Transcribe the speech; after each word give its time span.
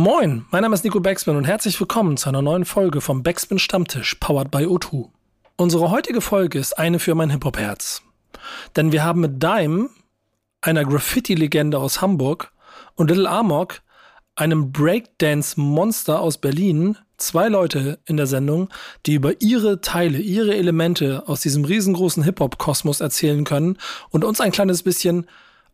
Moin, 0.00 0.44
mein 0.52 0.62
Name 0.62 0.76
ist 0.76 0.84
Nico 0.84 1.00
Backspin 1.00 1.34
und 1.34 1.42
herzlich 1.42 1.80
willkommen 1.80 2.16
zu 2.16 2.28
einer 2.28 2.40
neuen 2.40 2.64
Folge 2.64 3.00
vom 3.00 3.24
Backspin 3.24 3.58
Stammtisch, 3.58 4.14
powered 4.20 4.48
by 4.48 4.58
O2. 4.58 5.08
Unsere 5.56 5.90
heutige 5.90 6.20
Folge 6.20 6.60
ist 6.60 6.78
eine 6.78 7.00
für 7.00 7.16
mein 7.16 7.30
Hip-Hop-Herz. 7.30 8.02
Denn 8.76 8.92
wir 8.92 9.02
haben 9.02 9.22
mit 9.22 9.42
Dime, 9.42 9.88
einer 10.60 10.84
Graffiti-Legende 10.84 11.80
aus 11.80 12.00
Hamburg, 12.00 12.52
und 12.94 13.08
Little 13.10 13.28
Amok, 13.28 13.82
einem 14.36 14.70
Breakdance-Monster 14.70 16.20
aus 16.20 16.38
Berlin, 16.38 16.96
zwei 17.16 17.48
Leute 17.48 17.98
in 18.06 18.16
der 18.16 18.28
Sendung, 18.28 18.68
die 19.04 19.14
über 19.14 19.40
ihre 19.42 19.80
Teile, 19.80 20.18
ihre 20.18 20.54
Elemente 20.54 21.24
aus 21.26 21.40
diesem 21.40 21.64
riesengroßen 21.64 22.22
Hip-Hop-Kosmos 22.22 23.00
erzählen 23.00 23.42
können 23.42 23.78
und 24.10 24.22
uns 24.22 24.40
ein 24.40 24.52
kleines 24.52 24.84
bisschen 24.84 25.26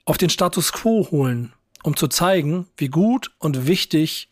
auf 0.06 0.16
den 0.16 0.30
Status 0.30 0.72
quo 0.72 1.06
holen, 1.10 1.52
um 1.84 1.96
zu 1.96 2.08
zeigen, 2.08 2.66
wie 2.76 2.88
gut 2.88 3.30
und 3.38 3.66
wichtig 3.66 4.28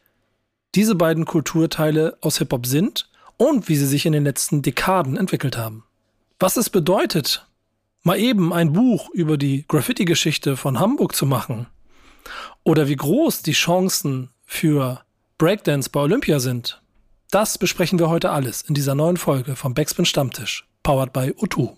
diese 0.75 0.95
beiden 0.95 1.27
Kulturteile 1.27 2.17
aus 2.23 2.39
Hip-Hop 2.39 2.67
sind 2.67 3.11
und 3.37 3.69
wie 3.69 3.77
sie 3.77 3.87
sich 3.87 4.07
in 4.07 4.13
den 4.13 4.25
letzten 4.25 4.63
Dekaden 4.63 5.17
entwickelt 5.17 5.57
haben. 5.57 5.85
Was 6.41 6.57
es 6.57 6.71
bedeutet, 6.71 7.47
mal 8.03 8.19
eben 8.19 8.53
ein 8.53 8.73
Buch 8.73 9.11
über 9.11 9.37
die 9.37 9.67
Graffiti-Geschichte 9.69 10.57
von 10.57 10.81
Hamburg 10.81 11.15
zu 11.15 11.27
machen 11.27 11.67
oder 12.65 12.89
wie 12.89 12.97
groß 12.97 13.43
die 13.43 13.53
Chancen 13.53 14.31
für 14.47 15.03
Breakdance 15.37 15.91
bei 15.91 16.01
Olympia 16.01 16.41
sind, 16.41 16.81
das 17.31 17.59
besprechen 17.59 17.99
wir 17.99 18.09
heute 18.09 18.31
alles 18.31 18.63
in 18.63 18.75
dieser 18.75 18.95
neuen 18.95 19.19
Folge 19.19 19.57
vom 19.57 19.75
Backspin 19.75 20.07
Stammtisch, 20.07 20.67
powered 20.83 21.13
by 21.13 21.33
U2. 21.33 21.77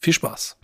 Viel 0.00 0.12
Spaß! 0.12 0.56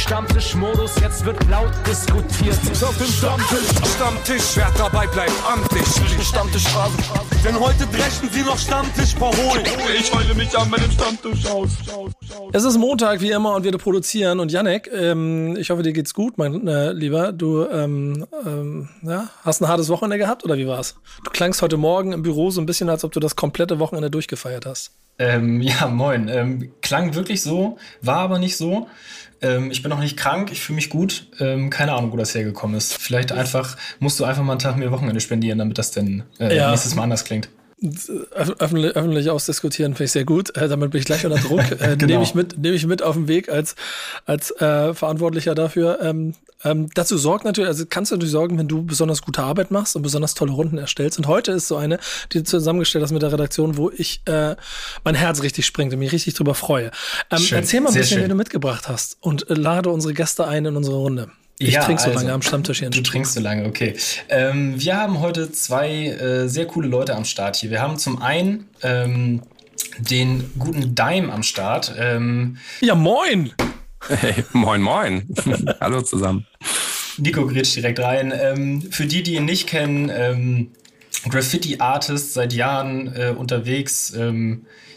Stammtischmodus, 0.00 0.98
jetzt 1.00 1.24
wird 1.26 1.36
laut 1.50 1.72
diskutiert. 1.86 2.58
Auf 2.82 2.96
dem 2.96 3.06
Stammtisch, 3.06 3.94
Stammtisch, 3.94 4.56
wer 4.56 4.70
dabei 4.76 5.06
bleibt, 5.06 5.32
am 5.46 5.62
Tisch. 5.68 6.26
Stammtischphase. 6.26 6.96
Denn 7.44 7.60
heute 7.60 7.86
brechen 7.86 8.30
sie 8.32 8.40
noch 8.40 8.58
Stammtisch 8.58 9.14
verholen. 9.14 9.64
Ich 9.98 10.12
heule 10.12 10.34
mich 10.34 10.56
an 10.56 10.70
meinem 10.70 10.90
Stammtisch 10.90 11.46
aus. 11.46 11.70
Es 12.52 12.64
ist 12.64 12.78
Montag, 12.78 13.20
wie 13.20 13.30
immer, 13.30 13.54
und 13.54 13.64
wir 13.64 13.76
produzieren. 13.76 14.40
Und 14.40 14.50
Janek, 14.50 14.90
ähm, 14.92 15.56
ich 15.56 15.70
hoffe, 15.70 15.82
dir 15.82 15.92
geht's 15.92 16.14
gut, 16.14 16.38
mein 16.38 16.66
äh, 16.66 16.92
Lieber. 16.92 17.32
Du 17.32 17.66
ähm, 17.66 18.26
ähm, 18.46 18.88
ja, 19.02 19.28
hast 19.42 19.60
ein 19.60 19.68
hartes 19.68 19.90
Wochenende 19.90 20.16
gehabt, 20.16 20.44
oder 20.44 20.56
wie 20.56 20.66
war's? 20.66 20.96
Du 21.24 21.30
klangst 21.30 21.60
heute 21.60 21.76
Morgen 21.76 22.12
im 22.12 22.22
Büro 22.22 22.50
so 22.50 22.60
ein 22.60 22.66
bisschen, 22.66 22.88
als 22.88 23.04
ob 23.04 23.12
du 23.12 23.20
das 23.20 23.36
komplette 23.36 23.78
Wochenende 23.78 24.10
durchgefeiert 24.10 24.64
hast. 24.64 24.92
Ähm, 25.18 25.60
ja, 25.60 25.86
moin. 25.86 26.28
Ähm, 26.28 26.72
klang 26.80 27.14
wirklich 27.14 27.42
so, 27.42 27.76
war 28.00 28.20
aber 28.20 28.38
nicht 28.38 28.56
so. 28.56 28.88
Ähm, 29.42 29.70
ich 29.70 29.82
bin 29.82 29.90
noch 29.90 30.00
nicht 30.00 30.16
krank, 30.16 30.50
ich 30.52 30.60
fühle 30.60 30.76
mich 30.76 30.90
gut. 30.90 31.26
Ähm, 31.38 31.70
keine 31.70 31.92
Ahnung, 31.92 32.12
wo 32.12 32.16
das 32.16 32.34
hergekommen 32.34 32.76
ist. 32.76 32.94
Vielleicht 32.94 33.32
einfach, 33.32 33.76
musst 33.98 34.20
du 34.20 34.24
einfach 34.24 34.42
mal 34.42 34.52
einen 34.52 34.58
Tag 34.58 34.76
mehr 34.76 34.90
Wochenende 34.90 35.20
spendieren, 35.20 35.58
damit 35.58 35.78
das 35.78 35.90
denn 35.90 36.24
äh, 36.38 36.54
ja. 36.54 36.70
nächstes 36.70 36.94
Mal 36.94 37.04
anders 37.04 37.24
klingt. 37.24 37.48
Öffentlich, 38.32 38.94
öffentlich 38.94 39.30
ausdiskutieren 39.30 39.94
finde 39.94 40.04
ich 40.04 40.12
sehr 40.12 40.24
gut. 40.24 40.54
Äh, 40.56 40.68
damit 40.68 40.90
bin 40.90 41.00
ich 41.00 41.06
gleich 41.06 41.24
unter 41.24 41.38
Druck. 41.38 41.60
Äh, 41.80 41.96
genau. 41.96 42.06
Nehme 42.06 42.22
ich 42.24 42.34
mit, 42.34 42.58
nehme 42.58 42.74
ich 42.74 42.86
mit 42.86 43.02
auf 43.02 43.14
den 43.14 43.28
Weg 43.28 43.48
als 43.48 43.74
als 44.26 44.50
äh, 44.60 44.92
Verantwortlicher 44.92 45.54
dafür. 45.54 45.98
Ähm, 46.02 46.34
ähm, 46.62 46.90
dazu 46.94 47.16
sorgt 47.16 47.44
natürlich, 47.44 47.68
also 47.68 47.84
kannst 47.88 48.10
du 48.10 48.16
natürlich 48.16 48.32
sorgen, 48.32 48.58
wenn 48.58 48.68
du 48.68 48.82
besonders 48.82 49.22
gute 49.22 49.42
Arbeit 49.42 49.70
machst 49.70 49.96
und 49.96 50.02
besonders 50.02 50.34
tolle 50.34 50.52
Runden 50.52 50.78
erstellst. 50.78 51.18
Und 51.18 51.26
heute 51.26 51.52
ist 51.52 51.68
so 51.68 51.76
eine, 51.76 51.98
die 52.32 52.38
du 52.38 52.44
zusammengestellt 52.44 53.02
hast 53.02 53.12
mit 53.12 53.22
der 53.22 53.32
Redaktion, 53.32 53.76
wo 53.76 53.90
ich 53.90 54.20
äh, 54.26 54.56
mein 55.04 55.14
Herz 55.14 55.42
richtig 55.42 55.64
springt 55.64 55.92
und 55.92 55.98
mich 56.00 56.12
richtig 56.12 56.34
drüber 56.34 56.54
freue. 56.54 56.90
Ähm, 57.30 57.42
erzähl 57.50 57.80
mal 57.80 57.88
ein 57.88 57.94
bisschen, 57.94 58.18
schön. 58.18 58.24
wie 58.24 58.28
du 58.28 58.34
mitgebracht 58.34 58.88
hast 58.88 59.16
und 59.20 59.48
äh, 59.48 59.54
lade 59.54 59.90
unsere 59.90 60.12
Gäste 60.12 60.46
ein 60.46 60.66
in 60.66 60.76
unsere 60.76 60.96
Runde. 60.96 61.30
Ich 61.62 61.74
ja, 61.74 61.84
trinke 61.84 62.00
so 62.00 62.08
also, 62.08 62.20
lange 62.20 62.32
am 62.32 62.40
Stammtisch 62.40 62.78
hier. 62.78 62.88
Du 62.88 63.02
trinkst 63.02 63.34
so 63.34 63.40
lange, 63.40 63.66
okay. 63.66 63.94
Ähm, 64.30 64.80
wir 64.80 64.96
haben 64.96 65.20
heute 65.20 65.52
zwei 65.52 66.06
äh, 66.06 66.48
sehr 66.48 66.66
coole 66.66 66.88
Leute 66.88 67.14
am 67.14 67.26
Start 67.26 67.56
hier. 67.56 67.68
Wir 67.68 67.82
haben 67.82 67.98
zum 67.98 68.22
einen 68.22 68.70
ähm, 68.82 69.42
den 69.98 70.50
guten 70.58 70.94
Dime 70.94 71.30
am 71.30 71.42
Start. 71.42 71.94
Ähm, 71.98 72.56
ja, 72.80 72.94
moin! 72.94 73.52
Hey, 74.08 74.42
moin, 74.54 74.80
moin. 74.80 75.28
Hallo 75.82 76.00
zusammen. 76.00 76.46
Nico 77.18 77.46
grätscht 77.46 77.76
direkt 77.76 77.98
rein. 78.00 78.32
Ähm, 78.34 78.80
für 78.90 79.04
die, 79.04 79.22
die 79.22 79.34
ihn 79.34 79.44
nicht 79.44 79.66
kennen, 79.68 80.10
ähm, 80.10 80.70
Graffiti-Artist 81.28 82.32
seit 82.32 82.54
Jahren 82.54 83.14
äh, 83.14 83.34
unterwegs. 83.36 84.14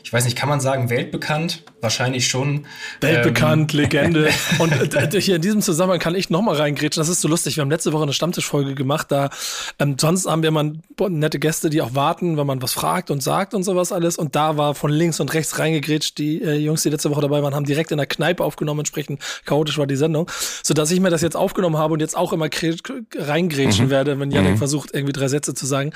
Ich 0.04 0.12
weiß 0.12 0.26
nicht, 0.26 0.38
kann 0.38 0.50
man 0.50 0.60
sagen, 0.60 0.90
weltbekannt? 0.90 1.64
Wahrscheinlich 1.80 2.28
schon. 2.28 2.66
Weltbekannt, 3.00 3.74
ähm. 3.74 3.80
Legende. 3.80 4.30
Und 4.60 4.94
äh, 4.94 5.22
hier 5.22 5.38
in 5.38 5.42
diesem 5.42 5.62
Zusammenhang 5.62 6.00
kann 6.00 6.14
ich 6.14 6.30
nochmal 6.30 6.56
reingrätschen. 6.56 7.00
Das 7.00 7.08
ist 7.08 7.22
so 7.22 7.30
lustig. 7.30 7.56
Wir 7.56 7.62
haben 7.62 7.70
letzte 7.70 7.94
Woche 7.94 8.04
eine 8.04 8.12
Stammtischfolge 8.12 8.76
gemacht. 8.76 9.12
Da 9.12 9.30
ähm, 9.80 9.96
sonst 10.00 10.26
haben 10.26 10.42
wir 10.42 10.50
immer 10.50 10.74
nette 11.10 11.40
Gäste, 11.40 11.70
die 11.70 11.82
auch 11.82 11.96
warten, 11.96 12.38
wenn 12.38 12.46
man 12.46 12.62
was 12.62 12.74
fragt 12.74 13.12
und 13.12 13.24
sagt 13.24 13.54
und 13.54 13.64
sowas 13.64 13.94
alles. 13.94 14.18
Und 14.18 14.36
da 14.36 14.58
war 14.58 14.76
von 14.76 14.92
links 14.92 15.22
und 15.22 15.34
rechts 15.34 15.58
reingegrätscht. 15.58 16.18
Die 16.18 16.42
äh, 16.42 16.56
Jungs, 16.56 16.84
die 16.84 16.90
letzte 16.90 17.10
Woche 17.10 17.22
dabei 17.22 17.42
waren, 17.42 17.56
haben 17.56 17.66
direkt 17.66 17.92
in 17.92 17.98
der 17.98 18.08
Kneipe 18.08 18.44
aufgenommen. 18.44 18.82
Entsprechend 18.82 19.22
chaotisch 19.46 19.78
war 19.78 19.88
die 19.88 19.96
Sendung. 19.96 20.30
Sodass 20.64 20.92
ich 20.92 21.00
mir 21.00 21.12
das 21.12 21.22
jetzt 21.22 21.38
aufgenommen 21.38 21.78
habe 21.78 21.94
und 21.94 22.02
jetzt 22.02 22.18
auch 22.18 22.34
immer 22.34 22.50
reingrätschen 23.16 23.86
mhm. 23.86 23.90
werde, 23.90 24.20
wenn 24.20 24.32
Janik 24.32 24.52
mhm. 24.52 24.58
versucht, 24.58 24.94
irgendwie 24.94 25.14
drei 25.14 25.30
Sätze 25.30 25.54
zu 25.54 25.66
sagen. 25.66 25.94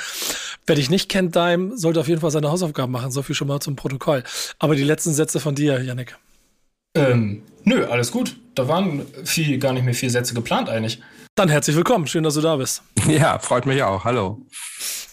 Wer 0.66 0.78
dich 0.78 0.90
nicht 0.90 1.10
kennt, 1.10 1.36
Dime, 1.36 1.78
sollte 1.78 2.00
auf 2.00 2.08
jeden 2.08 2.22
Fall 2.22 2.32
seine 2.32 2.50
Hausaufgaben 2.50 2.92
machen. 2.92 3.12
So 3.12 3.22
viel 3.22 3.36
schon 3.36 3.50
mal 3.50 3.60
zum 3.60 3.76
Protokoll. 3.76 3.97
Aber 4.60 4.76
die 4.76 4.84
letzten 4.84 5.14
Sätze 5.14 5.40
von 5.40 5.56
dir, 5.56 5.82
Janik. 5.82 6.18
Ähm, 6.96 7.44
nö, 7.64 7.86
alles 7.86 8.12
gut. 8.12 8.38
Da 8.56 8.68
waren 8.68 9.06
viel, 9.24 9.58
gar 9.60 9.74
nicht 9.74 9.84
mehr 9.84 9.94
vier 9.94 10.10
Sätze 10.10 10.34
geplant 10.34 10.70
eigentlich. 10.70 11.02
Dann 11.36 11.50
herzlich 11.50 11.76
willkommen. 11.76 12.08
Schön, 12.08 12.24
dass 12.24 12.34
du 12.34 12.42
da 12.42 12.56
bist. 12.56 12.82
Ja, 13.08 13.40
freut 13.40 13.66
mich 13.66 13.84
auch. 13.84 14.04
Hallo. 14.04 14.42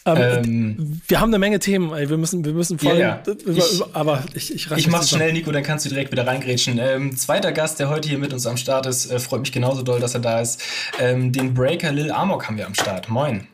Ähm, 0.06 0.16
ähm, 0.16 1.00
wir 1.06 1.20
haben 1.20 1.30
eine 1.30 1.38
Menge 1.38 1.58
Themen. 1.58 1.92
Ey. 1.92 2.08
Wir 2.08 2.16
müssen, 2.16 2.44
wir 2.44 2.52
müssen 2.52 2.78
voll. 2.78 2.98
Ja, 2.98 3.22
ja. 3.26 3.34
Ich, 3.46 3.82
aber 3.94 4.24
ich, 4.34 4.54
ich, 4.54 4.70
ich 4.70 4.88
mach's 4.88 5.10
schnell, 5.10 5.32
Nico, 5.32 5.50
dann 5.52 5.62
kannst 5.62 5.84
du 5.84 5.88
direkt 5.88 6.12
wieder 6.12 6.26
reingrätschen. 6.26 6.78
Ähm, 6.78 7.16
zweiter 7.16 7.52
Gast, 7.52 7.78
der 7.80 7.88
heute 7.88 8.08
hier 8.08 8.18
mit 8.18 8.32
uns 8.32 8.46
am 8.46 8.56
Start 8.56 8.86
ist, 8.86 9.10
äh, 9.10 9.18
freut 9.18 9.40
mich 9.40 9.52
genauso 9.52 9.82
doll, 9.82 10.00
dass 10.00 10.14
er 10.14 10.20
da 10.20 10.40
ist. 10.40 10.62
Ähm, 10.98 11.32
den 11.32 11.54
Breaker 11.54 11.92
Lil 11.92 12.10
Amok 12.10 12.46
haben 12.48 12.56
wir 12.56 12.66
am 12.66 12.74
Start. 12.74 13.08
Moin. 13.08 13.46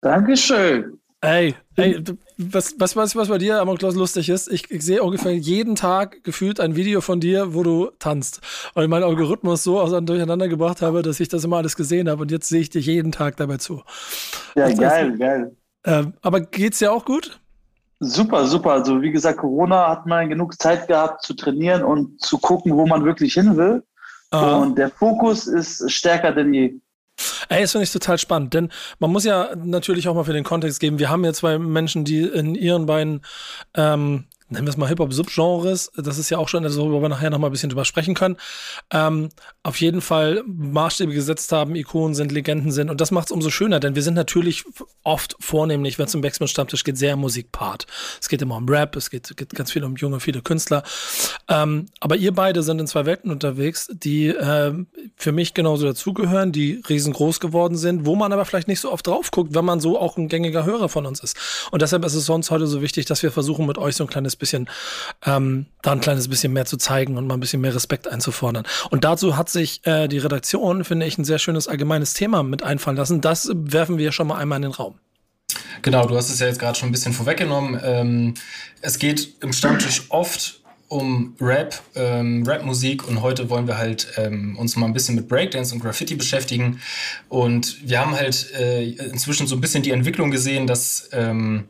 Dankeschön. 0.00 0.98
Ey, 1.20 1.54
ey, 1.76 2.02
was, 2.40 2.74
was, 2.78 2.96
was, 2.96 3.14
was 3.14 3.28
bei 3.28 3.38
dir, 3.38 3.60
Amoklos, 3.60 3.94
lustig 3.94 4.28
ist, 4.28 4.50
ich, 4.50 4.70
ich 4.70 4.82
sehe 4.82 5.02
ungefähr 5.02 5.34
jeden 5.36 5.76
Tag 5.76 6.24
gefühlt 6.24 6.58
ein 6.60 6.74
Video 6.74 7.00
von 7.00 7.20
dir, 7.20 7.54
wo 7.54 7.62
du 7.62 7.90
tanzt. 7.98 8.40
Weil 8.74 8.88
mein 8.88 9.02
Algorithmus 9.02 9.62
so 9.62 10.00
durcheinander 10.00 10.48
gebracht 10.48 10.80
habe, 10.80 11.02
dass 11.02 11.20
ich 11.20 11.28
das 11.28 11.44
immer 11.44 11.58
alles 11.58 11.76
gesehen 11.76 12.08
habe 12.08 12.22
und 12.22 12.30
jetzt 12.30 12.48
sehe 12.48 12.60
ich 12.60 12.70
dich 12.70 12.86
jeden 12.86 13.12
Tag 13.12 13.36
dabei 13.36 13.58
zu. 13.58 13.82
Ja, 14.56 14.68
das 14.68 14.78
geil, 14.78 15.18
geil. 15.18 15.56
Ähm, 15.84 16.14
aber 16.22 16.40
geht's 16.40 16.78
dir 16.78 16.92
auch 16.92 17.04
gut? 17.04 17.40
Super, 18.00 18.46
super. 18.46 18.72
Also 18.72 19.02
wie 19.02 19.12
gesagt, 19.12 19.38
Corona 19.38 19.88
hat 19.90 20.06
man 20.06 20.30
genug 20.30 20.60
Zeit 20.60 20.88
gehabt 20.88 21.22
zu 21.22 21.34
trainieren 21.34 21.84
und 21.84 22.20
zu 22.20 22.38
gucken, 22.38 22.74
wo 22.74 22.86
man 22.86 23.04
wirklich 23.04 23.34
hin 23.34 23.56
will. 23.56 23.82
Aha. 24.30 24.58
Und 24.58 24.78
der 24.78 24.90
Fokus 24.90 25.46
ist 25.46 25.90
stärker 25.90 26.32
denn 26.32 26.54
je. 26.54 26.74
Ey, 27.48 27.62
das 27.62 27.72
finde 27.72 27.84
ich 27.84 27.92
total 27.92 28.18
spannend, 28.18 28.54
denn 28.54 28.70
man 28.98 29.10
muss 29.10 29.24
ja 29.24 29.54
natürlich 29.56 30.08
auch 30.08 30.14
mal 30.14 30.24
für 30.24 30.32
den 30.32 30.44
Kontext 30.44 30.80
geben. 30.80 30.98
Wir 30.98 31.10
haben 31.10 31.24
ja 31.24 31.32
zwei 31.32 31.58
Menschen, 31.58 32.04
die 32.04 32.22
in 32.22 32.54
ihren 32.54 32.86
beiden 32.86 33.22
ähm, 33.74 34.24
nennen 34.50 34.66
wir 34.66 34.70
es 34.70 34.76
mal 34.76 34.88
Hip-Hop-Subgenres, 34.88 35.92
das 35.96 36.18
ist 36.18 36.30
ja 36.30 36.38
auch 36.38 36.48
schon, 36.48 36.64
also 36.64 36.82
worüber 36.82 37.02
wir 37.02 37.08
nachher 37.08 37.30
noch 37.30 37.38
mal 37.38 37.46
ein 37.46 37.52
bisschen 37.52 37.70
drüber 37.70 37.84
sprechen 37.84 38.14
können, 38.14 38.36
ähm, 38.90 39.30
auf 39.62 39.80
jeden 39.80 40.00
Fall 40.00 40.42
Maßstäbe 40.46 41.12
gesetzt 41.12 41.52
haben, 41.52 41.76
Ikonen 41.76 42.14
sind, 42.14 42.32
Legenden 42.32 42.72
sind 42.72 42.90
und 42.90 43.00
das 43.00 43.10
macht 43.10 43.28
es 43.28 43.32
umso 43.32 43.50
schöner, 43.50 43.80
denn 43.80 43.94
wir 43.94 44.02
sind 44.02 44.14
natürlich 44.14 44.64
oft 45.04 45.36
vornehmlich, 45.40 45.98
wenn 45.98 46.06
es 46.06 46.14
um 46.14 46.20
Backspin-Stammtisch 46.20 46.84
geht, 46.84 46.98
sehr 46.98 47.16
Musikpart. 47.16 47.86
Es 48.20 48.28
geht 48.28 48.42
immer 48.42 48.56
um 48.56 48.68
Rap, 48.68 48.96
es 48.96 49.10
geht, 49.10 49.36
geht 49.36 49.54
ganz 49.54 49.70
viel 49.70 49.84
um 49.84 49.96
junge, 49.96 50.20
viele 50.20 50.42
Künstler, 50.42 50.82
ähm, 51.48 51.86
aber 52.00 52.16
ihr 52.16 52.32
beide 52.32 52.62
sind 52.62 52.80
in 52.80 52.86
zwei 52.86 53.06
Welten 53.06 53.30
unterwegs, 53.30 53.88
die 53.92 54.28
äh, 54.28 54.74
für 55.16 55.32
mich 55.32 55.54
genauso 55.54 55.86
dazugehören, 55.86 56.52
die 56.52 56.82
riesengroß 56.88 57.40
geworden 57.40 57.76
sind, 57.76 58.04
wo 58.04 58.16
man 58.16 58.32
aber 58.32 58.44
vielleicht 58.44 58.68
nicht 58.68 58.80
so 58.80 58.90
oft 58.90 59.06
drauf 59.06 59.30
guckt, 59.30 59.54
wenn 59.54 59.64
man 59.64 59.80
so 59.80 59.98
auch 59.98 60.16
ein 60.16 60.28
gängiger 60.28 60.64
Hörer 60.64 60.88
von 60.88 61.06
uns 61.06 61.20
ist. 61.20 61.36
Und 61.70 61.82
deshalb 61.82 62.04
ist 62.04 62.14
es 62.14 62.28
uns 62.28 62.50
heute 62.50 62.66
so 62.66 62.82
wichtig, 62.82 63.06
dass 63.06 63.22
wir 63.22 63.30
versuchen, 63.30 63.66
mit 63.66 63.78
euch 63.78 63.96
so 63.96 64.04
ein 64.04 64.10
kleines 64.10 64.36
bisschen, 64.40 64.68
ähm, 65.24 65.66
da 65.82 65.92
ein 65.92 66.00
kleines 66.00 66.28
bisschen 66.28 66.52
mehr 66.52 66.66
zu 66.66 66.76
zeigen 66.76 67.16
und 67.16 67.26
mal 67.26 67.34
ein 67.34 67.40
bisschen 67.40 67.60
mehr 67.60 67.74
Respekt 67.74 68.08
einzufordern. 68.08 68.64
Und 68.90 69.04
dazu 69.04 69.36
hat 69.36 69.48
sich 69.48 69.86
äh, 69.86 70.08
die 70.08 70.18
Redaktion, 70.18 70.84
finde 70.84 71.06
ich, 71.06 71.16
ein 71.18 71.24
sehr 71.24 71.38
schönes 71.38 71.68
allgemeines 71.68 72.14
Thema 72.14 72.42
mit 72.42 72.64
einfallen 72.64 72.96
lassen. 72.96 73.20
Das 73.20 73.50
werfen 73.54 73.98
wir 73.98 74.10
schon 74.10 74.26
mal 74.26 74.38
einmal 74.38 74.56
in 74.56 74.62
den 74.62 74.72
Raum. 74.72 74.98
Genau, 75.82 76.06
du 76.06 76.16
hast 76.16 76.30
es 76.30 76.40
ja 76.40 76.46
jetzt 76.46 76.58
gerade 76.58 76.78
schon 76.78 76.88
ein 76.88 76.92
bisschen 76.92 77.12
vorweggenommen. 77.12 77.80
Ähm, 77.82 78.34
es 78.80 78.98
geht 78.98 79.34
im 79.42 79.52
Stammtisch 79.52 80.04
oft 80.08 80.60
um 80.90 81.36
Rap, 81.40 81.80
ähm, 81.94 82.44
Rap-Musik 82.44 83.06
und 83.06 83.22
heute 83.22 83.48
wollen 83.48 83.68
wir 83.68 83.78
halt 83.78 84.08
ähm, 84.16 84.56
uns 84.58 84.74
mal 84.74 84.86
ein 84.86 84.92
bisschen 84.92 85.14
mit 85.14 85.28
Breakdance 85.28 85.72
und 85.72 85.80
Graffiti 85.80 86.16
beschäftigen. 86.16 86.80
Und 87.28 87.88
wir 87.88 88.00
haben 88.00 88.12
halt 88.12 88.52
äh, 88.58 88.90
inzwischen 88.90 89.46
so 89.46 89.54
ein 89.54 89.60
bisschen 89.60 89.84
die 89.84 89.92
Entwicklung 89.92 90.32
gesehen, 90.32 90.66
dass 90.66 91.08
ähm, 91.12 91.68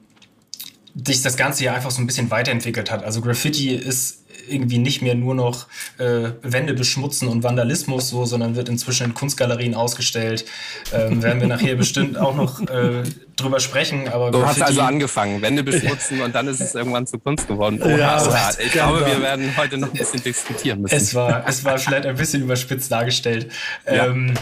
sich 0.94 1.22
das 1.22 1.36
Ganze 1.36 1.64
ja 1.64 1.74
einfach 1.74 1.90
so 1.90 2.00
ein 2.00 2.06
bisschen 2.06 2.30
weiterentwickelt 2.30 2.90
hat. 2.90 3.04
Also 3.04 3.20
Graffiti 3.20 3.74
ist 3.74 4.20
irgendwie 4.48 4.78
nicht 4.78 5.02
mehr 5.02 5.14
nur 5.14 5.34
noch 5.34 5.66
äh, 5.98 6.30
Wände 6.42 6.74
beschmutzen 6.74 7.28
und 7.28 7.42
Vandalismus 7.42 8.08
so, 8.08 8.24
sondern 8.24 8.56
wird 8.56 8.68
inzwischen 8.68 9.06
in 9.06 9.14
Kunstgalerien 9.14 9.74
ausgestellt. 9.74 10.44
Ähm, 10.92 11.22
werden 11.22 11.40
wir 11.40 11.48
nachher 11.48 11.76
bestimmt 11.76 12.18
auch 12.18 12.34
noch 12.34 12.60
äh, 12.60 13.02
drüber 13.36 13.60
sprechen. 13.60 14.08
Aber 14.08 14.30
du 14.30 14.44
hast 14.44 14.62
also 14.62 14.80
angefangen, 14.80 15.42
Wände 15.42 15.62
beschmutzen 15.62 16.20
und 16.20 16.34
dann 16.34 16.48
ist 16.48 16.60
es 16.60 16.74
irgendwann 16.74 17.06
zu 17.06 17.18
Kunst 17.18 17.48
geworden. 17.48 17.80
Oha, 17.82 17.96
ja, 17.96 18.26
oha. 18.26 18.50
Ich 18.64 18.72
glaube, 18.72 19.06
wir 19.06 19.20
werden 19.22 19.56
heute 19.56 19.78
noch 19.78 19.88
ein 19.88 19.98
bisschen 19.98 20.22
diskutieren 20.22 20.82
müssen. 20.82 20.96
Es 20.96 21.14
war, 21.14 21.44
es 21.46 21.64
war 21.64 21.78
vielleicht 21.78 22.06
ein 22.06 22.16
bisschen 22.16 22.42
überspitzt 22.42 22.90
dargestellt. 22.90 23.50
Ja. 23.86 24.06
Ähm, 24.06 24.34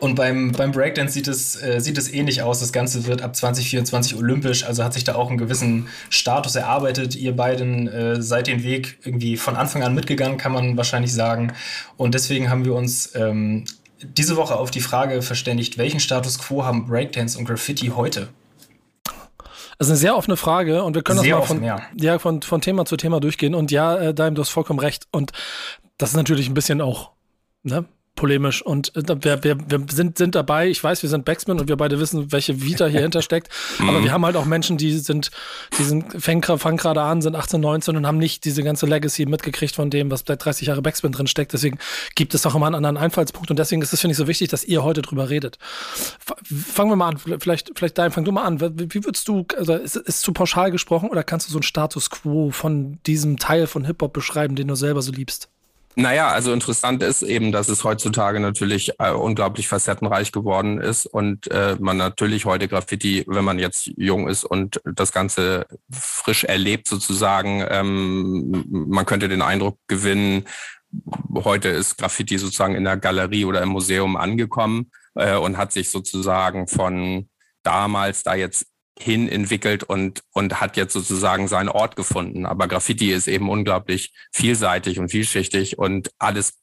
und 0.00 0.14
beim, 0.14 0.52
beim 0.52 0.72
Breakdance 0.72 1.12
sieht 1.12 1.28
es, 1.28 1.60
äh, 1.60 1.80
sieht 1.80 1.98
es 1.98 2.12
ähnlich 2.12 2.42
aus. 2.42 2.60
Das 2.60 2.72
Ganze 2.72 3.06
wird 3.06 3.22
ab 3.22 3.34
2024 3.34 4.16
olympisch, 4.16 4.64
also 4.64 4.84
hat 4.84 4.94
sich 4.94 5.04
da 5.04 5.14
auch 5.14 5.28
einen 5.28 5.38
gewissen 5.38 5.88
Status 6.10 6.54
erarbeitet. 6.54 7.16
Ihr 7.16 7.34
beiden 7.34 7.88
äh, 7.88 8.22
seid 8.22 8.46
den 8.46 8.62
Weg 8.62 8.98
irgendwie 9.04 9.36
von 9.36 9.56
Anfang 9.56 9.82
an 9.82 9.94
mitgegangen, 9.94 10.38
kann 10.38 10.52
man 10.52 10.76
wahrscheinlich 10.76 11.12
sagen. 11.12 11.52
Und 11.96 12.14
deswegen 12.14 12.50
haben 12.50 12.64
wir 12.64 12.74
uns 12.74 13.14
ähm, 13.14 13.64
diese 14.02 14.36
Woche 14.36 14.56
auf 14.56 14.70
die 14.70 14.80
Frage 14.80 15.22
verständigt, 15.22 15.78
welchen 15.78 16.00
Status 16.00 16.38
quo 16.38 16.64
haben 16.64 16.86
Breakdance 16.86 17.38
und 17.38 17.44
Graffiti 17.44 17.88
heute? 17.88 18.28
Das 19.78 19.86
ist 19.86 19.92
eine 19.92 19.98
sehr 19.98 20.16
offene 20.16 20.36
Frage 20.36 20.82
und 20.82 20.94
wir 20.94 21.02
können 21.02 21.20
sehr 21.20 21.38
das 21.38 21.48
mal 21.48 21.54
von, 21.54 21.64
ja. 21.64 21.80
ja. 21.96 22.18
von, 22.18 22.42
von 22.42 22.60
Thema 22.60 22.84
zu 22.84 22.96
Thema 22.96 23.20
durchgehen. 23.20 23.54
Und 23.54 23.70
ja, 23.70 23.96
äh, 23.96 24.14
Daim, 24.14 24.34
du 24.34 24.42
hast 24.42 24.50
vollkommen 24.50 24.80
recht. 24.80 25.06
Und 25.12 25.32
das 25.98 26.10
ist 26.10 26.16
natürlich 26.16 26.48
ein 26.48 26.54
bisschen 26.54 26.80
auch 26.80 27.12
ne, 27.62 27.84
polemisch 28.18 28.62
und 28.62 28.94
äh, 28.96 29.02
wir, 29.22 29.44
wir, 29.44 29.58
wir 29.70 29.86
sind, 29.90 30.18
sind 30.18 30.34
dabei. 30.34 30.68
Ich 30.68 30.82
weiß, 30.82 31.02
wir 31.02 31.08
sind 31.08 31.24
Backsman 31.24 31.60
und 31.60 31.68
wir 31.68 31.76
beide 31.76 32.00
wissen, 32.00 32.32
welche 32.32 32.60
Vita 32.60 32.86
hier 32.86 33.00
hinter 33.08 33.22
steckt. 33.22 33.48
Aber 33.78 34.00
mhm. 34.00 34.04
wir 34.04 34.12
haben 34.12 34.26
halt 34.26 34.36
auch 34.36 34.44
Menschen, 34.44 34.76
die 34.76 34.98
sind, 34.98 35.30
die 35.78 35.84
sind, 35.84 36.20
fangen, 36.20 36.42
fangen 36.42 36.76
gerade 36.76 37.00
an, 37.00 37.22
sind 37.22 37.36
18, 37.36 37.60
19 37.60 37.96
und 37.96 38.06
haben 38.06 38.18
nicht 38.18 38.44
diese 38.44 38.64
ganze 38.64 38.86
Legacy 38.86 39.26
mitgekriegt 39.26 39.76
von 39.76 39.88
dem, 39.88 40.10
was 40.10 40.24
seit 40.26 40.44
30 40.44 40.66
Jahre 40.66 40.82
Backspin 40.82 41.12
drin 41.12 41.28
steckt. 41.28 41.52
Deswegen 41.52 41.78
gibt 42.16 42.34
es 42.34 42.44
auch 42.44 42.56
immer 42.56 42.66
einen 42.66 42.74
anderen 42.74 42.96
Einfallspunkt 42.96 43.50
und 43.50 43.58
deswegen 43.58 43.82
ist 43.82 43.92
es, 43.92 44.00
finde 44.00 44.12
ich, 44.12 44.18
so 44.18 44.26
wichtig, 44.26 44.48
dass 44.48 44.64
ihr 44.64 44.82
heute 44.82 45.00
drüber 45.00 45.30
redet. 45.30 45.58
Fangen 46.42 46.90
wir 46.90 46.96
mal 46.96 47.08
an. 47.10 47.18
Vielleicht, 47.18 47.70
vielleicht 47.76 47.96
dein, 47.98 48.10
fang 48.10 48.24
du 48.24 48.32
mal 48.32 48.42
an. 48.42 48.60
Wie 48.60 49.04
würdest 49.04 49.28
du, 49.28 49.46
also 49.56 49.74
ist, 49.74 49.94
ist 49.94 50.22
zu 50.22 50.32
pauschal 50.32 50.72
gesprochen 50.72 51.08
oder 51.08 51.22
kannst 51.22 51.46
du 51.46 51.52
so 51.52 51.58
einen 51.58 51.62
Status 51.62 52.10
quo 52.10 52.50
von 52.50 52.98
diesem 53.06 53.36
Teil 53.36 53.68
von 53.68 53.84
Hip-Hop 53.84 54.12
beschreiben, 54.12 54.56
den 54.56 54.66
du 54.66 54.74
selber 54.74 55.02
so 55.02 55.12
liebst? 55.12 55.48
Naja, 56.00 56.28
also 56.28 56.52
interessant 56.52 57.02
ist 57.02 57.22
eben, 57.22 57.50
dass 57.50 57.68
es 57.68 57.82
heutzutage 57.82 58.38
natürlich 58.38 58.92
äh, 59.00 59.10
unglaublich 59.10 59.66
facettenreich 59.66 60.30
geworden 60.30 60.80
ist 60.80 61.06
und 61.06 61.50
äh, 61.50 61.74
man 61.80 61.96
natürlich 61.96 62.44
heute 62.44 62.68
Graffiti, 62.68 63.24
wenn 63.26 63.44
man 63.44 63.58
jetzt 63.58 63.90
jung 63.96 64.28
ist 64.28 64.44
und 64.44 64.80
das 64.84 65.10
Ganze 65.10 65.66
frisch 65.90 66.44
erlebt 66.44 66.86
sozusagen, 66.86 67.64
ähm, 67.68 68.64
man 68.70 69.06
könnte 69.06 69.28
den 69.28 69.42
Eindruck 69.42 69.76
gewinnen, 69.88 70.44
heute 71.34 71.70
ist 71.70 71.98
Graffiti 71.98 72.38
sozusagen 72.38 72.76
in 72.76 72.84
der 72.84 72.96
Galerie 72.96 73.44
oder 73.44 73.60
im 73.60 73.70
Museum 73.70 74.16
angekommen 74.16 74.92
äh, 75.16 75.34
und 75.34 75.56
hat 75.56 75.72
sich 75.72 75.90
sozusagen 75.90 76.68
von 76.68 77.28
damals 77.64 78.22
da 78.22 78.36
jetzt 78.36 78.66
hin 78.98 79.28
entwickelt 79.28 79.84
und, 79.84 80.22
und 80.32 80.60
hat 80.60 80.76
jetzt 80.76 80.92
sozusagen 80.92 81.48
seinen 81.48 81.68
Ort 81.68 81.96
gefunden. 81.96 82.46
Aber 82.46 82.68
Graffiti 82.68 83.12
ist 83.12 83.28
eben 83.28 83.48
unglaublich 83.48 84.12
vielseitig 84.32 84.98
und 84.98 85.10
vielschichtig 85.10 85.78
und 85.78 86.10
alles 86.18 86.58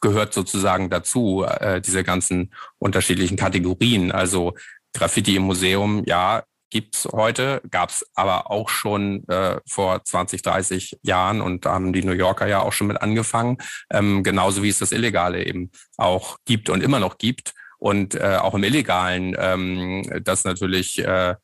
gehört 0.00 0.34
sozusagen 0.34 0.90
dazu, 0.90 1.44
äh, 1.44 1.80
diese 1.80 2.04
ganzen 2.04 2.52
unterschiedlichen 2.78 3.36
Kategorien. 3.36 4.12
Also 4.12 4.54
Graffiti 4.92 5.36
im 5.36 5.42
Museum, 5.42 6.02
ja, 6.06 6.42
gibt's 6.70 7.06
heute, 7.12 7.60
gab's 7.70 8.04
aber 8.14 8.50
auch 8.50 8.70
schon 8.70 9.28
äh, 9.28 9.60
vor 9.66 10.04
20, 10.04 10.42
30 10.42 10.98
Jahren 11.02 11.42
und 11.42 11.66
da 11.66 11.74
haben 11.74 11.92
die 11.92 12.02
New 12.02 12.12
Yorker 12.12 12.46
ja 12.46 12.60
auch 12.60 12.72
schon 12.72 12.86
mit 12.86 13.00
angefangen, 13.00 13.58
ähm, 13.90 14.22
genauso 14.22 14.62
wie 14.62 14.70
es 14.70 14.78
das 14.78 14.90
Illegale 14.90 15.44
eben 15.44 15.70
auch 15.98 16.38
gibt 16.46 16.70
und 16.70 16.82
immer 16.82 16.98
noch 16.98 17.18
gibt. 17.18 17.52
Und 17.78 18.14
äh, 18.14 18.38
auch 18.40 18.54
im 18.54 18.64
Illegalen, 18.64 19.36
ähm, 19.38 20.22
das 20.24 20.44
natürlich 20.44 20.98
äh, 21.04 21.34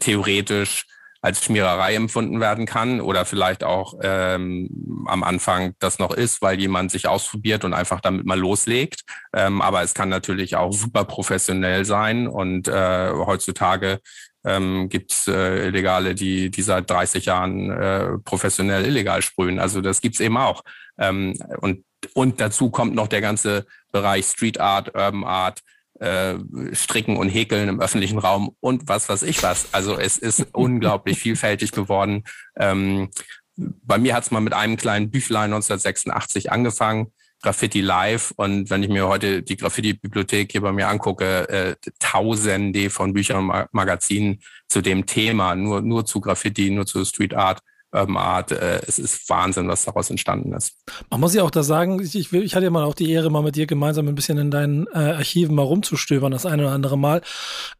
theoretisch 0.00 0.86
als 1.20 1.44
Schmiererei 1.44 1.94
empfunden 1.94 2.40
werden 2.40 2.64
kann 2.64 3.00
oder 3.00 3.24
vielleicht 3.24 3.64
auch 3.64 3.94
ähm, 4.02 5.04
am 5.06 5.24
Anfang 5.24 5.74
das 5.80 5.98
noch 5.98 6.12
ist, 6.12 6.42
weil 6.42 6.60
jemand 6.60 6.92
sich 6.92 7.08
ausprobiert 7.08 7.64
und 7.64 7.74
einfach 7.74 8.00
damit 8.00 8.24
mal 8.24 8.38
loslegt. 8.38 9.02
Ähm, 9.34 9.60
aber 9.60 9.82
es 9.82 9.94
kann 9.94 10.08
natürlich 10.08 10.54
auch 10.54 10.72
super 10.72 11.04
professionell 11.04 11.84
sein 11.84 12.28
und 12.28 12.68
äh, 12.68 13.10
heutzutage 13.12 14.00
ähm, 14.44 14.88
gibt 14.88 15.12
es 15.12 15.26
äh, 15.26 15.66
Illegale, 15.66 16.14
die, 16.14 16.50
die 16.50 16.62
seit 16.62 16.88
30 16.88 17.24
Jahren 17.24 17.70
äh, 17.70 18.18
professionell 18.24 18.84
illegal 18.84 19.20
sprühen. 19.20 19.58
Also 19.58 19.80
das 19.80 20.00
gibt's 20.00 20.20
eben 20.20 20.36
auch. 20.36 20.62
Ähm, 20.98 21.34
und, 21.60 21.84
und 22.14 22.40
dazu 22.40 22.70
kommt 22.70 22.94
noch 22.94 23.08
der 23.08 23.20
ganze 23.20 23.66
Bereich 23.90 24.26
Street 24.26 24.60
Art, 24.60 24.94
Urban 24.94 25.24
Art, 25.24 25.62
äh, 26.00 26.34
stricken 26.72 27.16
und 27.16 27.28
Häkeln 27.28 27.68
im 27.68 27.80
öffentlichen 27.80 28.18
Raum 28.18 28.54
und 28.60 28.88
was 28.88 29.08
weiß 29.08 29.22
ich 29.22 29.42
was. 29.42 29.72
Also 29.72 29.98
es 29.98 30.18
ist 30.18 30.46
unglaublich 30.52 31.18
vielfältig 31.18 31.72
geworden. 31.72 32.24
Ähm, 32.56 33.10
bei 33.56 33.98
mir 33.98 34.14
hat 34.14 34.24
es 34.24 34.30
mal 34.30 34.40
mit 34.40 34.52
einem 34.52 34.76
kleinen 34.76 35.10
Büchlein 35.10 35.52
1986 35.52 36.52
angefangen. 36.52 37.12
Graffiti 37.40 37.80
Live 37.80 38.32
und 38.36 38.68
wenn 38.68 38.82
ich 38.82 38.88
mir 38.88 39.06
heute 39.06 39.44
die 39.44 39.56
Graffiti-Bibliothek 39.56 40.50
hier 40.50 40.60
bei 40.60 40.72
mir 40.72 40.88
angucke, 40.88 41.48
äh, 41.48 41.76
tausende 42.00 42.90
von 42.90 43.12
Büchern 43.12 43.48
und 43.48 43.66
Magazinen 43.70 44.40
zu 44.66 44.80
dem 44.80 45.06
Thema, 45.06 45.54
nur, 45.54 45.80
nur 45.80 46.04
zu 46.04 46.20
Graffiti, 46.20 46.70
nur 46.70 46.86
zu 46.86 47.04
Street 47.04 47.34
Art. 47.34 47.60
Urban 47.92 48.16
Art. 48.16 48.52
Äh, 48.52 48.80
es 48.86 48.98
ist 48.98 49.28
Wahnsinn, 49.28 49.68
was 49.68 49.84
daraus 49.84 50.10
entstanden 50.10 50.52
ist. 50.52 50.74
Man 51.10 51.20
muss 51.20 51.34
ja 51.34 51.42
auch 51.42 51.50
da 51.50 51.62
sagen, 51.62 52.00
ich, 52.02 52.32
ich 52.32 52.54
hatte 52.54 52.64
ja 52.64 52.70
mal 52.70 52.84
auch 52.84 52.94
die 52.94 53.10
Ehre, 53.10 53.30
mal 53.30 53.42
mit 53.42 53.56
dir 53.56 53.66
gemeinsam 53.66 54.08
ein 54.08 54.14
bisschen 54.14 54.38
in 54.38 54.50
deinen 54.50 54.86
äh, 54.88 54.98
Archiven 54.98 55.54
mal 55.54 55.62
rumzustöbern, 55.62 56.32
das 56.32 56.46
eine 56.46 56.64
oder 56.64 56.72
andere 56.72 56.98
Mal. 56.98 57.22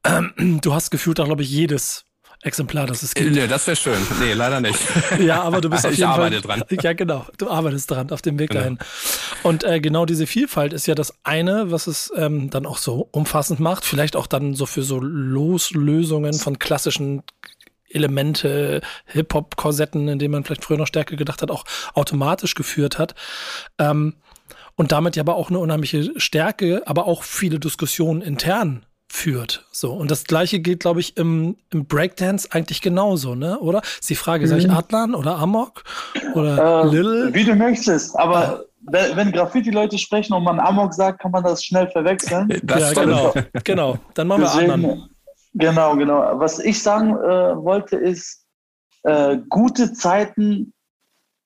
Ähm, 0.05 0.61
du 0.63 0.75
hast 0.75 0.91
gefühlt 0.91 1.21
auch, 1.21 1.27
glaube 1.27 1.43
ich, 1.43 1.51
jedes 1.51 2.05
Exemplar, 2.43 2.87
das 2.87 3.03
es 3.03 3.15
gibt. 3.15 3.33
Nee, 3.33 3.49
das 3.49 3.67
wäre 3.67 3.77
schön. 3.77 3.99
Nee, 4.21 4.33
leider 4.33 4.61
nicht. 4.61 4.79
ja, 5.19 5.43
aber 5.43 5.61
du 5.61 5.69
bist 5.69 5.85
auf 5.87 5.93
ich 5.93 5.99
jeden 5.99 6.11
arbeite 6.11 6.41
Fall, 6.41 6.61
dran. 6.61 6.79
Ja, 6.83 6.93
genau. 6.93 7.27
Du 7.37 7.51
arbeitest 7.51 7.91
dran 7.91 8.11
auf 8.13 8.23
dem 8.23 8.39
Weg 8.39 8.51
genau. 8.51 8.61
dahin. 8.61 8.79
Und 9.43 9.65
äh, 9.65 9.81
genau 9.81 10.07
diese 10.07 10.29
Vielfalt 10.29 10.73
ist 10.73 10.87
ja 10.87 10.95
das 10.95 11.15
eine, 11.25 11.73
was 11.73 11.89
es 11.89 12.13
ähm, 12.15 12.49
dann 12.51 12.65
auch 12.65 12.79
so 12.79 13.09
umfassend 13.11 13.59
macht. 13.59 13.85
Vielleicht 13.85 14.15
auch 14.15 14.29
dann 14.29 14.55
so 14.55 14.67
für 14.67 14.83
so 14.83 15.01
Loslösungen 15.01 16.35
von 16.35 16.61
klassischen 16.61 17.25
Elemente, 17.91 18.81
Hip-Hop-Korsetten, 19.07 20.09
in 20.09 20.19
denen 20.19 20.33
man 20.33 20.45
vielleicht 20.45 20.65
früher 20.65 20.79
noch 20.79 20.87
stärker 20.87 21.17
gedacht 21.17 21.43
hat, 21.43 21.51
auch 21.51 21.65
automatisch 21.95 22.55
geführt 22.55 22.99
hat. 22.99 23.15
Ähm, 23.79 24.15
und 24.77 24.93
damit 24.93 25.17
ja 25.17 25.23
aber 25.23 25.35
auch 25.35 25.51
eine 25.51 25.59
unheimliche 25.59 26.13
Stärke, 26.21 26.83
aber 26.87 27.07
auch 27.07 27.25
viele 27.25 27.59
Diskussionen 27.59 28.23
intern 28.23 28.87
führt. 29.09 29.67
So. 29.73 29.93
Und 29.93 30.11
das 30.11 30.25
gleiche 30.25 30.61
gilt, 30.61 30.81
glaube 30.81 31.01
ich, 31.01 31.17
im, 31.17 31.57
im 31.73 31.87
Breakdance 31.87 32.49
eigentlich 32.53 32.81
genauso, 32.81 33.35
ne? 33.35 33.59
Oder? 33.59 33.81
Ist 33.83 34.09
die 34.09 34.15
Frage, 34.15 34.45
mhm. 34.45 34.51
sag 34.51 34.59
ich 34.59 34.71
Adlan 34.71 35.15
oder 35.15 35.37
Amok? 35.37 35.83
Oder 36.35 36.85
äh, 36.85 36.89
Little? 36.89 37.35
Wie 37.35 37.45
du 37.45 37.55
möchtest, 37.55 38.17
aber 38.19 38.65
wenn, 38.83 39.17
wenn 39.17 39.33
Graffiti-Leute 39.33 39.99
sprechen 39.99 40.35
und 40.35 40.45
man 40.45 40.61
Amok 40.61 40.95
sagt, 40.95 41.21
kann 41.21 41.33
man 41.33 41.43
das 41.43 41.65
schnell 41.65 41.89
verwechseln. 41.91 42.49
Das 42.63 42.95
ja, 42.95 43.03
genau. 43.03 43.35
genau. 43.65 43.99
Dann 44.15 44.29
machen 44.29 44.43
wir 44.43 44.55
Adlan. 44.55 45.09
Genau, 45.55 45.97
genau. 45.97 46.39
Was 46.39 46.59
ich 46.59 46.83
sagen 46.83 47.17
äh, 47.17 47.57
wollte, 47.57 47.97
ist, 47.97 48.45
äh, 49.05 49.39
gute 49.49 49.93
Zeiten 49.93 50.73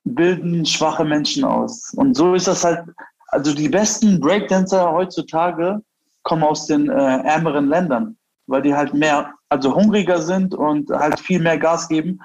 bilden 0.05 0.67
schwache 0.67 1.05
Menschen 1.05 1.45
aus. 1.45 1.93
Und 1.95 2.17
so 2.17 2.35
ist 2.35 2.49
das 2.49 2.65
halt, 2.65 2.85
also 3.29 3.55
die 3.55 3.69
besten 3.69 4.21
Breakdancer 4.21 4.93
heutzutage 4.93 5.81
kommen 6.23 6.43
aus 6.43 6.67
den 6.67 6.89
äh, 6.89 7.19
ärmeren 7.23 7.69
Ländern, 7.69 8.17
weil 8.47 8.63
die 8.63 8.75
halt 8.75 8.95
mehr, 8.95 9.33
also 9.49 9.75
hungriger 9.75 10.21
sind 10.21 10.55
und 10.55 10.91
halt 10.91 11.19
viel 11.21 11.41
mehr 11.41 11.59
Gas 11.59 11.89
geben. 11.89 12.21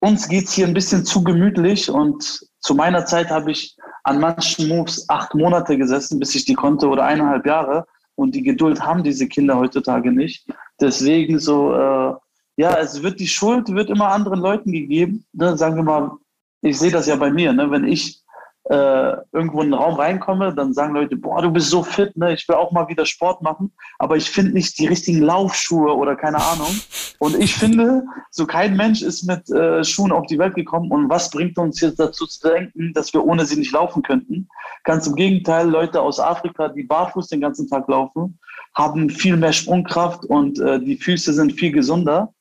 Uns 0.00 0.28
geht 0.28 0.44
es 0.44 0.52
hier 0.52 0.66
ein 0.66 0.74
bisschen 0.74 1.04
zu 1.04 1.22
gemütlich 1.22 1.90
und 1.90 2.40
zu 2.60 2.74
meiner 2.74 3.04
Zeit 3.04 3.30
habe 3.30 3.50
ich 3.50 3.76
an 4.04 4.18
manchen 4.18 4.68
Moves 4.68 5.08
acht 5.08 5.34
Monate 5.34 5.76
gesessen, 5.76 6.18
bis 6.18 6.34
ich 6.34 6.44
die 6.44 6.54
konnte 6.54 6.88
oder 6.88 7.04
eineinhalb 7.04 7.46
Jahre. 7.46 7.86
Und 8.14 8.34
die 8.34 8.42
Geduld 8.42 8.84
haben 8.84 9.02
diese 9.02 9.26
Kinder 9.28 9.56
heutzutage 9.56 10.12
nicht. 10.12 10.46
Deswegen 10.80 11.38
so, 11.38 11.74
äh, 11.74 12.14
ja, 12.56 12.78
es 12.78 13.02
wird 13.02 13.20
die 13.20 13.28
Schuld 13.28 13.68
wird 13.68 13.90
immer 13.90 14.08
anderen 14.08 14.40
Leuten 14.40 14.72
gegeben. 14.72 15.24
Ne? 15.32 15.56
Sagen 15.56 15.76
wir 15.76 15.82
mal, 15.82 16.12
ich 16.62 16.78
sehe 16.78 16.90
das 16.90 17.06
ja 17.06 17.16
bei 17.16 17.30
mir, 17.30 17.52
ne? 17.52 17.70
wenn 17.70 17.84
ich 17.84 18.22
äh, 18.64 19.16
irgendwo 19.32 19.62
in 19.62 19.70
den 19.70 19.74
Raum 19.74 19.94
reinkomme, 19.94 20.54
dann 20.54 20.74
sagen 20.74 20.94
Leute, 20.94 21.16
boah, 21.16 21.42
du 21.42 21.50
bist 21.50 21.70
so 21.70 21.82
fit, 21.82 22.16
ne? 22.16 22.34
ich 22.34 22.46
will 22.48 22.56
auch 22.56 22.70
mal 22.70 22.86
wieder 22.88 23.04
Sport 23.04 23.42
machen, 23.42 23.72
aber 23.98 24.16
ich 24.16 24.30
finde 24.30 24.52
nicht 24.52 24.78
die 24.78 24.86
richtigen 24.86 25.22
Laufschuhe 25.22 25.92
oder 25.96 26.14
keine 26.14 26.36
Ahnung. 26.36 26.68
Und 27.18 27.36
ich 27.36 27.54
finde, 27.54 28.04
so 28.30 28.46
kein 28.46 28.76
Mensch 28.76 29.02
ist 29.02 29.24
mit 29.24 29.50
äh, 29.50 29.82
Schuhen 29.82 30.12
auf 30.12 30.26
die 30.26 30.38
Welt 30.38 30.54
gekommen 30.54 30.90
und 30.90 31.08
was 31.08 31.30
bringt 31.30 31.58
uns 31.58 31.80
jetzt 31.80 31.98
dazu 31.98 32.26
zu 32.26 32.48
denken, 32.48 32.92
dass 32.94 33.12
wir 33.12 33.24
ohne 33.24 33.44
sie 33.44 33.56
nicht 33.56 33.72
laufen 33.72 34.02
könnten? 34.02 34.48
Ganz 34.84 35.06
im 35.06 35.16
Gegenteil, 35.16 35.68
Leute 35.68 36.00
aus 36.00 36.20
Afrika, 36.20 36.68
die 36.68 36.84
barfuß 36.84 37.28
den 37.28 37.40
ganzen 37.40 37.68
Tag 37.68 37.88
laufen, 37.88 38.38
haben 38.74 39.10
viel 39.10 39.36
mehr 39.36 39.52
Sprungkraft 39.52 40.24
und 40.24 40.58
äh, 40.60 40.80
die 40.80 40.96
Füße 40.96 41.32
sind 41.32 41.52
viel 41.52 41.72
gesunder. 41.72 42.32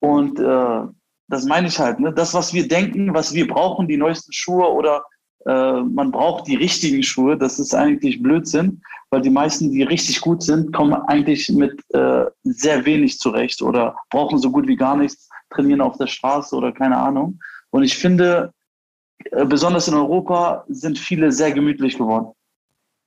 Und 0.00 0.38
äh, 0.38 0.80
das 1.28 1.44
meine 1.44 1.68
ich 1.68 1.78
halt. 1.78 2.00
Ne? 2.00 2.12
Das, 2.12 2.34
was 2.34 2.52
wir 2.52 2.68
denken, 2.68 3.14
was 3.14 3.34
wir 3.34 3.46
brauchen, 3.46 3.88
die 3.88 3.96
neuesten 3.96 4.32
Schuhe 4.32 4.70
oder 4.70 5.04
äh, 5.46 5.82
man 5.82 6.10
braucht 6.10 6.46
die 6.46 6.56
richtigen 6.56 7.02
Schuhe, 7.02 7.36
das 7.36 7.58
ist 7.58 7.74
eigentlich 7.74 8.22
Blödsinn, 8.22 8.82
weil 9.10 9.20
die 9.20 9.30
meisten, 9.30 9.70
die 9.70 9.82
richtig 9.82 10.20
gut 10.20 10.42
sind, 10.42 10.72
kommen 10.72 10.94
eigentlich 10.94 11.48
mit 11.50 11.80
äh, 11.92 12.24
sehr 12.44 12.84
wenig 12.84 13.18
zurecht 13.18 13.62
oder 13.62 13.96
brauchen 14.10 14.38
so 14.38 14.50
gut 14.50 14.66
wie 14.66 14.76
gar 14.76 14.96
nichts, 14.96 15.28
trainieren 15.50 15.80
auf 15.80 15.98
der 15.98 16.06
Straße 16.06 16.54
oder 16.54 16.72
keine 16.72 16.96
Ahnung. 16.96 17.38
Und 17.70 17.82
ich 17.82 17.96
finde, 17.96 18.52
äh, 19.32 19.44
besonders 19.44 19.88
in 19.88 19.94
Europa 19.94 20.64
sind 20.68 20.98
viele 20.98 21.32
sehr 21.32 21.52
gemütlich 21.52 21.98
geworden. 21.98 22.32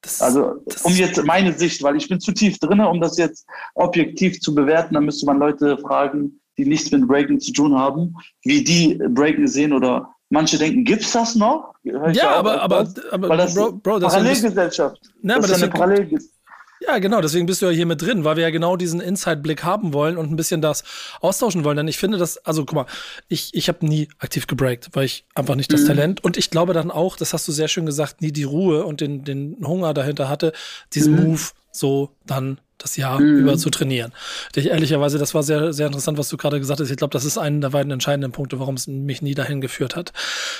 Das, 0.02 0.22
also 0.22 0.64
um 0.84 0.94
jetzt 0.94 1.24
meine 1.26 1.54
Sicht, 1.54 1.82
weil 1.84 1.96
ich 1.96 2.08
bin 2.08 2.20
zu 2.20 2.32
tief 2.32 2.60
drin, 2.60 2.80
um 2.82 3.02
das 3.02 3.18
jetzt 3.18 3.48
objektiv 3.74 4.40
zu 4.42 4.54
bewerten, 4.54 4.94
dann 4.94 5.06
müsste 5.06 5.26
man 5.26 5.40
Leute 5.40 5.78
fragen, 5.78 6.40
die 6.58 6.66
nichts 6.66 6.92
mit 6.92 7.08
Breaking 7.08 7.40
zu 7.40 7.52
tun 7.52 7.78
haben, 7.78 8.16
wie 8.44 8.64
die 8.64 8.96
Breaking 9.10 9.48
sehen 9.48 9.74
oder 9.74 10.14
manche 10.30 10.58
denken, 10.58 10.84
gibt's 10.84 11.12
das 11.12 11.36
noch? 11.36 11.74
Ja, 11.84 12.36
aber, 12.36 12.62
aber, 12.62 12.88
aber, 13.12 13.38
das 13.38 13.56
Bro, 13.56 13.74
Bro, 13.74 14.00
das 14.00 14.14
Parallelgesellschaft. 14.14 15.00
Ne, 15.22 15.36
das 15.36 15.52
ist 15.52 15.64
eine 15.64 15.72
Parallelgesellschaft. 15.72 16.37
Ja, 16.80 17.00
genau, 17.00 17.22
deswegen 17.22 17.48
bist 17.48 17.62
du 17.62 17.66
ja 17.66 17.72
hier 17.72 17.86
mit 17.88 18.02
drin, 18.02 18.24
weil 18.24 18.36
wir 18.36 18.44
ja 18.44 18.50
genau 18.52 18.78
diesen 18.78 19.00
Inside-Blick 19.00 19.64
haben 19.64 19.94
wollen 19.94 20.18
und 20.18 20.32
ein 20.32 20.36
bisschen 20.36 20.62
das 20.62 20.84
austauschen 21.22 21.64
wollen. 21.64 21.78
Denn 21.78 21.88
ich 21.88 21.98
finde 21.98 22.18
das, 22.18 22.38
also 22.46 22.66
guck 22.66 22.76
mal, 22.76 22.86
ich, 23.28 23.54
ich 23.54 23.68
habe 23.68 23.86
nie 23.86 24.10
aktiv 24.20 24.46
gebreakt, 24.46 24.90
weil 24.94 25.06
ich 25.06 25.26
einfach 25.34 25.56
nicht 25.56 25.74
das 25.74 25.82
mhm. 25.82 25.88
Talent 25.88 26.24
und 26.24 26.38
ich 26.38 26.52
glaube 26.52 26.74
dann 26.74 26.92
auch, 26.92 27.18
das 27.18 27.34
hast 27.34 27.48
du 27.48 27.52
sehr 27.52 27.68
schön 27.68 27.86
gesagt, 27.86 28.22
nie 28.22 28.32
die 28.32 28.44
Ruhe 28.44 28.84
und 28.84 29.02
den, 29.02 29.24
den 29.24 29.58
Hunger 29.66 29.94
dahinter 29.94 30.30
hatte, 30.30 30.54
diesen 30.94 31.16
mhm. 31.16 31.24
Move 31.24 31.42
so 31.72 32.16
dann 32.26 32.60
das 32.78 32.96
Jahr 32.96 33.20
mhm. 33.20 33.40
über 33.40 33.58
zu 33.58 33.70
trainieren. 33.70 34.14
Ich, 34.56 34.68
ehrlicherweise, 34.68 35.18
das 35.18 35.34
war 35.34 35.44
sehr, 35.44 35.74
sehr 35.74 35.88
interessant, 35.88 36.18
was 36.18 36.30
du 36.30 36.38
gerade 36.38 36.60
gesagt 36.60 36.80
hast. 36.80 36.90
Ich 36.90 36.98
glaube, 36.98 37.12
das 37.12 37.26
ist 37.26 37.38
einer 37.38 37.60
der 37.60 37.70
beiden 37.72 37.92
entscheidenden 37.92 38.32
Punkte, 38.32 38.60
warum 38.60 38.76
es 38.76 38.88
mich 38.88 39.22
nie 39.22 39.34
dahin 39.34 39.62
geführt 39.62 39.96
hat. 39.96 40.14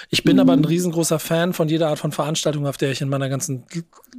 Ich 0.10 0.24
bin 0.24 0.38
mhm. 0.38 0.42
aber 0.42 0.54
ein 0.54 0.66
riesengroßer 0.66 1.20
Fan 1.20 1.54
von 1.54 1.70
jeder 1.70 1.90
Art 1.90 2.00
von 2.00 2.12
Veranstaltung, 2.12 2.66
auf 2.66 2.78
der 2.78 2.92
ich 2.92 3.02
in 3.02 3.10
meiner 3.10 3.30
ganzen, 3.30 3.66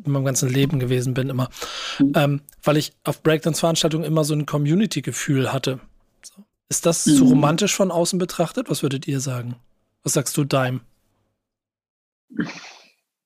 in 0.04 0.12
meinem 0.12 0.24
ganzen 0.24 0.48
Leben 0.48 0.78
gewesen 0.78 1.14
bin, 1.14 1.28
immer. 1.28 1.50
Mhm. 1.98 2.12
Ähm, 2.14 2.40
weil 2.62 2.76
ich 2.76 2.92
auf 3.04 3.22
Breakdance-Veranstaltungen 3.22 4.04
immer 4.04 4.24
so 4.24 4.34
ein 4.34 4.46
Community-Gefühl 4.46 5.52
hatte. 5.52 5.80
So. 6.22 6.44
Ist 6.68 6.86
das 6.86 7.04
zu 7.04 7.24
mhm. 7.24 7.30
romantisch 7.30 7.74
von 7.74 7.90
außen 7.90 8.18
betrachtet? 8.18 8.70
Was 8.70 8.82
würdet 8.82 9.08
ihr 9.08 9.20
sagen? 9.20 9.56
Was 10.04 10.12
sagst 10.12 10.36
du, 10.36 10.44
Dime? 10.44 10.80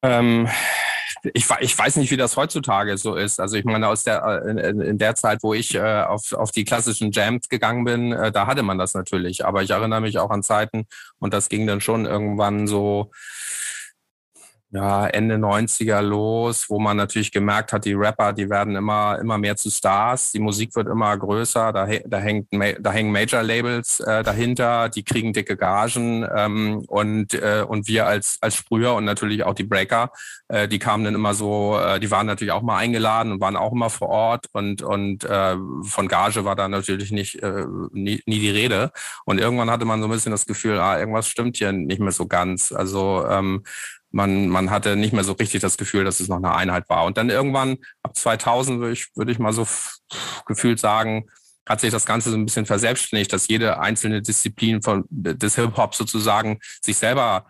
Ähm, 0.03 0.49
ich, 1.35 1.47
ich 1.61 1.79
weiß 1.79 1.97
nicht, 1.97 2.11
wie 2.11 2.17
das 2.17 2.37
heutzutage 2.37 2.97
so 2.99 3.15
ist. 3.15 3.41
Also 3.41 3.57
ich 3.57 3.65
meine, 3.65 3.89
aus 3.89 4.05
der 4.05 4.23
äh, 4.25 4.51
in, 4.51 4.81
in 4.81 4.99
der 4.99 5.15
Zeit, 5.15 5.43
wo 5.43 5.55
ich 5.55 5.75
äh, 5.75 6.03
auf, 6.03 6.33
auf 6.33 6.51
die 6.51 6.65
klassischen 6.65 7.13
Jams 7.13 7.49
gegangen 7.49 7.85
bin, 7.85 8.13
äh, 8.13 8.33
da 8.33 8.47
hatte 8.47 8.63
man 8.63 8.79
das 8.79 8.95
natürlich. 8.95 9.45
Aber 9.45 9.63
ich 9.63 9.71
erinnere 9.71 10.01
mich 10.01 10.19
auch 10.19 10.31
an 10.31 10.43
Zeiten 10.43 10.87
und 11.19 11.33
das 11.33 11.49
ging 11.49 11.67
dann 11.67 11.81
schon 11.81 12.07
irgendwann 12.07 12.67
so 12.67 13.11
ja, 14.73 15.07
Ende 15.07 15.35
90er 15.37 16.01
los, 16.01 16.71
wo 16.71 16.79
man 16.79 16.97
natürlich 16.97 17.31
gemerkt 17.31 17.75
hat, 17.75 17.85
die 17.85 17.93
Rapper, 17.93 18.33
die 18.33 18.49
werden 18.49 18.75
immer, 18.75 19.19
immer 19.21 19.37
mehr 19.37 19.55
zu 19.55 19.71
Stars, 19.71 20.33
die 20.33 20.39
Musik 20.39 20.75
wird 20.75 20.89
immer 20.89 21.15
größer, 21.15 21.75
da, 21.75 21.87
da, 22.07 22.19
hängt, 22.19 22.49
da 22.51 22.91
hängen 22.91 23.13
Major-Labels 23.13 24.01
äh, 24.01 24.23
dahinter, 24.23 24.89
die 24.89 25.05
kriegen 25.05 25.35
dicke 25.35 25.59
Gagen. 25.59 26.27
Ähm, 26.35 26.85
und, 26.89 27.35
äh, 27.35 27.67
und 27.69 27.87
wir 27.87 28.07
als, 28.07 28.39
als 28.41 28.57
Sprüher 28.57 28.95
und 28.95 29.05
natürlich 29.05 29.45
auch 29.45 29.55
die 29.55 29.65
Breaker, 29.65 30.11
äh, 30.49 30.67
die 30.67 30.79
kamen 30.79 31.05
dann 31.05 31.15
immer 31.15 31.35
so, 31.35 31.79
äh, 31.79 32.01
die 32.01 32.11
waren 32.11 32.27
natürlich 32.27 32.53
auch 32.53 32.63
mal 32.63 32.79
eingeladen 32.79 33.31
und 33.33 33.41
waren 33.43 33.57
auch 33.57 33.73
immer 33.73 33.91
vor 33.91 34.09
Ort. 34.09 34.47
Und, 34.53 34.81
und 34.81 35.25
äh, 35.25 35.57
von 35.83 36.09
Gage 36.09 36.47
war 36.47 36.57
da 36.57 36.69
natürlich 36.69 37.13
nicht 37.13 37.43
äh, 37.43 37.67
nie, 37.93 38.23
nie 38.25 38.41
die 38.41 38.51
Rede. 38.51 38.91
Und 39.27 39.39
irgendwann 39.39 39.71
hatte 39.71 39.85
man 39.85 40.01
so 40.01 40.09
ein 40.09 40.13
bisschen 40.13 40.33
das 40.33 40.47
Gefühl, 40.47 40.79
ah, 40.79 40.99
irgendwas 40.99 41.29
stimmt 41.29 41.59
hier 41.59 41.73
nicht 41.73 42.01
mehr 42.01 42.13
so 42.13 42.27
ganz. 42.27 42.73
Also 42.73 43.27
ähm, 43.29 43.65
man, 44.13 44.49
man 44.49 44.71
hatte 44.71 44.97
nicht 44.97 45.13
mehr 45.13 45.25
so 45.25 45.33
richtig 45.33 45.63
das 45.63 45.77
Gefühl, 45.77 46.05
dass 46.05 46.21
es 46.21 46.29
noch 46.29 46.37
eine 46.37 46.55
Einheit 46.55 46.89
war. 46.89 47.05
Und 47.05 47.17
dann 47.17 47.31
irgendwann 47.31 47.79
ab 48.03 48.17
2000 48.17 48.81
würde 48.81 48.93
ich, 48.93 49.09
würde 49.17 49.33
ich 49.33 49.39
mal 49.39 49.53
so 49.53 49.67
gefühlt 50.47 50.79
sagen, 50.79 51.27
hat 51.69 51.81
sich 51.81 51.91
das 51.91 52.07
Ganze 52.07 52.31
so 52.31 52.37
ein 52.37 52.45
bisschen 52.45 52.67
verselbstständigt, 52.67 53.33
dass 53.33 53.49
jede 53.49 53.79
einzelne 53.81 54.21
Disziplin 54.21 54.83
von, 54.83 55.05
des 55.09 55.55
Hip-Hop 55.57 55.95
sozusagen 55.95 56.59
sich 56.85 56.97
selber 56.97 57.47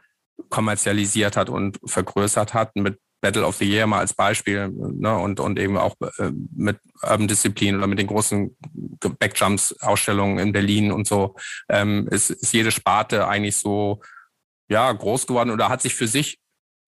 kommerzialisiert 0.50 1.36
hat 1.36 1.48
und 1.48 1.78
vergrößert 1.84 2.54
hat 2.54 2.76
mit 2.76 2.98
Battle 3.22 3.46
of 3.46 3.56
the 3.56 3.64
Year 3.64 3.86
mal 3.86 4.00
als 4.00 4.14
Beispiel 4.14 4.68
ne, 4.68 5.16
und, 5.16 5.38
und 5.38 5.58
eben 5.58 5.76
auch 5.76 5.94
äh, 6.18 6.32
mit 6.54 6.78
Urban 7.02 7.28
Disziplin 7.28 7.76
oder 7.76 7.86
mit 7.86 7.98
den 7.98 8.08
großen 8.08 8.56
Backjumps-Ausstellungen 9.18 10.38
in 10.38 10.52
Berlin 10.52 10.90
und 10.90 11.06
so 11.06 11.36
ähm, 11.68 12.08
ist, 12.10 12.30
ist 12.30 12.52
jede 12.52 12.72
Sparte 12.72 13.28
eigentlich 13.28 13.56
so 13.56 14.02
ja 14.68 14.90
groß 14.90 15.26
geworden 15.28 15.50
oder 15.50 15.68
hat 15.68 15.82
sich 15.82 15.94
für 15.94 16.08
sich 16.08 16.41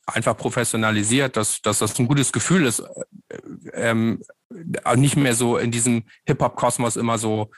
einfach 0.07 0.37
professionalisiert, 0.37 1.37
dass, 1.37 1.63
dass 1.63 1.79
das 1.79 1.99
ein 1.99 2.09
gutes 2.09 2.33
Gefühl 2.33 2.67
ist, 2.67 2.81
äh, 2.81 3.39
ähm, 3.73 4.23
nicht 4.97 5.17
mehr 5.17 5.35
so 5.35 5.57
in 5.57 5.71
diesem 5.71 6.05
Hip-Hop-Kosmos 6.27 6.97
immer 6.97 7.19
so, 7.19 7.51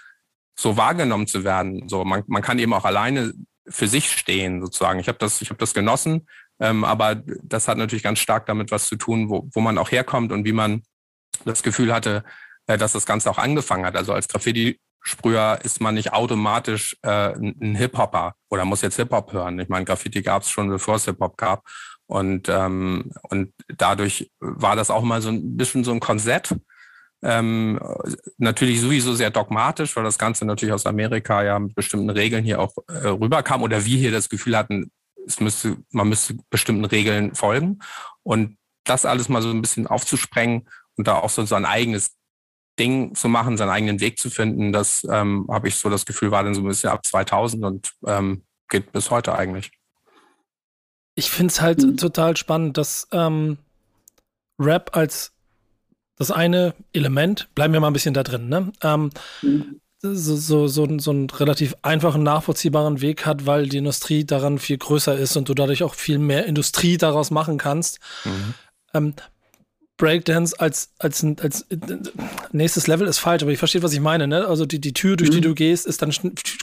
so 0.58 0.76
wahrgenommen 0.76 1.26
zu 1.26 1.44
werden. 1.44 1.88
So, 1.88 2.04
man, 2.04 2.22
man 2.26 2.42
kann 2.42 2.58
eben 2.58 2.72
auch 2.72 2.84
alleine 2.84 3.34
für 3.68 3.88
sich 3.88 4.10
stehen, 4.10 4.60
sozusagen. 4.60 5.00
Ich 5.00 5.08
habe 5.08 5.18
das, 5.18 5.42
ich 5.42 5.50
habe 5.50 5.58
das 5.58 5.74
genossen, 5.74 6.26
ähm, 6.60 6.84
aber 6.84 7.16
das 7.42 7.68
hat 7.68 7.78
natürlich 7.78 8.04
ganz 8.04 8.18
stark 8.20 8.46
damit 8.46 8.70
was 8.70 8.86
zu 8.86 8.96
tun, 8.96 9.28
wo, 9.28 9.48
wo 9.52 9.60
man 9.60 9.78
auch 9.78 9.90
herkommt 9.90 10.32
und 10.32 10.44
wie 10.44 10.52
man 10.52 10.82
das 11.44 11.62
Gefühl 11.62 11.92
hatte, 11.92 12.24
äh, 12.66 12.78
dass 12.78 12.92
das 12.92 13.06
Ganze 13.06 13.30
auch 13.30 13.38
angefangen 13.38 13.84
hat. 13.84 13.96
Also 13.96 14.12
als 14.12 14.28
Graffiti-Sprüher 14.28 15.58
ist 15.62 15.80
man 15.80 15.94
nicht 15.94 16.12
automatisch 16.12 16.96
äh, 17.02 17.34
ein 17.34 17.74
Hip-Hopper 17.74 18.34
oder 18.48 18.64
muss 18.64 18.82
jetzt 18.82 18.96
Hip-Hop 18.96 19.32
hören. 19.32 19.58
Ich 19.58 19.68
meine, 19.68 19.84
Graffiti 19.84 20.22
gab 20.22 20.42
es 20.42 20.50
schon, 20.50 20.68
bevor 20.68 20.96
es 20.96 21.04
Hip-Hop 21.04 21.36
gab. 21.36 21.64
Und, 22.06 22.48
ähm, 22.48 23.10
und 23.22 23.52
dadurch 23.76 24.30
war 24.40 24.76
das 24.76 24.90
auch 24.90 25.02
mal 25.02 25.20
so 25.22 25.30
ein 25.30 25.56
bisschen 25.56 25.84
so 25.84 25.92
ein 25.92 26.00
Konzept. 26.00 26.54
Ähm, 27.22 27.80
natürlich 28.38 28.80
sowieso 28.80 29.14
sehr 29.14 29.30
dogmatisch, 29.30 29.96
weil 29.96 30.04
das 30.04 30.18
Ganze 30.18 30.44
natürlich 30.44 30.72
aus 30.72 30.86
Amerika 30.86 31.42
ja 31.42 31.58
mit 31.58 31.74
bestimmten 31.74 32.10
Regeln 32.10 32.44
hier 32.44 32.60
auch 32.60 32.74
äh, 32.88 33.08
rüberkam 33.08 33.62
oder 33.62 33.84
wir 33.84 33.98
hier 33.98 34.12
das 34.12 34.28
Gefühl 34.28 34.56
hatten, 34.56 34.90
es 35.26 35.40
müsste, 35.40 35.76
man 35.90 36.08
müsste 36.08 36.36
bestimmten 36.50 36.84
Regeln 36.84 37.34
folgen. 37.34 37.80
Und 38.22 38.56
das 38.84 39.04
alles 39.04 39.28
mal 39.28 39.42
so 39.42 39.50
ein 39.50 39.62
bisschen 39.62 39.86
aufzusprengen 39.86 40.68
und 40.96 41.08
da 41.08 41.16
auch 41.16 41.30
so 41.30 41.44
sein 41.44 41.64
eigenes 41.64 42.16
Ding 42.78 43.14
zu 43.14 43.28
machen, 43.28 43.56
seinen 43.56 43.70
eigenen 43.70 44.00
Weg 44.00 44.18
zu 44.18 44.30
finden, 44.30 44.72
das 44.72 45.06
ähm, 45.10 45.46
habe 45.50 45.68
ich 45.68 45.76
so 45.76 45.88
das 45.88 46.04
Gefühl, 46.04 46.30
war 46.30 46.44
dann 46.44 46.54
so 46.54 46.60
ein 46.60 46.68
bisschen 46.68 46.90
ab 46.90 47.04
2000 47.04 47.64
und 47.64 47.92
ähm, 48.06 48.44
geht 48.68 48.92
bis 48.92 49.10
heute 49.10 49.34
eigentlich. 49.34 49.70
Ich 51.16 51.30
finde 51.30 51.50
es 51.50 51.60
halt 51.60 51.82
mhm. 51.82 51.96
total 51.96 52.36
spannend, 52.36 52.76
dass 52.76 53.08
ähm, 53.10 53.58
Rap 54.58 54.96
als 54.96 55.32
das 56.16 56.30
eine 56.30 56.74
Element, 56.92 57.48
bleiben 57.54 57.72
wir 57.72 57.80
mal 57.80 57.88
ein 57.88 57.92
bisschen 57.92 58.14
da 58.14 58.22
drin, 58.22 58.48
ne? 58.48 58.72
Ähm, 58.82 59.10
mhm. 59.42 59.80
so, 60.00 60.36
so, 60.36 60.68
so, 60.68 60.98
so 60.98 61.10
einen 61.10 61.28
relativ 61.28 61.74
einfachen, 61.82 62.22
nachvollziehbaren 62.22 63.00
Weg 63.00 63.26
hat, 63.26 63.44
weil 63.44 63.68
die 63.68 63.78
Industrie 63.78 64.24
daran 64.24 64.58
viel 64.58 64.78
größer 64.78 65.16
ist 65.16 65.36
und 65.36 65.48
du 65.48 65.54
dadurch 65.54 65.82
auch 65.82 65.94
viel 65.94 66.18
mehr 66.18 66.46
Industrie 66.46 66.96
daraus 66.96 67.30
machen 67.30 67.58
kannst. 67.58 67.98
Mhm. 68.24 68.54
Ähm, 68.94 69.14
Breakdance 69.98 70.58
als, 70.58 70.90
als, 70.98 71.24
als 71.40 71.64
nächstes 72.52 72.86
Level 72.86 73.06
ist 73.06 73.18
falsch, 73.18 73.42
aber 73.42 73.52
ich 73.52 73.58
verstehe, 73.58 73.82
was 73.82 73.94
ich 73.94 74.00
meine. 74.00 74.26
Ne? 74.26 74.46
Also 74.46 74.66
die, 74.66 74.78
die 74.78 74.92
Tür, 74.92 75.16
durch 75.16 75.30
mhm. 75.30 75.34
die 75.34 75.40
du 75.40 75.54
gehst, 75.54 75.86
ist 75.86 76.02
dann 76.02 76.12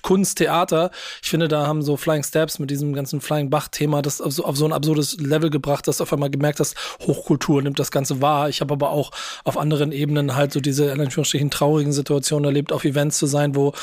Kunst, 0.03 0.37
Theater. 0.37 0.91
Ich 1.21 1.29
finde, 1.29 1.47
da 1.47 1.65
haben 1.65 1.81
so 1.81 1.97
Flying 1.97 2.23
Steps 2.23 2.59
mit 2.59 2.69
diesem 2.69 2.93
ganzen 2.93 3.21
Flying 3.21 3.49
Bach-Thema 3.49 4.03
das 4.03 4.21
auf 4.21 4.33
so, 4.33 4.45
auf 4.45 4.55
so 4.55 4.65
ein 4.65 4.73
absurdes 4.73 5.17
Level 5.19 5.49
gebracht, 5.49 5.87
dass 5.87 5.97
du 5.97 6.03
auf 6.03 6.13
einmal 6.13 6.29
gemerkt 6.29 6.59
hast, 6.59 6.75
Hochkultur 7.01 7.61
nimmt 7.63 7.79
das 7.79 7.89
Ganze 7.89 8.21
wahr. 8.21 8.49
Ich 8.49 8.61
habe 8.61 8.73
aber 8.73 8.91
auch 8.91 9.11
auf 9.43 9.57
anderen 9.57 9.91
Ebenen 9.91 10.35
halt 10.35 10.53
so 10.53 10.59
diese 10.59 10.91
in 10.91 11.01
Anführungsstrichen 11.01 11.49
traurigen 11.49 11.91
Situationen 11.91 12.45
erlebt, 12.45 12.71
auf 12.71 12.85
Events 12.85 13.17
zu 13.17 13.25
sein, 13.25 13.55
wo 13.55 13.73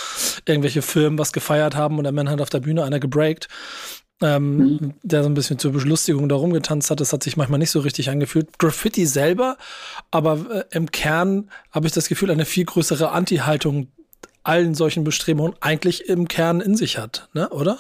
irgendwelche 0.47 0.83
Firmen 0.83 1.19
was 1.19 1.33
gefeiert 1.33 1.75
haben 1.75 1.99
und 1.99 2.05
der 2.05 2.13
Mann 2.13 2.31
hat 2.31 2.41
auf 2.41 2.51
der 2.51 2.61
Bühne 2.61 2.85
einer 2.85 3.01
gebreakt 3.01 3.49
ähm, 4.21 4.57
mhm. 4.57 4.95
der 5.03 5.23
so 5.23 5.29
ein 5.29 5.35
bisschen 5.35 5.59
zur 5.59 5.73
Belustigung 5.73 6.29
da 6.29 6.37
rumgetanzt 6.37 6.91
hat. 6.91 7.01
Das 7.01 7.13
hat 7.13 7.23
sich 7.23 7.37
manchmal 7.37 7.59
nicht 7.59 7.71
so 7.71 7.81
richtig 7.81 8.11
angefühlt. 8.11 8.59
Graffiti 8.59 9.07
selber, 9.07 9.57
aber 10.11 10.67
äh, 10.71 10.77
im 10.77 10.91
Kern 10.91 11.51
habe 11.71 11.87
ich 11.87 11.93
das 11.93 12.09
Gefühl, 12.09 12.31
eine 12.31 12.45
viel 12.45 12.65
größere 12.65 13.11
Anti-Haltung 13.11 13.89
allen 14.43 14.75
solchen 14.75 15.05
Bestrebungen 15.05 15.55
eigentlich 15.61 16.09
im 16.09 16.29
Kern 16.29 16.61
in 16.61 16.77
sich 16.77 16.99
hat, 16.99 17.29
ne? 17.35 17.49
oder? 17.51 17.79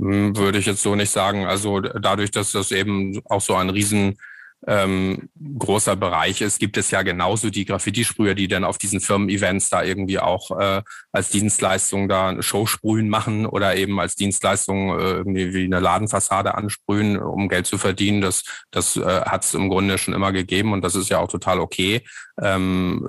Hm, 0.00 0.36
würde 0.36 0.58
ich 0.58 0.66
jetzt 0.66 0.82
so 0.82 0.94
nicht 0.94 1.10
sagen. 1.10 1.46
Also 1.46 1.80
dadurch, 1.80 2.30
dass 2.30 2.52
das 2.52 2.72
eben 2.72 3.20
auch 3.26 3.40
so 3.40 3.54
ein 3.54 3.70
riesen 3.70 4.18
ähm, 4.66 5.28
großer 5.58 5.96
Bereich 5.96 6.40
ist, 6.40 6.58
gibt 6.58 6.76
es 6.76 6.90
ja 6.90 7.02
genauso 7.02 7.50
die 7.50 7.64
Graffiti-Sprüher, 7.64 8.34
die 8.34 8.48
dann 8.48 8.64
auf 8.64 8.78
diesen 8.78 9.00
Firmen-Events 9.00 9.68
da 9.70 9.82
irgendwie 9.82 10.18
auch 10.18 10.50
äh, 10.58 10.82
als 11.12 11.30
Dienstleistung 11.30 12.08
da 12.08 12.28
eine 12.28 12.42
Showsprühen 12.42 13.08
machen 13.08 13.46
oder 13.46 13.76
eben 13.76 14.00
als 14.00 14.14
Dienstleistung 14.14 14.98
äh, 14.98 15.02
irgendwie 15.12 15.52
wie 15.52 15.64
eine 15.64 15.80
Ladenfassade 15.80 16.54
ansprühen, 16.54 17.18
um 17.18 17.48
Geld 17.48 17.66
zu 17.66 17.78
verdienen. 17.78 18.20
Das, 18.20 18.42
das 18.70 18.96
äh, 18.96 19.02
hat 19.02 19.44
es 19.44 19.54
im 19.54 19.68
Grunde 19.68 19.98
schon 19.98 20.14
immer 20.14 20.32
gegeben 20.32 20.72
und 20.72 20.82
das 20.82 20.94
ist 20.94 21.10
ja 21.10 21.18
auch 21.18 21.28
total 21.28 21.60
okay. 21.60 22.02
Ähm, 22.42 23.06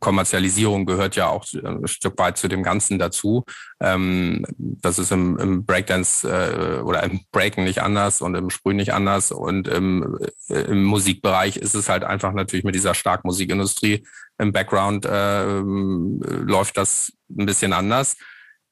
Kommerzialisierung 0.00 0.86
gehört 0.86 1.14
ja 1.14 1.28
auch 1.28 1.44
ein 1.52 1.86
Stück 1.86 2.18
weit 2.18 2.36
zu 2.36 2.48
dem 2.48 2.62
Ganzen 2.62 2.98
dazu. 2.98 3.44
Ähm, 3.82 4.44
das 4.58 4.98
ist 4.98 5.10
im, 5.10 5.38
im 5.38 5.64
Breakdance 5.64 6.28
äh, 6.28 6.80
oder 6.80 7.02
im 7.02 7.20
Breaken 7.32 7.64
nicht 7.64 7.82
anders 7.82 8.20
und 8.20 8.34
im 8.34 8.50
Sprühen 8.50 8.76
nicht 8.76 8.92
anders 8.92 9.32
und 9.32 9.68
im, 9.68 10.18
äh, 10.48 10.60
im 10.60 10.84
Musikbereich 10.84 11.56
ist 11.56 11.74
es 11.74 11.88
halt 11.88 12.04
einfach 12.04 12.32
natürlich 12.32 12.64
mit 12.64 12.74
dieser 12.74 12.94
starken 12.94 13.26
Musikindustrie 13.26 14.04
im 14.38 14.52
Background 14.52 15.04
äh, 15.06 15.44
läuft 15.44 16.76
das 16.76 17.12
ein 17.28 17.46
bisschen 17.46 17.72
anders. 17.72 18.16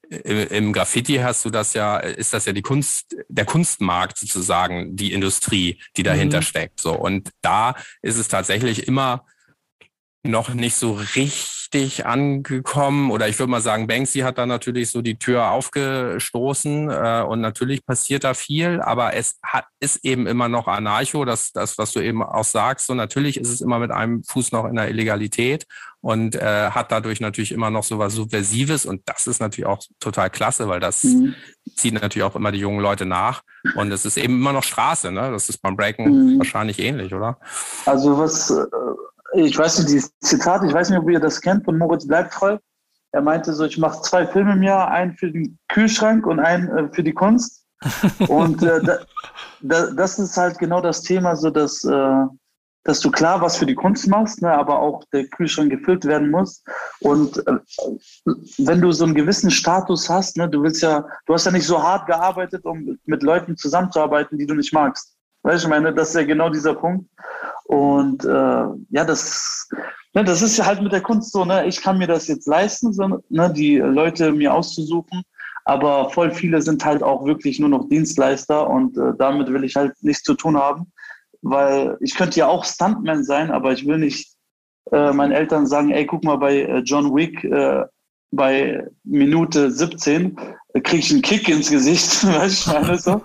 Im 0.09 0.73
Graffiti 0.73 1.17
hast 1.17 1.45
du 1.45 1.51
das 1.51 1.75
ja, 1.75 1.97
ist 1.97 2.33
das 2.33 2.45
ja 2.45 2.53
die 2.53 2.63
Kunst, 2.63 3.15
der 3.27 3.45
Kunstmarkt 3.45 4.17
sozusagen, 4.17 4.95
die 4.95 5.13
Industrie, 5.13 5.79
die 5.97 6.01
dahinter 6.01 6.37
mhm. 6.39 6.43
steckt. 6.43 6.81
So. 6.81 6.93
Und 6.93 7.29
da 7.41 7.75
ist 8.01 8.17
es 8.17 8.27
tatsächlich 8.27 8.87
immer 8.87 9.23
noch 10.23 10.51
nicht 10.55 10.75
so 10.75 10.93
richtig 10.93 11.58
richtig 11.73 12.05
angekommen 12.05 13.11
oder 13.11 13.27
ich 13.27 13.37
würde 13.37 13.51
mal 13.51 13.61
sagen, 13.61 13.87
Banksy 13.87 14.19
hat 14.19 14.37
da 14.37 14.45
natürlich 14.45 14.89
so 14.89 15.01
die 15.01 15.17
Tür 15.17 15.51
aufgestoßen 15.51 16.89
äh, 16.89 17.23
und 17.27 17.41
natürlich 17.41 17.85
passiert 17.85 18.23
da 18.23 18.33
viel, 18.33 18.81
aber 18.81 19.13
es 19.13 19.39
hat, 19.43 19.65
ist 19.79 20.03
eben 20.03 20.25
immer 20.25 20.49
noch 20.49 20.67
Anarcho, 20.67 21.25
das, 21.25 21.51
das, 21.51 21.77
was 21.77 21.91
du 21.91 21.99
eben 21.99 22.23
auch 22.23 22.43
sagst. 22.43 22.87
So 22.87 22.93
natürlich 22.95 23.37
ist 23.37 23.49
es 23.49 23.61
immer 23.61 23.79
mit 23.79 23.91
einem 23.91 24.23
Fuß 24.23 24.51
noch 24.51 24.65
in 24.65 24.75
der 24.75 24.89
Illegalität 24.89 25.67
und 26.01 26.35
äh, 26.35 26.71
hat 26.71 26.91
dadurch 26.91 27.19
natürlich 27.19 27.51
immer 27.51 27.69
noch 27.69 27.83
so 27.83 27.99
was 27.99 28.13
Subversives 28.13 28.85
und 28.85 29.01
das 29.05 29.27
ist 29.27 29.39
natürlich 29.39 29.67
auch 29.67 29.79
total 29.99 30.29
klasse, 30.29 30.67
weil 30.69 30.79
das 30.79 31.03
mhm. 31.03 31.35
zieht 31.75 31.93
natürlich 31.93 32.23
auch 32.23 32.35
immer 32.35 32.51
die 32.51 32.59
jungen 32.59 32.79
Leute 32.79 33.05
nach 33.05 33.43
und 33.75 33.91
es 33.91 34.05
ist 34.05 34.17
eben 34.17 34.35
immer 34.35 34.53
noch 34.53 34.63
Straße, 34.63 35.11
ne? 35.11 35.31
Das 35.31 35.49
ist 35.49 35.59
beim 35.59 35.75
Breaken 35.75 36.05
mhm. 36.33 36.37
wahrscheinlich 36.39 36.79
ähnlich, 36.79 37.13
oder? 37.13 37.37
Also 37.85 38.17
was 38.17 38.49
äh, 38.49 38.65
ich 39.33 39.57
weiß 39.57 39.79
nicht, 39.79 39.89
dieses 39.89 40.19
Zitat, 40.19 40.63
ich 40.63 40.73
weiß 40.73 40.89
nicht, 40.89 40.99
ob 40.99 41.09
ihr 41.09 41.19
das 41.19 41.41
kennt, 41.41 41.65
von 41.65 41.77
Moritz 41.77 42.07
Bleibtreu. 42.07 42.57
Er 43.11 43.21
meinte 43.21 43.53
so, 43.53 43.65
ich 43.65 43.77
mache 43.77 44.01
zwei 44.01 44.27
Filme 44.27 44.53
im 44.53 44.63
Jahr, 44.63 44.89
einen 44.91 45.13
für 45.13 45.31
den 45.31 45.57
Kühlschrank 45.67 46.25
und 46.25 46.39
einen 46.39 46.69
äh, 46.69 46.89
für 46.93 47.03
die 47.03 47.13
Kunst. 47.13 47.65
und 48.27 48.61
äh, 48.61 48.81
da, 48.83 48.99
da, 49.61 49.91
das 49.91 50.19
ist 50.19 50.37
halt 50.37 50.59
genau 50.59 50.81
das 50.81 51.01
Thema, 51.01 51.35
so 51.35 51.49
dass, 51.49 51.83
äh, 51.85 52.25
dass 52.83 52.99
du 52.99 53.09
klar 53.09 53.41
was 53.41 53.57
für 53.57 53.65
die 53.65 53.75
Kunst 53.75 54.07
machst, 54.07 54.41
ne, 54.41 54.51
aber 54.51 54.79
auch 54.79 55.03
der 55.13 55.25
Kühlschrank 55.27 55.71
gefüllt 55.71 56.05
werden 56.05 56.29
muss. 56.29 56.63
Und 56.99 57.37
äh, 57.47 57.57
wenn 58.57 58.81
du 58.81 58.91
so 58.91 59.05
einen 59.05 59.15
gewissen 59.15 59.49
Status 59.49 60.09
hast, 60.09 60.37
ne, 60.37 60.49
du 60.49 60.61
willst 60.61 60.81
ja, 60.81 61.05
du 61.25 61.33
hast 61.33 61.45
ja 61.45 61.51
nicht 61.51 61.65
so 61.65 61.81
hart 61.81 62.05
gearbeitet, 62.05 62.65
um 62.65 62.99
mit 63.05 63.23
Leuten 63.23 63.57
zusammenzuarbeiten, 63.57 64.37
die 64.37 64.45
du 64.45 64.55
nicht 64.55 64.73
magst. 64.73 65.15
Weißt 65.43 65.63
du, 65.63 65.67
ich 65.67 65.69
meine, 65.69 65.93
das 65.93 66.09
ist 66.09 66.15
ja 66.15 66.23
genau 66.23 66.49
dieser 66.49 66.73
Punkt. 66.73 67.09
Und 67.69 68.25
äh, 68.25 68.65
ja, 68.89 69.05
das, 69.05 69.69
ne, 70.15 70.23
das 70.23 70.41
ist 70.41 70.57
ja 70.57 70.65
halt 70.65 70.81
mit 70.81 70.91
der 70.91 71.01
Kunst 71.01 71.31
so, 71.31 71.45
ne? 71.45 71.67
Ich 71.67 71.79
kann 71.79 71.99
mir 71.99 72.07
das 72.07 72.27
jetzt 72.27 72.47
leisten, 72.47 72.91
so, 72.91 73.21
ne, 73.29 73.53
die 73.53 73.77
Leute 73.77 74.31
mir 74.31 74.55
auszusuchen. 74.55 75.21
Aber 75.65 76.09
voll 76.09 76.31
viele 76.31 76.63
sind 76.63 76.83
halt 76.83 77.03
auch 77.03 77.25
wirklich 77.25 77.59
nur 77.59 77.69
noch 77.69 77.87
Dienstleister 77.87 78.67
und 78.67 78.97
äh, 78.97 79.13
damit 79.19 79.53
will 79.53 79.63
ich 79.63 79.75
halt 79.75 79.93
nichts 80.01 80.23
zu 80.23 80.33
tun 80.33 80.57
haben. 80.57 80.91
Weil 81.43 81.95
ich 81.99 82.15
könnte 82.15 82.39
ja 82.39 82.47
auch 82.47 82.65
Stuntman 82.65 83.23
sein, 83.23 83.51
aber 83.51 83.71
ich 83.71 83.85
will 83.85 83.99
nicht 83.99 84.33
äh, 84.91 85.13
meinen 85.13 85.31
Eltern 85.31 85.67
sagen, 85.67 85.91
ey, 85.91 86.07
guck 86.07 86.23
mal 86.23 86.37
bei 86.37 86.61
äh, 86.63 86.79
John 86.79 87.13
Wick, 87.13 87.43
äh, 87.43 87.85
bei 88.31 88.83
Minute 89.03 89.69
17 89.69 90.35
kriege 90.83 91.03
ich 91.03 91.11
einen 91.11 91.21
Kick 91.21 91.47
ins 91.49 91.69
Gesicht, 91.69 92.23
weißt 92.25 92.67
ich 92.67 92.73
meine 92.73 92.97
so. 92.97 93.21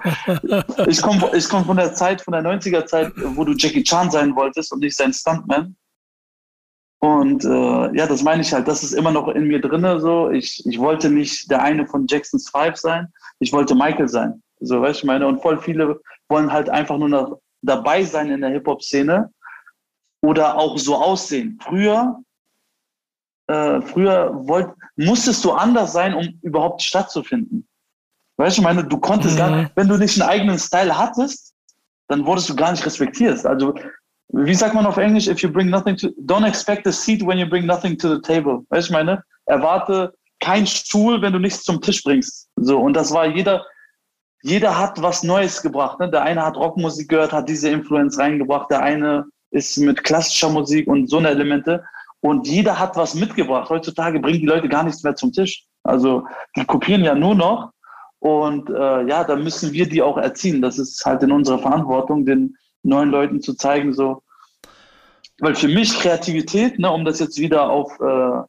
Ich 0.87 1.00
komme 1.02 1.30
ich 1.34 1.49
komm 1.49 1.64
von 1.64 1.76
der 1.76 1.94
Zeit, 1.94 2.20
von 2.20 2.32
der 2.32 2.42
90er 2.42 2.87
Zeit, 2.87 3.12
wo 3.16 3.44
du 3.44 3.52
Jackie 3.52 3.82
Chan 3.82 4.11
sein 4.11 4.34
wolltest 4.34 4.73
und 4.73 4.80
nicht 4.80 4.96
sein 4.96 5.12
Stuntman. 5.12 5.76
Und 7.00 7.44
äh, 7.44 7.96
ja, 7.96 8.06
das 8.06 8.23
meine 8.23 8.40
ich 8.40 8.52
halt, 8.52 8.66
das 8.66 8.82
ist 8.82 8.92
immer 8.92 9.11
noch 9.11 9.28
in 9.28 9.46
mir 9.46 9.61
drin 9.61 10.00
so. 10.00 10.30
Ich, 10.30 10.64
ich 10.66 10.78
wollte 10.78 11.11
nicht 11.11 11.50
der 11.50 11.62
eine 11.62 11.87
von 11.87 12.06
Jackson's 12.08 12.49
Five 12.49 12.76
sein, 12.76 13.08
ich 13.40 13.52
wollte 13.52 13.75
Michael 13.75 14.08
sein. 14.08 14.42
So, 14.61 14.80
weißt 14.80 15.00
ich 15.00 15.04
meine, 15.04 15.26
und 15.26 15.42
voll 15.42 15.61
viele 15.61 16.00
wollen 16.28 16.50
halt 16.50 16.70
einfach 16.70 16.96
nur 16.96 17.11
noch 17.11 17.40
dabei 17.61 18.04
sein 18.04 18.30
in 18.30 18.40
der 18.40 18.50
Hip-Hop-Szene 18.50 19.30
oder 20.23 20.56
auch 20.56 20.78
so 20.78 20.96
aussehen. 20.96 21.58
Früher 21.62 22.18
äh, 23.46 23.80
früher 23.82 24.30
wollt, 24.46 24.68
musstest 24.96 25.44
du 25.44 25.52
anders 25.52 25.92
sein, 25.92 26.14
um 26.14 26.38
überhaupt 26.42 26.82
stattzufinden. 26.82 27.66
Weißt 28.36 28.56
du, 28.56 28.62
ich 28.62 28.64
meine, 28.64 28.84
du 28.84 28.98
konntest 28.98 29.34
mhm. 29.34 29.38
gar 29.38 29.56
nicht, 29.56 29.72
wenn 29.74 29.88
du 29.88 29.96
nicht 29.96 30.20
einen 30.20 30.28
eigenen 30.28 30.59
Style 30.59 30.96
hattest, 30.96 31.54
dann 32.09 32.26
wurdest 32.26 32.48
du 32.48 32.57
gar 32.57 32.72
nicht 32.72 32.85
respektiert. 32.85 33.44
Also, 33.46 33.74
wie 34.28 34.54
sagt 34.54 34.74
man 34.74 34.87
auf 34.87 34.96
Englisch, 34.96 35.28
if 35.28 35.40
you 35.40 35.50
bring 35.50 35.68
nothing 35.68 35.96
to, 35.96 36.09
don't 36.26 36.46
expect 36.46 36.87
a 36.87 36.92
seat 36.92 37.24
when 37.24 37.38
you 37.38 37.48
bring 37.48 37.66
nothing 37.66 37.96
to 37.98 38.16
the 38.16 38.20
table. 38.20 38.64
Weißt 38.70 38.88
du, 38.88 38.92
ich 38.92 38.96
meine, 38.96 39.22
erwarte 39.46 40.12
keinen 40.40 40.66
Stuhl, 40.66 41.22
wenn 41.22 41.33
du 41.33 41.38
nichts 41.38 41.62
zum 41.62 41.80
Tisch 41.80 42.02
bringst. 42.02 42.48
So, 42.57 42.78
und 42.78 42.94
das 42.94 43.12
war 43.12 43.26
jeder, 43.26 43.64
jeder 44.42 44.78
hat 44.78 45.00
was 45.00 45.22
Neues 45.22 45.62
gebracht. 45.62 46.00
Ne? 46.00 46.11
Der 46.11 46.22
eine 46.22 46.44
hat 46.44 46.57
Rockmusik 46.57 47.09
gehört, 47.09 47.33
hat 47.33 47.48
diese 47.48 47.70
Influence 47.70 48.18
reingebracht, 48.18 48.70
der 48.70 48.83
eine 48.83 49.26
ist 49.50 49.78
mit 49.78 50.02
klassischer 50.02 50.50
Musik 50.50 50.88
und 50.88 51.09
so 51.09 51.18
eine 51.18 51.30
Elemente. 51.30 51.85
Und 52.24 52.48
jeder 52.48 52.78
hat 52.78 52.96
was 52.96 53.14
mitgebracht. 53.14 53.68
Heutzutage 53.68 54.18
bringen 54.18 54.40
die 54.40 54.46
Leute 54.46 54.66
gar 54.66 54.82
nichts 54.82 55.02
mehr 55.02 55.14
zum 55.14 55.30
Tisch. 55.30 55.66
Also 55.82 56.26
die 56.56 56.64
kopieren 56.64 57.04
ja 57.04 57.14
nur 57.14 57.34
noch. 57.34 57.72
Und 58.18 58.70
äh, 58.70 59.06
ja, 59.06 59.24
da 59.24 59.37
müssen 59.37 59.74
wir 59.74 59.87
die 59.87 60.00
auch 60.00 60.16
erziehen. 60.16 60.62
Das 60.62 60.78
ist 60.78 61.04
halt 61.04 61.22
in 61.22 61.30
unserer 61.30 61.58
Verantwortung, 61.58 62.24
den 62.24 62.56
neuen 62.82 63.10
Leuten 63.10 63.42
zu 63.42 63.52
zeigen, 63.52 63.92
so. 63.92 64.22
Weil 65.40 65.54
für 65.54 65.68
mich 65.68 65.98
Kreativität, 65.98 66.78
ne, 66.78 66.90
um 66.90 67.04
das 67.04 67.18
jetzt 67.18 67.38
wieder 67.38 67.68
auf, 67.68 67.92
äh, 68.00 68.42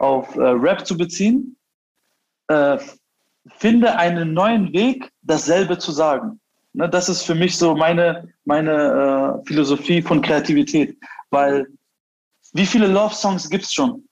auf 0.00 0.36
äh, 0.36 0.42
Rap 0.42 0.86
zu 0.86 0.98
beziehen, 0.98 1.56
äh, 2.48 2.76
finde 3.56 3.96
einen 3.96 4.34
neuen 4.34 4.70
Weg, 4.74 5.10
dasselbe 5.22 5.78
zu 5.78 5.92
sagen. 5.92 6.40
Ne, 6.74 6.90
das 6.90 7.08
ist 7.08 7.22
für 7.22 7.34
mich 7.34 7.56
so 7.56 7.74
meine, 7.74 8.28
meine 8.44 9.40
äh, 9.40 9.46
Philosophie 9.46 10.02
von 10.02 10.20
Kreativität. 10.20 10.98
Weil 11.30 11.68
wie 12.54 12.66
viele 12.66 12.86
Love-Songs 12.86 13.50
gibt 13.50 13.64
es 13.64 13.74
schon? 13.74 14.04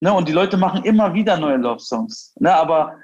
Ne, 0.00 0.12
und 0.12 0.28
die 0.28 0.32
Leute 0.32 0.56
machen 0.56 0.84
immer 0.84 1.14
wieder 1.14 1.36
neue 1.36 1.56
Love-Songs. 1.56 2.34
Ne, 2.40 2.52
aber 2.54 2.96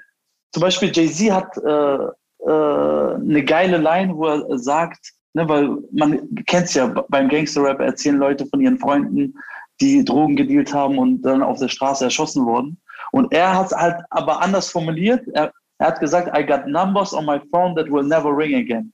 zum 0.51 0.61
Beispiel 0.61 0.91
Jay-Z 0.93 1.31
hat 1.31 1.57
äh, 1.57 2.49
äh, 2.49 3.15
eine 3.15 3.43
geile 3.43 3.77
Line, 3.77 4.15
wo 4.15 4.27
er 4.27 4.59
sagt, 4.59 5.13
ne, 5.33 5.47
weil 5.47 5.77
man 5.91 6.35
kennt 6.45 6.65
es 6.65 6.73
ja, 6.73 6.87
beim 7.07 7.29
Gangster-Rap 7.29 7.79
erzählen 7.79 8.17
Leute 8.17 8.45
von 8.47 8.59
ihren 8.59 8.77
Freunden, 8.77 9.33
die 9.79 10.03
Drogen 10.03 10.35
gedealt 10.35 10.73
haben 10.73 10.97
und 10.97 11.21
dann 11.21 11.41
auf 11.41 11.59
der 11.59 11.69
Straße 11.69 12.03
erschossen 12.03 12.45
wurden. 12.45 12.77
Und 13.13 13.31
er 13.33 13.57
hat 13.57 13.67
es 13.67 13.77
halt 13.77 13.95
aber 14.09 14.41
anders 14.41 14.69
formuliert. 14.69 15.25
Er, 15.33 15.53
er 15.77 15.87
hat 15.87 16.01
gesagt, 16.01 16.37
I 16.37 16.45
got 16.45 16.67
numbers 16.67 17.13
on 17.13 17.25
my 17.25 17.39
phone 17.49 17.75
that 17.75 17.89
will 17.89 18.03
never 18.03 18.35
ring 18.35 18.55
again. 18.55 18.91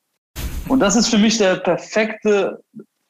Und 0.67 0.80
das 0.80 0.95
ist 0.95 1.08
für 1.08 1.17
mich 1.17 1.39
der 1.39 1.56
perfekte 1.56 2.63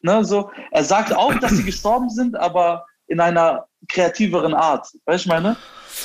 Ne, 0.06 0.24
so. 0.24 0.52
Er 0.70 0.84
sagt 0.84 1.16
auch, 1.16 1.34
dass 1.40 1.54
sie 1.54 1.64
gestorben 1.72 2.10
sind, 2.12 2.38
aber 2.38 2.86
in 3.08 3.20
einer 3.20 3.66
kreativeren 3.90 4.54
Art. 4.54 4.88
Weißt 5.06 5.26
du, 5.26 5.30
meine? 5.30 5.56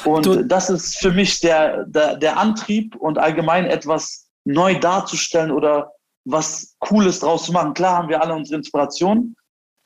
Und 0.06 0.24
du, 0.24 0.42
das 0.42 0.70
ist 0.70 0.98
für 0.98 1.12
mich 1.12 1.40
der, 1.40 1.84
der, 1.84 2.16
der 2.16 2.38
Antrieb 2.38 2.96
und 2.96 3.18
allgemein 3.18 3.66
etwas 3.66 4.30
neu 4.44 4.78
darzustellen 4.78 5.50
oder 5.50 5.92
was 6.24 6.76
Cooles 6.78 7.20
draus 7.20 7.44
zu 7.44 7.52
machen. 7.52 7.74
Klar 7.74 7.98
haben 7.98 8.08
wir 8.08 8.22
alle 8.22 8.32
unsere 8.34 8.56
Inspiration, 8.56 9.36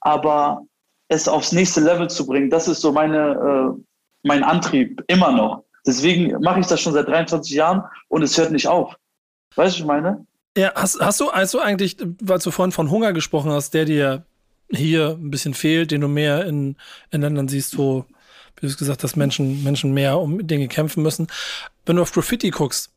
aber 0.01 0.63
es 1.09 1.27
aufs 1.27 1.51
nächste 1.51 1.81
Level 1.81 2.09
zu 2.09 2.25
bringen, 2.25 2.51
das 2.51 2.69
ist 2.69 2.83
so 2.83 2.93
meine, 2.93 3.19
äh, 3.19 3.83
mein 4.23 4.45
Antrieb, 4.45 5.03
immer 5.09 5.33
noch. 5.33 5.65
Deswegen 5.85 6.41
mache 6.41 6.61
ich 6.61 6.67
das 6.69 6.81
schon 6.81 6.93
seit 6.93 7.09
23 7.09 7.53
Jahren 7.53 7.83
und 8.09 8.23
es 8.23 8.39
hört 8.39 8.53
nicht 8.53 8.69
auf. 8.69 8.95
Weißt 9.57 9.77
du, 9.77 9.81
ich 9.81 9.87
meine? 9.87 10.25
Ja, 10.57 10.73
hast, 10.75 11.01
hast 11.01 11.21
du 11.21 11.31
also 11.31 11.59
eigentlich, 11.59 11.97
weil 12.21 12.39
du 12.39 12.51
vorhin 12.51 12.73
von 12.73 12.91
Hunger 12.91 13.13
gesprochen 13.13 13.51
hast, 13.51 13.75
der 13.75 13.85
dir 13.85 14.25
hier 14.71 15.19
ein 15.21 15.31
bisschen 15.31 15.55
fehlt, 15.55 15.91
den 15.91 16.01
du 16.01 16.09
mehr 16.09 16.47
in, 16.47 16.77
in 17.11 17.21
Ländern 17.21 17.49
siehst, 17.49 17.77
wo, 17.77 18.05
wie 18.61 18.69
du 18.69 18.77
gesagt 18.77 19.03
hast, 19.03 19.17
Menschen, 19.17 19.65
Menschen 19.65 19.93
mehr 19.93 20.19
um 20.19 20.47
Dinge 20.47 20.69
kämpfen 20.69 21.03
müssen. 21.03 21.27
Wenn 21.87 21.97
du 21.97 22.03
auf 22.03 22.13
Graffiti 22.13 22.51
guckst, 22.51 22.91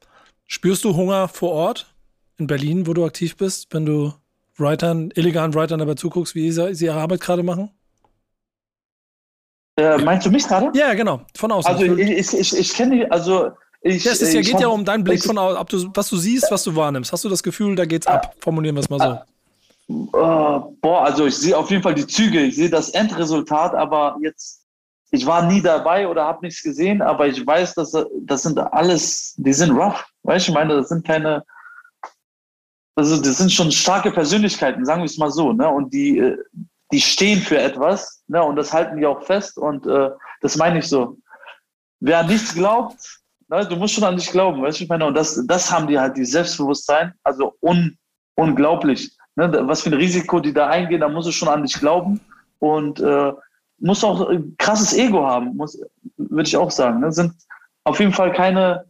spürst 0.45 0.83
du 0.83 0.95
Hunger 0.95 1.27
vor 1.27 1.51
Ort 1.51 1.93
in 2.37 2.47
Berlin, 2.47 2.85
wo 2.85 2.93
du 2.93 3.05
aktiv 3.05 3.35
bist, 3.35 3.73
wenn 3.73 3.85
du 3.85 4.13
Writern, 4.57 5.11
illegalen 5.15 5.53
Writern 5.53 5.79
dabei 5.79 5.95
zuguckst, 5.95 6.35
wie 6.35 6.51
sie, 6.51 6.75
sie 6.75 6.85
ihre 6.85 6.99
Arbeit 6.99 7.21
gerade 7.21 7.43
machen? 7.43 7.71
Äh, 9.77 9.97
meinst 9.99 10.25
du 10.25 10.31
mich 10.31 10.47
gerade? 10.47 10.71
Ja, 10.77 10.93
genau, 10.93 11.21
von 11.35 11.51
außen. 11.51 11.71
Also 11.71 11.85
ich, 11.85 12.09
ich, 12.09 12.33
ich, 12.33 12.57
ich 12.57 12.73
kenne, 12.73 13.11
also 13.11 13.51
ich, 13.81 14.03
das 14.03 14.21
ist 14.21 14.33
ja, 14.33 14.41
geht 14.41 14.55
hab, 14.55 14.61
ja 14.61 14.67
um 14.67 14.83
deinen 14.83 15.03
Blick 15.03 15.23
von, 15.23 15.37
ob 15.37 15.69
du, 15.69 15.89
was 15.93 16.09
du 16.09 16.17
siehst, 16.17 16.51
was 16.51 16.63
du 16.63 16.75
wahrnimmst. 16.75 17.11
Hast 17.11 17.23
du 17.23 17.29
das 17.29 17.43
Gefühl, 17.43 17.75
da 17.75 17.85
geht's 17.85 18.07
ab? 18.07 18.35
Formulieren 18.39 18.75
wir 18.75 18.81
es 18.81 18.89
mal 18.89 18.99
so. 18.99 19.19
Uh, 19.89 20.75
boah, 20.81 21.05
also 21.05 21.27
ich 21.27 21.37
sehe 21.37 21.57
auf 21.57 21.71
jeden 21.71 21.81
Fall 21.81 21.95
die 21.95 22.05
Züge, 22.05 22.41
ich 22.41 22.57
sehe 22.57 22.69
das 22.69 22.89
Endresultat, 22.89 23.73
aber 23.73 24.17
jetzt, 24.21 24.65
ich 25.11 25.25
war 25.25 25.43
nie 25.43 25.61
dabei 25.61 26.09
oder 26.09 26.25
habe 26.25 26.45
nichts 26.45 26.61
gesehen, 26.61 27.01
aber 27.01 27.27
ich 27.27 27.45
weiß, 27.45 27.75
dass 27.75 27.95
das 28.25 28.43
sind 28.43 28.59
alles, 28.59 29.33
die 29.37 29.53
sind 29.53 29.71
rough, 29.71 30.05
weißt 30.23 30.47
du, 30.47 30.51
ich 30.51 30.55
meine, 30.55 30.75
das 30.75 30.89
sind 30.89 31.07
keine, 31.07 31.41
also 32.95 33.15
das 33.21 33.37
sind 33.37 33.49
schon 33.53 33.71
starke 33.71 34.11
Persönlichkeiten, 34.11 34.83
sagen 34.83 35.01
wir 35.01 35.05
es 35.05 35.17
mal 35.17 35.31
so, 35.31 35.53
ne? 35.53 35.69
Und 35.69 35.93
die, 35.93 36.17
äh, 36.17 36.37
die 36.91 36.99
stehen 36.99 37.39
für 37.39 37.59
etwas, 37.59 38.23
ne? 38.27 38.43
Und 38.43 38.57
das 38.57 38.73
halten 38.73 38.97
die 38.97 39.05
auch 39.05 39.23
fest 39.23 39.57
und 39.57 39.87
äh, 39.87 40.09
das 40.41 40.57
meine 40.57 40.79
ich 40.79 40.87
so. 40.89 41.17
Wer 42.01 42.19
an 42.19 42.27
nichts 42.27 42.53
glaubt, 42.53 43.21
ne, 43.47 43.65
du 43.67 43.75
musst 43.75 43.93
schon 43.93 44.03
an 44.03 44.17
dich 44.17 44.31
glauben, 44.31 44.61
weißt 44.61 44.79
du, 44.79 44.83
ich 44.83 44.89
meine, 44.89 45.05
und 45.05 45.15
das, 45.15 45.43
das 45.47 45.71
haben 45.71 45.87
die 45.87 45.99
halt, 45.99 46.17
die 46.17 46.25
Selbstbewusstsein, 46.25 47.13
also 47.23 47.55
un, 47.61 47.97
unglaublich. 48.35 49.11
Ne? 49.35 49.51
Was 49.67 49.81
für 49.81 49.89
ein 49.89 49.93
Risiko 49.93 50.39
die 50.39 50.53
da 50.53 50.67
eingehen, 50.67 51.01
da 51.01 51.09
musst 51.09 51.27
du 51.27 51.31
schon 51.31 51.49
an 51.49 51.63
dich 51.63 51.73
glauben 51.73 52.19
und 52.59 52.99
äh, 52.99 53.31
musst 53.79 54.03
auch 54.03 54.29
ein 54.29 54.55
krasses 54.57 54.93
Ego 54.93 55.25
haben, 55.25 55.55
muss, 55.55 55.79
würde 56.17 56.47
ich 56.47 56.57
auch 56.57 56.71
sagen. 56.71 57.01
Ne? 57.01 57.11
Sind 57.11 57.33
auf 57.83 57.99
jeden 57.99 58.13
Fall 58.13 58.33
keine 58.33 58.85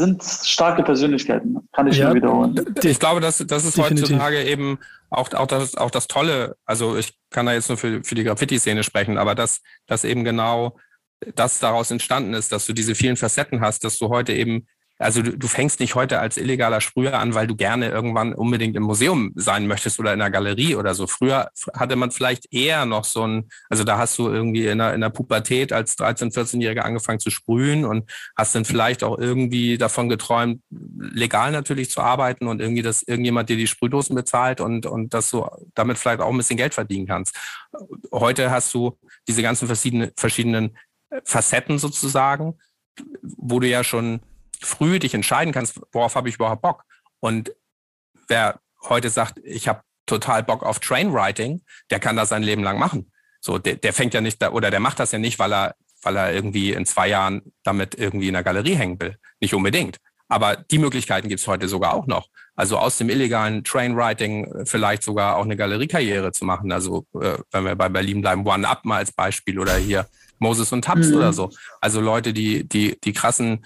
sind 0.00 0.24
starke 0.24 0.82
Persönlichkeiten, 0.82 1.58
kann 1.72 1.86
ich 1.86 1.98
ja, 1.98 2.06
nur 2.06 2.14
wiederholen. 2.14 2.74
Ich 2.82 2.98
glaube, 2.98 3.20
dass 3.20 3.36
das 3.46 3.64
ist 3.66 3.76
Definitiv. 3.76 4.08
heutzutage 4.08 4.42
eben 4.44 4.78
auch, 5.10 5.30
auch, 5.34 5.46
das, 5.46 5.76
auch 5.76 5.90
das 5.90 6.08
Tolle, 6.08 6.56
also 6.64 6.96
ich 6.96 7.12
kann 7.28 7.44
da 7.44 7.52
jetzt 7.52 7.68
nur 7.68 7.76
für, 7.76 8.02
für 8.02 8.14
die 8.14 8.24
Graffiti-Szene 8.24 8.82
sprechen, 8.82 9.18
aber 9.18 9.34
dass, 9.34 9.60
dass 9.86 10.04
eben 10.04 10.24
genau 10.24 10.78
das 11.34 11.58
daraus 11.58 11.90
entstanden 11.90 12.34
ist, 12.34 12.52
dass 12.52 12.66
du 12.66 12.72
diese 12.72 12.94
vielen 12.94 13.16
Facetten 13.16 13.60
hast, 13.60 13.84
dass 13.84 13.98
du 13.98 14.08
heute 14.08 14.32
eben 14.32 14.66
also 15.00 15.22
du, 15.22 15.36
du 15.36 15.48
fängst 15.48 15.80
nicht 15.80 15.94
heute 15.94 16.20
als 16.20 16.36
illegaler 16.36 16.82
Sprüher 16.82 17.18
an, 17.18 17.34
weil 17.34 17.46
du 17.46 17.56
gerne 17.56 17.88
irgendwann 17.88 18.34
unbedingt 18.34 18.76
im 18.76 18.82
Museum 18.82 19.32
sein 19.34 19.66
möchtest 19.66 19.98
oder 19.98 20.12
in 20.12 20.20
einer 20.20 20.30
Galerie 20.30 20.74
oder 20.74 20.94
so. 20.94 21.06
Früher 21.06 21.50
hatte 21.74 21.96
man 21.96 22.10
vielleicht 22.10 22.52
eher 22.52 22.84
noch 22.84 23.04
so 23.04 23.26
ein, 23.26 23.48
also 23.70 23.82
da 23.82 23.96
hast 23.96 24.18
du 24.18 24.28
irgendwie 24.28 24.66
in 24.66 24.76
der, 24.76 24.92
in 24.92 25.00
der 25.00 25.08
Pubertät 25.08 25.72
als 25.72 25.96
13-, 25.98 26.34
14-Jähriger 26.34 26.80
angefangen 26.80 27.18
zu 27.18 27.30
sprühen 27.30 27.86
und 27.86 28.10
hast 28.36 28.54
dann 28.54 28.66
vielleicht 28.66 29.02
auch 29.02 29.18
irgendwie 29.18 29.78
davon 29.78 30.10
geträumt, 30.10 30.60
legal 30.68 31.50
natürlich 31.50 31.90
zu 31.90 32.02
arbeiten 32.02 32.46
und 32.46 32.60
irgendwie, 32.60 32.82
dass 32.82 33.02
irgendjemand 33.02 33.48
dir 33.48 33.56
die 33.56 33.66
Sprühdosen 33.66 34.14
bezahlt 34.14 34.60
und, 34.60 34.84
und 34.84 35.14
dass 35.14 35.30
du 35.30 35.46
damit 35.74 35.96
vielleicht 35.96 36.20
auch 36.20 36.30
ein 36.30 36.36
bisschen 36.36 36.58
Geld 36.58 36.74
verdienen 36.74 37.06
kannst. 37.06 37.34
Heute 38.12 38.50
hast 38.50 38.74
du 38.74 38.98
diese 39.26 39.40
ganzen 39.40 39.66
verschiedenen, 39.66 40.10
verschiedenen 40.14 40.76
Facetten 41.24 41.78
sozusagen, 41.78 42.58
wo 43.22 43.60
du 43.60 43.68
ja 43.68 43.84
schon 43.84 44.20
früh 44.60 44.98
dich 44.98 45.14
entscheiden 45.14 45.52
kannst, 45.52 45.80
worauf 45.92 46.14
habe 46.14 46.28
ich 46.28 46.36
überhaupt 46.36 46.62
Bock. 46.62 46.84
Und 47.20 47.52
wer 48.28 48.60
heute 48.88 49.10
sagt, 49.10 49.38
ich 49.42 49.68
habe 49.68 49.82
total 50.06 50.42
Bock 50.42 50.62
auf 50.62 50.80
Trainwriting, 50.80 51.62
der 51.90 52.00
kann 52.00 52.16
das 52.16 52.30
sein 52.30 52.42
Leben 52.42 52.62
lang 52.62 52.78
machen. 52.78 53.10
So, 53.40 53.58
der, 53.58 53.76
der 53.76 53.92
fängt 53.92 54.14
ja 54.14 54.20
nicht 54.20 54.40
da, 54.42 54.50
oder 54.50 54.70
der 54.70 54.80
macht 54.80 55.00
das 55.00 55.12
ja 55.12 55.18
nicht, 55.18 55.38
weil 55.38 55.52
er, 55.52 55.74
weil 56.02 56.16
er 56.16 56.32
irgendwie 56.32 56.72
in 56.72 56.84
zwei 56.84 57.08
Jahren 57.08 57.42
damit 57.62 57.94
irgendwie 57.94 58.28
in 58.28 58.34
der 58.34 58.42
Galerie 58.42 58.74
hängen 58.74 59.00
will. 59.00 59.16
Nicht 59.40 59.54
unbedingt. 59.54 59.98
Aber 60.28 60.56
die 60.56 60.78
Möglichkeiten 60.78 61.28
gibt 61.28 61.40
es 61.40 61.48
heute 61.48 61.66
sogar 61.66 61.94
auch 61.94 62.06
noch. 62.06 62.28
Also 62.54 62.78
aus 62.78 62.98
dem 62.98 63.08
illegalen 63.08 63.64
Trainwriting 63.64 64.64
vielleicht 64.64 65.02
sogar 65.02 65.36
auch 65.36 65.44
eine 65.44 65.56
Galeriekarriere 65.56 66.30
zu 66.32 66.44
machen. 66.44 66.70
Also 66.70 67.06
äh, 67.20 67.38
wenn 67.50 67.64
wir 67.64 67.74
bei 67.74 67.88
Berlin 67.88 68.20
bleiben, 68.20 68.46
One 68.46 68.68
Up 68.68 68.84
mal 68.84 68.98
als 68.98 69.10
Beispiel 69.10 69.58
oder 69.58 69.76
hier 69.76 70.06
Moses 70.40 70.72
und 70.72 70.84
Tabs 70.84 71.08
mhm. 71.08 71.16
oder 71.16 71.32
so. 71.32 71.50
Also 71.80 72.00
Leute, 72.00 72.32
die, 72.32 72.68
die, 72.68 72.98
die 73.02 73.12
krassen 73.12 73.64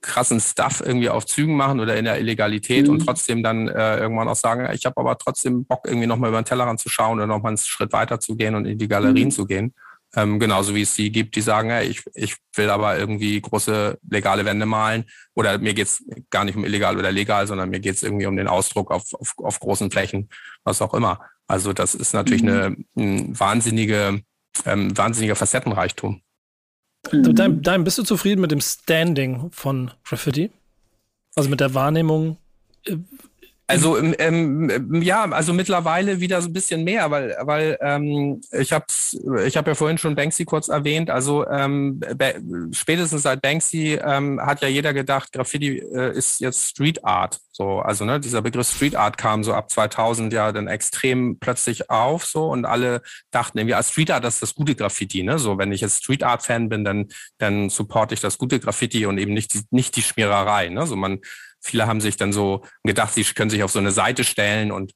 krassen 0.00 0.40
Stuff 0.40 0.82
irgendwie 0.84 1.08
auf 1.08 1.26
Zügen 1.26 1.56
machen 1.56 1.80
oder 1.80 1.96
in 1.96 2.04
der 2.04 2.18
Illegalität 2.18 2.86
mhm. 2.86 2.94
und 2.94 3.06
trotzdem 3.06 3.42
dann 3.42 3.68
äh, 3.68 3.98
irgendwann 3.98 4.28
auch 4.28 4.36
sagen, 4.36 4.68
ich 4.72 4.86
habe 4.86 4.96
aber 4.98 5.18
trotzdem 5.18 5.64
Bock, 5.64 5.86
irgendwie 5.86 6.06
nochmal 6.06 6.30
über 6.30 6.40
den 6.40 6.44
Tellerrand 6.44 6.80
zu 6.80 6.88
schauen 6.88 7.18
oder 7.18 7.26
nochmal 7.26 7.50
einen 7.50 7.58
Schritt 7.58 7.92
weiter 7.92 8.20
zu 8.20 8.36
gehen 8.36 8.54
und 8.54 8.66
in 8.66 8.78
die 8.78 8.88
Galerien 8.88 9.28
mhm. 9.28 9.32
zu 9.32 9.46
gehen. 9.46 9.74
Ähm, 10.16 10.40
genauso 10.40 10.74
wie 10.74 10.82
es 10.82 10.94
die 10.94 11.12
gibt, 11.12 11.36
die 11.36 11.40
sagen, 11.40 11.70
hey, 11.70 11.86
ich, 11.86 12.02
ich 12.14 12.36
will 12.56 12.68
aber 12.68 12.98
irgendwie 12.98 13.40
große 13.40 13.96
legale 14.08 14.44
Wände 14.44 14.66
malen 14.66 15.04
oder 15.34 15.58
mir 15.58 15.72
geht's 15.72 16.02
gar 16.30 16.44
nicht 16.44 16.56
um 16.56 16.64
illegal 16.64 16.98
oder 16.98 17.12
legal, 17.12 17.46
sondern 17.46 17.70
mir 17.70 17.78
geht's 17.78 18.02
irgendwie 18.02 18.26
um 18.26 18.36
den 18.36 18.48
Ausdruck 18.48 18.90
auf, 18.90 19.14
auf, 19.14 19.34
auf 19.36 19.60
großen 19.60 19.90
Flächen, 19.90 20.28
was 20.64 20.82
auch 20.82 20.94
immer. 20.94 21.20
Also 21.46 21.72
das 21.72 21.94
ist 21.94 22.12
natürlich 22.12 22.42
mhm. 22.42 22.48
eine, 22.48 22.76
ein 22.96 23.38
wahnsinnige, 23.38 24.20
ähm, 24.66 24.96
wahnsinniger 24.96 25.36
Facettenreichtum. 25.36 26.22
Mhm. 27.12 27.34
Dein, 27.34 27.62
dein, 27.62 27.84
bist 27.84 27.98
du 27.98 28.02
zufrieden 28.02 28.40
mit 28.40 28.50
dem 28.50 28.60
Standing 28.60 29.50
von 29.52 29.90
Graffiti? 30.04 30.50
Also 31.34 31.48
mit 31.48 31.60
der 31.60 31.74
Wahrnehmung 31.74 32.36
äh, 32.86 32.96
also 33.70 33.98
ähm, 33.98 34.14
ähm, 34.18 35.02
ja, 35.02 35.24
also 35.24 35.52
mittlerweile 35.52 36.20
wieder 36.20 36.42
so 36.42 36.48
ein 36.48 36.52
bisschen 36.52 36.84
mehr, 36.84 37.10
weil, 37.10 37.36
weil 37.42 37.78
ähm, 37.80 38.40
ich 38.52 38.72
habe 38.72 38.84
ich 39.46 39.56
hab 39.56 39.66
ja 39.66 39.74
vorhin 39.74 39.98
schon 39.98 40.14
Banksy 40.14 40.44
kurz 40.44 40.68
erwähnt. 40.68 41.10
Also 41.10 41.46
ähm, 41.48 42.00
spätestens 42.72 43.22
seit 43.22 43.42
Banksy 43.42 43.98
ähm, 44.02 44.40
hat 44.40 44.62
ja 44.62 44.68
jeder 44.68 44.92
gedacht, 44.92 45.32
Graffiti 45.32 45.78
äh, 45.78 46.16
ist 46.16 46.40
jetzt 46.40 46.70
Street 46.70 47.04
Art. 47.04 47.38
So, 47.52 47.80
also 47.80 48.04
ne, 48.04 48.20
dieser 48.20 48.42
Begriff 48.42 48.68
Street 48.70 48.96
Art 48.96 49.18
kam 49.18 49.44
so 49.44 49.52
ab 49.52 49.70
2000 49.70 50.32
ja 50.32 50.52
dann 50.52 50.66
extrem 50.66 51.38
plötzlich 51.38 51.90
auf 51.90 52.24
so 52.24 52.46
und 52.46 52.64
alle 52.64 53.02
dachten 53.30 53.58
irgendwie, 53.58 53.74
ah, 53.74 53.82
Street 53.82 54.10
Art 54.10 54.24
das 54.24 54.34
ist 54.34 54.42
das 54.42 54.54
gute 54.54 54.74
Graffiti. 54.74 55.22
Ne? 55.22 55.38
So, 55.38 55.58
wenn 55.58 55.72
ich 55.72 55.80
jetzt 55.80 56.02
Street 56.02 56.22
Art 56.22 56.42
Fan 56.42 56.68
bin, 56.68 56.84
dann 56.84 57.08
dann 57.38 57.70
supporte 57.70 58.14
ich 58.14 58.20
das 58.20 58.38
gute 58.38 58.60
Graffiti 58.60 59.06
und 59.06 59.18
eben 59.18 59.34
nicht 59.34 59.54
die, 59.54 59.62
nicht 59.70 59.96
die 59.96 60.02
Schmiererei. 60.02 60.68
Ne? 60.68 60.86
So 60.86 60.96
man 60.96 61.20
Viele 61.60 61.86
haben 61.86 62.00
sich 62.00 62.16
dann 62.16 62.32
so 62.32 62.62
gedacht, 62.84 63.14
sie 63.14 63.24
können 63.24 63.50
sich 63.50 63.62
auf 63.62 63.72
so 63.72 63.78
eine 63.78 63.92
Seite 63.92 64.24
stellen 64.24 64.72
und, 64.72 64.92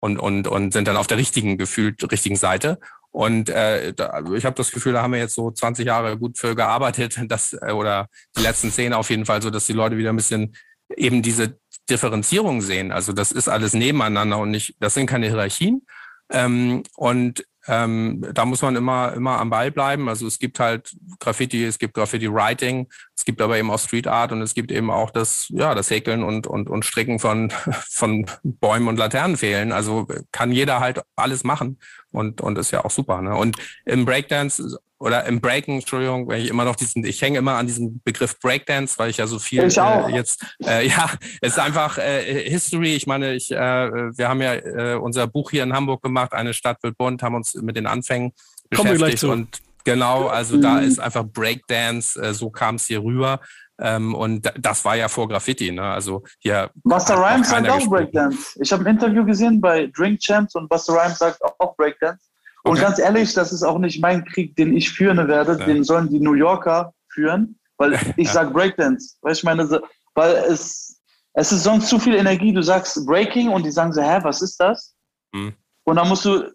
und, 0.00 0.18
und, 0.18 0.48
und 0.48 0.72
sind 0.72 0.88
dann 0.88 0.96
auf 0.96 1.06
der 1.06 1.18
richtigen, 1.18 1.58
gefühlt 1.58 2.10
richtigen 2.10 2.36
Seite. 2.36 2.78
Und 3.10 3.48
äh, 3.48 3.94
da, 3.94 4.22
ich 4.34 4.44
habe 4.44 4.56
das 4.56 4.72
Gefühl, 4.72 4.92
da 4.92 5.02
haben 5.02 5.12
wir 5.12 5.20
jetzt 5.20 5.34
so 5.34 5.50
20 5.50 5.86
Jahre 5.86 6.18
gut 6.18 6.36
für 6.36 6.54
gearbeitet, 6.54 7.18
dass, 7.28 7.54
äh, 7.54 7.72
oder 7.72 8.08
die 8.36 8.42
letzten 8.42 8.70
zehn 8.70 8.92
auf 8.92 9.10
jeden 9.10 9.24
Fall 9.24 9.40
so, 9.40 9.50
dass 9.50 9.66
die 9.66 9.72
Leute 9.72 9.96
wieder 9.96 10.10
ein 10.10 10.16
bisschen 10.16 10.54
eben 10.96 11.22
diese 11.22 11.58
Differenzierung 11.88 12.60
sehen. 12.60 12.92
Also 12.92 13.12
das 13.12 13.32
ist 13.32 13.48
alles 13.48 13.72
nebeneinander 13.72 14.38
und 14.38 14.50
nicht, 14.50 14.74
das 14.80 14.94
sind 14.94 15.06
keine 15.06 15.28
Hierarchien. 15.28 15.86
Ähm, 16.30 16.82
und 16.96 17.46
ähm, 17.68 18.24
da 18.32 18.44
muss 18.44 18.62
man 18.62 18.76
immer, 18.76 19.12
immer 19.14 19.38
am 19.40 19.50
Ball 19.50 19.70
bleiben. 19.70 20.08
Also 20.08 20.26
es 20.26 20.38
gibt 20.38 20.60
halt 20.60 20.94
Graffiti, 21.18 21.64
es 21.64 21.78
gibt 21.78 21.94
Graffiti-Writing, 21.94 22.88
es 23.16 23.24
gibt 23.24 23.40
aber 23.40 23.56
eben 23.56 23.70
auch 23.70 23.78
Street 23.78 24.06
Art 24.06 24.32
und 24.32 24.42
es 24.42 24.54
gibt 24.54 24.70
eben 24.70 24.90
auch 24.90 25.10
das, 25.10 25.46
ja, 25.48 25.74
das 25.74 25.88
Häkeln 25.90 26.22
und, 26.22 26.46
und, 26.46 26.68
und 26.68 26.84
Stricken 26.84 27.18
von, 27.18 27.50
von 27.88 28.26
Bäumen 28.42 28.88
und 28.88 28.98
Laternenfehlen. 28.98 29.72
Also 29.72 30.06
kann 30.32 30.52
jeder 30.52 30.80
halt 30.80 31.00
alles 31.16 31.42
machen 31.42 31.78
und, 32.12 32.42
und 32.42 32.58
ist 32.58 32.72
ja 32.72 32.84
auch 32.84 32.90
super. 32.90 33.22
Ne? 33.22 33.34
Und 33.34 33.56
im 33.86 34.04
Breakdance 34.04 34.78
oder 34.98 35.24
im 35.24 35.40
Breaken, 35.40 35.76
Entschuldigung, 35.76 36.28
weil 36.28 36.42
ich 36.42 36.50
immer 36.50 36.64
noch 36.64 36.76
diesen, 36.76 37.04
ich 37.04 37.20
hänge 37.22 37.38
immer 37.38 37.56
an 37.56 37.66
diesem 37.66 38.00
Begriff 38.02 38.38
Breakdance, 38.38 38.98
weil 38.98 39.10
ich 39.10 39.16
ja 39.16 39.26
so 39.26 39.38
viel 39.38 39.62
äh, 39.62 40.14
jetzt, 40.14 40.44
äh, 40.64 40.86
ja, 40.86 41.10
es 41.40 41.52
ist 41.52 41.58
einfach 41.58 41.98
äh, 41.98 42.48
History. 42.48 42.94
Ich 42.94 43.06
meine, 43.06 43.34
ich, 43.34 43.50
äh, 43.50 43.56
wir 43.56 44.28
haben 44.28 44.42
ja 44.42 44.54
äh, 44.54 44.98
unser 45.00 45.26
Buch 45.26 45.50
hier 45.50 45.62
in 45.62 45.72
Hamburg 45.72 46.02
gemacht, 46.02 46.32
eine 46.32 46.54
Stadt 46.54 46.82
wird 46.82 46.98
bunt, 46.98 47.22
haben 47.22 47.34
uns 47.34 47.54
mit 47.54 47.76
den 47.76 47.86
Anfängen 47.86 48.32
beschäftigt 48.70 49.24
und 49.24 49.60
genau, 49.86 50.26
also 50.26 50.56
mhm. 50.56 50.62
da 50.62 50.80
ist 50.80 50.98
einfach 50.98 51.24
Breakdance, 51.24 52.20
äh, 52.20 52.34
so 52.34 52.50
kam 52.50 52.74
es 52.74 52.86
hier 52.86 53.02
rüber. 53.02 53.40
Ähm, 53.78 54.14
und 54.14 54.50
das 54.58 54.84
war 54.84 54.96
ja 54.96 55.08
vor 55.08 55.28
Graffiti, 55.28 55.70
ne? 55.70 55.82
Also 55.82 56.24
hier. 56.38 56.70
Buster 56.82 57.16
Rhymes 57.16 57.50
sagt 57.50 57.68
auch 57.68 57.86
Breakdance. 57.88 58.58
Ich 58.60 58.72
habe 58.72 58.84
ein 58.84 58.96
Interview 58.96 59.24
gesehen 59.24 59.60
bei 59.60 59.90
Drink 59.94 60.20
Champs 60.20 60.54
und 60.54 60.68
Buster 60.68 60.94
Rhymes 60.94 61.18
sagt 61.18 61.40
auch 61.58 61.76
Breakdance. 61.76 62.24
Und 62.64 62.72
okay. 62.72 62.82
ganz 62.82 62.98
ehrlich, 62.98 63.32
das 63.34 63.52
ist 63.52 63.62
auch 63.62 63.78
nicht 63.78 64.00
mein 64.00 64.24
Krieg, 64.24 64.56
den 64.56 64.76
ich 64.76 64.90
führen 64.90 65.28
werde. 65.28 65.56
Ja. 65.58 65.66
Den 65.66 65.84
sollen 65.84 66.08
die 66.08 66.20
New 66.20 66.34
Yorker 66.34 66.92
führen, 67.12 67.58
weil 67.76 67.92
ich 68.16 68.28
ja. 68.28 68.32
sage 68.32 68.50
Breakdance. 68.50 69.16
Du, 69.22 69.28
ich 69.28 69.44
meine, 69.44 69.68
weil 70.14 70.34
es, 70.48 70.98
es 71.34 71.52
ist 71.52 71.62
sonst 71.62 71.88
zu 71.88 71.98
viel 71.98 72.14
Energie. 72.14 72.52
Du 72.52 72.62
sagst 72.62 73.06
Breaking 73.06 73.50
und 73.50 73.64
die 73.64 73.70
sagen 73.70 73.92
so, 73.92 74.02
hä, 74.02 74.18
was 74.22 74.42
ist 74.42 74.58
das? 74.58 74.94
Mhm. 75.32 75.54
Und 75.84 75.96
dann 75.96 76.08
musst 76.08 76.24
du 76.24 76.50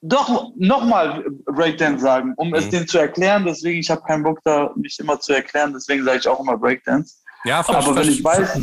doch 0.00 0.52
nochmal 0.56 1.24
Breakdance 1.44 2.02
sagen, 2.02 2.34
um 2.36 2.48
mhm. 2.48 2.54
es 2.54 2.68
denen 2.70 2.86
zu 2.86 2.98
erklären. 2.98 3.44
Deswegen, 3.46 3.80
ich 3.80 3.90
habe 3.90 4.02
keinen 4.02 4.22
Bock 4.22 4.38
da, 4.44 4.72
mich 4.76 4.98
immer 4.98 5.20
zu 5.20 5.32
erklären. 5.32 5.72
Deswegen 5.72 6.04
sage 6.04 6.18
ich 6.18 6.28
auch 6.28 6.40
immer 6.40 6.56
Breakdance. 6.56 7.16
Ja, 7.44 7.60
aber 7.66 7.96
wenn 7.96 8.08
ich 8.08 8.22
weiß, 8.22 8.60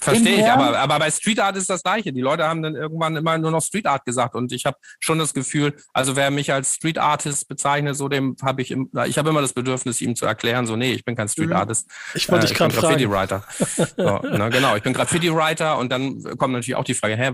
Verstehe 0.00 0.40
ich, 0.40 0.50
aber, 0.50 0.78
aber 0.78 0.98
bei 0.98 1.10
Street 1.10 1.40
Art 1.40 1.56
ist 1.56 1.68
das 1.68 1.82
Gleiche. 1.82 2.12
Die 2.12 2.20
Leute 2.20 2.44
haben 2.44 2.62
dann 2.62 2.74
irgendwann 2.74 3.16
immer 3.16 3.36
nur 3.36 3.50
noch 3.50 3.62
Street 3.62 3.86
Art 3.86 4.04
gesagt 4.06 4.34
und 4.34 4.50
ich 4.52 4.64
habe 4.64 4.76
schon 4.98 5.18
das 5.18 5.34
Gefühl, 5.34 5.74
also 5.92 6.16
wer 6.16 6.30
mich 6.30 6.52
als 6.52 6.76
Street 6.76 6.98
Artist 6.98 7.48
bezeichnet, 7.48 7.96
so 7.96 8.08
dem 8.08 8.36
habe 8.42 8.62
ich, 8.62 8.70
im, 8.70 8.90
ich 9.06 9.18
habe 9.18 9.28
immer 9.28 9.42
das 9.42 9.52
Bedürfnis, 9.52 10.00
ihm 10.00 10.16
zu 10.16 10.24
erklären, 10.24 10.66
so 10.66 10.76
nee, 10.76 10.92
ich 10.92 11.04
bin 11.04 11.16
kein 11.16 11.28
Street 11.28 11.50
mhm. 11.50 11.56
Artist. 11.56 11.90
Ich 12.14 12.30
wollte 12.30 12.46
äh, 12.46 12.48
dich 12.48 12.56
gerade 12.56 12.72
fragen. 12.72 12.94
Graffiti 12.94 13.10
Writer. 13.10 13.44
so, 13.96 14.18
ne, 14.36 14.50
genau, 14.50 14.76
ich 14.76 14.82
bin 14.82 14.92
Graffiti 14.92 15.34
Writer 15.34 15.78
und 15.78 15.92
dann 15.92 16.22
kommt 16.38 16.54
natürlich 16.54 16.76
auch 16.76 16.84
die 16.84 16.94
Frage, 16.94 17.16
hä, 17.16 17.32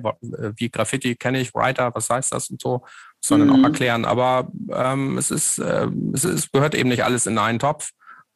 wie 0.57 0.69
Graffiti 0.69 1.15
kenne 1.15 1.41
ich 1.41 1.55
Writer, 1.55 1.93
was 1.95 2.11
heißt 2.11 2.33
das 2.33 2.51
und 2.51 2.61
so, 2.61 2.85
sondern 3.25 3.49
mhm. 3.49 3.55
auch 3.55 3.69
erklären. 3.69 4.05
Aber 4.05 4.49
ähm, 4.73 5.19
es 5.19 5.31
ist, 5.31 5.59
äh, 5.59 5.89
es 6.13 6.25
ist, 6.25 6.53
gehört 6.53 6.75
eben 6.75 6.89
nicht 6.89 7.05
alles 7.05 7.27
in 7.27 7.39
einen 7.39 7.59
Topf. 7.59 7.91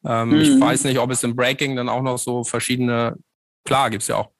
Ähm, 0.04 0.30
mhm. 0.30 0.36
Ich 0.36 0.60
weiß 0.60 0.84
nicht, 0.84 0.98
ob 0.98 1.10
es 1.10 1.22
im 1.22 1.36
Breaking 1.36 1.76
dann 1.76 1.88
auch 1.88 2.02
noch 2.02 2.18
so 2.18 2.44
verschiedene 2.44 3.16
Klar, 3.70 3.88
gibt 3.90 4.02
es 4.02 4.08
ja 4.08 4.16
auch 4.16 4.30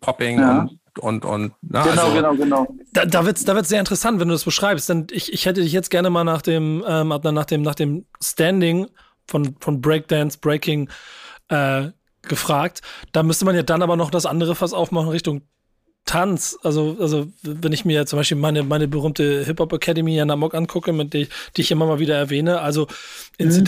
Popping 0.00 0.38
ja. 0.38 0.60
und 0.60 0.78
und, 0.98 1.24
und 1.24 1.52
na, 1.62 1.84
genau, 1.84 2.02
also, 2.02 2.14
genau, 2.14 2.34
genau. 2.34 2.66
Da, 2.92 3.06
da 3.06 3.24
wird 3.24 3.38
es 3.38 3.44
da 3.44 3.54
wird's 3.54 3.68
sehr 3.68 3.78
interessant, 3.78 4.20
wenn 4.20 4.28
du 4.28 4.34
das 4.34 4.44
beschreibst. 4.44 4.88
Denn 4.88 5.06
ich, 5.10 5.32
ich 5.32 5.46
hätte 5.46 5.62
dich 5.62 5.72
jetzt 5.72 5.90
gerne 5.90 6.10
mal 6.10 6.24
nach 6.24 6.42
dem, 6.42 6.84
ähm, 6.86 7.08
nach 7.08 7.44
dem, 7.44 7.62
nach 7.62 7.76
dem 7.76 8.04
Standing 8.20 8.88
von, 9.26 9.54
von 9.60 9.80
Breakdance, 9.80 10.38
Breaking 10.38 10.90
äh, 11.48 11.90
gefragt. 12.22 12.82
Da 13.12 13.22
müsste 13.22 13.44
man 13.44 13.54
ja 13.54 13.62
dann 13.62 13.80
aber 13.80 13.96
noch 13.96 14.10
das 14.10 14.26
andere 14.26 14.54
Fass 14.54 14.72
aufmachen 14.72 15.08
Richtung 15.08 15.42
Tanz. 16.04 16.58
Also, 16.62 16.96
also 16.98 17.28
wenn 17.42 17.72
ich 17.72 17.84
mir 17.84 18.06
zum 18.06 18.18
Beispiel 18.18 18.36
meine, 18.36 18.64
meine 18.64 18.88
berühmte 18.88 19.44
Hip-Hop 19.44 19.72
Academy 19.72 20.18
in 20.18 20.30
Amok 20.30 20.54
angucke, 20.54 20.92
mit 20.92 21.14
der, 21.14 21.26
die 21.56 21.60
ich 21.60 21.70
immer 21.70 21.86
mal 21.86 22.00
wieder 22.00 22.16
erwähne, 22.16 22.60
also 22.60 22.88
mhm. 23.38 23.64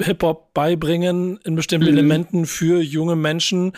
Hip-Hop 0.00 0.54
beibringen 0.54 1.38
in 1.44 1.54
bestimmten 1.54 1.90
mhm. 1.90 1.98
Elementen 1.98 2.46
für 2.46 2.80
junge 2.80 3.16
Menschen, 3.16 3.72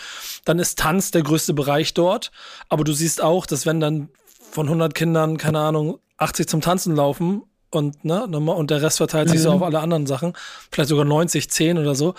dann 0.44 0.58
ist 0.58 0.78
Tanz 0.78 1.10
der 1.10 1.22
größte 1.22 1.54
Bereich 1.54 1.94
dort. 1.94 2.30
Aber 2.68 2.84
du 2.84 2.92
siehst 2.92 3.22
auch, 3.22 3.46
dass 3.46 3.66
wenn 3.66 3.80
dann 3.80 4.08
von 4.50 4.66
100 4.66 4.94
Kindern, 4.94 5.36
keine 5.38 5.60
Ahnung, 5.60 5.98
80 6.18 6.48
zum 6.48 6.60
Tanzen 6.60 6.94
laufen 6.94 7.42
und, 7.70 8.04
ne, 8.04 8.26
und 8.26 8.70
der 8.70 8.82
Rest 8.82 8.98
verteilt 8.98 9.30
sich 9.30 9.38
mhm. 9.40 9.44
so 9.44 9.50
auf 9.52 9.62
alle 9.62 9.80
anderen 9.80 10.06
Sachen, 10.06 10.34
vielleicht 10.70 10.90
sogar 10.90 11.04
90, 11.04 11.50
10 11.50 11.78
oder 11.78 11.94
so, 11.94 12.14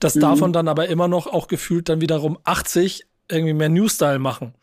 dass 0.00 0.14
mhm. 0.14 0.20
davon 0.20 0.52
dann 0.52 0.68
aber 0.68 0.88
immer 0.88 1.08
noch 1.08 1.26
auch 1.26 1.48
gefühlt 1.48 1.88
dann 1.88 2.00
wiederum 2.00 2.38
80 2.44 3.06
irgendwie 3.28 3.54
mehr 3.54 3.68
New 3.68 3.88
Style 3.88 4.18
machen 4.18 4.54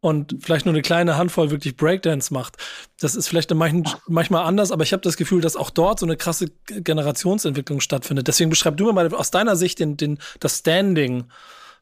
und 0.00 0.36
vielleicht 0.40 0.64
nur 0.64 0.74
eine 0.74 0.82
kleine 0.82 1.16
Handvoll 1.16 1.50
wirklich 1.50 1.76
Breakdance 1.76 2.32
macht. 2.32 2.56
Das 3.00 3.14
ist 3.14 3.28
vielleicht 3.28 3.52
manchmal 3.52 4.44
anders, 4.44 4.70
aber 4.70 4.84
ich 4.84 4.92
habe 4.92 5.02
das 5.02 5.16
Gefühl, 5.16 5.40
dass 5.40 5.56
auch 5.56 5.70
dort 5.70 5.98
so 5.98 6.06
eine 6.06 6.16
krasse 6.16 6.46
Generationsentwicklung 6.66 7.80
stattfindet. 7.80 8.28
Deswegen 8.28 8.50
beschreib 8.50 8.76
du 8.76 8.86
mir 8.86 8.92
mal 8.92 9.12
aus 9.14 9.30
deiner 9.30 9.56
Sicht 9.56 9.80
den, 9.80 9.96
den, 9.96 10.18
das 10.40 10.58
Standing 10.58 11.24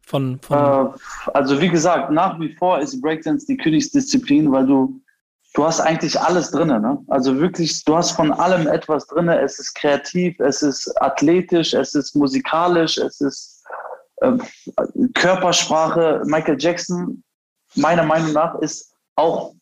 von. 0.01 0.39
von 0.41 0.57
äh, 0.57 1.31
also 1.35 1.61
wie 1.61 1.69
gesagt, 1.69 2.11
nach 2.11 2.41
wie 2.41 2.55
vor 2.55 2.79
ist 2.79 3.01
Breakdance 3.03 3.47
die 3.47 3.57
Königsdisziplin, 3.57 4.51
weil 4.51 4.67
du 4.67 5.01
du 5.57 5.65
hast 5.65 5.81
eigentlich 5.81 6.21
alles 6.21 6.51
drin. 6.51 6.69
Ne? 6.69 6.99
Also 7.09 7.39
wirklich, 7.41 7.83
du 7.85 7.97
hast 7.97 8.13
von 8.13 8.31
allem 8.31 8.67
etwas 8.67 9.07
drin. 9.07 9.29
Es 9.29 9.59
ist 9.59 9.75
kreativ, 9.75 10.39
es 10.39 10.63
ist 10.63 10.93
athletisch, 11.03 11.73
es 11.73 11.95
ist 11.95 12.15
musikalisch, 12.15 12.99
es 12.99 13.21
ist 13.21 13.65
äh, 14.21 14.33
Körpersprache. 15.15 16.23
Michael 16.27 16.59
Jackson 16.59 17.23
meiner 17.77 18.03
Meinung 18.03 18.33
nach 18.33 18.57
ist 18.57 18.95
auch 19.17 19.55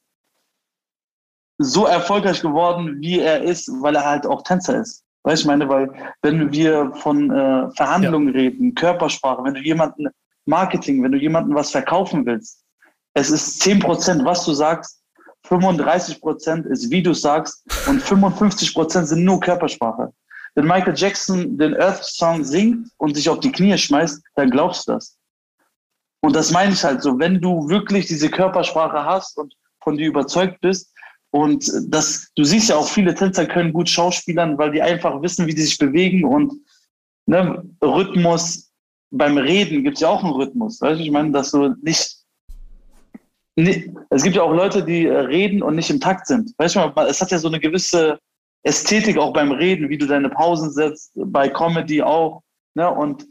so 1.58 1.86
erfolgreich 1.86 2.42
geworden, 2.42 3.00
wie 3.00 3.20
er 3.20 3.42
ist, 3.42 3.70
weil 3.80 3.94
er 3.96 4.04
halt 4.04 4.26
auch 4.26 4.42
Tänzer 4.42 4.80
ist. 4.80 5.04
Weißt 5.22 5.42
du, 5.42 5.44
ich 5.44 5.46
meine, 5.46 5.68
weil 5.68 5.90
wenn 6.22 6.52
wir 6.52 6.92
von 6.96 7.30
äh, 7.30 7.70
Verhandlungen 7.76 8.34
ja. 8.34 8.40
reden, 8.40 8.74
Körpersprache, 8.74 9.42
wenn 9.44 9.54
du 9.54 9.60
jemanden 9.60 10.08
Marketing, 10.46 11.02
wenn 11.02 11.12
du 11.12 11.18
jemanden 11.18 11.54
was 11.54 11.70
verkaufen 11.70 12.26
willst, 12.26 12.62
es 13.14 13.30
ist 13.30 13.60
10 13.60 13.78
Prozent, 13.78 14.24
was 14.24 14.44
du 14.44 14.52
sagst, 14.52 15.00
35 15.44 16.20
Prozent 16.20 16.66
ist, 16.66 16.90
wie 16.90 17.02
du 17.02 17.14
sagst, 17.14 17.64
und 17.86 18.02
55 18.02 18.74
Prozent 18.74 19.08
sind 19.08 19.24
nur 19.24 19.40
Körpersprache. 19.40 20.12
Wenn 20.54 20.66
Michael 20.66 20.94
Jackson 20.96 21.56
den 21.58 21.76
Earth 21.80 22.04
Song 22.04 22.44
singt 22.44 22.88
und 22.98 23.14
sich 23.14 23.28
auf 23.28 23.40
die 23.40 23.52
Knie 23.52 23.76
schmeißt, 23.76 24.22
dann 24.36 24.50
glaubst 24.50 24.86
du 24.86 24.92
das. 24.92 25.16
Und 26.24 26.34
das 26.34 26.52
meine 26.52 26.72
ich 26.72 26.82
halt 26.82 27.02
so, 27.02 27.18
wenn 27.18 27.38
du 27.38 27.68
wirklich 27.68 28.06
diese 28.06 28.30
Körpersprache 28.30 29.04
hast 29.04 29.36
und 29.36 29.54
von 29.82 29.98
dir 29.98 30.08
überzeugt 30.08 30.58
bist, 30.62 30.90
und 31.32 31.70
das, 31.88 32.30
du 32.36 32.44
siehst 32.44 32.70
ja 32.70 32.76
auch, 32.76 32.88
viele 32.88 33.14
Tänzer 33.14 33.44
können 33.44 33.72
gut 33.72 33.90
schauspielern, 33.90 34.56
weil 34.56 34.70
die 34.70 34.80
einfach 34.80 35.20
wissen, 35.20 35.46
wie 35.46 35.54
die 35.54 35.62
sich 35.62 35.76
bewegen 35.76 36.24
und 36.24 36.52
ne, 37.26 37.62
Rhythmus, 37.82 38.72
beim 39.10 39.36
Reden 39.36 39.84
gibt 39.84 39.96
es 39.96 40.00
ja 40.00 40.08
auch 40.08 40.24
einen 40.24 40.32
Rhythmus. 40.32 40.80
Weißt 40.80 40.98
du, 40.98 41.04
ich 41.04 41.10
meine, 41.10 41.32
dass 41.32 41.50
du 41.50 41.74
nicht, 41.82 42.24
nicht, 43.56 43.90
es 44.10 44.22
gibt 44.22 44.36
ja 44.36 44.42
auch 44.42 44.54
Leute, 44.54 44.82
die 44.82 45.06
äh, 45.06 45.18
reden 45.18 45.62
und 45.62 45.74
nicht 45.74 45.90
im 45.90 46.00
Takt 46.00 46.26
sind. 46.26 46.52
Weißt 46.56 46.76
du, 46.76 46.92
es 47.06 47.20
hat 47.20 47.32
ja 47.32 47.38
so 47.38 47.48
eine 47.48 47.60
gewisse 47.60 48.18
Ästhetik 48.62 49.18
auch 49.18 49.34
beim 49.34 49.52
Reden, 49.52 49.90
wie 49.90 49.98
du 49.98 50.06
deine 50.06 50.30
Pausen 50.30 50.70
setzt, 50.70 51.12
bei 51.16 51.48
Comedy 51.50 52.00
auch. 52.00 52.42
Ne? 52.74 52.90
Und 52.90 53.26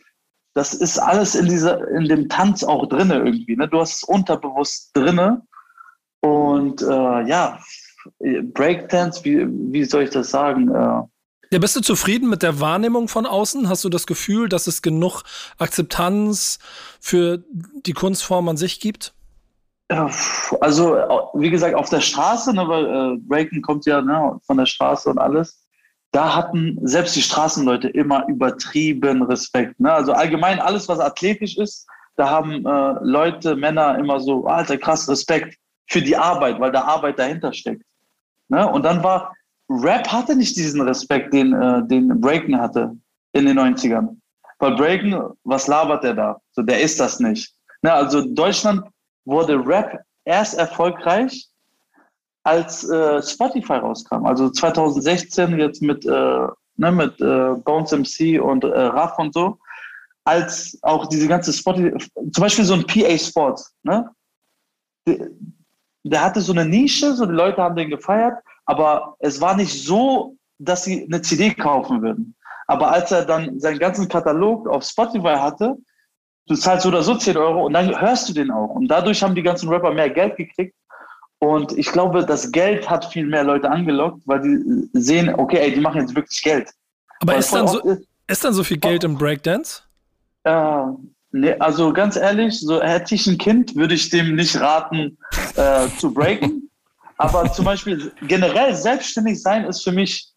das 0.53 0.73
ist 0.73 0.99
alles 0.99 1.35
in 1.35 1.47
dieser, 1.47 1.87
in 1.89 2.07
dem 2.07 2.29
Tanz 2.29 2.63
auch 2.63 2.87
drinne 2.87 3.15
irgendwie. 3.15 3.55
Ne? 3.55 3.67
Du 3.67 3.79
hast 3.79 3.97
es 3.97 4.03
unterbewusst 4.03 4.91
drinne. 4.93 5.41
Und 6.21 6.81
äh, 6.81 7.27
ja, 7.27 7.59
Breakdance, 8.19 9.23
wie, 9.25 9.45
wie 9.73 9.83
soll 9.83 10.03
ich 10.03 10.11
das 10.11 10.29
sagen? 10.29 10.69
Äh, 10.69 11.01
ja, 11.51 11.59
bist 11.59 11.75
du 11.75 11.81
zufrieden 11.81 12.29
mit 12.29 12.43
der 12.43 12.59
Wahrnehmung 12.59 13.07
von 13.07 13.25
außen? 13.25 13.69
Hast 13.69 13.83
du 13.83 13.89
das 13.89 14.07
Gefühl, 14.07 14.49
dass 14.49 14.67
es 14.67 14.81
genug 14.81 15.23
Akzeptanz 15.57 16.59
für 16.99 17.43
die 17.51 17.93
Kunstform 17.93 18.47
an 18.49 18.57
sich 18.57 18.79
gibt? 18.79 19.13
Also, 20.61 20.93
wie 21.33 21.49
gesagt, 21.49 21.75
auf 21.75 21.89
der 21.89 22.01
Straße, 22.01 22.53
ne, 22.53 22.67
weil 22.67 22.85
äh, 22.85 23.17
Breaken 23.19 23.61
kommt 23.61 23.85
ja 23.85 24.01
ne, 24.01 24.39
von 24.45 24.57
der 24.57 24.65
Straße 24.65 25.09
und 25.09 25.19
alles 25.19 25.62
da 26.13 26.35
hatten 26.35 26.77
selbst 26.83 27.15
die 27.15 27.23
Straßenleute 27.23 27.89
immer 27.89 28.25
übertrieben 28.27 29.23
Respekt. 29.23 29.79
Ne? 29.79 29.91
Also 29.91 30.13
allgemein 30.13 30.59
alles, 30.59 30.87
was 30.87 30.99
athletisch 30.99 31.57
ist, 31.57 31.87
da 32.15 32.29
haben 32.29 32.65
äh, 32.65 32.95
Leute, 33.01 33.55
Männer 33.55 33.97
immer 33.97 34.19
so, 34.19 34.45
alter, 34.45 34.77
krass 34.77 35.09
Respekt 35.09 35.57
für 35.89 36.01
die 36.01 36.15
Arbeit, 36.15 36.59
weil 36.59 36.71
da 36.71 36.83
Arbeit 36.83 37.17
dahinter 37.17 37.51
steckt. 37.51 37.83
Ne? 38.47 38.69
Und 38.71 38.85
dann 38.85 39.03
war, 39.03 39.33
Rap 39.67 40.07
hatte 40.07 40.35
nicht 40.35 40.55
diesen 40.55 40.81
Respekt, 40.81 41.33
den, 41.33 41.51
äh, 41.51 41.85
den 41.87 42.21
Breaken 42.21 42.61
hatte 42.61 42.95
in 43.31 43.47
den 43.47 43.57
90ern. 43.57 44.15
Weil 44.59 44.75
Breaken, 44.75 45.19
was 45.43 45.65
labert 45.65 46.03
der 46.03 46.13
da? 46.13 46.39
So, 46.51 46.61
der 46.61 46.79
ist 46.79 46.99
das 46.99 47.19
nicht. 47.19 47.51
Ne? 47.81 47.91
Also 47.91 48.21
Deutschland 48.21 48.83
wurde 49.25 49.55
Rap 49.65 49.99
erst 50.25 50.59
erfolgreich, 50.59 51.47
als 52.43 52.87
äh, 52.89 53.21
Spotify 53.21 53.73
rauskam, 53.73 54.25
also 54.25 54.49
2016 54.49 55.57
jetzt 55.57 55.81
mit, 55.81 56.05
äh, 56.05 56.47
ne, 56.77 56.91
mit 56.91 57.19
äh, 57.21 57.55
Bones 57.63 57.91
MC 57.91 58.41
und 58.41 58.63
äh, 58.63 58.67
Raff 58.67 59.17
und 59.17 59.33
so, 59.33 59.57
als 60.25 60.77
auch 60.81 61.07
diese 61.07 61.27
ganze 61.27 61.53
Spotify, 61.53 61.97
zum 62.31 62.41
Beispiel 62.41 62.65
so 62.65 62.73
ein 62.73 62.85
PA 62.85 63.17
Sports, 63.17 63.73
ne? 63.83 64.09
Der, 65.07 65.29
der 66.05 66.21
hatte 66.21 66.41
so 66.41 66.51
eine 66.51 66.65
Nische, 66.65 67.13
so 67.13 67.25
die 67.25 67.33
Leute 67.33 67.61
haben 67.61 67.75
den 67.75 67.89
gefeiert, 67.89 68.37
aber 68.65 69.15
es 69.19 69.39
war 69.39 69.55
nicht 69.55 69.85
so, 69.85 70.35
dass 70.59 70.83
sie 70.83 71.05
eine 71.05 71.21
CD 71.21 71.53
kaufen 71.53 72.01
würden. 72.01 72.35
Aber 72.67 72.91
als 72.91 73.11
er 73.11 73.25
dann 73.25 73.59
seinen 73.59 73.79
ganzen 73.79 74.07
Katalog 74.07 74.67
auf 74.67 74.83
Spotify 74.83 75.35
hatte, 75.35 75.77
du 76.47 76.55
zahlst 76.55 76.83
so 76.83 76.89
oder 76.89 77.03
so 77.03 77.15
10 77.15 77.37
Euro 77.37 77.65
und 77.65 77.73
dann 77.73 77.99
hörst 77.99 78.29
du 78.29 78.33
den 78.33 78.51
auch. 78.51 78.69
Und 78.69 78.87
dadurch 78.87 79.21
haben 79.23 79.35
die 79.35 79.43
ganzen 79.43 79.69
Rapper 79.69 79.93
mehr 79.93 80.09
Geld 80.09 80.35
gekriegt 80.35 80.75
und 81.43 81.77
ich 81.77 81.91
glaube, 81.91 82.25
das 82.25 82.53
Geld 82.53 82.89
hat 82.89 83.03
viel 83.11 83.25
mehr 83.25 83.43
Leute 83.43 83.69
angelockt, 83.69 84.21
weil 84.25 84.39
die 84.39 84.89
sehen, 84.93 85.27
okay, 85.35 85.57
ey, 85.57 85.73
die 85.73 85.81
machen 85.81 85.99
jetzt 85.99 86.15
wirklich 86.15 86.41
Geld. 86.41 86.69
Aber 87.19 87.35
ist 87.35 87.53
dann, 87.53 87.67
so, 87.67 87.79
ist, 87.81 88.07
ist 88.27 88.45
dann 88.45 88.53
so 88.53 88.63
viel 88.63 88.77
Geld 88.77 89.03
im 89.03 89.17
Breakdance? 89.17 89.81
Äh, 90.45 90.85
nee, 91.33 91.53
also 91.59 91.91
ganz 91.91 92.15
ehrlich, 92.15 92.61
so 92.61 92.81
hätte 92.81 93.15
ich 93.15 93.27
ein 93.27 93.37
Kind, 93.37 93.75
würde 93.75 93.93
ich 93.93 94.09
dem 94.09 94.35
nicht 94.35 94.57
raten, 94.57 95.17
äh, 95.57 95.89
zu 95.99 96.13
breaken. 96.13 96.69
Aber 97.17 97.51
zum 97.51 97.65
Beispiel 97.65 98.13
generell 98.21 98.73
selbstständig 98.73 99.41
sein 99.41 99.65
ist 99.65 99.83
für 99.83 99.91
mich 99.91 100.29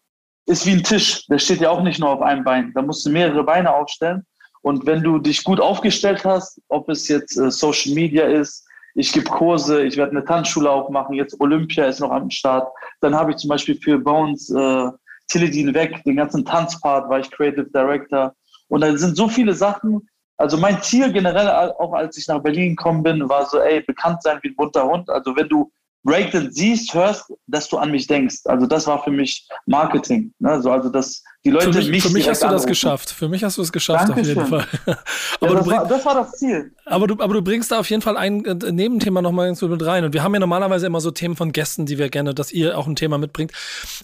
ist 0.45 0.65
wie 0.65 0.71
ein 0.71 0.83
Tisch. 0.83 1.25
Der 1.27 1.39
steht 1.39 1.61
ja 1.61 1.69
auch 1.69 1.83
nicht 1.83 1.99
nur 1.99 2.09
auf 2.09 2.21
einem 2.21 2.43
Bein. 2.43 2.73
Da 2.75 2.81
musst 2.81 3.05
du 3.05 3.11
mehrere 3.11 3.45
Beine 3.45 3.73
aufstellen. 3.73 4.25
Und 4.61 4.85
wenn 4.85 5.01
du 5.01 5.19
dich 5.19 5.41
gut 5.45 5.61
aufgestellt 5.61 6.25
hast, 6.25 6.61
ob 6.67 6.89
es 6.89 7.07
jetzt 7.07 7.37
äh, 7.37 7.49
Social 7.49 7.93
Media 7.93 8.25
ist, 8.25 8.66
ich 8.97 9.13
gebe 9.13 9.29
Kurse, 9.29 9.83
ich 9.83 9.95
werde 9.95 10.11
eine 10.11 10.25
Tanzschule 10.25 10.69
aufmachen, 10.69 11.13
jetzt 11.13 11.39
Olympia 11.39 11.85
ist 11.85 11.99
noch 11.99 12.09
am 12.09 12.31
Start. 12.31 12.67
Dann 12.99 13.13
habe 13.13 13.31
ich 13.31 13.37
zum 13.37 13.49
Beispiel 13.49 13.79
für 13.79 13.99
Bones 13.99 14.49
äh, 14.49 14.89
Tilidin 15.27 15.73
weg, 15.75 16.01
den 16.03 16.15
ganzen 16.15 16.43
Tanzpart 16.43 17.07
war 17.07 17.19
ich 17.19 17.29
Creative 17.29 17.69
Director. 17.69 18.33
Und 18.69 18.81
da 18.81 18.97
sind 18.97 19.15
so 19.15 19.27
viele 19.27 19.53
Sachen. 19.53 20.09
Also 20.37 20.57
mein 20.57 20.81
Ziel 20.81 21.13
generell, 21.13 21.47
auch 21.77 21.93
als 21.93 22.17
ich 22.17 22.27
nach 22.27 22.41
Berlin 22.41 22.75
gekommen 22.75 23.03
bin, 23.03 23.29
war 23.29 23.45
so, 23.45 23.59
ey, 23.59 23.81
bekannt 23.81 24.23
sein 24.23 24.39
wie 24.41 24.49
ein 24.49 24.55
bunter 24.55 24.87
Hund. 24.87 25.07
Also 25.11 25.35
wenn 25.35 25.47
du 25.47 25.71
Breakdance 26.03 26.53
siehst, 26.53 26.93
hörst, 26.93 27.31
dass 27.45 27.69
du 27.69 27.77
an 27.77 27.91
mich 27.91 28.07
denkst. 28.07 28.45
Also 28.45 28.65
das 28.65 28.87
war 28.87 29.03
für 29.03 29.11
mich 29.11 29.47
Marketing. 29.67 30.33
Ne? 30.39 30.51
Also, 30.51 30.71
also 30.71 30.89
dass 30.89 31.23
die 31.45 31.51
Leute 31.51 31.71
für 31.71 31.79
mich, 31.79 31.89
mich 31.89 32.03
für 32.03 32.09
mich 32.09 32.27
hast 32.27 32.43
du 32.43 32.47
das 32.47 32.65
geschafft. 32.65 33.09
Für 33.11 33.29
mich 33.29 33.43
hast 33.43 33.57
du 33.57 33.61
es 33.61 33.71
geschafft 33.71 34.09
Dankeschön. 34.09 34.37
auf 34.37 34.49
jeden 34.49 34.59
Fall. 34.59 34.67
aber 35.39 35.47
ja, 35.47 35.55
das, 35.55 35.65
bring, 35.65 35.77
war, 35.77 35.87
das, 35.87 36.05
war, 36.05 36.15
das 36.15 36.31
Ziel. 36.33 36.71
Aber 36.85 37.07
du, 37.07 37.15
aber 37.19 37.33
du 37.35 37.41
bringst 37.41 37.71
da 37.71 37.79
auf 37.79 37.89
jeden 37.89 38.01
Fall 38.01 38.17
ein 38.17 38.43
äh, 38.43 38.71
Nebenthema 38.71 39.21
nochmal 39.21 39.49
mit 39.49 39.85
rein. 39.85 40.03
Und 40.03 40.13
wir 40.13 40.23
haben 40.23 40.33
ja 40.33 40.39
normalerweise 40.39 40.87
immer 40.87 40.99
so 40.99 41.11
Themen 41.11 41.35
von 41.35 41.53
Gästen, 41.53 41.85
die 41.85 41.97
wir 41.97 42.09
gerne, 42.09 42.33
dass 42.33 42.51
ihr 42.51 42.77
auch 42.77 42.87
ein 42.87 42.97
Thema 42.97 43.17
mitbringt. 43.17 43.51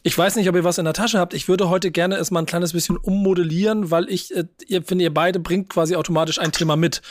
Ich 0.03 0.17
weiß 0.17 0.35
nicht, 0.37 0.47
ob 0.47 0.55
ihr 0.55 0.63
was 0.63 0.77
in 0.77 0.85
der 0.85 0.93
Tasche 0.93 1.19
habt. 1.19 1.33
Ich 1.33 1.49
würde 1.49 1.69
heute 1.69 1.91
gerne 1.91 2.15
es 2.15 2.31
mal 2.31 2.39
ein 2.39 2.45
kleines 2.45 2.71
bisschen 2.71 2.97
ummodellieren, 2.97 3.91
weil 3.91 4.09
ich, 4.09 4.33
äh, 4.35 4.45
ihr 4.67 4.83
finde, 4.83 5.03
ihr 5.03 5.13
beide 5.13 5.39
bringt 5.39 5.69
quasi 5.69 5.95
automatisch 5.95 6.39
ein 6.39 6.51
Thema 6.51 6.77
mit, 6.77 7.01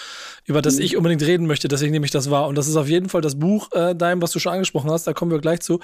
über 0.47 0.63
das 0.63 0.77
mhm. 0.77 0.83
ich 0.83 0.97
unbedingt 0.97 1.23
reden 1.23 1.47
möchte. 1.47 1.69
Deswegen 1.69 1.93
nehme 1.93 2.07
ich 2.07 2.13
das 2.13 2.31
wahr. 2.31 2.47
Und 2.47 2.57
das 2.57 2.69
ist 2.69 2.77
auf 2.77 2.89
jeden 2.89 3.11
Fall 3.11 3.21
das 3.21 3.39
Buch, 3.39 3.71
äh, 3.73 3.95
dein, 3.95 4.23
was 4.23 4.31
du 4.31 4.39
schon 4.39 4.53
angesprochen 4.53 4.91
hast. 4.91 5.07
Da 5.07 5.13
kommen 5.13 5.31
wir 5.31 5.41
gleich 5.41 5.61
zu. 5.61 5.81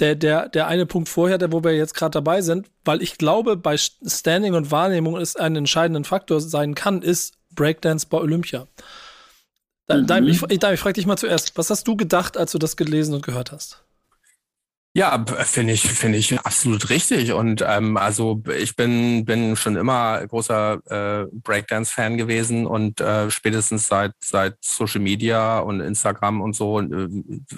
Der, 0.00 0.16
der, 0.16 0.48
der 0.48 0.66
eine 0.66 0.86
Punkt 0.86 1.08
vorher, 1.08 1.38
der, 1.38 1.52
wo 1.52 1.62
wir 1.62 1.76
jetzt 1.76 1.94
gerade 1.94 2.10
dabei 2.10 2.40
sind, 2.40 2.66
weil 2.84 3.02
ich 3.02 3.18
glaube, 3.18 3.56
bei 3.56 3.76
Standing 3.76 4.54
und 4.54 4.70
Wahrnehmung 4.70 5.16
ist 5.18 5.38
ein 5.38 5.56
entscheidender 5.56 6.04
Faktor 6.04 6.40
sein 6.40 6.74
kann, 6.74 7.02
ist 7.02 7.34
Breakdance 7.54 8.06
bei 8.08 8.18
Olympia. 8.18 8.66
Mhm. 9.88 10.06
Daim, 10.06 10.26
ich, 10.26 10.42
ich, 10.42 10.62
ich 10.62 10.80
frage 10.80 10.94
dich 10.94 11.06
mal 11.06 11.18
zuerst, 11.18 11.56
was 11.56 11.70
hast 11.70 11.86
du 11.86 11.96
gedacht, 11.96 12.36
als 12.36 12.52
du 12.52 12.58
das 12.58 12.76
gelesen 12.76 13.14
und 13.14 13.24
gehört 13.24 13.52
hast? 13.52 13.83
Ja, 14.96 15.24
finde 15.42 15.72
ich, 15.72 15.82
finde 15.82 16.18
ich 16.18 16.38
absolut 16.38 16.88
richtig. 16.88 17.32
Und 17.32 17.64
ähm, 17.66 17.96
also 17.96 18.40
ich 18.56 18.76
bin, 18.76 19.24
bin 19.24 19.56
schon 19.56 19.74
immer 19.74 20.24
großer 20.24 21.24
äh, 21.24 21.26
Breakdance-Fan 21.32 22.16
gewesen 22.16 22.64
und 22.64 23.00
äh, 23.00 23.28
spätestens 23.28 23.88
seit 23.88 24.12
seit 24.22 24.56
Social 24.62 25.00
Media 25.00 25.58
und 25.58 25.80
Instagram 25.80 26.40
und 26.40 26.54
so 26.54 26.78
äh, 26.80 27.08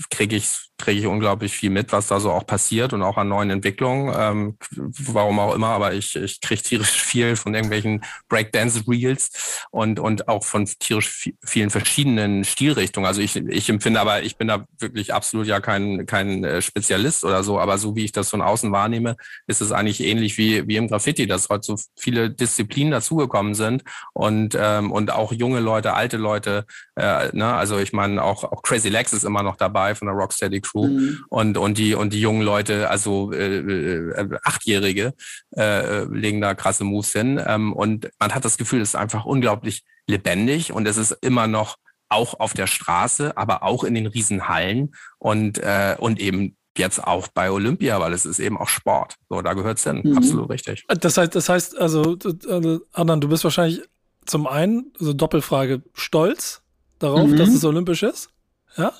kriege 0.08 0.36
ich 0.36 0.70
kriege 0.78 1.00
ich 1.00 1.06
unglaublich 1.06 1.52
viel 1.52 1.70
mit, 1.70 1.92
was 1.92 2.08
da 2.08 2.20
so 2.20 2.30
auch 2.30 2.46
passiert 2.46 2.92
und 2.92 3.02
auch 3.02 3.16
an 3.16 3.28
neuen 3.28 3.50
Entwicklungen. 3.50 4.14
Ähm, 4.16 4.58
warum 4.70 5.38
auch 5.38 5.54
immer, 5.54 5.68
aber 5.68 5.94
ich, 5.94 6.16
ich 6.16 6.40
kriege 6.40 6.62
tierisch 6.62 6.90
viel 6.90 7.36
von 7.36 7.54
irgendwelchen 7.54 8.02
Breakdance-Reels 8.28 9.66
und, 9.70 9.98
und 9.98 10.28
auch 10.28 10.44
von 10.44 10.66
tierisch 10.66 11.30
vielen 11.44 11.70
verschiedenen 11.70 12.44
Stilrichtungen. 12.44 13.06
Also 13.06 13.20
ich, 13.20 13.36
ich 13.36 13.68
empfinde 13.70 14.00
aber, 14.00 14.22
ich 14.22 14.36
bin 14.36 14.48
da 14.48 14.66
wirklich 14.78 15.14
absolut 15.14 15.46
ja 15.46 15.60
kein, 15.60 16.06
kein 16.06 16.44
äh, 16.44 16.60
Spezialist 16.60 17.24
oder 17.26 17.42
so, 17.42 17.58
aber 17.58 17.78
so 17.78 17.96
wie 17.96 18.04
ich 18.04 18.12
das 18.12 18.30
von 18.30 18.40
außen 18.40 18.72
wahrnehme, 18.72 19.16
ist 19.46 19.60
es 19.60 19.72
eigentlich 19.72 20.00
ähnlich 20.00 20.38
wie, 20.38 20.66
wie 20.66 20.76
im 20.76 20.88
Graffiti, 20.88 21.26
dass 21.26 21.48
heute 21.48 21.62
so 21.62 21.76
viele 21.96 22.30
Disziplinen 22.30 22.92
dazugekommen 22.92 23.54
sind 23.54 23.82
und, 24.14 24.56
ähm, 24.58 24.90
und 24.92 25.10
auch 25.10 25.32
junge 25.32 25.60
Leute, 25.60 25.94
alte 25.94 26.16
Leute, 26.16 26.64
äh, 26.94 27.28
ne? 27.36 27.54
also 27.54 27.78
ich 27.78 27.92
meine, 27.92 28.22
auch, 28.22 28.44
auch 28.44 28.62
Crazy 28.62 28.88
Legs 28.88 29.12
ist 29.12 29.24
immer 29.24 29.42
noch 29.42 29.56
dabei 29.56 29.94
von 29.94 30.06
der 30.06 30.16
Rocksteady 30.16 30.60
Crew 30.60 30.86
mhm. 30.86 31.24
und, 31.28 31.58
und, 31.58 31.78
die, 31.78 31.94
und 31.94 32.12
die 32.12 32.20
jungen 32.20 32.42
Leute, 32.42 32.88
also 32.88 33.32
äh, 33.32 33.58
äh, 33.58 34.38
Achtjährige, 34.44 35.14
äh, 35.56 36.04
legen 36.04 36.40
da 36.40 36.54
krasse 36.54 36.84
Moves 36.84 37.12
hin. 37.12 37.40
Ähm, 37.44 37.72
und 37.72 38.08
man 38.18 38.34
hat 38.34 38.44
das 38.44 38.56
Gefühl, 38.56 38.80
es 38.80 38.90
ist 38.90 38.96
einfach 38.96 39.24
unglaublich 39.24 39.84
lebendig 40.06 40.72
und 40.72 40.86
es 40.86 40.96
ist 40.96 41.12
immer 41.20 41.46
noch 41.46 41.76
auch 42.08 42.38
auf 42.38 42.54
der 42.54 42.66
Straße, 42.66 43.36
aber 43.36 43.62
auch 43.62 43.84
in 43.84 43.94
den 43.94 44.06
Riesenhallen 44.06 44.94
und, 45.18 45.58
äh, 45.58 45.96
und 45.98 46.20
eben 46.20 46.56
jetzt 46.78 47.02
auch 47.02 47.28
bei 47.28 47.50
Olympia, 47.50 48.00
weil 48.00 48.12
es 48.12 48.26
ist 48.26 48.38
eben 48.38 48.58
auch 48.58 48.68
Sport. 48.68 49.16
So, 49.28 49.42
da 49.42 49.54
gehört 49.54 49.78
es 49.78 49.84
hin. 49.84 50.02
Mhm. 50.04 50.16
Absolut 50.16 50.50
richtig. 50.50 50.84
Das 50.88 51.16
heißt, 51.16 51.34
das 51.34 51.48
heißt, 51.48 51.78
also, 51.78 52.16
also, 52.48 52.80
Adnan, 52.92 53.20
du 53.20 53.28
bist 53.28 53.44
wahrscheinlich 53.44 53.82
zum 54.24 54.46
einen, 54.46 54.92
also 54.98 55.12
Doppelfrage, 55.12 55.82
stolz 55.94 56.62
darauf, 56.98 57.28
mhm. 57.28 57.36
dass 57.36 57.50
es 57.50 57.64
olympisch 57.64 58.02
ist? 58.02 58.30
Ja? 58.76 58.92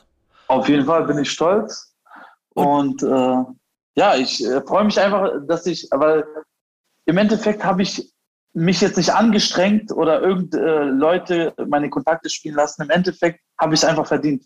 Auf 0.49 0.69
jeden 0.69 0.87
Fall 0.87 1.05
bin 1.05 1.19
ich 1.19 1.31
stolz. 1.31 1.95
Und 2.55 3.03
äh, 3.03 3.45
ja, 3.97 4.15
ich 4.17 4.45
äh, 4.45 4.63
freue 4.63 4.85
mich 4.85 4.99
einfach, 4.99 5.31
dass 5.47 5.67
ich, 5.67 5.89
weil 5.91 6.25
im 7.07 7.19
Endeffekt 7.19 7.65
habe 7.65 7.83
ich 7.83 8.13
mich 8.53 8.81
jetzt 8.81 8.97
nicht 8.97 9.13
angestrengt 9.13 9.93
oder 9.93 10.23
irgendeine 10.23 10.65
äh, 10.65 10.85
Leute 10.85 11.55
meine 11.69 11.91
Kontakte 11.91 12.31
spielen 12.31 12.55
lassen. 12.55 12.83
Im 12.83 12.91
Endeffekt 12.91 13.41
habe 13.61 13.75
ich 13.75 13.81
es 13.81 13.85
einfach 13.85 14.07
verdient. 14.07 14.45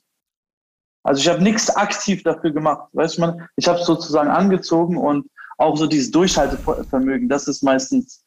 Also 1.02 1.20
ich 1.20 1.28
habe 1.28 1.42
nichts 1.42 1.74
aktiv 1.74 2.22
dafür 2.22 2.50
gemacht. 2.50 2.88
Weißt 2.92 3.16
du, 3.16 3.22
man, 3.22 3.48
ich 3.56 3.66
habe 3.68 3.78
es 3.78 3.86
sozusagen 3.86 4.30
angezogen 4.30 4.96
und 4.96 5.26
auch 5.58 5.76
so 5.76 5.86
dieses 5.86 6.10
Durchhaltevermögen, 6.10 7.28
das 7.28 7.48
ist 7.48 7.62
meistens 7.62 8.24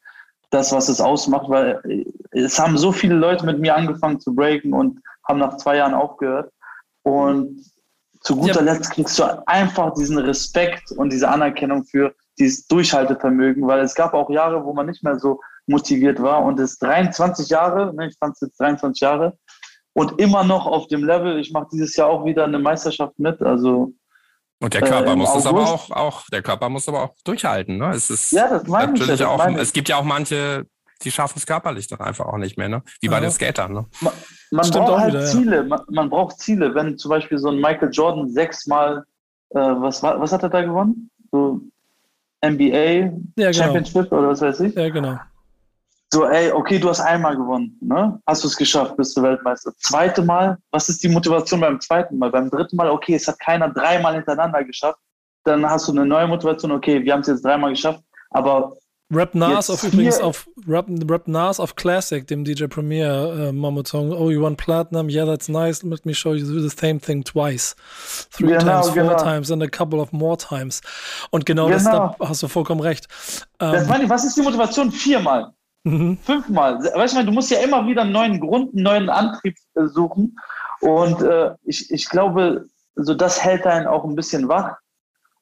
das, 0.50 0.72
was 0.72 0.88
es 0.88 1.00
ausmacht, 1.00 1.48
weil 1.48 1.80
äh, 1.84 2.04
es 2.30 2.58
haben 2.58 2.78
so 2.78 2.92
viele 2.92 3.14
Leute 3.14 3.44
mit 3.44 3.58
mir 3.58 3.74
angefangen 3.74 4.20
zu 4.20 4.34
breaken 4.34 4.72
und 4.72 5.00
haben 5.26 5.40
nach 5.40 5.56
zwei 5.56 5.76
Jahren 5.76 5.94
aufgehört. 5.94 6.52
Und 7.02 7.64
zu 8.20 8.36
guter 8.36 8.64
ja. 8.64 8.72
Letzt 8.72 8.92
kriegst 8.92 9.18
du 9.18 9.24
einfach 9.46 9.92
diesen 9.94 10.18
Respekt 10.18 10.92
und 10.92 11.12
diese 11.12 11.28
Anerkennung 11.28 11.84
für 11.84 12.14
dieses 12.38 12.66
Durchhaltevermögen, 12.66 13.66
weil 13.66 13.80
es 13.80 13.94
gab 13.94 14.14
auch 14.14 14.30
Jahre, 14.30 14.64
wo 14.64 14.72
man 14.72 14.86
nicht 14.86 15.04
mehr 15.04 15.18
so 15.18 15.40
motiviert 15.66 16.20
war 16.20 16.42
und 16.42 16.58
es 16.60 16.78
23 16.78 17.48
Jahre, 17.48 17.94
ne, 17.94 18.08
ich 18.08 18.16
fand 18.18 18.34
es 18.34 18.40
jetzt 18.40 18.60
23 18.60 19.00
Jahre 19.00 19.36
und 19.94 20.20
immer 20.20 20.44
noch 20.44 20.66
auf 20.66 20.86
dem 20.88 21.04
Level. 21.04 21.38
Ich 21.40 21.52
mache 21.52 21.68
dieses 21.72 21.96
Jahr 21.96 22.08
auch 22.08 22.24
wieder 22.24 22.44
eine 22.44 22.58
Meisterschaft 22.58 23.18
mit, 23.18 23.40
also 23.40 23.94
und 24.60 24.72
der 24.72 24.82
Körper 24.82 25.12
äh, 25.12 25.16
muss 25.16 25.34
es 25.34 25.46
aber 25.46 25.62
auch, 25.62 25.90
auch, 25.90 26.22
der 26.32 26.40
Körper 26.40 26.68
muss 26.68 26.88
aber 26.88 27.02
auch 27.02 27.14
durchhalten. 27.24 27.76
Ne? 27.76 27.90
Es 27.90 28.08
ist 28.08 28.32
ja, 28.32 28.48
das 28.48 28.66
meine 28.66 28.92
natürlich 28.92 29.20
ich, 29.20 29.26
auch. 29.26 29.46
Es 29.56 29.72
gibt 29.72 29.88
ja 29.88 29.96
auch 29.96 30.04
manche, 30.04 30.64
die 31.02 31.10
schaffen 31.10 31.34
es 31.36 31.46
körperlich 31.46 31.86
dann 31.88 32.00
einfach 32.00 32.26
auch 32.26 32.38
nicht 32.38 32.56
mehr, 32.56 32.68
ne? 32.68 32.82
Wie 33.00 33.08
bei 33.08 33.20
den 33.20 33.30
Skatern. 33.30 33.72
Ne? 33.72 33.86
Man, 34.00 34.12
man 34.52 34.70
braucht 34.70 35.00
halt 35.00 35.12
wieder, 35.12 35.26
Ziele. 35.26 35.56
Ja. 35.56 35.62
Man, 35.64 35.80
man, 35.90 36.08
braucht 36.08 36.38
Ziele. 36.38 36.74
Wenn 36.74 36.96
zum 36.96 37.10
Beispiel 37.10 37.36
so 37.38 37.48
ein 37.48 37.56
Michael 37.56 37.90
Jordan 37.92 38.30
sechsmal, 38.30 39.04
äh, 39.50 39.58
was, 39.58 40.02
was 40.02 40.32
hat 40.32 40.42
er 40.44 40.48
da 40.48 40.62
gewonnen? 40.62 41.10
So 41.30 41.60
NBA 42.44 42.64
ja, 42.64 43.10
genau. 43.36 43.52
Championship 43.52 44.12
oder 44.12 44.28
was 44.28 44.40
weiß 44.40 44.60
ich? 44.60 44.74
Ja, 44.74 44.88
genau. 44.88 45.18
So, 46.14 46.26
ey, 46.26 46.52
okay, 46.52 46.78
du 46.78 46.88
hast 46.88 47.00
einmal 47.00 47.36
gewonnen, 47.36 47.76
ne? 47.80 48.20
Hast 48.24 48.44
du 48.44 48.46
es 48.46 48.56
geschafft, 48.56 48.96
bist 48.96 49.16
du 49.16 49.22
Weltmeister. 49.22 49.72
Zweite 49.78 50.22
Mal, 50.22 50.56
was 50.70 50.88
ist 50.88 51.02
die 51.02 51.08
Motivation 51.08 51.58
beim 51.58 51.80
zweiten 51.80 52.18
Mal? 52.18 52.30
Beim 52.30 52.48
dritten 52.50 52.76
Mal, 52.76 52.88
okay, 52.88 53.16
es 53.16 53.26
hat 53.26 53.40
keiner 53.40 53.68
dreimal 53.68 54.14
hintereinander 54.14 54.62
geschafft. 54.62 55.00
Dann 55.42 55.68
hast 55.68 55.88
du 55.88 55.92
eine 55.92 56.06
neue 56.06 56.28
Motivation, 56.28 56.70
okay, 56.70 57.02
wir 57.02 57.12
haben 57.12 57.22
es 57.22 57.26
jetzt 57.26 57.44
dreimal 57.44 57.70
geschafft, 57.70 58.00
aber 58.30 58.76
Rap 59.12 59.34
Nas 59.34 59.68
auf 59.68 59.82
übrigens 59.82 60.20
auf 60.20 60.48
Rap, 60.68 60.86
Rap 60.88 61.26
Nas 61.26 61.58
auf 61.58 61.74
Classic, 61.74 62.24
dem 62.24 62.44
DJ 62.44 62.66
Premier 62.66 63.48
äh, 63.48 63.52
Mammut-Song. 63.52 64.12
Oh, 64.12 64.30
you 64.30 64.40
want 64.40 64.56
platinum? 64.56 65.08
Yeah, 65.08 65.26
that's 65.26 65.48
nice. 65.48 65.82
Let 65.82 66.06
me 66.06 66.14
show 66.14 66.34
you 66.34 66.46
the 66.46 66.70
same 66.70 67.00
thing 67.00 67.24
twice. 67.24 67.74
Three 68.30 68.50
genau, 68.50 68.82
times, 68.82 68.90
four 68.90 69.02
genau. 69.02 69.16
times 69.16 69.50
and 69.50 69.64
a 69.64 69.68
couple 69.68 70.00
of 70.00 70.12
more 70.12 70.36
times. 70.36 70.80
Und 71.32 71.44
genau, 71.44 71.66
genau. 71.66 71.74
das 71.74 71.84
da 71.84 72.16
hast 72.20 72.42
du 72.44 72.46
vollkommen 72.46 72.80
recht. 72.80 73.08
Ähm, 73.58 73.84
meine, 73.88 74.08
was 74.08 74.24
ist 74.24 74.36
die 74.36 74.42
Motivation? 74.42 74.92
Viermal. 74.92 75.52
Mhm. 75.84 76.18
Fünfmal. 76.18 76.82
Weißt 76.94 77.16
du, 77.16 77.24
du 77.24 77.32
musst 77.32 77.50
ja 77.50 77.58
immer 77.58 77.86
wieder 77.86 78.02
einen 78.02 78.12
neuen 78.12 78.40
Grund, 78.40 78.74
einen 78.74 78.82
neuen 78.82 79.08
Antrieb 79.08 79.56
äh, 79.74 79.86
suchen. 79.86 80.36
Und 80.80 81.22
äh, 81.22 81.54
ich, 81.64 81.90
ich 81.90 82.08
glaube, 82.08 82.66
so 82.96 83.14
das 83.14 83.42
hält 83.42 83.66
einen 83.66 83.86
auch 83.86 84.04
ein 84.04 84.16
bisschen 84.16 84.48
wach 84.48 84.76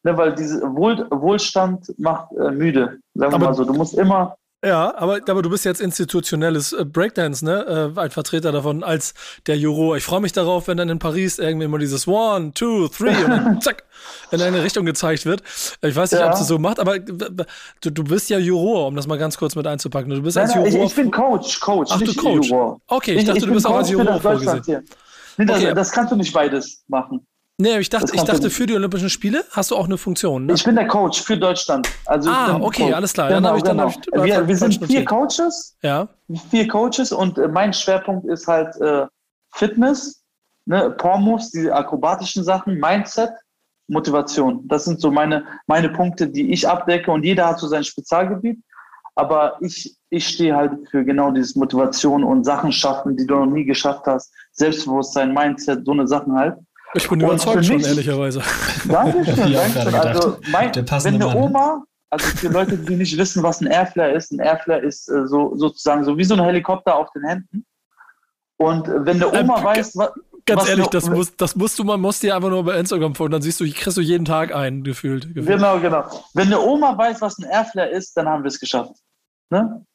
ne, 0.02 0.16
weil 0.16 0.34
diese 0.34 0.62
Wohl, 0.74 1.06
Wohlstand 1.10 1.92
macht 1.98 2.32
äh, 2.32 2.50
müde, 2.50 2.98
sagen 3.14 3.32
wir 3.32 3.38
mal 3.38 3.54
so. 3.54 3.64
Du 3.64 3.74
musst 3.74 3.94
immer. 3.94 4.36
Ja, 4.64 4.96
aber, 4.96 5.18
aber 5.26 5.42
du 5.42 5.50
bist 5.50 5.64
jetzt 5.64 5.80
institutionelles 5.80 6.72
äh, 6.72 6.84
Breakdance, 6.84 7.44
ne? 7.44 7.92
Äh, 7.96 8.00
ein 8.00 8.10
Vertreter 8.12 8.52
davon 8.52 8.84
als 8.84 9.12
der 9.48 9.56
Juro. 9.58 9.96
Ich 9.96 10.04
freue 10.04 10.20
mich 10.20 10.32
darauf, 10.32 10.68
wenn 10.68 10.76
dann 10.76 10.88
in 10.88 11.00
Paris 11.00 11.40
irgendwie 11.40 11.66
mal 11.66 11.78
dieses 11.78 12.06
One, 12.06 12.52
Two, 12.54 12.86
Three 12.86 13.24
und 13.24 13.30
dann 13.30 13.60
zack 13.60 13.82
in 14.30 14.40
eine 14.40 14.62
Richtung 14.62 14.86
gezeigt 14.86 15.26
wird. 15.26 15.42
Ich 15.82 15.96
weiß 15.96 16.12
nicht, 16.12 16.20
ja. 16.20 16.28
ob 16.28 16.34
es 16.34 16.46
so 16.46 16.60
macht, 16.60 16.78
aber 16.78 17.00
du, 17.00 17.90
du 17.90 18.04
bist 18.04 18.30
ja 18.30 18.38
Juror, 18.38 18.86
um 18.86 18.94
das 18.94 19.08
mal 19.08 19.18
ganz 19.18 19.36
kurz 19.36 19.56
mit 19.56 19.66
einzupacken. 19.66 20.10
Du 20.10 20.22
bist 20.22 20.36
nein, 20.36 20.46
als 20.46 20.54
Juror. 20.54 20.68
Ich, 20.68 20.76
ich 20.76 20.94
bin 20.94 21.10
Coach, 21.10 21.58
Coach. 21.58 21.90
Ach, 21.92 22.00
du 22.00 22.14
Coach. 22.14 22.48
Juror. 22.48 22.80
Okay, 22.86 23.14
ich, 23.14 23.18
ich 23.18 23.24
dachte, 23.24 23.38
ich 23.38 23.44
du 23.44 23.52
bist 23.52 23.66
auch 23.66 23.76
als 23.76 23.90
Juror 23.90 24.20
vorgesehen. 24.20 24.84
Nee, 25.38 25.44
das, 25.44 25.56
okay. 25.56 25.74
das 25.74 25.90
kannst 25.90 26.12
du 26.12 26.16
nicht 26.16 26.32
beides 26.32 26.84
machen. 26.86 27.26
Nee, 27.62 27.78
ich 27.78 27.88
dachte, 27.88 28.12
ich 28.12 28.22
dachte 28.24 28.50
für 28.50 28.66
die 28.66 28.74
Olympischen 28.74 29.08
Spiele 29.08 29.44
hast 29.52 29.70
du 29.70 29.76
auch 29.76 29.84
eine 29.84 29.96
Funktion. 29.96 30.46
Ne? 30.46 30.54
Ich 30.54 30.64
bin 30.64 30.74
der 30.74 30.88
Coach 30.88 31.22
für 31.22 31.36
Deutschland. 31.38 31.88
Also 32.06 32.28
ah, 32.28 32.58
okay, 32.60 32.82
Coach. 32.82 32.94
alles 32.94 33.12
klar. 33.12 33.28
Genau, 33.28 33.50
dann 33.50 33.56
ich, 33.56 33.62
dann 33.62 33.76
genau. 33.76 33.88
ich, 33.88 34.24
wir, 34.24 34.48
wir 34.48 34.56
sind 34.56 34.84
vier 34.84 35.04
Coaches. 35.04 35.76
Ja. 35.80 36.08
Vier 36.50 36.66
Coaches 36.66 37.12
und 37.12 37.38
äh, 37.38 37.46
mein 37.46 37.72
Schwerpunkt 37.72 38.26
ist 38.26 38.48
halt 38.48 38.74
äh, 38.80 39.06
Fitness, 39.52 40.24
ne, 40.64 40.90
Pormos, 40.90 41.52
die 41.52 41.70
akrobatischen 41.70 42.42
Sachen, 42.42 42.80
Mindset, 42.80 43.30
Motivation. 43.86 44.66
Das 44.66 44.84
sind 44.84 45.00
so 45.00 45.12
meine, 45.12 45.44
meine 45.68 45.88
Punkte, 45.88 46.26
die 46.26 46.52
ich 46.52 46.68
abdecke 46.68 47.12
und 47.12 47.22
jeder 47.22 47.46
hat 47.46 47.60
so 47.60 47.68
sein 47.68 47.84
Spezialgebiet. 47.84 48.58
Aber 49.14 49.56
ich, 49.60 49.96
ich 50.10 50.26
stehe 50.26 50.56
halt 50.56 50.72
für 50.90 51.04
genau 51.04 51.30
dieses 51.30 51.54
Motivation 51.54 52.24
und 52.24 52.42
Sachen 52.42 52.72
schaffen, 52.72 53.16
die 53.16 53.26
du 53.26 53.36
noch 53.36 53.46
nie 53.46 53.64
geschafft 53.64 54.06
hast. 54.06 54.34
Selbstbewusstsein, 54.50 55.32
Mindset, 55.32 55.84
so 55.84 55.92
eine 55.92 56.08
Sachen 56.08 56.34
halt. 56.34 56.56
Ich 56.94 57.08
bin 57.08 57.20
überzeugt 57.20 57.64
schon, 57.64 57.80
ehrlicherweise. 57.80 58.42
Dankeschön, 58.84 59.48
ja, 59.52 59.60
Dankeschön. 59.68 59.94
Also, 59.94 60.38
mein, 60.50 60.74
wenn 60.74 61.14
eine 61.14 61.34
Oma, 61.34 61.84
also 62.10 62.26
für 62.36 62.48
Leute, 62.48 62.76
die 62.76 62.96
nicht 62.96 63.16
wissen, 63.16 63.42
was 63.42 63.60
ein 63.60 63.68
Airflare 63.68 64.12
ist, 64.12 64.32
ein 64.32 64.40
Airflare 64.40 64.80
ist 64.80 65.08
äh, 65.08 65.26
so, 65.26 65.56
sozusagen 65.56 66.04
so 66.04 66.18
wie 66.18 66.24
so 66.24 66.34
ein 66.34 66.44
Helikopter 66.44 66.94
auf 66.94 67.10
den 67.12 67.24
Händen. 67.24 67.64
Und 68.58 68.86
wenn 68.86 69.22
eine 69.22 69.28
Oma 69.28 69.58
ähm, 69.58 69.64
weiß, 69.64 69.96
was. 69.96 70.10
Ganz 70.44 70.68
ehrlich, 70.68 70.88
das, 70.88 71.08
muss, 71.08 71.36
das 71.36 71.54
musst 71.54 71.78
du, 71.78 71.84
man 71.84 72.00
muss 72.00 72.18
dir 72.18 72.34
einfach 72.34 72.50
nur 72.50 72.64
bei 72.64 72.76
Instagram 72.76 73.14
folgen, 73.14 73.32
dann 73.32 73.42
siehst 73.42 73.60
du, 73.60 73.64
kriegst 73.64 73.96
du 73.96 74.00
jeden 74.00 74.24
Tag 74.24 74.52
einen, 74.52 74.82
gefühlt, 74.82 75.28
gefühlt. 75.28 75.46
Genau, 75.46 75.78
genau. 75.78 76.04
Wenn 76.34 76.48
eine 76.48 76.60
Oma 76.60 76.98
weiß, 76.98 77.20
was 77.20 77.38
ein 77.38 77.44
Airflare 77.44 77.90
ist, 77.90 78.16
dann 78.16 78.28
haben 78.28 78.42
wir 78.42 78.48
es 78.48 78.58
geschafft. 78.58 78.96
Ne? 79.50 79.86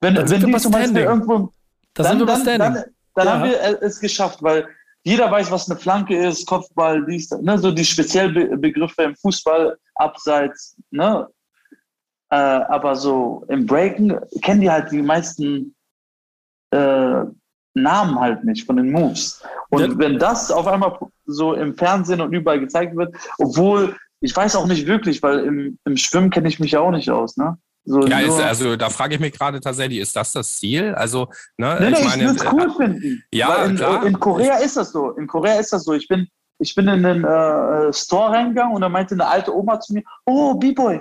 Wenn, 0.00 0.14
dann 0.14 0.30
wenn 0.30 0.46
die 0.46 0.56
zum 0.58 0.72
Beispiel 0.72 0.96
irgendwo. 1.02 1.52
Da 1.94 2.04
dann, 2.04 2.18
sind 2.18 2.28
wir 2.28 2.44
dann, 2.44 2.58
dann, 2.58 2.84
dann 3.16 3.26
ja. 3.26 3.32
haben 3.32 3.44
wir 3.50 3.82
es 3.82 3.98
geschafft, 3.98 4.42
weil 4.42 4.68
jeder 5.02 5.30
weiß, 5.30 5.50
was 5.50 5.70
eine 5.70 5.78
Flanke 5.78 6.16
ist, 6.16 6.46
Kopfball, 6.46 7.04
dies, 7.06 7.30
ne, 7.30 7.58
so 7.58 7.70
die 7.70 7.84
Spezialbegriffe 7.84 9.02
im 9.02 9.16
Fußball, 9.16 9.76
Abseits, 9.94 10.76
ne? 10.90 11.26
Äh, 12.30 12.36
aber 12.36 12.94
so 12.94 13.44
im 13.48 13.66
Breaken 13.66 14.18
kennen 14.42 14.60
die 14.60 14.70
halt 14.70 14.92
die 14.92 15.02
meisten 15.02 15.74
äh, 16.70 17.24
Namen 17.74 18.20
halt 18.20 18.44
nicht 18.44 18.66
von 18.66 18.76
den 18.76 18.92
Moves. 18.92 19.42
Und 19.70 19.80
ja. 19.80 19.98
wenn 19.98 20.18
das 20.18 20.50
auf 20.50 20.66
einmal 20.66 20.96
so 21.26 21.54
im 21.54 21.76
Fernsehen 21.76 22.20
und 22.20 22.32
überall 22.32 22.60
gezeigt 22.60 22.96
wird, 22.96 23.14
obwohl 23.38 23.96
ich 24.20 24.36
weiß 24.36 24.54
auch 24.56 24.66
nicht 24.66 24.86
wirklich, 24.86 25.22
weil 25.22 25.40
im, 25.40 25.78
im 25.84 25.96
Schwimmen 25.96 26.30
kenne 26.30 26.48
ich 26.48 26.60
mich 26.60 26.72
ja 26.72 26.80
auch 26.80 26.90
nicht 26.90 27.10
aus, 27.10 27.36
ne? 27.36 27.58
So 27.84 28.06
Ja, 28.06 28.20
ist, 28.20 28.38
also 28.38 28.76
da 28.76 28.90
frage 28.90 29.14
ich 29.14 29.20
mich 29.20 29.32
gerade 29.32 29.58
tatsächlich, 29.60 29.98
ist 30.00 30.14
das 30.14 30.32
das 30.32 30.56
Ziel? 30.56 30.94
Also, 30.94 31.28
ne, 31.56 31.76
Nee, 31.80 31.90
nee, 31.90 31.96
ich, 31.98 32.04
meine, 32.04 32.24
würde 32.26 32.36
es 32.44 32.52
cool 32.52 32.74
finden. 32.76 33.22
ja, 33.32 33.64
in, 33.64 33.76
klar. 33.76 34.04
in 34.06 34.20
Korea 34.20 34.56
ist 34.58 34.76
das 34.76 34.92
so. 34.92 35.12
In 35.12 35.26
Korea 35.26 35.54
ist 35.58 35.72
das 35.72 35.84
so. 35.84 35.94
Ich 35.94 36.06
bin, 36.06 36.28
ich 36.58 36.74
bin 36.74 36.86
in 36.88 37.02
den 37.02 37.24
äh, 37.24 37.92
Store 37.92 38.32
reingegangen 38.32 38.74
und 38.74 38.82
da 38.82 38.88
meinte 38.88 39.14
eine 39.14 39.26
alte 39.26 39.54
Oma 39.56 39.80
zu 39.80 39.94
mir, 39.94 40.02
oh, 40.26 40.54
B-Boy. 40.54 41.00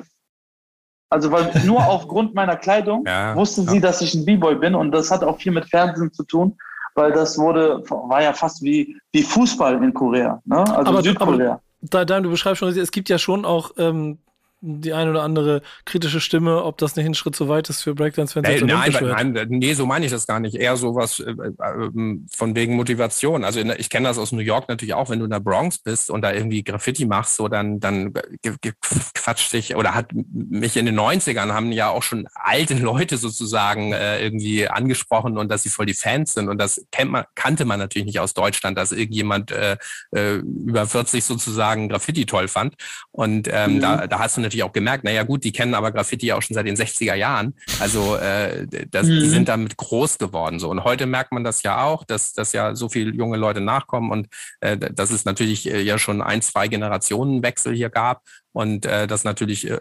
Also 1.11 1.31
weil 1.31 1.51
nur 1.65 1.83
aufgrund 1.87 2.33
meiner 2.35 2.55
Kleidung 2.55 3.03
Ja, 3.05 3.35
wusste 3.35 3.61
ja. 3.63 3.71
sie, 3.71 3.81
dass 3.81 4.01
ich 4.01 4.13
ein 4.13 4.25
B-Boy 4.25 4.55
bin 4.55 4.75
und 4.75 4.91
das 4.91 5.11
hat 5.11 5.23
auch 5.23 5.37
viel 5.39 5.51
mit 5.51 5.65
Fernsehen 5.65 6.13
zu 6.13 6.23
tun, 6.23 6.57
weil 6.95 7.11
das 7.11 7.37
wurde, 7.37 7.83
war 7.89 8.21
ja 8.23 8.31
fast 8.33 8.61
wie, 8.63 8.95
wie 9.11 9.23
Fußball 9.23 9.83
in 9.83 9.93
Korea, 9.93 10.41
ne? 10.45 10.59
also 10.59 10.91
Aber- 10.91 11.01
Südkorea. 11.03 11.59
Da, 11.81 12.03
da, 12.03 12.19
du 12.19 12.29
beschreibst 12.29 12.59
schon, 12.59 12.69
es 12.77 12.91
gibt 12.91 13.07
ja 13.09 13.17
schon 13.17 13.45
auch 13.45 13.71
ähm, 13.77 14.19
die 14.61 14.93
ein 14.93 15.09
oder 15.09 15.23
andere 15.23 15.61
kritische 15.85 16.19
Stimme, 16.19 16.63
ob 16.63 16.77
das 16.77 16.95
nicht 16.95 17.05
ein 17.05 17.13
Schritt 17.13 17.35
zu 17.35 17.47
weit 17.47 17.69
ist 17.69 17.81
für 17.81 17.95
Breakdance, 17.95 18.35
wenn 18.35 18.43
es 18.43 18.61
Nee, 18.61 18.67
nein, 18.67 18.93
wird. 18.93 19.11
nein, 19.33 19.47
nee, 19.49 19.73
so 19.73 19.85
meine 19.85 20.05
ich 20.05 20.11
das 20.11 20.27
gar 20.27 20.39
nicht. 20.39 20.55
Eher 20.55 20.75
sowas 20.75 21.19
äh, 21.19 21.31
äh, 21.31 21.89
von 22.31 22.55
wegen 22.55 22.75
Motivation. 22.75 23.43
Also 23.45 23.59
in, 23.59 23.67
der- 23.69 23.79
ich 23.79 23.89
kenne 23.89 24.07
das 24.07 24.17
aus 24.17 24.31
New 24.31 24.41
York 24.41 24.67
natürlich 24.67 24.93
auch, 24.93 25.09
wenn 25.09 25.19
du 25.19 25.25
in 25.25 25.31
der 25.31 25.39
Bronx 25.39 25.77
bist 25.77 26.09
und 26.09 26.21
da 26.21 26.33
irgendwie 26.33 26.63
Graffiti 26.63 27.05
machst, 27.05 27.37
so 27.37 27.47
dann, 27.47 27.79
dann 27.79 28.11
ge- 28.41 28.73
quatscht 29.13 29.53
dich 29.53 29.75
oder 29.75 29.95
hat 29.95 30.11
mich 30.13 30.75
in 30.75 30.85
den 30.85 30.99
90ern 30.99 31.53
haben 31.53 31.71
ja 31.71 31.89
auch 31.89 32.03
schon 32.03 32.27
alte 32.33 32.73
Leute 32.75 33.17
sozusagen 33.17 33.93
äh, 33.93 34.21
irgendwie 34.21 34.67
angesprochen 34.67 35.37
und 35.37 35.49
dass 35.49 35.63
sie 35.63 35.69
voll 35.69 35.85
die 35.85 35.93
Fans 35.93 36.33
sind. 36.33 36.49
Und 36.49 36.57
das 36.59 36.85
kennt 36.91 37.11
man, 37.11 37.23
kannte 37.35 37.65
man 37.65 37.79
natürlich 37.79 38.05
nicht 38.07 38.19
aus 38.19 38.33
Deutschland, 38.33 38.77
dass 38.77 38.91
irgendjemand 38.91 39.51
äh, 39.51 39.77
äh, 40.13 40.35
über 40.35 40.85
40 40.85 41.23
sozusagen 41.23 41.87
Graffiti 41.89 42.25
toll 42.25 42.47
fand. 42.47 42.75
Und 43.11 43.47
ähm, 43.51 43.75
Mhm. 43.75 43.79
da, 43.81 44.07
da 44.07 44.19
hast 44.19 44.35
du 44.37 44.41
natürlich 44.49 44.63
auch 44.63 44.73
gemerkt, 44.73 45.03
naja 45.03 45.23
gut, 45.23 45.43
die 45.43 45.51
kennen 45.51 45.73
aber 45.73 45.91
Graffiti 45.91 46.27
ja 46.27 46.35
auch 46.35 46.41
schon 46.41 46.55
seit 46.55 46.65
den 46.65 46.75
60er 46.75 47.15
Jahren. 47.15 47.55
Also 47.79 48.15
äh, 48.15 48.67
das, 48.91 49.07
die 49.07 49.13
Mhm. 49.13 49.29
sind 49.29 49.49
damit 49.49 49.77
groß 49.77 50.17
geworden. 50.17 50.59
So. 50.59 50.69
Und 50.69 50.83
heute 50.83 51.05
merkt 51.05 51.31
man 51.31 51.43
das 51.43 51.63
ja 51.63 51.83
auch, 51.83 52.03
dass, 52.03 52.33
dass 52.33 52.51
ja 52.53 52.75
so 52.75 52.89
viele 52.89 53.11
junge 53.11 53.37
Leute 53.37 53.61
nachkommen 53.61 54.11
und 54.11 54.27
äh, 54.61 54.77
dass 54.77 55.11
es 55.11 55.25
natürlich 55.25 55.69
äh, 55.69 55.81
ja 55.81 55.97
schon 55.97 56.21
ein, 56.21 56.41
zwei 56.41 56.67
Generationenwechsel 56.67 57.75
hier 57.75 57.89
gab 57.89 58.23
und 58.51 58.85
äh, 58.85 59.05
das 59.07 59.23
natürlich 59.23 59.69
äh, 59.69 59.79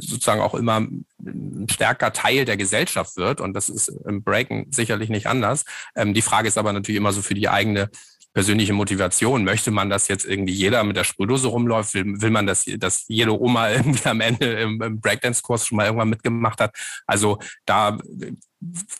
sozusagen 0.00 0.40
auch 0.40 0.54
immer 0.54 0.78
ein 0.78 1.66
stärker 1.70 2.12
Teil 2.12 2.44
der 2.44 2.56
Gesellschaft 2.56 3.16
wird. 3.16 3.40
Und 3.40 3.54
das 3.54 3.68
ist 3.68 3.88
im 3.88 4.22
Breaken 4.22 4.66
sicherlich 4.70 5.08
nicht 5.08 5.26
anders. 5.26 5.64
Ähm, 5.96 6.14
die 6.14 6.22
Frage 6.22 6.48
ist 6.48 6.58
aber 6.58 6.72
natürlich 6.72 6.98
immer 6.98 7.12
so 7.12 7.22
für 7.22 7.34
die 7.34 7.48
eigene 7.48 7.90
persönliche 8.34 8.72
Motivation. 8.72 9.44
Möchte 9.44 9.70
man, 9.70 9.90
dass 9.90 10.08
jetzt 10.08 10.24
irgendwie 10.24 10.52
jeder 10.52 10.84
mit 10.84 10.96
der 10.96 11.04
Sprühdose 11.04 11.48
rumläuft? 11.48 11.94
Will, 11.94 12.20
will 12.20 12.30
man, 12.30 12.46
dass, 12.46 12.64
dass 12.78 13.04
jede 13.08 13.38
Oma 13.38 13.70
irgendwie 13.72 14.08
am 14.08 14.20
Ende 14.20 14.46
im, 14.52 14.80
im 14.80 15.00
Breakdance-Kurs 15.00 15.66
schon 15.66 15.76
mal 15.76 15.86
irgendwann 15.86 16.10
mitgemacht 16.10 16.60
hat? 16.60 16.74
Also 17.06 17.38
da 17.66 17.98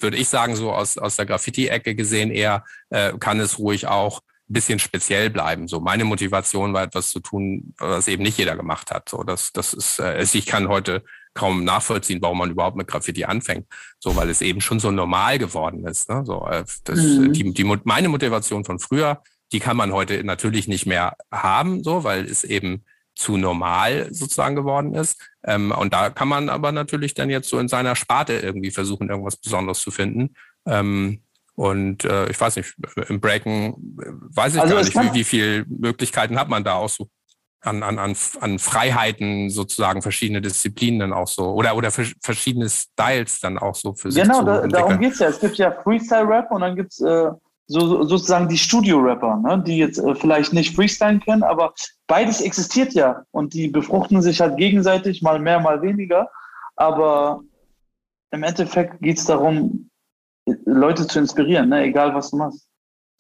würde 0.01 0.17
ich 0.17 0.29
sagen, 0.29 0.57
so 0.57 0.73
aus, 0.73 0.99
aus 0.99 1.17
der 1.17 1.27
Graffiti-Ecke 1.27 1.95
gesehen 1.95 2.31
eher, 2.31 2.65
äh, 2.91 3.13
kann 3.19 3.41
es 3.41 3.59
ruhig 3.59 3.87
auch 3.87 4.21
ein 4.49 4.55
bisschen 4.55 4.79
speziell 4.79 5.31
bleiben. 5.31 5.69
So 5.69 5.81
meine 5.81 6.05
Motivation 6.05 6.73
war 6.73 6.85
etwas 6.85 7.11
zu 7.11 7.21
tun, 7.21 7.75
was 7.79 8.09
eben 8.09 8.23
nicht 8.23 8.39
jeder 8.39 8.57
gemacht 8.57 8.91
hat. 8.91 9.09
So 9.09 9.23
das, 9.23 9.53
das 9.53 9.75
ist, 9.75 9.99
äh, 9.99 10.23
ich 10.23 10.47
kann 10.47 10.69
heute 10.69 11.05
kaum 11.39 11.63
nachvollziehen, 11.65 12.21
warum 12.21 12.39
man 12.39 12.51
überhaupt 12.51 12.77
mit 12.77 12.89
Graffiti 12.89 13.25
anfängt. 13.25 13.67
So, 14.01 14.17
weil 14.17 14.29
es 14.29 14.43
eben 14.43 14.61
schon 14.61 14.81
so 14.81 14.91
normal 14.91 15.39
geworden 15.39 15.87
ist. 15.87 16.11
Ne? 16.11 16.25
So, 16.27 16.47
äh, 16.47 16.65
das, 16.85 16.99
Mhm. 16.99 17.33
die, 17.33 17.55
die, 17.55 17.65
meine 17.85 18.09
Motivation 18.09 18.65
von 18.65 18.79
früher, 18.81 19.23
die 19.53 19.61
kann 19.61 19.77
man 19.77 19.93
heute 19.93 20.25
natürlich 20.25 20.67
nicht 20.67 20.85
mehr 20.85 21.17
haben, 21.33 21.85
so, 21.85 22.03
weil 22.05 22.25
es 22.27 22.43
eben 22.45 22.85
zu 23.15 23.37
normal 23.37 24.09
sozusagen 24.13 24.57
geworden 24.57 24.95
ist. 24.95 25.17
Ähm, 25.45 25.71
und 25.71 25.93
da 25.93 26.11
kann 26.11 26.29
man 26.29 26.49
aber 26.49 26.73
natürlich 26.73 27.15
dann 27.15 27.31
jetzt 27.31 27.49
so 27.49 27.59
in 27.59 27.69
seiner 27.69 27.95
Sparte 27.97 28.35
irgendwie 28.35 28.71
versuchen, 28.71 29.09
irgendwas 29.09 29.37
Besonderes 29.37 29.81
zu 29.81 29.91
finden. 29.91 30.35
Ähm, 30.67 31.23
und 31.55 32.05
äh, 32.05 32.31
ich 32.31 32.41
weiß 32.41 32.57
nicht, 32.57 32.75
im 33.09 33.21
Breaken 33.21 33.97
äh, 34.01 34.37
weiß 34.37 34.55
ich 34.55 34.61
Also 34.61 34.75
gar 34.75 34.85
nicht, 34.85 35.15
wie, 35.15 35.19
wie 35.21 35.25
viel 35.25 35.67
Möglichkeiten 35.69 36.39
hat 36.39 36.49
man 36.49 36.63
da 36.63 36.75
auch 36.75 36.89
so 36.89 37.09
an, 37.61 37.83
an, 37.83 37.99
an, 37.99 38.15
an 38.41 38.59
Freiheiten 38.59 39.51
sozusagen 39.51 40.01
verschiedene 40.03 40.41
Disziplinen 40.41 41.01
dann 41.01 41.13
auch 41.13 41.27
so 41.29 41.53
oder 41.55 41.77
oder 41.77 41.91
vers- 41.91 42.15
verschiedene 42.23 42.69
Styles 42.69 43.41
dann 43.41 43.59
auch 43.59 43.75
so 43.75 43.95
für 43.95 44.13
sich 44.13 44.23
Genau, 44.23 44.41
zu 44.41 44.45
da, 44.45 44.55
entwickeln. 44.61 44.73
darum 44.73 44.99
geht's 45.01 45.19
ja. 45.19 45.29
Es 45.29 45.41
gibt 45.41 45.57
ja 45.59 45.73
Freestyle-Rap 45.83 46.51
und 46.53 46.61
dann 46.61 46.77
gibt's 46.77 47.01
äh, 47.01 47.31
so, 47.67 47.81
so, 47.81 48.05
sozusagen 48.05 48.49
die 48.49 48.57
Studio-Rapper, 48.59 49.37
ne? 49.45 49.63
die 49.67 49.79
jetzt 49.79 49.99
äh, 49.99 50.15
vielleicht 50.15 50.53
nicht 50.53 50.75
freestylen 50.75 51.21
können, 51.21 51.43
aber 51.43 51.75
beides 52.07 52.41
existiert 52.41 52.95
ja 52.95 53.23
und 53.33 53.53
die 53.55 53.69
befruchten 53.69 54.23
sich 54.23 54.41
halt 54.41 54.57
gegenseitig, 54.57 55.21
mal 55.23 55.39
mehr, 55.39 55.61
mal 55.61 55.83
weniger. 55.83 56.31
Aber 56.77 57.43
im 58.31 58.43
Endeffekt 58.45 59.01
geht's 59.03 59.25
darum, 59.25 59.91
äh, 60.47 60.55
Leute 60.65 61.07
zu 61.07 61.19
inspirieren, 61.19 61.69
ne? 61.71 61.83
egal 61.83 62.15
was 62.15 62.31
du 62.31 62.37
machst. 62.37 62.67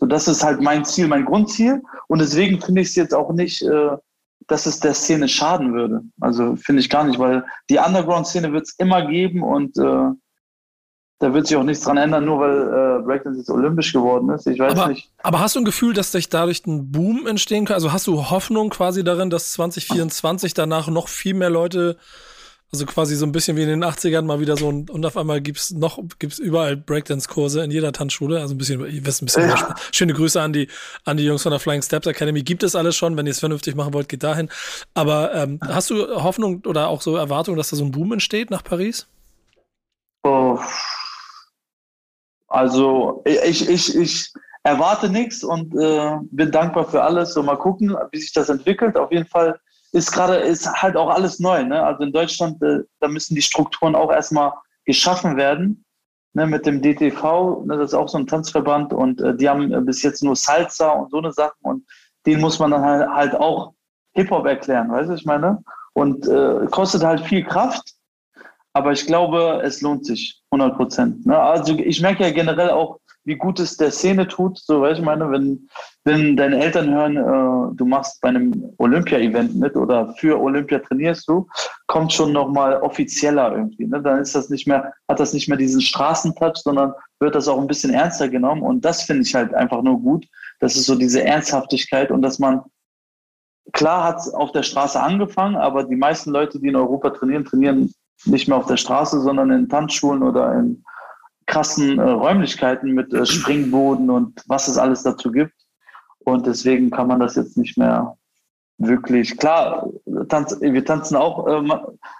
So, 0.00 0.06
das 0.06 0.28
ist 0.28 0.44
halt 0.44 0.60
mein 0.62 0.84
Ziel, 0.84 1.08
mein 1.08 1.24
Grundziel. 1.24 1.82
Und 2.06 2.20
deswegen 2.20 2.60
finde 2.60 2.82
ich 2.82 2.88
es 2.88 2.94
jetzt 2.94 3.12
auch 3.14 3.32
nicht, 3.32 3.62
äh, 3.62 3.96
dass 4.48 4.66
es 4.66 4.80
der 4.80 4.94
Szene 4.94 5.28
schaden 5.28 5.74
würde. 5.74 6.02
Also 6.20 6.56
finde 6.56 6.80
ich 6.80 6.90
gar 6.90 7.04
nicht, 7.04 7.18
weil 7.18 7.44
die 7.70 7.78
Underground-Szene 7.78 8.52
wird 8.52 8.64
es 8.64 8.74
immer 8.78 9.06
geben 9.06 9.42
und 9.42 9.78
äh, 9.78 10.10
da 11.20 11.34
wird 11.34 11.46
sich 11.46 11.56
auch 11.56 11.64
nichts 11.64 11.84
dran 11.84 11.96
ändern, 11.96 12.24
nur 12.24 12.40
weil 12.40 13.00
äh, 13.00 13.02
Breakdance 13.04 13.38
jetzt 13.40 13.50
olympisch 13.50 13.92
geworden 13.92 14.30
ist. 14.30 14.46
Ich 14.46 14.58
weiß 14.58 14.72
Aber, 14.72 14.88
nicht. 14.88 15.10
aber 15.22 15.40
hast 15.40 15.56
du 15.56 15.60
ein 15.60 15.64
Gefühl, 15.64 15.92
dass 15.92 16.12
sich 16.12 16.28
dadurch 16.28 16.64
ein 16.66 16.90
Boom 16.90 17.26
entstehen 17.26 17.66
kann? 17.66 17.74
Also 17.74 17.92
hast 17.92 18.06
du 18.06 18.30
Hoffnung 18.30 18.70
quasi 18.70 19.04
darin, 19.04 19.28
dass 19.28 19.52
2024 19.52 20.54
danach 20.54 20.88
noch 20.88 21.08
viel 21.08 21.34
mehr 21.34 21.50
Leute, 21.50 21.98
also 22.70 22.84
quasi 22.84 23.16
so 23.16 23.24
ein 23.24 23.32
bisschen 23.32 23.56
wie 23.56 23.62
in 23.62 23.68
den 23.68 23.84
80ern 23.84 24.22
mal 24.22 24.40
wieder 24.40 24.56
so 24.56 24.70
ein, 24.70 24.88
und 24.90 25.04
auf 25.06 25.16
einmal 25.16 25.40
gibt's 25.40 25.70
noch, 25.70 25.98
gibt's 26.18 26.38
überall 26.38 26.76
Breakdance-Kurse 26.76 27.64
in 27.64 27.70
jeder 27.70 27.92
Tanzschule, 27.92 28.40
also 28.40 28.54
ein 28.54 28.58
bisschen, 28.58 28.80
ihr 28.80 29.06
wisst 29.06 29.22
ein 29.22 29.26
bisschen, 29.26 29.48
Ja. 29.48 29.74
schöne 29.92 30.12
Grüße 30.12 30.40
an 30.40 30.52
die, 30.52 30.68
an 31.04 31.16
die 31.16 31.24
Jungs 31.24 31.42
von 31.42 31.50
der 31.50 31.60
Flying 31.60 31.80
Steps 31.82 32.06
Academy. 32.06 32.42
Gibt 32.42 32.62
es 32.62 32.76
alles 32.76 32.94
schon, 32.96 33.16
wenn 33.16 33.26
ihr 33.26 33.32
es 33.32 33.40
vernünftig 33.40 33.74
machen 33.74 33.94
wollt, 33.94 34.08
geht 34.08 34.22
dahin. 34.22 34.50
Aber 34.92 35.34
ähm, 35.34 35.58
hast 35.62 35.88
du 35.90 36.22
Hoffnung 36.22 36.62
oder 36.66 36.88
auch 36.88 37.00
so 37.00 37.16
Erwartung, 37.16 37.56
dass 37.56 37.70
da 37.70 37.76
so 37.76 37.84
ein 37.84 37.90
Boom 37.90 38.12
entsteht 38.12 38.50
nach 38.50 38.62
Paris? 38.62 39.06
Oh, 40.24 40.58
also 42.48 43.22
ich, 43.26 43.68
ich, 43.68 43.94
ich 43.96 44.32
erwarte 44.62 45.08
nichts 45.08 45.44
und 45.44 45.74
äh, 45.74 46.16
bin 46.30 46.50
dankbar 46.50 46.88
für 46.88 47.02
alles. 47.02 47.34
So 47.34 47.42
mal 47.42 47.56
gucken, 47.56 47.96
wie 48.10 48.18
sich 48.20 48.32
das 48.32 48.48
entwickelt. 48.48 48.96
Auf 48.96 49.12
jeden 49.12 49.26
Fall 49.26 49.58
ist 49.92 50.12
gerade 50.12 50.36
ist 50.36 50.70
halt 50.70 50.96
auch 50.96 51.10
alles 51.10 51.38
neu. 51.38 51.64
Ne? 51.64 51.82
Also 51.82 52.04
in 52.04 52.12
Deutschland, 52.12 52.62
äh, 52.62 52.80
da 53.00 53.08
müssen 53.08 53.34
die 53.34 53.42
Strukturen 53.42 53.94
auch 53.94 54.10
erstmal 54.10 54.52
geschaffen 54.84 55.36
werden. 55.36 55.84
Ne, 56.34 56.46
mit 56.46 56.66
dem 56.66 56.82
DTV, 56.82 57.64
ne, 57.64 57.78
das 57.78 57.90
ist 57.90 57.94
auch 57.94 58.08
so 58.08 58.18
ein 58.18 58.26
Tanzverband 58.26 58.92
und 58.92 59.18
äh, 59.22 59.34
die 59.34 59.48
haben 59.48 59.72
äh, 59.72 59.80
bis 59.80 60.02
jetzt 60.02 60.22
nur 60.22 60.36
Salsa 60.36 60.90
und 60.90 61.10
so 61.10 61.18
eine 61.18 61.32
Sachen 61.32 61.58
und 61.62 61.86
den 62.26 62.40
muss 62.40 62.58
man 62.58 62.70
dann 62.70 62.82
halt, 62.82 63.08
halt 63.08 63.34
auch 63.34 63.72
Hip-Hop 64.12 64.46
erklären, 64.46 64.90
weißt 64.90 65.08
du, 65.08 65.14
ich 65.14 65.24
meine? 65.24 65.64
Und 65.94 66.28
äh, 66.28 66.66
kostet 66.70 67.02
halt 67.02 67.22
viel 67.22 67.44
Kraft, 67.44 67.94
aber 68.74 68.92
ich 68.92 69.06
glaube, 69.06 69.62
es 69.64 69.80
lohnt 69.80 70.04
sich 70.04 70.42
100 70.50 70.76
Prozent. 70.76 71.26
Ne? 71.26 71.36
Also 71.36 71.74
ich 71.76 72.00
merke 72.00 72.24
ja 72.24 72.30
generell 72.30 72.70
auch, 72.70 72.98
wie 73.24 73.36
gut 73.36 73.60
es 73.60 73.76
der 73.76 73.90
Szene 73.90 74.26
tut. 74.26 74.58
So, 74.58 74.80
weißt 74.80 75.00
ich 75.00 75.04
meine, 75.04 75.30
wenn, 75.30 75.68
wenn 76.04 76.36
deine 76.36 76.62
Eltern 76.62 76.90
hören, 76.90 77.16
äh, 77.16 77.76
du 77.76 77.84
machst 77.84 78.20
bei 78.20 78.28
einem 78.30 78.72
Olympia-Event 78.78 79.54
mit 79.56 79.76
oder 79.76 80.14
für 80.14 80.40
Olympia 80.40 80.78
trainierst 80.78 81.28
du, 81.28 81.46
kommt 81.86 82.12
schon 82.12 82.32
nochmal 82.32 82.80
offizieller 82.80 83.52
irgendwie. 83.54 83.86
Ne? 83.86 84.00
Dann 84.00 84.20
ist 84.20 84.34
das 84.34 84.48
nicht 84.48 84.66
mehr, 84.66 84.92
hat 85.08 85.20
das 85.20 85.32
nicht 85.32 85.48
mehr 85.48 85.58
diesen 85.58 85.80
Straßentouch, 85.80 86.56
sondern 86.56 86.92
wird 87.20 87.34
das 87.34 87.48
auch 87.48 87.60
ein 87.60 87.66
bisschen 87.66 87.92
ernster 87.92 88.28
genommen. 88.28 88.62
Und 88.62 88.84
das 88.84 89.02
finde 89.02 89.22
ich 89.22 89.34
halt 89.34 89.52
einfach 89.54 89.82
nur 89.82 90.00
gut. 90.00 90.26
Das 90.60 90.76
ist 90.76 90.86
so 90.86 90.94
diese 90.94 91.22
Ernsthaftigkeit 91.22 92.10
und 92.10 92.22
dass 92.22 92.38
man 92.38 92.62
Klar 93.72 94.04
hat 94.04 94.18
es 94.18 94.32
auf 94.32 94.52
der 94.52 94.62
Straße 94.62 94.98
angefangen, 94.98 95.56
aber 95.56 95.84
die 95.84 95.94
meisten 95.94 96.30
Leute, 96.30 96.58
die 96.58 96.68
in 96.68 96.76
Europa 96.76 97.10
trainieren, 97.10 97.44
trainieren 97.44 97.92
nicht 98.24 98.48
mehr 98.48 98.56
auf 98.56 98.66
der 98.66 98.76
Straße, 98.76 99.20
sondern 99.20 99.50
in 99.50 99.68
Tanzschulen 99.68 100.22
oder 100.22 100.54
in 100.54 100.82
krassen 101.48 101.98
äh, 101.98 102.02
Räumlichkeiten 102.02 102.92
mit 102.92 103.12
äh, 103.12 103.26
Springboden 103.26 104.08
und 104.10 104.40
was 104.46 104.68
es 104.68 104.78
alles 104.78 105.02
dazu 105.02 105.32
gibt. 105.32 105.54
Und 106.20 106.46
deswegen 106.46 106.90
kann 106.90 107.08
man 107.08 107.18
das 107.18 107.34
jetzt 107.34 107.56
nicht 107.56 107.76
mehr 107.76 108.16
wirklich. 108.76 109.36
Klar, 109.36 109.88
tanz, 110.28 110.56
wir 110.60 110.84
tanzen 110.84 111.16
auch 111.16 111.48
ähm, 111.48 111.72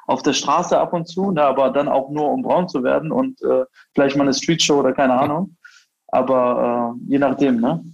auf 0.06 0.22
der 0.22 0.32
Straße 0.32 0.76
ab 0.76 0.92
und 0.92 1.06
zu, 1.06 1.30
ne, 1.30 1.42
aber 1.42 1.70
dann 1.70 1.88
auch 1.88 2.10
nur, 2.10 2.30
um 2.30 2.42
braun 2.42 2.68
zu 2.68 2.82
werden 2.82 3.12
und 3.12 3.40
äh, 3.42 3.64
vielleicht 3.94 4.16
mal 4.16 4.24
eine 4.24 4.34
Streetshow 4.34 4.80
oder 4.80 4.92
keine 4.92 5.14
Ahnung. 5.14 5.56
Aber 6.08 6.94
äh, 6.96 7.12
je 7.12 7.18
nachdem, 7.18 7.60
ne? 7.60 7.84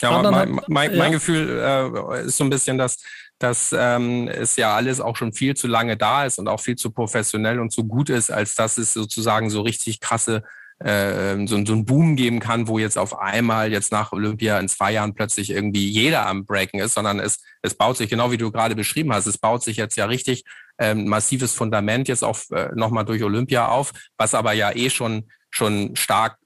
Ja, 0.00 0.22
mein, 0.22 0.34
hat- 0.34 0.68
mein, 0.68 0.92
ja. 0.92 0.98
mein 0.98 1.12
Gefühl 1.12 1.58
äh, 1.60 2.24
ist 2.24 2.36
so 2.36 2.44
ein 2.44 2.50
bisschen, 2.50 2.78
dass, 2.78 3.02
dass 3.40 3.74
ähm, 3.76 4.28
es 4.28 4.54
ja 4.54 4.76
alles 4.76 5.00
auch 5.00 5.16
schon 5.16 5.32
viel 5.32 5.56
zu 5.56 5.66
lange 5.66 5.96
da 5.96 6.24
ist 6.24 6.38
und 6.38 6.46
auch 6.46 6.60
viel 6.60 6.76
zu 6.76 6.92
professionell 6.92 7.58
und 7.58 7.72
zu 7.72 7.84
gut 7.84 8.10
ist, 8.10 8.30
als 8.30 8.54
dass 8.54 8.78
es 8.78 8.92
sozusagen 8.92 9.50
so 9.50 9.62
richtig 9.62 9.98
krasse 9.98 10.44
äh, 10.80 11.46
so, 11.46 11.64
so 11.64 11.72
einen 11.72 11.84
Boom 11.84 12.16
geben 12.16 12.40
kann, 12.40 12.68
wo 12.68 12.78
jetzt 12.78 12.98
auf 12.98 13.18
einmal 13.18 13.72
jetzt 13.72 13.90
nach 13.92 14.12
Olympia 14.12 14.58
in 14.58 14.68
zwei 14.68 14.92
Jahren 14.92 15.14
plötzlich 15.14 15.50
irgendwie 15.50 15.88
jeder 15.88 16.26
am 16.26 16.44
Breaken 16.44 16.80
ist, 16.80 16.94
sondern 16.94 17.18
es, 17.18 17.40
es 17.62 17.74
baut 17.74 17.96
sich, 17.96 18.08
genau 18.08 18.30
wie 18.30 18.38
du 18.38 18.50
gerade 18.52 18.74
beschrieben 18.74 19.12
hast, 19.12 19.26
es 19.26 19.38
baut 19.38 19.62
sich 19.62 19.76
jetzt 19.76 19.96
ja 19.96 20.06
richtig 20.06 20.44
ähm, 20.78 21.08
massives 21.08 21.54
Fundament 21.54 22.08
jetzt 22.08 22.22
auch 22.22 22.38
äh, 22.50 22.70
nochmal 22.74 23.04
durch 23.04 23.22
Olympia 23.22 23.68
auf, 23.68 23.92
was 24.16 24.34
aber 24.34 24.52
ja 24.52 24.74
eh 24.74 24.90
schon, 24.90 25.28
schon 25.50 25.96
stark 25.96 26.38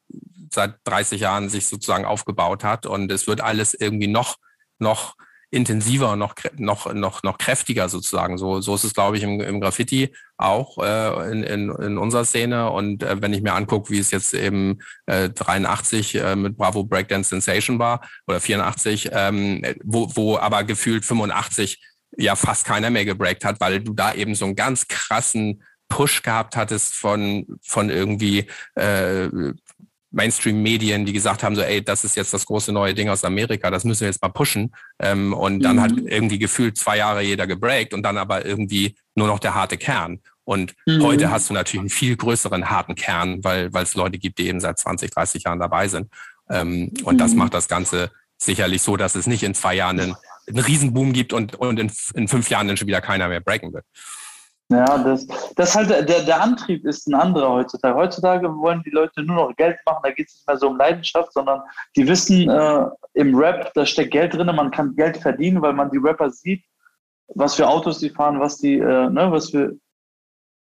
seit 0.53 0.77
30 0.85 1.21
Jahren 1.21 1.49
sich 1.49 1.67
sozusagen 1.67 2.05
aufgebaut 2.05 2.65
hat. 2.65 2.87
Und 2.87 3.11
es 3.11 3.27
wird 3.27 3.41
alles 3.41 3.75
irgendwie 3.75 4.09
noch, 4.09 4.37
noch 4.79 5.15
intensiver 5.53 6.17
noch, 6.17 6.35
noch, 6.57 6.93
noch, 6.95 7.23
noch 7.23 7.37
kräftiger 7.37 7.91
sozusagen. 7.91 8.39
So, 8.39 8.63
so 8.63 8.75
ist 8.75 8.85
es, 8.85 8.95
glaube 8.95 9.19
ich, 9.19 9.23
im, 9.23 9.39
im 9.41 9.61
Graffiti 9.61 10.15
auch 10.39 10.79
äh, 10.79 11.31
in, 11.31 11.43
in, 11.43 11.71
in 11.71 11.99
unserer 11.99 12.25
Szene. 12.25 12.71
Und 12.71 13.03
äh, 13.03 13.21
wenn 13.21 13.35
ich 13.35 13.43
mir 13.43 13.53
angucke, 13.53 13.91
wie 13.91 13.99
es 13.99 14.11
jetzt 14.11 14.33
eben 14.33 14.79
äh, 15.05 15.29
83 15.29 16.15
äh, 16.15 16.37
mit 16.37 16.57
Bravo 16.57 16.85
Breakdance 16.85 17.29
Sensation 17.29 17.79
war 17.79 18.01
oder 18.27 18.41
84, 18.41 19.11
ähm, 19.13 19.63
wo, 19.85 20.11
wo 20.15 20.39
aber 20.39 20.65
gefühlt 20.65 21.05
85 21.05 21.79
ja 22.17 22.35
fast 22.35 22.65
keiner 22.65 22.89
mehr 22.89 23.05
gebreakt 23.05 23.45
hat, 23.45 23.61
weil 23.61 23.81
du 23.81 23.93
da 23.93 24.15
eben 24.15 24.35
so 24.35 24.47
einen 24.47 24.57
ganz 24.57 24.89
krassen 24.89 25.63
Push 25.91 26.23
gehabt 26.23 26.57
hattest 26.57 26.95
von, 26.95 27.47
von 27.61 27.91
irgendwie 27.91 28.47
äh, 28.75 29.29
Mainstream-Medien, 30.13 31.05
die 31.05 31.13
gesagt 31.13 31.43
haben, 31.43 31.57
so, 31.57 31.63
ey, 31.63 31.83
das 31.83 32.05
ist 32.05 32.17
jetzt 32.17 32.33
das 32.33 32.47
große 32.47 32.73
neue 32.73 32.95
Ding 32.95 33.09
aus 33.09 33.25
Amerika, 33.25 33.71
das 33.71 33.85
müssen 33.85 34.03
wir 34.03 34.09
jetzt 34.09 34.23
mal 34.23 34.29
pushen. 34.29 34.73
Ähm, 34.99 35.33
und 35.33 35.61
dann 35.61 35.77
mhm. 35.77 35.81
hat 35.81 35.93
irgendwie 35.97 36.39
gefühlt 36.39 36.77
zwei 36.77 36.99
Jahre 36.99 37.23
jeder 37.23 37.47
gebreakt 37.47 37.95
und 37.95 38.03
dann 38.03 38.19
aber 38.19 38.45
irgendwie 38.45 38.95
nur 39.15 39.27
noch 39.27 39.39
der 39.39 39.55
harte 39.55 39.77
Kern. 39.77 40.21
Und 40.45 40.75
mhm. 40.87 41.03
heute 41.03 41.31
hast 41.31 41.51
du 41.51 41.55
natürlich 41.55 41.81
einen 41.81 41.91
viel 41.91 42.17
größeren 42.17 42.69
harten 42.69 42.95
Kern, 42.95 43.43
weil 43.43 43.73
weil 43.73 43.85
es 43.85 43.95
Leute 43.95 44.19
gibt, 44.19 44.39
die 44.39 44.49
eben 44.49 44.61
seit 44.61 44.79
20, 44.79 45.11
30 45.11 45.45
Jahren 45.45 45.61
dabei 45.61 45.89
sind. 45.89 46.09
Ähm, 46.51 46.93
und 47.05 47.15
mhm. 47.15 47.19
das 47.19 47.35
macht 47.35 47.55
das 47.55 47.69
Ganze 47.69 48.11
sicherlich 48.39 48.83
so, 48.83 48.97
dass 48.97 49.15
es 49.15 49.27
nicht 49.27 49.43
in 49.43 49.55
zwei 49.55 49.75
Jahren 49.75 50.01
einen, 50.01 50.17
einen 50.49 50.59
Riesenboom 50.59 51.13
gibt 51.13 51.33
und, 51.33 51.55
und 51.55 51.79
in, 51.79 51.91
in 52.15 52.29
fünf 52.29 52.51
Jahren 52.51 52.69
dann 52.69 52.77
schon 52.77 52.89
wieder 52.89 53.01
keiner 53.01 53.29
mehr 53.29 53.41
breaken 53.41 53.73
wird. 53.73 53.85
Ja, 54.73 54.99
das, 54.99 55.27
das 55.57 55.75
halt 55.75 55.91
der, 55.91 56.03
der 56.03 56.41
Antrieb 56.41 56.85
ist 56.85 57.07
ein 57.07 57.15
anderer 57.15 57.51
heutzutage. 57.51 57.95
Heutzutage 57.95 58.49
wollen 58.57 58.83
die 58.85 58.91
Leute 58.91 59.23
nur 59.23 59.37
noch 59.37 59.57
Geld 59.57 59.79
machen, 59.87 60.01
da 60.03 60.11
geht 60.11 60.29
es 60.29 60.35
nicht 60.35 60.49
mehr 60.49 60.57
so 60.57 60.69
um 60.69 60.77
Leidenschaft, 60.77 61.33
sondern 61.33 61.61
die 61.97 62.07
wissen, 62.07 62.49
äh, 62.49 62.87
im 63.15 63.35
Rap, 63.35 63.73
da 63.75 63.85
steckt 63.85 64.13
Geld 64.13 64.35
drin, 64.35 64.47
man 64.47 64.71
kann 64.71 64.97
Geld 64.97 65.17
verdienen, 65.19 65.63
weil 65.63 65.73
man 65.73 65.91
die 65.91 65.99
Rapper 65.99 66.31
sieht, 66.31 66.65
was 67.29 67.55
für 67.55 67.69
Autos 67.69 67.99
die 67.99 68.11
fahren, 68.11 68.41
was 68.41 68.59
die, 68.59 68.79
äh, 68.79 69.11
ne, 69.11 69.31
was 69.31 69.51
für 69.51 69.77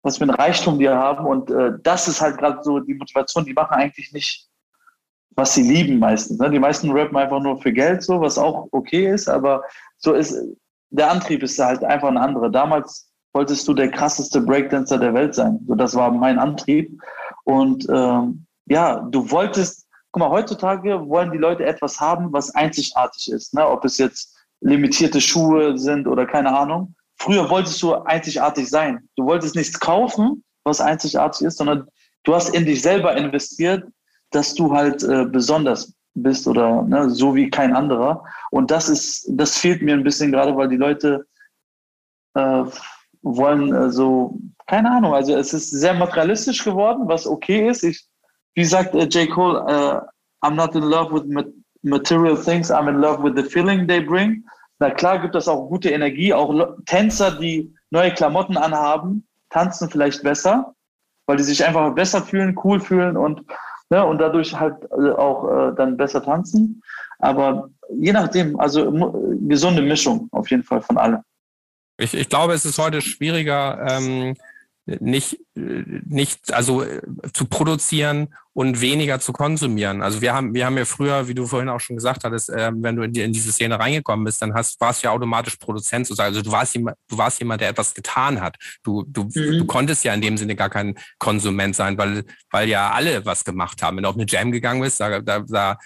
was 0.03 0.19
für 0.19 0.25
ein 0.25 0.31
Reichtum 0.31 0.79
die 0.79 0.89
haben. 0.89 1.27
Und 1.27 1.51
äh, 1.51 1.73
das 1.83 2.09
ist 2.09 2.21
halt 2.21 2.39
gerade 2.39 2.63
so 2.63 2.81
die 2.81 2.95
Motivation, 2.95 3.45
die 3.45 3.53
machen 3.53 3.75
eigentlich 3.75 4.13
nicht, 4.13 4.49
was 5.31 5.55
sie 5.55 5.63
lieben 5.63 5.99
meistens. 5.99 6.39
Ne? 6.39 6.51
Die 6.51 6.59
meisten 6.59 6.91
rappen 6.91 7.17
einfach 7.17 7.41
nur 7.41 7.61
für 7.61 7.73
Geld, 7.73 8.03
so, 8.03 8.21
was 8.21 8.39
auch 8.39 8.69
okay 8.73 9.13
ist, 9.13 9.29
aber 9.29 9.63
so 9.97 10.15
ist 10.15 10.37
der 10.91 11.11
Antrieb 11.11 11.43
ist 11.43 11.59
halt 11.59 11.85
einfach 11.85 12.09
ein 12.09 12.17
anderer. 12.17 12.49
Damals 12.49 13.08
wolltest 13.33 13.69
du 13.69 13.75
der 13.75 13.91
krasseste 13.91 14.41
Breakdancer 14.41 14.99
der 14.99 15.15
Welt 15.15 15.35
sein. 15.35 15.61
So, 15.67 15.75
das 15.75 15.95
war 15.95 16.11
mein 16.11 16.39
Antrieb. 16.39 17.01
Und 17.45 17.87
ähm, 17.91 18.47
ja, 18.67 19.01
du 19.01 19.31
wolltest, 19.31 19.87
guck 20.13 20.21
mal, 20.21 20.31
heutzutage 20.31 21.09
wollen 21.09 21.33
die 21.33 21.39
Leute 21.39 21.65
etwas 21.65 22.01
haben, 22.01 22.33
was 22.33 22.55
einzigartig 22.55 23.31
ist. 23.31 23.55
Ne? 23.55 23.67
Ob 23.67 23.85
es 23.85 23.99
jetzt 23.99 24.35
limitierte 24.61 25.21
Schuhe 25.21 25.79
sind 25.79 26.07
oder 26.07 26.27
keine 26.27 26.57
Ahnung. 26.57 26.95
Früher 27.17 27.49
wolltest 27.51 27.83
du 27.83 27.95
einzigartig 27.95 28.69
sein. 28.69 29.09
Du 29.17 29.25
wolltest 29.25 29.57
nichts 29.57 29.79
kaufen, 29.79 30.45
was 30.65 30.81
einzigartig 30.81 31.47
ist, 31.47 31.59
sondern 31.59 31.89
du 32.25 32.35
hast 32.35 32.55
in 32.55 32.65
dich 32.65 32.83
selber 32.83 33.17
investiert, 33.17 33.85
dass 34.31 34.55
du 34.55 34.73
halt 34.73 35.03
äh, 35.03 35.25
besonders 35.25 35.93
bist 36.15 36.47
oder 36.47 36.83
ne, 36.83 37.11
so 37.11 37.35
wie 37.35 37.51
kein 37.51 37.75
anderer. 37.75 38.25
Und 38.51 38.71
das 38.71 38.89
ist, 38.89 39.27
das 39.31 39.57
fehlt 39.57 39.83
mir 39.83 39.95
ein 39.95 40.05
bisschen 40.05 40.33
gerade, 40.33 40.57
weil 40.57 40.69
die 40.69 40.77
Leute 40.77 41.27
äh, 42.35 42.65
wollen 43.37 43.75
äh, 43.75 43.91
so, 43.91 44.39
keine 44.67 44.91
Ahnung, 44.91 45.15
also 45.15 45.35
es 45.35 45.53
ist 45.53 45.71
sehr 45.71 45.95
materialistisch 45.95 46.65
geworden, 46.65 47.03
was 47.07 47.27
okay 47.27 47.69
ist. 47.69 47.83
Ich, 47.85 48.07
wie 48.55 48.65
sagt 48.65 48.95
äh, 48.95 49.05
J. 49.05 49.31
Cole, 49.31 49.61
uh, 49.61 50.01
I'm 50.47 50.55
not 50.55 50.75
in 50.75 50.83
love 50.83 51.13
with 51.13 51.25
material 51.83 52.37
things, 52.37 52.71
I'm 52.71 52.89
in 52.89 53.01
love 53.01 53.23
with 53.23 53.37
the 53.37 53.49
feeling 53.49 53.87
they 53.87 54.01
bring. 54.01 54.45
Na 54.79 54.91
klar 54.91 55.19
gibt 55.19 55.35
es 55.35 55.49
auch 55.49 55.69
gute 55.69 55.91
Energie, 55.91 56.33
auch 56.33 56.55
Tänzer, 56.87 57.33
die 57.33 57.75
neue 57.91 58.13
Klamotten 58.13 58.57
anhaben, 58.57 59.27
tanzen 59.51 59.91
vielleicht 59.91 60.23
besser, 60.23 60.75
weil 61.27 61.37
die 61.37 61.43
sich 61.43 61.65
einfach 61.65 61.95
besser 61.95 62.23
fühlen, 62.23 62.57
cool 62.63 62.81
fühlen 62.81 63.17
und, 63.17 63.43
ne, 63.91 64.05
und 64.05 64.19
dadurch 64.19 64.59
halt 64.59 64.77
äh, 64.93 65.11
auch 65.11 65.49
äh, 65.51 65.75
dann 65.75 65.97
besser 65.97 66.23
tanzen. 66.23 66.81
Aber 67.19 67.69
je 67.91 68.13
nachdem, 68.13 68.59
also 68.61 68.93
gesunde 69.49 69.83
Mischung 69.83 70.29
auf 70.31 70.49
jeden 70.51 70.63
Fall 70.63 70.81
von 70.81 70.97
allem. 70.99 71.21
Ich, 71.99 72.15
ich 72.15 72.29
glaube, 72.29 72.55
es 72.55 72.65
ist 72.65 72.79
heute 72.79 73.03
schwieriger, 73.03 73.87
ähm, 73.89 74.35
nicht, 75.01 75.39
nicht, 75.55 76.53
also 76.55 76.83
äh, 76.83 77.03
zu 77.35 77.45
produzieren 77.45 78.35
und 78.55 78.81
weniger 78.81 79.21
zu 79.21 79.33
konsumieren. 79.33 80.03
Also 80.03 80.21
wir 80.23 80.33
haben, 80.33 80.55
wir 80.55 80.65
haben 80.65 80.79
ja 80.79 80.85
früher, 80.85 81.29
wie 81.29 81.35
du 81.35 81.47
vorhin 81.47 81.69
auch 81.69 81.81
schon 81.81 81.97
gesagt 81.97 82.25
hattest, 82.25 82.49
äh, 82.49 82.71
wenn 82.75 82.97
du 82.97 83.03
in, 83.03 83.13
die, 83.13 83.21
in 83.21 83.33
diese 83.33 83.53
Szene 83.53 83.79
reingekommen 83.79 84.25
bist, 84.25 84.41
dann 84.41 84.55
hast, 84.55 84.81
warst 84.81 85.03
du 85.03 85.09
ja 85.09 85.13
automatisch 85.13 85.57
Produzent 85.57 86.07
sozusagen. 86.07 86.29
Also 86.29 86.43
du 86.43 86.51
warst 86.51 86.75
jemand, 86.75 86.97
du 87.09 87.19
warst 87.19 87.39
jemand, 87.39 87.61
der 87.61 87.69
etwas 87.69 87.95
getan 87.95 88.41
hat. 88.41 88.57
Du, 88.83 89.05
du, 89.07 89.25
mhm. 89.25 89.59
du 89.59 89.67
konntest 89.67 90.05
ja 90.05 90.15
in 90.15 90.23
dem 90.23 90.39
Sinne 90.39 90.57
gar 90.57 90.71
kein 90.71 90.99
Konsument 91.19 91.77
sein, 91.77 91.99
weil, 91.99 92.25
weil 92.51 92.69
ja 92.69 92.91
alle 92.91 93.25
was 93.27 93.45
gemacht 93.45 93.83
haben. 93.83 93.97
Wenn 93.97 94.05
du 94.05 94.09
auf 94.09 94.17
eine 94.17 94.27
Jam 94.27 94.51
gegangen 94.53 94.81
bist, 94.81 95.01
da, 95.01 95.21
da, 95.21 95.41
da 95.41 95.79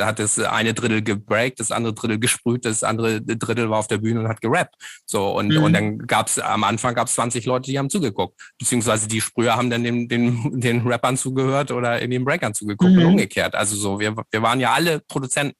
hat 0.00 0.18
das 0.18 0.38
eine 0.38 0.74
Drittel 0.74 1.02
gebreakt, 1.02 1.60
das 1.60 1.70
andere 1.70 1.94
Drittel 1.94 2.18
gesprüht, 2.18 2.64
das 2.64 2.82
andere 2.82 3.20
Drittel 3.22 3.70
war 3.70 3.78
auf 3.78 3.88
der 3.88 3.98
Bühne 3.98 4.20
und 4.20 4.28
hat 4.28 4.40
gerappt. 4.40 4.74
So, 5.04 5.36
und, 5.36 5.48
mhm. 5.48 5.62
und 5.62 5.72
dann 5.72 5.98
gab's 5.98 6.38
am 6.38 6.64
Anfang 6.64 6.94
gab's 6.94 7.14
20 7.14 7.46
Leute, 7.46 7.70
die 7.70 7.78
haben 7.78 7.90
zugeguckt. 7.90 8.40
Beziehungsweise 8.58 9.08
die 9.08 9.20
Sprüher 9.20 9.56
haben 9.56 9.70
dann 9.70 9.84
den, 9.84 10.08
den, 10.08 10.60
den 10.60 10.86
Rappern 10.86 11.16
zugehört 11.16 11.70
oder 11.70 12.00
in 12.00 12.10
den 12.10 12.24
Breakern 12.24 12.54
zugeguckt 12.54 12.92
mhm. 12.92 12.98
und 12.98 13.06
umgekehrt. 13.06 13.54
Also 13.54 13.76
so, 13.76 14.00
wir, 14.00 14.14
wir 14.30 14.42
waren 14.42 14.60
ja 14.60 14.72
alle 14.72 15.00
Produzenten. 15.00 15.56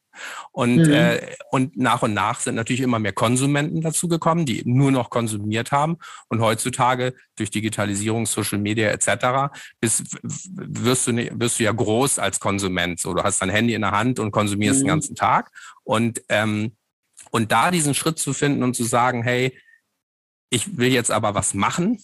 Und, 0.52 0.76
mhm. 0.76 0.92
äh, 0.92 1.20
und 1.50 1.76
nach 1.76 2.02
und 2.02 2.14
nach 2.14 2.40
sind 2.40 2.54
natürlich 2.54 2.80
immer 2.80 2.98
mehr 2.98 3.12
Konsumenten 3.12 3.80
dazugekommen, 3.80 4.46
die 4.46 4.62
nur 4.64 4.90
noch 4.90 5.10
konsumiert 5.10 5.72
haben. 5.72 5.98
Und 6.28 6.40
heutzutage 6.40 7.14
durch 7.36 7.50
Digitalisierung, 7.50 8.26
Social 8.26 8.58
Media 8.58 8.88
etc. 8.88 9.54
Bist, 9.80 10.18
wirst, 10.22 11.06
du 11.06 11.12
nicht, 11.12 11.38
wirst 11.38 11.58
du 11.58 11.64
ja 11.64 11.72
groß 11.72 12.18
als 12.18 12.40
Konsument. 12.40 13.00
So, 13.00 13.14
du 13.14 13.22
hast 13.22 13.40
dein 13.42 13.50
Handy 13.50 13.74
in 13.74 13.82
der 13.82 13.92
Hand 13.92 14.18
und 14.18 14.30
konsumierst 14.30 14.80
mhm. 14.80 14.84
den 14.84 14.88
ganzen 14.88 15.14
Tag. 15.14 15.50
Und, 15.84 16.22
ähm, 16.28 16.76
und 17.30 17.52
da 17.52 17.70
diesen 17.70 17.94
Schritt 17.94 18.18
zu 18.18 18.32
finden 18.32 18.62
und 18.62 18.74
zu 18.74 18.84
sagen, 18.84 19.22
hey, 19.22 19.56
ich 20.50 20.76
will 20.76 20.92
jetzt 20.92 21.10
aber 21.10 21.34
was 21.34 21.54
machen 21.54 21.98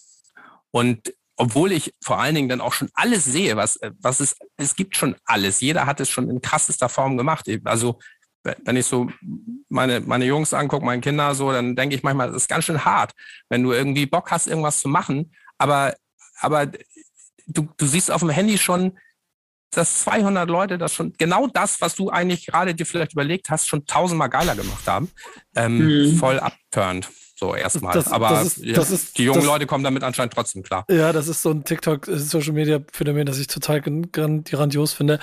und 0.70 1.14
obwohl 1.36 1.72
ich 1.72 1.94
vor 2.02 2.20
allen 2.20 2.34
Dingen 2.34 2.48
dann 2.48 2.60
auch 2.60 2.72
schon 2.72 2.90
alles 2.94 3.24
sehe, 3.24 3.56
was, 3.56 3.76
äh, 3.76 3.92
was 4.00 4.20
es, 4.20 4.36
es 4.56 4.76
gibt 4.76 4.96
schon 4.96 5.16
alles. 5.24 5.60
Jeder 5.60 5.86
hat 5.86 6.00
es 6.00 6.08
schon 6.08 6.28
in 6.30 6.40
krassester 6.40 6.88
Form 6.88 7.16
gemacht. 7.16 7.48
Also, 7.64 7.98
wenn 8.64 8.76
ich 8.76 8.86
so 8.86 9.08
meine, 9.68 10.00
meine 10.00 10.24
Jungs 10.24 10.52
angucke, 10.52 10.84
meine 10.84 11.00
Kinder 11.00 11.34
so, 11.34 11.52
dann 11.52 11.76
denke 11.76 11.94
ich 11.94 12.02
manchmal, 12.02 12.28
das 12.28 12.42
ist 12.42 12.48
ganz 12.48 12.64
schön 12.64 12.84
hart, 12.84 13.12
wenn 13.48 13.62
du 13.62 13.72
irgendwie 13.72 14.06
Bock 14.06 14.30
hast, 14.30 14.48
irgendwas 14.48 14.80
zu 14.80 14.88
machen, 14.88 15.32
aber, 15.58 15.94
aber 16.40 16.66
du, 17.46 17.68
du 17.76 17.86
siehst 17.86 18.10
auf 18.10 18.20
dem 18.20 18.30
Handy 18.30 18.58
schon, 18.58 18.98
dass 19.70 20.00
200 20.00 20.48
Leute 20.48 20.76
das 20.76 20.92
schon 20.92 21.12
genau 21.14 21.46
das, 21.46 21.80
was 21.80 21.94
du 21.94 22.10
eigentlich 22.10 22.46
gerade 22.46 22.74
dir 22.74 22.84
vielleicht 22.84 23.12
überlegt 23.12 23.48
hast, 23.48 23.68
schon 23.68 23.86
tausendmal 23.86 24.28
geiler 24.28 24.54
gemacht 24.54 24.86
haben, 24.86 25.10
ähm, 25.56 26.10
mhm. 26.10 26.16
voll 26.16 26.38
abturnt. 26.40 27.08
So 27.42 27.56
erstmal. 27.56 27.92
Das, 27.92 28.06
Aber 28.12 28.28
das 28.28 28.56
ist, 28.56 28.76
das 28.76 28.92
ist, 28.92 29.18
die 29.18 29.24
jungen 29.24 29.44
Leute 29.44 29.66
kommen 29.66 29.82
damit 29.82 30.04
anscheinend 30.04 30.32
trotzdem 30.32 30.62
klar. 30.62 30.84
Ja, 30.88 31.12
das 31.12 31.26
ist 31.26 31.42
so 31.42 31.50
ein 31.50 31.64
TikTok-Social-Media-Phänomen, 31.64 33.26
das 33.26 33.36
ich 33.38 33.48
total 33.48 33.80
grandios 33.80 34.92
finde. 34.92 35.18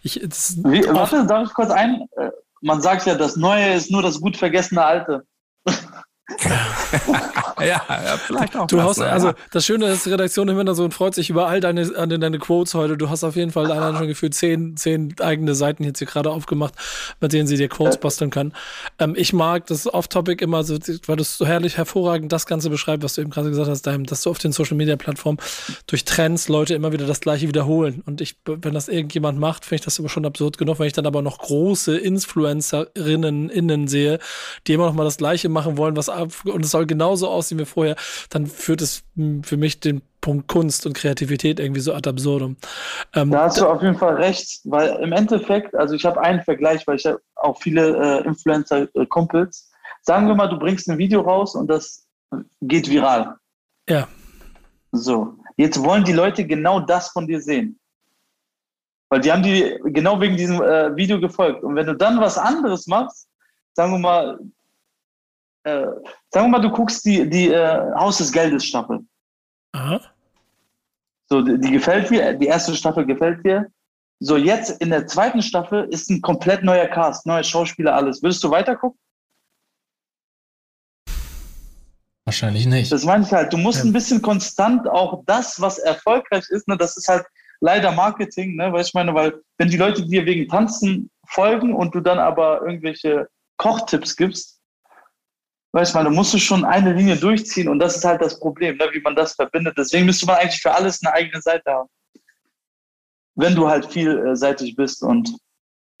Ich, 0.00 0.20
Wie, 0.22 0.86
warte, 0.86 1.26
darf 1.26 1.48
ich 1.48 1.52
kurz 1.52 1.70
ein? 1.70 2.06
Äh, 2.16 2.30
man 2.60 2.80
sagt 2.80 3.06
ja, 3.06 3.16
das 3.16 3.34
Neue 3.34 3.74
ist 3.74 3.90
nur 3.90 4.02
das 4.02 4.20
gut 4.20 4.36
vergessene 4.36 4.84
Alte. 4.84 5.26
ja, 7.60 7.82
ja, 7.88 8.16
vielleicht 8.16 8.56
auch. 8.56 8.66
Du 8.66 8.80
hast, 8.80 8.98
ne? 8.98 9.10
also 9.10 9.32
das 9.52 9.66
Schöne 9.66 9.86
ist, 9.88 10.06
die 10.06 10.10
Redaktion 10.10 10.48
immer 10.48 10.74
so 10.74 10.82
und 10.82 10.94
freut 10.94 11.14
sich 11.14 11.28
über 11.28 11.48
all 11.48 11.60
deine, 11.60 11.86
deine 11.86 12.38
Quotes 12.38 12.72
heute. 12.72 12.96
Du 12.96 13.10
hast 13.10 13.24
auf 13.24 13.36
jeden 13.36 13.50
Fall 13.50 13.70
allein 13.70 13.94
schon 13.96 14.06
gefühlt 14.06 14.34
zehn, 14.34 14.74
zehn 14.74 15.14
eigene 15.20 15.54
Seiten 15.54 15.84
jetzt 15.84 15.98
hier 15.98 16.06
gerade 16.06 16.30
aufgemacht, 16.30 16.72
mit 17.20 17.34
denen 17.34 17.46
sie 17.46 17.58
dir 17.58 17.68
Quotes 17.68 17.98
basteln 17.98 18.30
kann. 18.30 18.54
Ähm, 18.98 19.14
ich 19.18 19.34
mag 19.34 19.66
das 19.66 19.86
Off-Topic 19.86 20.42
immer 20.42 20.64
so, 20.64 20.78
weil 21.06 21.16
du 21.16 21.22
es 21.22 21.36
so 21.36 21.44
herrlich 21.44 21.76
hervorragend 21.76 22.32
das 22.32 22.46
Ganze 22.46 22.70
beschreibt, 22.70 23.02
was 23.02 23.14
du 23.14 23.20
eben 23.20 23.30
gerade 23.30 23.50
gesagt 23.50 23.68
hast, 23.68 23.86
dass 23.86 24.22
du 24.22 24.30
auf 24.30 24.38
den 24.38 24.52
Social 24.52 24.78
Media 24.78 24.96
Plattformen 24.96 25.38
durch 25.86 26.06
Trends 26.06 26.48
Leute 26.48 26.72
immer 26.72 26.92
wieder 26.92 27.06
das 27.06 27.20
Gleiche 27.20 27.48
wiederholen. 27.48 28.02
Und 28.06 28.22
ich, 28.22 28.36
wenn 28.46 28.72
das 28.72 28.88
irgendjemand 28.88 29.38
macht, 29.38 29.66
finde 29.66 29.80
ich 29.80 29.84
das 29.84 30.00
aber 30.00 30.08
schon 30.08 30.24
absurd 30.24 30.56
genug, 30.56 30.78
wenn 30.78 30.86
ich 30.86 30.94
dann 30.94 31.06
aber 31.06 31.20
noch 31.20 31.38
große 31.38 31.98
Influencerinnen 31.98 33.50
innen 33.50 33.88
sehe, 33.88 34.20
die 34.66 34.72
immer 34.72 34.86
noch 34.86 34.94
mal 34.94 35.04
das 35.04 35.18
Gleiche 35.18 35.50
machen 35.50 35.76
wollen, 35.76 35.96
was 35.96 36.13
und 36.22 36.64
es 36.64 36.70
soll 36.70 36.86
genauso 36.86 37.28
aussehen 37.28 37.58
wie 37.58 37.64
vorher, 37.64 37.96
dann 38.30 38.46
führt 38.46 38.80
es 38.80 39.02
für 39.42 39.56
mich 39.56 39.80
den 39.80 40.02
Punkt 40.20 40.48
Kunst 40.48 40.86
und 40.86 40.94
Kreativität 40.94 41.60
irgendwie 41.60 41.80
so 41.80 41.92
ad 41.92 42.08
absurdum. 42.08 42.56
Ähm, 43.14 43.30
da 43.30 43.44
hast 43.44 43.60
du 43.60 43.66
auf 43.66 43.82
jeden 43.82 43.98
Fall 43.98 44.14
recht, 44.14 44.60
weil 44.64 44.88
im 45.02 45.12
Endeffekt, 45.12 45.74
also 45.74 45.94
ich 45.94 46.06
habe 46.06 46.20
einen 46.20 46.40
Vergleich, 46.42 46.86
weil 46.86 46.96
ich 46.96 47.04
habe 47.04 47.20
auch 47.34 47.60
viele 47.60 48.22
äh, 48.22 48.26
Influencer-Kumpels. 48.26 49.70
Sagen 50.00 50.26
wir 50.26 50.34
mal, 50.34 50.48
du 50.48 50.58
bringst 50.58 50.88
ein 50.88 50.96
Video 50.96 51.20
raus 51.20 51.54
und 51.54 51.66
das 51.68 52.06
geht 52.62 52.88
viral. 52.88 53.36
Ja. 53.88 54.08
So, 54.92 55.36
jetzt 55.56 55.82
wollen 55.82 56.04
die 56.04 56.12
Leute 56.12 56.46
genau 56.46 56.80
das 56.80 57.08
von 57.08 57.26
dir 57.26 57.40
sehen. 57.40 57.78
Weil 59.10 59.20
die 59.20 59.30
haben 59.30 59.42
die 59.42 59.78
genau 59.84 60.20
wegen 60.20 60.36
diesem 60.36 60.62
äh, 60.62 60.96
Video 60.96 61.20
gefolgt. 61.20 61.62
Und 61.62 61.76
wenn 61.76 61.86
du 61.86 61.94
dann 61.94 62.18
was 62.20 62.38
anderes 62.38 62.86
machst, 62.86 63.28
sagen 63.74 63.92
wir 63.92 63.98
mal, 63.98 64.38
äh, 65.64 65.86
sagen 66.30 66.46
wir 66.46 66.48
mal, 66.48 66.60
du 66.60 66.70
guckst 66.70 67.04
die, 67.04 67.28
die 67.28 67.48
äh, 67.48 67.92
Haus 67.94 68.18
des 68.18 68.30
Geldes 68.32 68.64
Staffel. 68.64 69.00
Aha. 69.72 70.00
So, 71.28 71.42
die, 71.42 71.58
die 71.58 71.70
gefällt 71.72 72.10
dir, 72.10 72.34
die 72.34 72.46
erste 72.46 72.74
Staffel 72.74 73.06
gefällt 73.06 73.44
dir. 73.44 73.66
So, 74.20 74.36
jetzt 74.36 74.80
in 74.80 74.90
der 74.90 75.06
zweiten 75.06 75.42
Staffel 75.42 75.84
ist 75.90 76.08
ein 76.10 76.20
komplett 76.20 76.62
neuer 76.62 76.86
Cast, 76.86 77.26
neue 77.26 77.42
Schauspieler, 77.44 77.94
alles. 77.94 78.22
Würdest 78.22 78.44
du 78.44 78.50
weitergucken? 78.50 78.98
Wahrscheinlich 82.26 82.66
nicht. 82.66 82.90
Das 82.90 83.04
meine 83.04 83.24
ich 83.24 83.32
halt. 83.32 83.52
Du 83.52 83.58
musst 83.58 83.80
Ja. 83.80 83.84
ein 83.84 83.92
bisschen 83.92 84.22
konstant 84.22 84.88
auch 84.88 85.22
das, 85.26 85.60
was 85.60 85.78
erfolgreich 85.78 86.44
ist, 86.48 86.66
ne, 86.68 86.76
das 86.76 86.96
ist 86.96 87.08
halt 87.08 87.24
leider 87.60 87.92
Marketing, 87.92 88.56
ne, 88.56 88.72
weißt 88.72 88.88
du, 88.88 88.90
ich 88.90 88.94
meine, 88.94 89.14
weil 89.14 89.40
wenn 89.58 89.68
die 89.68 89.76
Leute 89.76 90.06
dir 90.06 90.24
wegen 90.24 90.48
Tanzen 90.48 91.10
folgen 91.28 91.74
und 91.74 91.94
du 91.94 92.00
dann 92.00 92.18
aber 92.18 92.62
irgendwelche 92.62 93.28
Kochtipps 93.58 94.16
gibst, 94.16 94.53
weißt 95.74 95.92
du, 95.92 95.98
meine, 95.98 96.10
musst 96.10 96.32
du 96.32 96.38
schon 96.38 96.64
eine 96.64 96.92
Linie 96.92 97.16
durchziehen 97.16 97.68
und 97.68 97.80
das 97.80 97.96
ist 97.96 98.04
halt 98.04 98.22
das 98.22 98.38
Problem, 98.38 98.76
ne, 98.76 98.88
wie 98.92 99.00
man 99.00 99.16
das 99.16 99.34
verbindet. 99.34 99.76
Deswegen 99.76 100.06
müsste 100.06 100.24
man 100.24 100.36
eigentlich 100.36 100.62
für 100.62 100.72
alles 100.72 101.02
eine 101.02 101.12
eigene 101.12 101.42
Seite 101.42 101.68
haben. 101.68 101.88
Wenn 103.34 103.56
du 103.56 103.68
halt 103.68 103.86
vielseitig 103.86 104.76
bist 104.76 105.02
und 105.02 105.34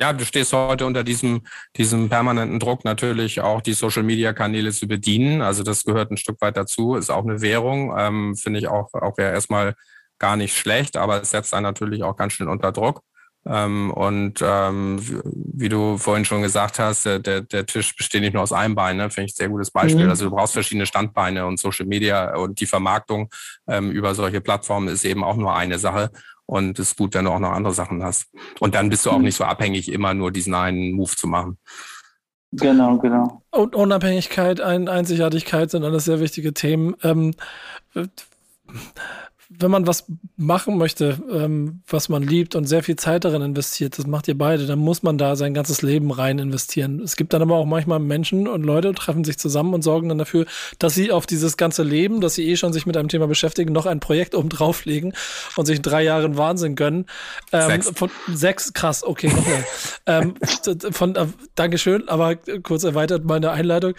Ja, 0.00 0.12
du 0.12 0.24
stehst 0.24 0.52
heute 0.52 0.86
unter 0.86 1.02
diesem, 1.02 1.42
diesem 1.76 2.08
permanenten 2.08 2.60
Druck 2.60 2.84
natürlich 2.84 3.40
auch 3.40 3.60
die 3.60 3.72
Social 3.72 4.04
Media 4.04 4.32
Kanäle 4.32 4.70
zu 4.70 4.86
bedienen. 4.86 5.42
Also 5.42 5.64
das 5.64 5.82
gehört 5.82 6.12
ein 6.12 6.18
Stück 6.18 6.40
weit 6.40 6.56
dazu, 6.56 6.94
ist 6.94 7.10
auch 7.10 7.24
eine 7.24 7.40
Währung, 7.40 7.92
ähm, 7.98 8.36
finde 8.36 8.60
ich 8.60 8.68
auch, 8.68 8.94
auch 8.94 9.18
ja 9.18 9.32
erstmal 9.32 9.74
gar 10.20 10.36
nicht 10.36 10.56
schlecht, 10.56 10.96
aber 10.96 11.22
es 11.22 11.32
setzt 11.32 11.52
einen 11.52 11.64
natürlich 11.64 12.04
auch 12.04 12.14
ganz 12.14 12.34
schön 12.34 12.48
unter 12.48 12.70
Druck. 12.70 13.02
Ähm, 13.46 13.90
und 13.90 14.40
ähm, 14.42 14.98
wie, 15.24 15.68
du 15.68 15.98
vorhin 15.98 16.24
schon 16.24 16.42
gesagt 16.42 16.78
hast, 16.78 17.04
der, 17.04 17.18
der, 17.18 17.66
Tisch 17.66 17.94
besteht 17.94 18.22
nicht 18.22 18.32
nur 18.32 18.42
aus 18.42 18.52
einem 18.52 18.74
Bein, 18.74 18.96
ne? 18.96 19.10
finde 19.10 19.26
ich 19.26 19.32
ein 19.32 19.36
sehr 19.36 19.48
gutes 19.50 19.70
Beispiel. 19.70 20.04
Mhm. 20.04 20.10
Also 20.10 20.24
du 20.24 20.34
brauchst 20.34 20.54
verschiedene 20.54 20.86
Standbeine 20.86 21.46
und 21.46 21.58
Social 21.58 21.86
Media 21.86 22.34
und 22.36 22.60
die 22.60 22.66
Vermarktung 22.66 23.28
ähm, 23.66 23.90
über 23.90 24.14
solche 24.14 24.40
Plattformen 24.40 24.88
ist 24.88 25.04
eben 25.04 25.22
auch 25.22 25.36
nur 25.36 25.54
eine 25.54 25.78
Sache. 25.78 26.10
Und 26.46 26.78
es 26.78 26.90
ist 26.90 26.98
gut, 26.98 27.14
wenn 27.14 27.24
du 27.26 27.30
auch 27.30 27.38
noch 27.38 27.52
andere 27.52 27.72
Sachen 27.74 28.02
hast. 28.02 28.26
Und 28.60 28.74
dann 28.74 28.90
bist 28.90 29.06
du 29.06 29.10
auch 29.10 29.18
Mhm. 29.18 29.24
nicht 29.24 29.36
so 29.36 29.44
abhängig, 29.44 29.90
immer 29.90 30.14
nur 30.14 30.30
diesen 30.30 30.54
einen 30.54 30.92
Move 30.92 31.14
zu 31.14 31.26
machen. 31.26 31.58
genau, 32.52 32.98
genau. 32.98 33.42
Und 33.50 33.74
Unabhängigkeit, 33.74 34.60
Ein 34.60 34.88
Einzigartigkeit 34.88 35.70
sind 35.70 35.84
alles 35.84 36.04
sehr 36.04 36.20
wichtige 36.20 36.54
Themen. 36.54 36.94
Ähm, 37.02 37.34
wenn 39.58 39.70
man 39.70 39.86
was 39.86 40.06
machen 40.36 40.78
möchte, 40.78 41.18
ähm, 41.30 41.82
was 41.86 42.08
man 42.08 42.22
liebt 42.22 42.54
und 42.54 42.66
sehr 42.66 42.82
viel 42.82 42.96
Zeit 42.96 43.24
darin 43.24 43.42
investiert, 43.42 43.98
das 43.98 44.06
macht 44.06 44.28
ihr 44.28 44.36
beide, 44.36 44.66
dann 44.66 44.78
muss 44.78 45.02
man 45.02 45.18
da 45.18 45.36
sein 45.36 45.54
ganzes 45.54 45.82
Leben 45.82 46.10
rein 46.10 46.38
investieren. 46.38 47.00
Es 47.00 47.16
gibt 47.16 47.32
dann 47.32 47.42
aber 47.42 47.56
auch 47.56 47.66
manchmal 47.66 47.98
Menschen 47.98 48.48
und 48.48 48.62
Leute 48.62 48.92
treffen 48.94 49.24
sich 49.24 49.38
zusammen 49.38 49.74
und 49.74 49.82
sorgen 49.82 50.08
dann 50.08 50.18
dafür, 50.18 50.46
dass 50.78 50.94
sie 50.94 51.12
auf 51.12 51.26
dieses 51.26 51.56
ganze 51.56 51.82
Leben, 51.82 52.20
dass 52.20 52.34
sie 52.34 52.48
eh 52.48 52.56
schon 52.56 52.72
sich 52.72 52.86
mit 52.86 52.96
einem 52.96 53.08
Thema 53.08 53.26
beschäftigen, 53.26 53.72
noch 53.72 53.86
ein 53.86 54.00
Projekt 54.00 54.34
oben 54.34 54.48
drauflegen 54.48 55.14
und 55.56 55.66
sich 55.66 55.82
drei 55.82 56.02
Jahre 56.02 56.36
Wahnsinn 56.36 56.74
gönnen. 56.74 57.06
Ähm, 57.52 57.68
Sechs. 57.68 57.92
Von 57.94 58.10
sechs, 58.32 58.72
krass, 58.72 59.04
okay, 59.04 59.28
noch 59.28 59.46
mehr. 59.46 59.64
ähm, 60.06 60.34
von, 60.90 61.14
äh, 61.16 61.26
Dankeschön, 61.54 62.08
aber 62.08 62.36
kurz 62.62 62.84
erweitert 62.84 63.24
meine 63.24 63.50
Einleitung, 63.50 63.94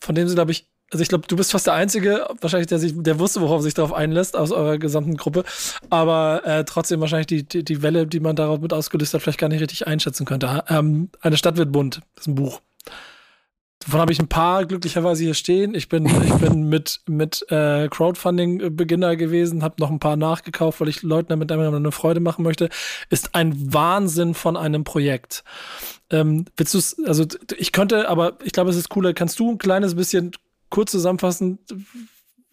von 0.00 0.14
dem 0.14 0.28
sie, 0.28 0.34
glaube 0.34 0.52
ich, 0.52 0.69
also 0.92 1.02
ich 1.02 1.08
glaube, 1.08 1.26
du 1.28 1.36
bist 1.36 1.52
fast 1.52 1.66
der 1.66 1.74
Einzige, 1.74 2.26
wahrscheinlich, 2.40 2.66
der 2.66 2.80
sich, 2.80 2.92
der 2.96 3.18
wusste, 3.20 3.40
worauf 3.40 3.60
er 3.60 3.62
sich 3.62 3.74
darauf 3.74 3.92
einlässt 3.92 4.36
aus 4.36 4.50
eurer 4.50 4.78
gesamten 4.78 5.16
Gruppe. 5.16 5.44
Aber 5.88 6.42
äh, 6.44 6.64
trotzdem 6.64 7.00
wahrscheinlich 7.00 7.28
die, 7.28 7.44
die, 7.44 7.64
die 7.64 7.82
Welle, 7.82 8.06
die 8.06 8.20
man 8.20 8.34
darauf 8.34 8.60
mit 8.60 8.72
ausgelöst 8.72 9.14
hat, 9.14 9.22
vielleicht 9.22 9.38
gar 9.38 9.48
nicht 9.48 9.60
richtig 9.60 9.86
einschätzen 9.86 10.26
könnte. 10.26 10.64
Ähm, 10.68 11.10
Eine 11.20 11.36
Stadt 11.36 11.56
wird 11.56 11.70
bunt, 11.70 12.00
das 12.16 12.24
ist 12.24 12.28
ein 12.28 12.34
Buch. 12.34 12.60
Davon 13.78 14.00
habe 14.00 14.12
ich 14.12 14.18
ein 14.18 14.28
paar 14.28 14.66
glücklicherweise 14.66 15.24
hier 15.24 15.32
stehen. 15.32 15.74
Ich 15.74 15.88
bin, 15.88 16.04
ich 16.04 16.34
bin 16.34 16.68
mit, 16.68 17.00
mit 17.06 17.46
äh, 17.50 17.88
Crowdfunding-Beginner 17.88 19.16
gewesen, 19.16 19.62
habe 19.62 19.76
noch 19.78 19.90
ein 19.90 20.00
paar 20.00 20.16
nachgekauft, 20.16 20.80
weil 20.80 20.88
ich 20.88 21.02
Leuten 21.02 21.28
damit 21.28 21.50
eine 21.50 21.92
Freude 21.92 22.20
machen 22.20 22.42
möchte. 22.42 22.68
Ist 23.08 23.34
ein 23.34 23.72
Wahnsinn 23.72 24.34
von 24.34 24.58
einem 24.58 24.84
Projekt. 24.84 25.44
Ähm, 26.10 26.44
willst 26.58 26.74
du 26.74 27.06
also 27.06 27.24
ich 27.56 27.72
könnte, 27.72 28.08
aber 28.10 28.36
ich 28.44 28.52
glaube, 28.52 28.68
es 28.68 28.76
ist 28.76 28.90
cooler. 28.90 29.14
Kannst 29.14 29.38
du 29.38 29.52
ein 29.52 29.58
kleines 29.58 29.94
bisschen 29.94 30.32
kurz 30.70 30.90
zusammenfassen, 30.92 31.58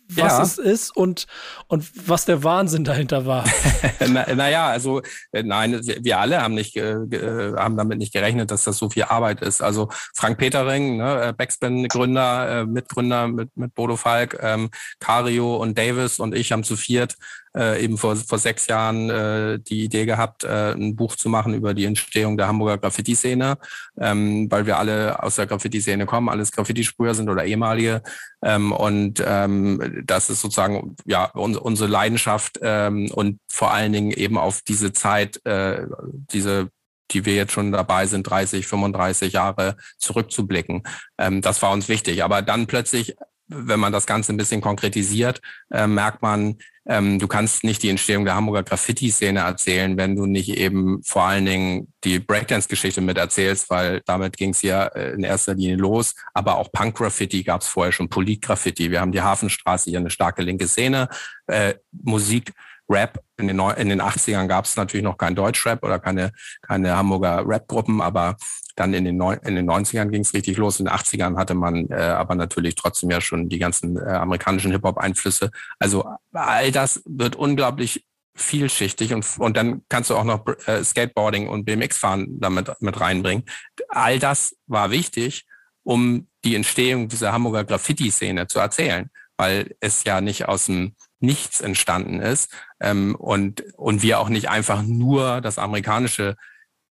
was 0.10 0.38
Ja. 0.38 0.42
es 0.42 0.58
ist 0.58 0.96
und, 0.96 1.28
und 1.68 1.86
was 2.08 2.24
der 2.24 2.42
Wahnsinn 2.44 2.86
dahinter 2.86 3.26
war? 3.26 3.44
Na, 4.08 4.34
naja, 4.34 4.68
also 4.68 5.02
äh, 5.34 5.44
nein, 5.44 5.82
wir, 5.84 6.20
alle 6.20 6.42
haben 6.42 6.54
nicht 6.54 6.78
äh, 6.78 6.94
äh, 6.94 7.58
haben 7.58 7.76
damit 7.76 7.98
nicht 7.98 8.14
gerechnet, 8.14 8.50
dass 8.50 8.64
das 8.64 8.78
so 8.78 8.90
viel 8.90 9.04
Arbeit 9.04 9.42
ist. 9.42 9.62
Also 9.62 9.90
Frank 10.16 10.38
Petering, 10.38 10.98
ne, 10.98 11.28
äh, 11.28 11.34
Backspin-Gründer, 11.34 12.62
äh, 12.62 12.66
Mitgründer 12.66 13.28
mit, 13.28 13.56
mit 13.58 13.76
Bodo 13.76 13.98
Falk, 13.98 14.38
ähm, 14.42 14.70
Cario 15.00 15.58
und 15.58 15.78
Davis 15.78 16.20
und 16.20 16.34
ich 16.34 16.54
haben 16.54 16.64
zu 16.64 16.78
viert 16.78 17.18
äh, 17.58 17.84
eben 17.84 17.98
vor, 17.98 18.16
vor 18.16 18.38
sechs 18.38 18.68
Jahren 18.68 19.10
äh, 19.10 19.60
die 19.60 19.84
Idee 19.84 20.06
gehabt, 20.06 20.44
äh, 20.44 20.74
ein 20.74 20.96
Buch 20.96 21.16
zu 21.16 21.30
machen 21.30 21.54
über 21.54 21.74
die 21.74 21.86
Entstehung 21.86 22.38
der 22.38 22.48
Hamburger 22.48 22.78
Graffiti-Szene, 22.78 23.58
ähm, 24.00 24.50
weil 24.52 24.66
wir 24.66 24.78
alle 24.78 25.22
aus 25.24 25.36
der 25.36 25.48
Graffiti-Szene 25.48 26.06
kommen, 26.06 26.30
alles 26.30 26.52
Graffiti-Sprüher 26.52 27.16
sind 27.16 27.30
oder 27.30 27.46
ehemalige. 27.46 28.04
Ähm, 28.44 28.72
und 28.72 29.24
ähm, 29.26 30.04
das 30.06 30.30
ist 30.30 30.42
sozusagen 30.42 30.96
ja 31.06 31.32
un 31.36 31.56
unsere 31.58 31.90
Leidenschaft 31.90 32.60
ähm, 32.62 33.10
und 33.12 33.40
vor 33.52 33.74
allen 33.74 33.92
Dingen 33.92 34.12
eben 34.12 34.38
auf 34.38 34.62
diese 34.62 34.94
Zeit, 34.94 35.44
äh, 35.46 35.86
diese 36.32 36.70
die 37.12 37.26
wir 37.26 37.36
jetzt 37.36 37.54
schon 37.54 37.72
dabei 37.72 38.06
sind, 38.06 38.24
30, 38.24 38.68
35 38.68 39.34
Jahre 39.34 39.78
zurückzublicken. 39.98 40.84
Ähm, 41.18 41.42
das 41.42 41.62
war 41.62 41.72
uns 41.72 41.88
wichtig. 41.88 42.24
Aber 42.24 42.42
dann 42.42 42.68
plötzlich, 42.68 43.16
wenn 43.48 43.80
man 43.80 43.94
das 43.94 44.06
Ganze 44.06 44.34
ein 44.34 44.38
bisschen 44.38 44.62
konkretisiert, 44.62 45.42
äh, 45.72 45.88
merkt 45.88 46.22
man, 46.22 46.58
ähm, 46.88 47.20
du 47.20 47.28
kannst 47.28 47.64
nicht 47.64 47.84
die 47.84 47.90
Entstehung 47.90 48.24
der 48.24 48.36
Hamburger 48.36 48.64
Graffiti-Szene 48.64 49.42
erzählen, 49.42 49.98
wenn 49.98 50.16
du 50.16 50.26
nicht 50.26 50.50
eben 50.58 51.04
vor 51.04 51.24
allen 51.24 51.46
Dingen 51.46 51.94
die 52.04 52.20
Breakdance-Geschichte 52.20 53.02
mit 53.02 53.18
erzählst, 53.18 53.70
weil 53.70 54.02
damit 54.06 54.38
ging 54.38 54.52
es 54.52 54.62
ja 54.62 54.86
äh, 54.88 55.12
in 55.12 55.24
erster 55.24 55.54
Linie 55.54 55.76
los. 55.76 56.16
Aber 56.34 56.58
auch 56.58 56.72
Punk-Graffiti 56.72 57.44
gab 57.44 57.62
es 57.62 57.68
vorher 57.68 57.92
schon, 57.92 58.10
Polit-Graffiti. 58.10 58.90
Wir 58.90 59.02
haben 59.02 59.12
die 59.12 59.22
Hafenstraße 59.22 59.90
hier 59.90 60.00
eine 60.00 60.10
starke 60.10 60.42
linke 60.42 60.68
Szene, 60.68 61.10
äh, 61.48 61.74
Musik. 61.92 62.54
Rap. 62.90 63.22
In 63.38 63.48
den, 63.48 63.60
in 63.60 63.90
den 63.90 64.02
80ern 64.02 64.48
gab 64.48 64.64
es 64.64 64.78
natürlich 64.78 65.04
noch 65.04 65.18
kein 65.18 65.36
Deutschrap 65.36 65.84
oder 65.84 66.00
keine, 66.00 66.32
keine 66.62 66.96
Hamburger 66.96 67.44
Rap-Gruppen, 67.46 68.00
aber 68.00 68.38
dann 68.78 68.94
in 68.94 69.04
den, 69.04 69.18
Neu 69.18 69.36
in 69.44 69.56
den 69.56 69.70
90ern 69.70 70.10
ging 70.10 70.22
es 70.22 70.34
richtig 70.34 70.56
los. 70.58 70.80
In 70.80 70.86
den 70.86 70.94
80ern 70.94 71.36
hatte 71.36 71.56
man 71.56 71.90
äh, 71.90 71.96
aber 71.96 72.36
natürlich 72.36 72.76
trotzdem 72.76 73.10
ja 73.10 73.20
schon 73.20 73.50
die 73.50 73.58
ganzen 73.58 73.98
äh, 73.98 74.12
amerikanischen 74.12 74.72
Hip-Hop-Einflüsse. 74.72 75.52
Also 75.80 76.08
all 76.32 76.72
das 76.72 77.02
wird 77.06 77.36
unglaublich 77.36 78.06
vielschichtig 78.36 79.14
und, 79.14 79.26
und 79.40 79.58
dann 79.58 79.82
kannst 79.90 80.12
du 80.12 80.16
auch 80.16 80.24
noch 80.24 80.46
äh, 80.68 80.84
Skateboarding 80.84 81.48
und 81.48 81.66
BMX-Fahren 81.66 82.40
damit 82.40 82.72
mit 82.80 83.00
reinbringen. 83.00 83.46
All 83.90 84.20
das 84.20 84.56
war 84.68 84.92
wichtig, 84.92 85.48
um 85.82 86.28
die 86.46 86.56
Entstehung 86.56 87.08
dieser 87.08 87.34
Hamburger 87.34 87.64
Graffiti-Szene 87.64 88.46
zu 88.46 88.60
erzählen, 88.60 89.10
weil 89.38 89.76
es 89.80 90.04
ja 90.04 90.22
nicht 90.22 90.48
aus 90.48 90.68
dem 90.68 90.96
Nichts 91.20 91.62
entstanden 91.62 92.20
ist 92.20 92.54
ähm, 92.80 93.16
und, 93.16 93.64
und 93.76 94.04
wir 94.04 94.20
auch 94.20 94.30
nicht 94.30 94.50
einfach 94.50 94.84
nur 94.84 95.42
das 95.42 95.58
amerikanische 95.58 96.36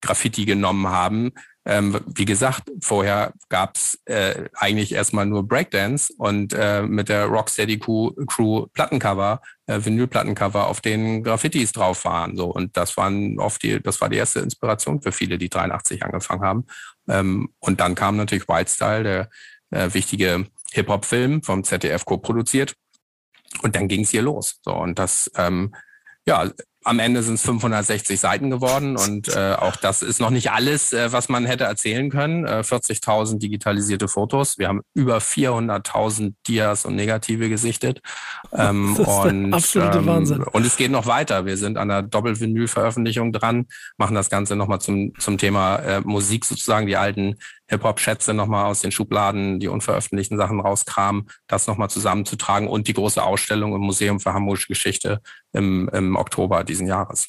Graffiti 0.02 0.44
genommen 0.44 0.88
haben. 0.88 1.32
Ähm, 1.66 2.00
wie 2.06 2.24
gesagt, 2.24 2.70
vorher 2.80 3.34
gab's 3.50 3.98
äh, 4.06 4.48
eigentlich 4.54 4.92
erstmal 4.92 5.26
nur 5.26 5.46
Breakdance 5.46 6.12
und 6.16 6.54
äh, 6.54 6.82
mit 6.82 7.10
der 7.10 7.26
Rocksteady 7.26 7.78
Crew, 7.78 8.12
Crew 8.26 8.66
Plattencover, 8.72 9.42
äh, 9.66 9.78
Vinylplattencover, 9.84 10.66
auf 10.66 10.80
denen 10.80 11.22
Graffitis 11.22 11.72
drauf 11.72 12.04
waren. 12.06 12.36
So 12.36 12.46
und 12.46 12.76
das 12.76 12.96
waren 12.96 13.38
oft 13.38 13.62
die, 13.62 13.80
das 13.80 14.00
war 14.00 14.08
die 14.08 14.16
erste 14.16 14.40
Inspiration 14.40 15.02
für 15.02 15.12
viele, 15.12 15.36
die 15.36 15.50
83 15.50 16.02
angefangen 16.02 16.42
haben. 16.42 16.66
Ähm, 17.08 17.50
und 17.58 17.80
dann 17.80 17.94
kam 17.94 18.16
natürlich 18.16 18.48
White 18.48 18.70
Style, 18.70 19.02
der 19.02 19.30
äh, 19.70 19.92
wichtige 19.92 20.46
Hip-Hop-Film 20.72 21.42
vom 21.42 21.64
ZDF 21.64 22.06
co-produziert. 22.06 22.74
Und 23.62 23.76
dann 23.76 23.88
ging's 23.88 24.10
hier 24.10 24.22
los. 24.22 24.60
So 24.62 24.74
und 24.74 24.98
das 24.98 25.30
ähm, 25.36 25.74
ja, 26.26 26.50
am 26.84 26.98
Ende 26.98 27.22
sind 27.22 27.34
es 27.34 27.42
560 27.42 28.18
Seiten 28.18 28.48
geworden 28.48 28.96
und 28.96 29.28
äh, 29.28 29.54
auch 29.58 29.76
das 29.76 30.02
ist 30.02 30.18
noch 30.18 30.30
nicht 30.30 30.50
alles, 30.50 30.92
äh, 30.92 31.12
was 31.12 31.28
man 31.28 31.44
hätte 31.44 31.64
erzählen 31.64 32.08
können. 32.08 32.46
Äh, 32.46 32.62
40.000 32.64 33.38
digitalisierte 33.38 34.08
Fotos. 34.08 34.56
Wir 34.56 34.68
haben 34.68 34.80
über 34.94 35.18
400.000 35.18 36.34
Dias 36.46 36.86
und 36.86 36.96
Negative 36.96 37.50
gesichtet. 37.50 38.00
Ähm, 38.52 38.94
Das 38.96 39.08
ist 39.08 39.24
der 39.24 39.32
und, 39.32 39.54
absolute 39.54 40.06
Wahnsinn. 40.06 40.42
Und 40.42 40.64
es 40.64 40.76
geht 40.76 40.90
noch 40.90 41.06
weiter. 41.06 41.44
Wir 41.44 41.58
sind 41.58 41.76
an 41.76 41.88
der 41.88 42.02
Doppelvinyl-Veröffentlichung 42.02 43.32
dran, 43.32 43.66
machen 43.98 44.14
das 44.14 44.30
Ganze 44.30 44.56
nochmal 44.56 44.80
zum, 44.80 45.12
zum 45.18 45.36
Thema 45.36 45.76
äh, 45.76 46.00
Musik 46.00 46.46
sozusagen, 46.46 46.86
die 46.86 46.96
alten 46.96 47.36
Hip-Hop-Schätze 47.70 48.34
nochmal 48.34 48.66
aus 48.66 48.80
den 48.80 48.92
Schubladen, 48.92 49.60
die 49.60 49.68
unveröffentlichten 49.68 50.36
Sachen 50.36 50.60
rauskramen, 50.60 51.30
das 51.46 51.66
nochmal 51.66 51.88
zusammenzutragen 51.88 52.68
und 52.68 52.88
die 52.88 52.92
große 52.92 53.22
Ausstellung 53.22 53.74
im 53.74 53.80
Museum 53.80 54.20
für 54.20 54.34
Hamburgische 54.34 54.68
Geschichte 54.68 55.20
im, 55.52 55.88
im 55.92 56.16
Oktober 56.16 56.64
diesen 56.64 56.86
Jahres. 56.86 57.26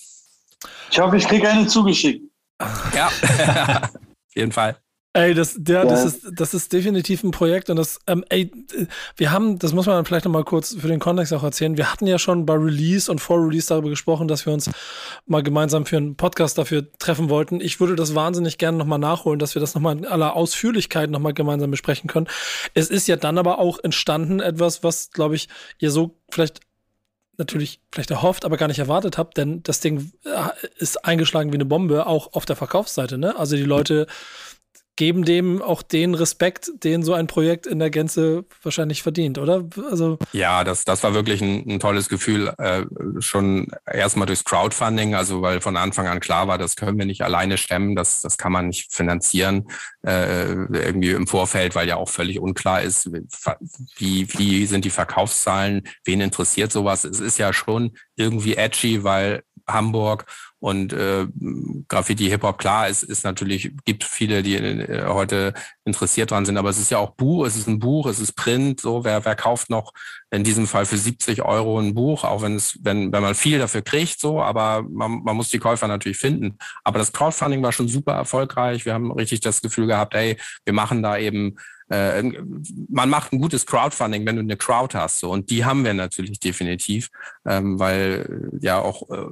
Ich 0.89 0.99
hoffe, 0.99 1.17
ich 1.17 1.27
kriege 1.27 1.47
eine 1.47 1.67
zugeschickt. 1.67 2.23
Ja, 2.95 3.07
auf 3.91 4.35
jeden 4.35 4.51
Fall. 4.51 4.77
Ey, 5.13 5.33
das, 5.33 5.55
der, 5.57 5.83
das, 5.85 6.05
ist, 6.05 6.31
das 6.31 6.53
ist 6.53 6.71
definitiv 6.71 7.21
ein 7.23 7.31
Projekt 7.31 7.69
und 7.69 7.75
das, 7.75 7.99
ähm, 8.07 8.23
ey, 8.29 8.49
wir 9.17 9.31
haben, 9.31 9.59
das 9.59 9.73
muss 9.73 9.85
man 9.85 10.05
vielleicht 10.05 10.23
nochmal 10.23 10.45
kurz 10.45 10.73
für 10.73 10.87
den 10.87 11.01
Kontext 11.01 11.33
auch 11.33 11.43
erzählen. 11.43 11.75
Wir 11.75 11.91
hatten 11.91 12.07
ja 12.07 12.17
schon 12.17 12.45
bei 12.45 12.53
Release 12.53 13.11
und 13.11 13.19
vor 13.19 13.45
Release 13.45 13.67
darüber 13.67 13.89
gesprochen, 13.89 14.29
dass 14.29 14.45
wir 14.45 14.53
uns 14.53 14.69
mal 15.25 15.43
gemeinsam 15.43 15.85
für 15.85 15.97
einen 15.97 16.15
Podcast 16.15 16.57
dafür 16.57 16.89
treffen 16.97 17.29
wollten. 17.29 17.59
Ich 17.59 17.81
würde 17.81 17.97
das 17.97 18.15
wahnsinnig 18.15 18.57
gerne 18.57 18.77
nochmal 18.77 18.99
nachholen, 18.99 19.37
dass 19.37 19.53
wir 19.53 19.59
das 19.59 19.75
nochmal 19.75 19.97
in 19.97 20.05
aller 20.05 20.33
Ausführlichkeit 20.33 21.09
nochmal 21.09 21.33
gemeinsam 21.33 21.71
besprechen 21.71 22.07
können. 22.07 22.27
Es 22.73 22.89
ist 22.89 23.09
ja 23.09 23.17
dann 23.17 23.37
aber 23.37 23.59
auch 23.59 23.79
entstanden 23.83 24.39
etwas, 24.39 24.81
was, 24.81 25.11
glaube 25.11 25.35
ich, 25.35 25.49
ihr 25.79 25.91
so 25.91 26.21
vielleicht 26.29 26.61
natürlich 27.37 27.81
vielleicht 27.91 28.11
erhofft, 28.11 28.45
aber 28.45 28.55
gar 28.55 28.67
nicht 28.67 28.79
erwartet 28.79 29.17
habt, 29.17 29.35
denn 29.37 29.61
das 29.63 29.81
Ding 29.81 30.11
äh, 30.23 30.67
ist 30.77 31.03
eingeschlagen 31.03 31.51
wie 31.51 31.57
eine 31.57 31.65
Bombe, 31.65 32.05
auch 32.05 32.33
auf 32.33 32.45
der 32.45 32.55
Verkaufsseite, 32.55 33.17
ne? 33.17 33.37
Also 33.37 33.55
die 33.55 33.63
Leute 33.63 34.07
geben 34.95 35.23
dem 35.23 35.61
auch 35.61 35.81
den 35.81 36.13
Respekt, 36.15 36.71
den 36.83 37.03
so 37.03 37.13
ein 37.13 37.27
Projekt 37.27 37.65
in 37.65 37.79
der 37.79 37.89
Gänze 37.89 38.45
wahrscheinlich 38.61 39.01
verdient, 39.01 39.37
oder? 39.37 39.67
Also 39.89 40.19
ja, 40.33 40.63
das, 40.63 40.85
das 40.85 41.01
war 41.03 41.13
wirklich 41.13 41.41
ein, 41.41 41.67
ein 41.67 41.79
tolles 41.79 42.09
Gefühl, 42.09 42.53
äh, 42.57 42.83
schon 43.19 43.67
erstmal 43.91 44.27
durchs 44.27 44.43
Crowdfunding, 44.43 45.15
also 45.15 45.41
weil 45.41 45.61
von 45.61 45.77
Anfang 45.77 46.07
an 46.07 46.19
klar 46.19 46.47
war, 46.47 46.57
das 46.57 46.75
können 46.75 46.97
wir 46.97 47.05
nicht 47.05 47.21
alleine 47.21 47.57
stemmen, 47.57 47.95
das, 47.95 48.21
das 48.21 48.37
kann 48.37 48.51
man 48.51 48.67
nicht 48.67 48.93
finanzieren, 48.93 49.67
äh, 50.05 50.51
irgendwie 50.51 51.11
im 51.11 51.27
Vorfeld, 51.27 51.73
weil 51.73 51.87
ja 51.87 51.95
auch 51.95 52.09
völlig 52.09 52.39
unklar 52.39 52.81
ist, 52.81 53.09
wie, 53.97 54.27
wie 54.33 54.65
sind 54.65 54.85
die 54.85 54.89
Verkaufszahlen, 54.89 55.87
wen 56.03 56.21
interessiert 56.21 56.71
sowas. 56.71 57.05
Es 57.05 57.19
ist 57.19 57.37
ja 57.37 57.53
schon 57.53 57.97
irgendwie 58.17 58.55
edgy, 58.55 59.03
weil 59.03 59.43
Hamburg 59.67 60.25
und 60.61 60.93
äh, 60.93 61.25
Graffiti 61.87 62.29
Hip 62.29 62.43
Hop 62.43 62.59
klar 62.59 62.87
es 62.87 63.01
ist 63.01 63.23
natürlich 63.23 63.71
gibt 63.83 64.03
viele 64.03 64.43
die 64.43 64.55
äh, 64.55 65.05
heute 65.07 65.53
interessiert 65.85 66.29
dran 66.31 66.45
sind 66.45 66.55
aber 66.57 66.69
es 66.69 66.77
ist 66.77 66.91
ja 66.91 66.99
auch 66.99 67.15
Buch 67.15 67.47
es 67.47 67.57
ist 67.57 67.67
ein 67.67 67.79
Buch 67.79 68.05
es 68.05 68.19
ist 68.19 68.33
Print 68.33 68.79
so. 68.79 69.03
Wer 69.03 69.25
wer 69.25 69.35
kauft 69.35 69.69
noch 69.69 69.91
in 70.29 70.43
diesem 70.43 70.67
Fall 70.67 70.85
für 70.85 70.97
70 70.97 71.41
Euro 71.41 71.79
ein 71.79 71.93
Buch 71.93 72.23
auch 72.23 72.41
wenn 72.43 72.55
es 72.55 72.77
wenn 72.81 73.11
wenn 73.11 73.23
man 73.23 73.35
viel 73.35 73.59
dafür 73.59 73.81
kriegt 73.81 74.19
so? 74.19 74.41
Aber 74.41 74.83
man, 74.83 75.23
man 75.23 75.35
muss 75.35 75.49
die 75.49 75.59
Käufer 75.59 75.87
natürlich 75.87 76.17
finden. 76.17 76.57
Aber 76.83 76.99
das 76.99 77.11
Crowdfunding 77.11 77.63
war 77.63 77.71
schon 77.71 77.87
super 77.87 78.13
erfolgreich. 78.13 78.85
Wir 78.85 78.93
haben 78.93 79.11
richtig 79.11 79.41
das 79.41 79.61
Gefühl 79.61 79.87
gehabt 79.87 80.13
ey 80.13 80.37
wir 80.65 80.73
machen 80.73 81.01
da 81.01 81.17
eben 81.17 81.55
äh, 81.91 82.23
man 82.89 83.09
macht 83.09 83.33
ein 83.33 83.41
gutes 83.41 83.65
Crowdfunding, 83.65 84.25
wenn 84.25 84.37
du 84.37 84.41
eine 84.41 84.55
Crowd 84.55 84.97
hast. 84.97 85.19
So. 85.19 85.29
Und 85.29 85.49
die 85.49 85.65
haben 85.65 85.83
wir 85.83 85.93
natürlich 85.93 86.39
definitiv, 86.39 87.09
ähm, 87.45 87.79
weil 87.79 88.49
ja 88.61 88.79
auch 88.79 89.09
äh, 89.09 89.25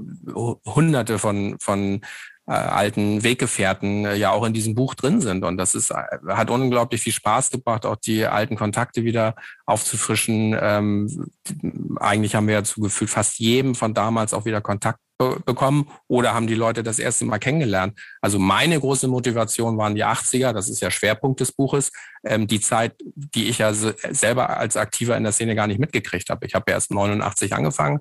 hunderte 0.66 1.20
von, 1.20 1.58
von 1.60 2.02
äh, 2.50 2.54
alten 2.54 3.24
Weggefährten 3.24 4.06
äh, 4.06 4.16
ja 4.16 4.32
auch 4.32 4.44
in 4.44 4.54
diesem 4.54 4.74
Buch 4.74 4.96
drin 4.96 5.22
sind. 5.22 5.44
Und 5.44 5.58
das 5.58 5.76
ist, 5.76 5.92
äh, 5.92 6.04
hat 6.30 6.50
unglaublich 6.50 7.02
viel 7.02 7.14
Spaß 7.14 7.52
gebracht, 7.52 7.86
auch 7.86 7.96
die 7.96 8.26
alten 8.26 8.56
Kontakte 8.56 9.04
wieder 9.04 9.36
aufzufrischen. 9.68 10.58
Ähm, 10.60 11.28
eigentlich 12.00 12.34
haben 12.34 12.48
wir 12.48 12.56
ja 12.56 12.64
zugefügt, 12.64 13.12
fast 13.12 13.38
jedem 13.38 13.76
von 13.76 13.94
damals 13.94 14.34
auch 14.34 14.46
wieder 14.46 14.62
Kontakt 14.62 15.00
bekommen 15.46 15.92
oder 16.08 16.34
haben 16.34 16.48
die 16.48 16.56
Leute 16.56 16.82
das 16.82 16.98
erste 16.98 17.26
Mal 17.26 17.40
kennengelernt. 17.40 18.00
Also 18.22 18.40
meine 18.40 18.80
große 18.80 19.08
Motivation 19.10 19.78
waren 19.78 19.94
die 19.94 20.06
80er, 20.06 20.54
das 20.54 20.70
ist 20.70 20.82
ja 20.82 20.90
Schwerpunkt 20.90 21.42
des 21.42 21.52
Buches, 21.52 21.92
ähm, 22.24 22.48
die 22.48 22.62
Zeit, 22.62 22.96
die 23.04 23.50
ich 23.50 23.60
ja 23.60 23.74
selber 23.74 24.58
als 24.58 24.76
Aktiver 24.78 25.18
in 25.18 25.24
der 25.24 25.34
Szene 25.34 25.56
gar 25.56 25.68
nicht 25.68 25.80
mitgekriegt 25.80 26.30
habe. 26.30 26.48
Ich 26.48 26.56
habe 26.56 26.66
ja 26.70 26.76
erst 26.76 26.92
89 26.92 27.54
angefangen 27.54 28.00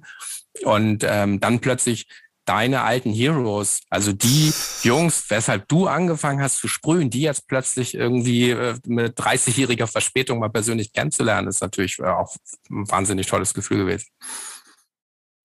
und 0.63 1.05
ähm, 1.07 1.41
dann 1.41 1.59
plötzlich 1.59 2.07
deine 2.49 2.83
alten 2.83 3.13
Heroes, 3.13 3.81
also 3.91 4.13
die 4.13 4.53
Jungs, 4.83 5.25
weshalb 5.29 5.69
du 5.69 5.87
angefangen 5.87 6.41
hast 6.41 6.59
zu 6.59 6.69
sprühen, 6.69 7.11
die 7.11 7.21
jetzt 7.21 7.47
plötzlich 7.47 7.95
irgendwie 7.95 8.51
äh, 8.51 8.75
mit 8.87 9.19
30-jähriger 9.19 9.87
Verspätung 9.87 10.39
mal 10.39 10.49
persönlich 10.49 10.93
kennenzulernen, 10.93 11.49
ist 11.49 11.61
natürlich 11.61 12.03
auch 12.03 12.35
ein 12.71 12.91
wahnsinnig 12.91 13.27
tolles 13.27 13.53
Gefühl 13.53 13.79
gewesen. 13.79 14.07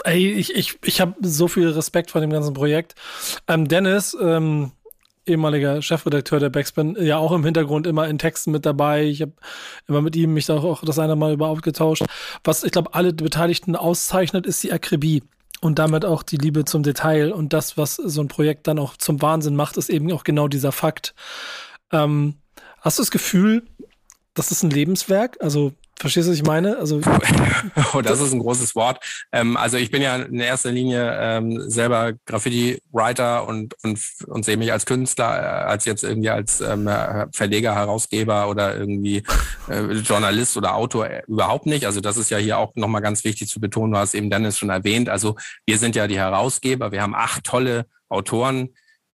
Ey, 0.06 0.32
ich, 0.32 0.56
ich, 0.56 0.78
ich 0.84 1.02
habe 1.02 1.16
so 1.22 1.48
viel 1.48 1.70
Respekt 1.70 2.12
vor 2.12 2.22
dem 2.22 2.30
ganzen 2.30 2.54
Projekt. 2.54 2.96
Ähm, 3.48 3.68
Dennis, 3.68 4.16
ähm, 4.20 4.72
ehemaliger 5.26 5.82
Chefredakteur 5.82 6.40
der 6.40 6.50
Backspin, 6.50 6.98
ja 7.00 7.18
auch 7.18 7.32
im 7.32 7.44
Hintergrund 7.46 7.88
immer 7.88 8.08
in 8.08 8.18
Texten 8.18 8.52
mit 8.52 8.66
dabei. 8.66 9.04
Ich 9.04 9.22
habe 9.22 9.34
immer 9.88 10.02
mit 10.02 10.16
ihm 10.16 10.34
mich 10.34 10.46
da 10.46 10.58
auch 10.58 10.84
das 10.84 11.00
eine 11.00 11.16
Mal 11.16 11.34
überhaupt 11.34 11.64
getauscht. 11.64 12.04
Was 12.44 12.64
ich 12.64 12.72
glaube, 12.72 12.94
alle 12.94 13.14
Beteiligten 13.14 13.76
auszeichnet, 13.76 14.46
ist 14.46 14.64
die 14.64 14.74
Akribie 14.74 15.24
und 15.64 15.80
damit 15.80 16.04
auch 16.04 16.24
die 16.24 16.38
Liebe 16.38 16.66
zum 16.66 16.84
Detail. 16.84 17.32
Und 17.32 17.54
das, 17.54 17.78
was 17.78 17.96
so 17.96 18.22
ein 18.22 18.28
Projekt 18.28 18.68
dann 18.68 18.80
auch 18.80 18.98
zum 18.98 19.22
Wahnsinn 19.22 19.56
macht, 19.56 19.78
ist 19.78 19.90
eben 19.90 20.12
auch 20.12 20.24
genau 20.24 20.48
dieser 20.48 20.72
Fakt. 20.72 21.16
Ähm, 21.92 22.36
hast 22.82 23.00
du 23.00 23.02
das 23.02 23.12
Gefühl, 23.12 23.64
das 24.34 24.52
ist 24.52 24.64
ein 24.64 24.70
Lebenswerk? 24.70 25.38
Also 25.40 25.72
Verstehst 26.00 26.28
du, 26.28 26.32
was 26.32 26.38
ich 26.38 26.46
meine? 26.46 26.78
Also 26.78 27.00
oh, 27.94 28.02
das 28.02 28.20
ist 28.20 28.34
ein 28.34 28.40
großes 28.40 28.76
Wort. 28.76 29.00
Ähm, 29.32 29.56
also 29.56 29.78
ich 29.78 29.90
bin 29.90 30.02
ja 30.02 30.18
in 30.18 30.40
erster 30.40 30.72
Linie 30.72 31.18
ähm, 31.20 31.70
selber 31.70 32.14
Graffiti-Writer 32.26 33.48
und, 33.48 33.76
und, 33.84 34.00
und 34.28 34.44
sehe 34.44 34.58
mich 34.58 34.72
als 34.72 34.86
Künstler, 34.86 35.26
äh, 35.26 35.66
als 35.70 35.86
jetzt 35.86 36.04
irgendwie 36.04 36.30
als 36.30 36.60
ähm, 36.62 36.90
Verleger, 37.32 37.76
Herausgeber 37.76 38.50
oder 38.50 38.76
irgendwie 38.76 39.24
äh, 39.70 39.82
Journalist 39.94 40.58
oder 40.58 40.76
Autor 40.76 41.08
äh, 41.08 41.22
überhaupt 41.28 41.68
nicht. 41.68 41.86
Also 41.86 42.02
das 42.02 42.18
ist 42.18 42.30
ja 42.30 42.38
hier 42.38 42.58
auch 42.58 42.76
nochmal 42.76 43.02
ganz 43.02 43.24
wichtig 43.24 43.48
zu 43.48 43.62
betonen. 43.62 43.94
Du 43.94 44.00
hast 44.00 44.14
eben 44.14 44.30
Dennis 44.30 44.58
schon 44.58 44.70
erwähnt. 44.70 45.10
Also 45.10 45.36
wir 45.66 45.78
sind 45.78 45.96
ja 45.96 46.08
die 46.08 46.18
Herausgeber. 46.18 46.92
Wir 46.92 47.02
haben 47.02 47.16
acht 47.16 47.44
tolle 47.46 47.86
Autoren 48.10 48.70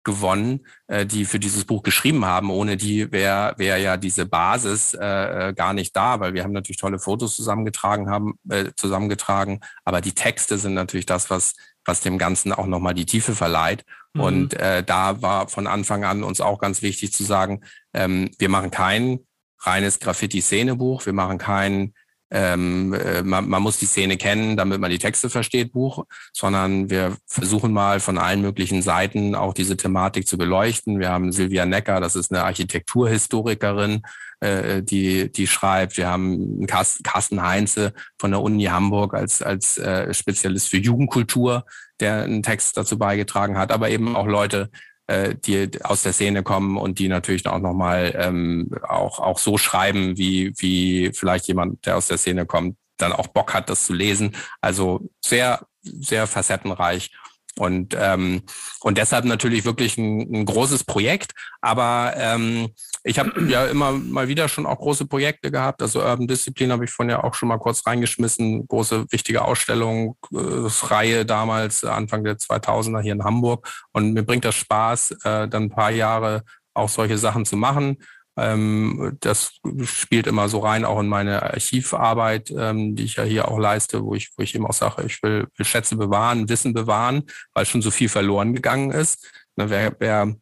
gewonnen, 0.04 0.66
äh, 0.86 1.04
die 1.04 1.24
für 1.24 1.38
dieses 1.38 1.64
Buch 1.64 1.82
geschrieben 1.82 2.24
haben. 2.24 2.50
Ohne 2.50 2.76
die 2.76 3.10
wäre 3.12 3.54
wär 3.58 3.78
ja 3.78 3.96
diese 3.96 4.26
Basis 4.26 4.94
äh, 4.94 5.48
äh, 5.48 5.52
gar 5.54 5.72
nicht 5.72 5.94
da, 5.94 6.20
weil 6.20 6.34
wir 6.34 6.44
haben 6.44 6.52
natürlich 6.52 6.78
tolle 6.78 6.98
Fotos 6.98 7.36
zusammengetragen 7.36 8.08
haben, 8.10 8.38
äh, 8.48 8.70
zusammengetragen, 8.76 9.60
aber 9.84 10.00
die 10.00 10.14
Texte 10.14 10.58
sind 10.58 10.74
natürlich 10.74 11.06
das, 11.06 11.30
was 11.30 11.54
was 11.88 12.00
dem 12.00 12.18
Ganzen 12.18 12.52
auch 12.52 12.66
nochmal 12.66 12.94
die 12.94 13.06
Tiefe 13.06 13.34
verleiht. 13.34 13.84
Mhm. 14.12 14.20
Und 14.20 14.54
äh, 14.54 14.84
da 14.84 15.22
war 15.22 15.48
von 15.48 15.66
Anfang 15.66 16.04
an 16.04 16.22
uns 16.22 16.40
auch 16.40 16.60
ganz 16.60 16.82
wichtig 16.82 17.12
zu 17.12 17.24
sagen, 17.24 17.62
ähm, 17.94 18.30
wir 18.38 18.50
machen 18.50 18.70
kein 18.70 19.20
reines 19.60 19.98
Graffiti-Szenebuch, 19.98 21.06
wir 21.06 21.14
machen 21.14 21.38
kein 21.38 21.94
ähm, 22.30 22.92
äh, 22.92 23.22
man, 23.22 23.48
man 23.48 23.62
muss 23.62 23.78
die 23.78 23.86
Szene 23.86 24.16
kennen, 24.16 24.56
damit 24.56 24.80
man 24.80 24.90
die 24.90 24.98
Texte 24.98 25.30
versteht, 25.30 25.72
Buch, 25.72 26.04
sondern 26.32 26.90
wir 26.90 27.16
versuchen 27.26 27.72
mal 27.72 28.00
von 28.00 28.18
allen 28.18 28.42
möglichen 28.42 28.82
Seiten 28.82 29.34
auch 29.34 29.54
diese 29.54 29.76
Thematik 29.76 30.26
zu 30.26 30.36
beleuchten. 30.36 30.98
Wir 30.98 31.10
haben 31.10 31.32
Silvia 31.32 31.64
Necker, 31.64 32.00
das 32.00 32.16
ist 32.16 32.30
eine 32.30 32.44
Architekturhistorikerin, 32.44 34.02
äh, 34.40 34.82
die, 34.82 35.32
die 35.32 35.46
schreibt. 35.46 35.96
Wir 35.96 36.08
haben 36.08 36.66
Carsten 36.66 37.42
Heinze 37.42 37.94
von 38.18 38.30
der 38.30 38.42
Uni 38.42 38.64
Hamburg 38.64 39.14
als, 39.14 39.40
als 39.40 39.78
äh, 39.78 40.12
Spezialist 40.12 40.68
für 40.68 40.78
Jugendkultur, 40.78 41.64
der 42.00 42.24
einen 42.24 42.42
Text 42.42 42.76
dazu 42.76 42.98
beigetragen 42.98 43.56
hat, 43.56 43.72
aber 43.72 43.88
eben 43.88 44.16
auch 44.16 44.26
Leute, 44.26 44.70
äh, 45.08 45.34
die 45.34 45.70
aus 45.82 46.02
der 46.02 46.12
Szene 46.12 46.42
kommen 46.42 46.76
und 46.76 46.98
die 46.98 47.08
natürlich 47.08 47.46
auch 47.46 47.58
nochmal 47.58 48.14
ähm, 48.16 48.70
auch, 48.86 49.18
auch 49.18 49.38
so 49.38 49.58
schreiben, 49.58 50.16
wie, 50.16 50.52
wie 50.58 51.12
vielleicht 51.12 51.48
jemand, 51.48 51.84
der 51.86 51.96
aus 51.96 52.08
der 52.08 52.18
Szene 52.18 52.46
kommt, 52.46 52.76
dann 52.98 53.12
auch 53.12 53.28
Bock 53.28 53.54
hat, 53.54 53.70
das 53.70 53.86
zu 53.86 53.94
lesen. 53.94 54.36
Also 54.60 55.08
sehr, 55.24 55.66
sehr 55.82 56.26
facettenreich. 56.26 57.10
Und, 57.58 57.96
ähm, 57.98 58.42
und 58.80 58.98
deshalb 58.98 59.24
natürlich 59.24 59.64
wirklich 59.64 59.98
ein, 59.98 60.20
ein 60.32 60.44
großes 60.44 60.84
Projekt. 60.84 61.32
Aber 61.60 62.14
ähm, 62.16 62.68
ich 63.04 63.18
habe 63.18 63.32
ja 63.48 63.66
immer 63.66 63.92
mal 63.92 64.28
wieder 64.28 64.48
schon 64.48 64.66
auch 64.66 64.78
große 64.78 65.06
Projekte 65.06 65.50
gehabt. 65.50 65.82
Also 65.82 66.00
Urban 66.00 66.28
Discipline 66.28 66.72
habe 66.72 66.84
ich 66.84 66.90
von 66.90 67.10
ja 67.10 67.24
auch 67.24 67.34
schon 67.34 67.48
mal 67.48 67.58
kurz 67.58 67.86
reingeschmissen. 67.86 68.66
Große, 68.68 69.06
wichtige 69.10 69.42
Ausstellung, 69.42 70.16
äh, 70.32 70.38
Reihe 70.38 71.26
damals, 71.26 71.84
Anfang 71.84 72.24
der 72.24 72.36
2000er 72.36 73.00
hier 73.00 73.12
in 73.12 73.24
Hamburg. 73.24 73.68
Und 73.92 74.12
mir 74.12 74.22
bringt 74.22 74.44
das 74.44 74.54
Spaß, 74.54 75.12
äh, 75.24 75.48
dann 75.48 75.64
ein 75.64 75.70
paar 75.70 75.90
Jahre 75.90 76.44
auch 76.74 76.88
solche 76.88 77.18
Sachen 77.18 77.44
zu 77.44 77.56
machen. 77.56 77.98
Ähm, 78.38 79.16
das 79.20 79.58
spielt 79.82 80.28
immer 80.28 80.48
so 80.48 80.60
rein, 80.60 80.84
auch 80.84 81.00
in 81.00 81.08
meine 81.08 81.42
Archivarbeit, 81.42 82.52
ähm, 82.56 82.94
die 82.94 83.02
ich 83.04 83.16
ja 83.16 83.24
hier 83.24 83.48
auch 83.48 83.58
leiste, 83.58 84.04
wo 84.04 84.14
ich, 84.14 84.30
wo 84.36 84.44
ich 84.44 84.54
eben 84.54 84.64
auch 84.64 84.72
sage, 84.72 85.02
ich 85.06 85.20
will, 85.24 85.48
will 85.56 85.66
Schätze 85.66 85.96
bewahren, 85.96 86.48
Wissen 86.48 86.72
bewahren, 86.72 87.24
weil 87.52 87.66
schon 87.66 87.82
so 87.82 87.90
viel 87.90 88.08
verloren 88.08 88.54
gegangen 88.54 88.92
ist. 88.92 89.26
Ne, 89.56 89.68
wer, 89.70 89.96
wer, 89.98 90.36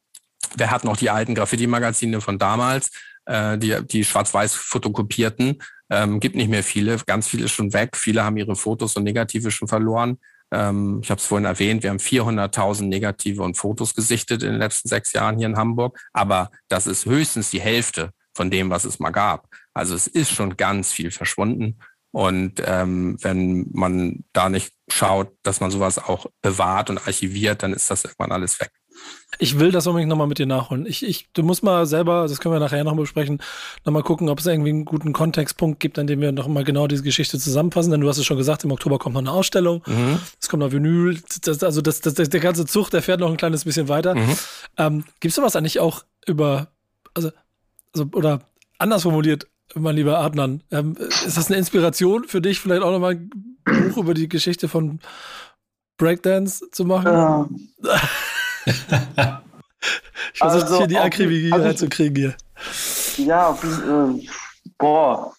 wer 0.56 0.70
hat 0.70 0.84
noch 0.84 0.98
die 0.98 1.08
alten 1.08 1.34
Graffiti-Magazine 1.34 2.20
von 2.20 2.38
damals, 2.38 2.90
äh, 3.24 3.56
die, 3.56 3.74
die 3.86 4.04
schwarz-weiß 4.04 4.54
fotokopierten? 4.54 5.62
Ähm, 5.88 6.20
gibt 6.20 6.36
nicht 6.36 6.50
mehr 6.50 6.64
viele, 6.64 6.98
ganz 7.06 7.28
viele 7.28 7.44
ist 7.44 7.52
schon 7.52 7.72
weg, 7.72 7.96
viele 7.96 8.24
haben 8.24 8.36
ihre 8.36 8.56
Fotos 8.56 8.94
und 8.96 9.04
Negative 9.04 9.50
schon 9.50 9.68
verloren. 9.68 10.18
Ähm, 10.52 11.00
ich 11.02 11.10
habe 11.10 11.20
es 11.20 11.26
vorhin 11.26 11.44
erwähnt, 11.44 11.82
wir 11.82 11.90
haben 11.90 11.98
400.000 11.98 12.84
negative 12.84 13.42
und 13.42 13.56
Fotos 13.56 13.94
gesichtet 13.94 14.42
in 14.42 14.52
den 14.52 14.58
letzten 14.58 14.88
sechs 14.88 15.12
Jahren 15.12 15.38
hier 15.38 15.46
in 15.46 15.56
Hamburg. 15.56 15.98
Aber 16.12 16.50
das 16.68 16.86
ist 16.86 17.06
höchstens 17.06 17.50
die 17.50 17.60
Hälfte 17.60 18.10
von 18.34 18.50
dem, 18.50 18.70
was 18.70 18.84
es 18.84 18.98
mal 18.98 19.10
gab. 19.10 19.48
Also 19.74 19.94
es 19.94 20.06
ist 20.06 20.32
schon 20.32 20.56
ganz 20.56 20.92
viel 20.92 21.10
verschwunden. 21.10 21.78
Und 22.12 22.62
ähm, 22.64 23.18
wenn 23.20 23.66
man 23.72 24.24
da 24.32 24.48
nicht 24.48 24.72
schaut, 24.88 25.32
dass 25.42 25.60
man 25.60 25.70
sowas 25.70 25.98
auch 25.98 26.26
bewahrt 26.40 26.88
und 26.88 26.98
archiviert, 26.98 27.62
dann 27.62 27.72
ist 27.72 27.90
das 27.90 28.04
irgendwann 28.04 28.32
alles 28.32 28.58
weg. 28.60 28.70
Ich 29.38 29.58
will 29.58 29.70
das 29.70 29.86
unbedingt 29.86 30.08
nochmal 30.08 30.26
mit 30.26 30.38
dir 30.38 30.46
nachholen. 30.46 30.86
Ich, 30.86 31.04
ich, 31.04 31.28
du 31.32 31.42
musst 31.42 31.62
mal 31.62 31.84
selber, 31.84 32.26
das 32.28 32.40
können 32.40 32.54
wir 32.54 32.60
nachher 32.60 32.84
noch 32.84 32.96
besprechen, 32.96 33.42
nochmal 33.84 34.02
gucken, 34.02 34.28
ob 34.28 34.38
es 34.38 34.46
irgendwie 34.46 34.70
einen 34.70 34.84
guten 34.84 35.12
Kontextpunkt 35.12 35.80
gibt, 35.80 35.98
an 35.98 36.06
dem 36.06 36.20
wir 36.20 36.32
nochmal 36.32 36.64
genau 36.64 36.86
diese 36.86 37.02
Geschichte 37.02 37.38
zusammenfassen. 37.38 37.90
Denn 37.90 38.00
du 38.00 38.08
hast 38.08 38.18
es 38.18 38.24
schon 38.24 38.38
gesagt, 38.38 38.64
im 38.64 38.72
Oktober 38.72 38.98
kommt 38.98 39.14
noch 39.14 39.20
eine 39.20 39.32
Ausstellung. 39.32 39.82
Mhm. 39.86 40.18
Es 40.40 40.48
kommt 40.48 40.62
noch 40.62 40.72
Vinyl. 40.72 41.20
Das, 41.42 41.62
also 41.62 41.82
das, 41.82 42.00
das, 42.00 42.14
der 42.14 42.40
ganze 42.40 42.66
Zug, 42.66 42.90
der 42.90 43.02
fährt 43.02 43.20
noch 43.20 43.30
ein 43.30 43.36
kleines 43.36 43.64
bisschen 43.64 43.88
weiter. 43.88 44.14
Mhm. 44.14 44.38
Ähm, 44.78 45.04
Gibt 45.20 45.30
es 45.30 45.36
sowas 45.36 45.56
eigentlich 45.56 45.80
auch 45.80 46.04
über, 46.26 46.68
also, 47.14 47.30
also, 47.92 48.08
oder 48.12 48.40
anders 48.78 49.02
formuliert, 49.02 49.48
mein 49.74 49.96
lieber 49.96 50.20
Adnan, 50.20 50.62
ähm, 50.70 50.96
ist 51.26 51.36
das 51.36 51.48
eine 51.48 51.56
Inspiration 51.56 52.24
für 52.24 52.40
dich, 52.40 52.60
vielleicht 52.60 52.82
auch 52.82 52.92
nochmal 52.92 53.12
ein 53.12 53.30
Buch 53.64 53.98
über 53.98 54.14
die 54.14 54.28
Geschichte 54.28 54.68
von 54.68 55.00
Breakdance 55.98 56.70
zu 56.70 56.84
machen? 56.84 57.06
Ja. 57.06 57.48
ich 60.32 60.38
versuche 60.38 60.62
also, 60.62 60.78
hier 60.78 60.86
die 60.86 60.98
Akribie 60.98 61.52
also, 61.52 61.64
reinzukriegen 61.64 62.16
hier. 62.16 62.34
Ja, 63.24 63.52
äh, 63.52 64.26
boah. 64.78 65.32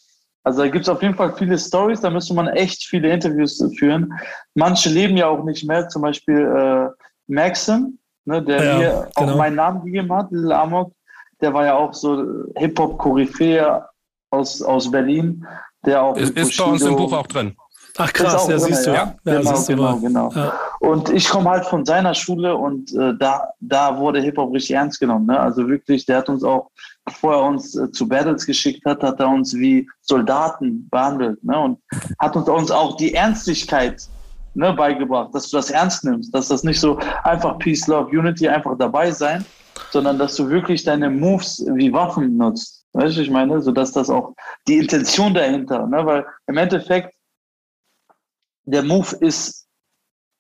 Also 0.43 0.61
da 0.61 0.69
gibt 0.69 0.83
es 0.83 0.89
auf 0.89 1.01
jeden 1.01 1.15
Fall 1.15 1.35
viele 1.35 1.59
Stories, 1.59 1.99
da 1.99 2.09
müsste 2.09 2.33
man 2.33 2.47
echt 2.47 2.85
viele 2.85 3.11
Interviews 3.11 3.61
führen. 3.77 4.13
Manche 4.55 4.89
leben 4.89 5.17
ja 5.17 5.27
auch 5.27 5.43
nicht 5.43 5.67
mehr, 5.67 5.89
zum 5.89 6.03
Beispiel 6.03 6.39
äh, 6.39 6.87
Maxim, 7.27 7.99
ne, 8.23 8.41
der 8.41 8.63
ja, 8.63 8.77
mir 8.77 9.09
genau. 9.17 9.33
auch 9.33 9.37
meinen 9.37 9.57
Namen 9.57 9.83
gegeben 9.83 10.13
hat, 10.13 10.31
Lil 10.31 10.53
Amok, 10.53 10.93
der 11.41 11.53
war 11.53 11.65
ja 11.65 11.75
auch 11.75 11.93
so 11.93 12.45
Hip-Hop-Koryphäe 12.55 13.83
aus, 14.31 14.61
aus 14.61 14.89
Berlin, 14.89 15.45
der 15.85 16.01
auch. 16.01 16.15
Ist, 16.15 16.37
ist 16.37 16.57
bei 16.57 16.63
uns 16.63 16.81
im 16.81 16.95
Buch 16.95 17.11
auch 17.11 17.27
drin. 17.27 17.55
Ach 17.97 18.13
krass, 18.13 18.47
ja, 18.47 18.59
siehst 18.59 18.85
du. 18.85 18.91
Ja, 18.91 19.15
ja 19.25 19.39
genau, 19.39 19.63
genau, 19.65 19.97
genau. 19.97 20.31
Ja. 20.35 20.53
Und 20.79 21.09
ich 21.09 21.27
komme 21.27 21.49
halt 21.49 21.65
von 21.65 21.83
seiner 21.85 22.13
Schule 22.13 22.55
und 22.55 22.93
äh, 22.93 23.13
da, 23.17 23.49
da 23.59 23.97
wurde 23.97 24.21
Hip-Hop 24.21 24.53
richtig 24.53 24.75
ernst 24.75 24.99
genommen. 24.99 25.25
Ne? 25.25 25.39
Also 25.39 25.67
wirklich, 25.67 26.05
der 26.05 26.17
hat 26.17 26.29
uns 26.29 26.43
auch, 26.43 26.69
bevor 27.05 27.33
er 27.33 27.43
uns 27.43 27.75
äh, 27.75 27.91
zu 27.91 28.07
Battles 28.07 28.45
geschickt 28.45 28.85
hat, 28.85 29.01
hat 29.01 29.19
er 29.19 29.29
uns 29.29 29.53
wie 29.55 29.89
Soldaten 30.01 30.87
behandelt 30.89 31.43
ne? 31.43 31.57
und 31.57 31.79
hat 32.19 32.35
uns, 32.35 32.47
uns 32.47 32.71
auch 32.71 32.97
die 32.97 33.13
Ernstlichkeit 33.13 34.07
ne, 34.53 34.73
beigebracht, 34.73 35.33
dass 35.33 35.49
du 35.49 35.57
das 35.57 35.71
ernst 35.71 36.03
nimmst, 36.03 36.33
dass 36.33 36.49
das 36.49 36.63
nicht 36.63 36.79
so 36.79 36.99
einfach 37.23 37.57
Peace, 37.59 37.87
Love, 37.87 38.09
Unity, 38.09 38.47
einfach 38.47 38.77
dabei 38.77 39.11
sein, 39.11 39.45
sondern 39.91 40.19
dass 40.19 40.35
du 40.35 40.49
wirklich 40.49 40.83
deine 40.83 41.09
Moves 41.09 41.65
wie 41.73 41.93
Waffen 41.93 42.37
nutzt. 42.37 42.85
Weißt 42.93 43.17
du, 43.17 43.21
ich 43.21 43.29
meine, 43.29 43.61
so 43.61 43.71
dass 43.71 43.91
das 43.91 44.09
auch 44.09 44.33
die 44.67 44.77
Intention 44.77 45.33
dahinter, 45.33 45.85
ne? 45.87 46.05
weil 46.05 46.25
im 46.47 46.57
Endeffekt 46.57 47.13
der 48.67 48.83
Move 48.83 49.15
ist 49.21 49.67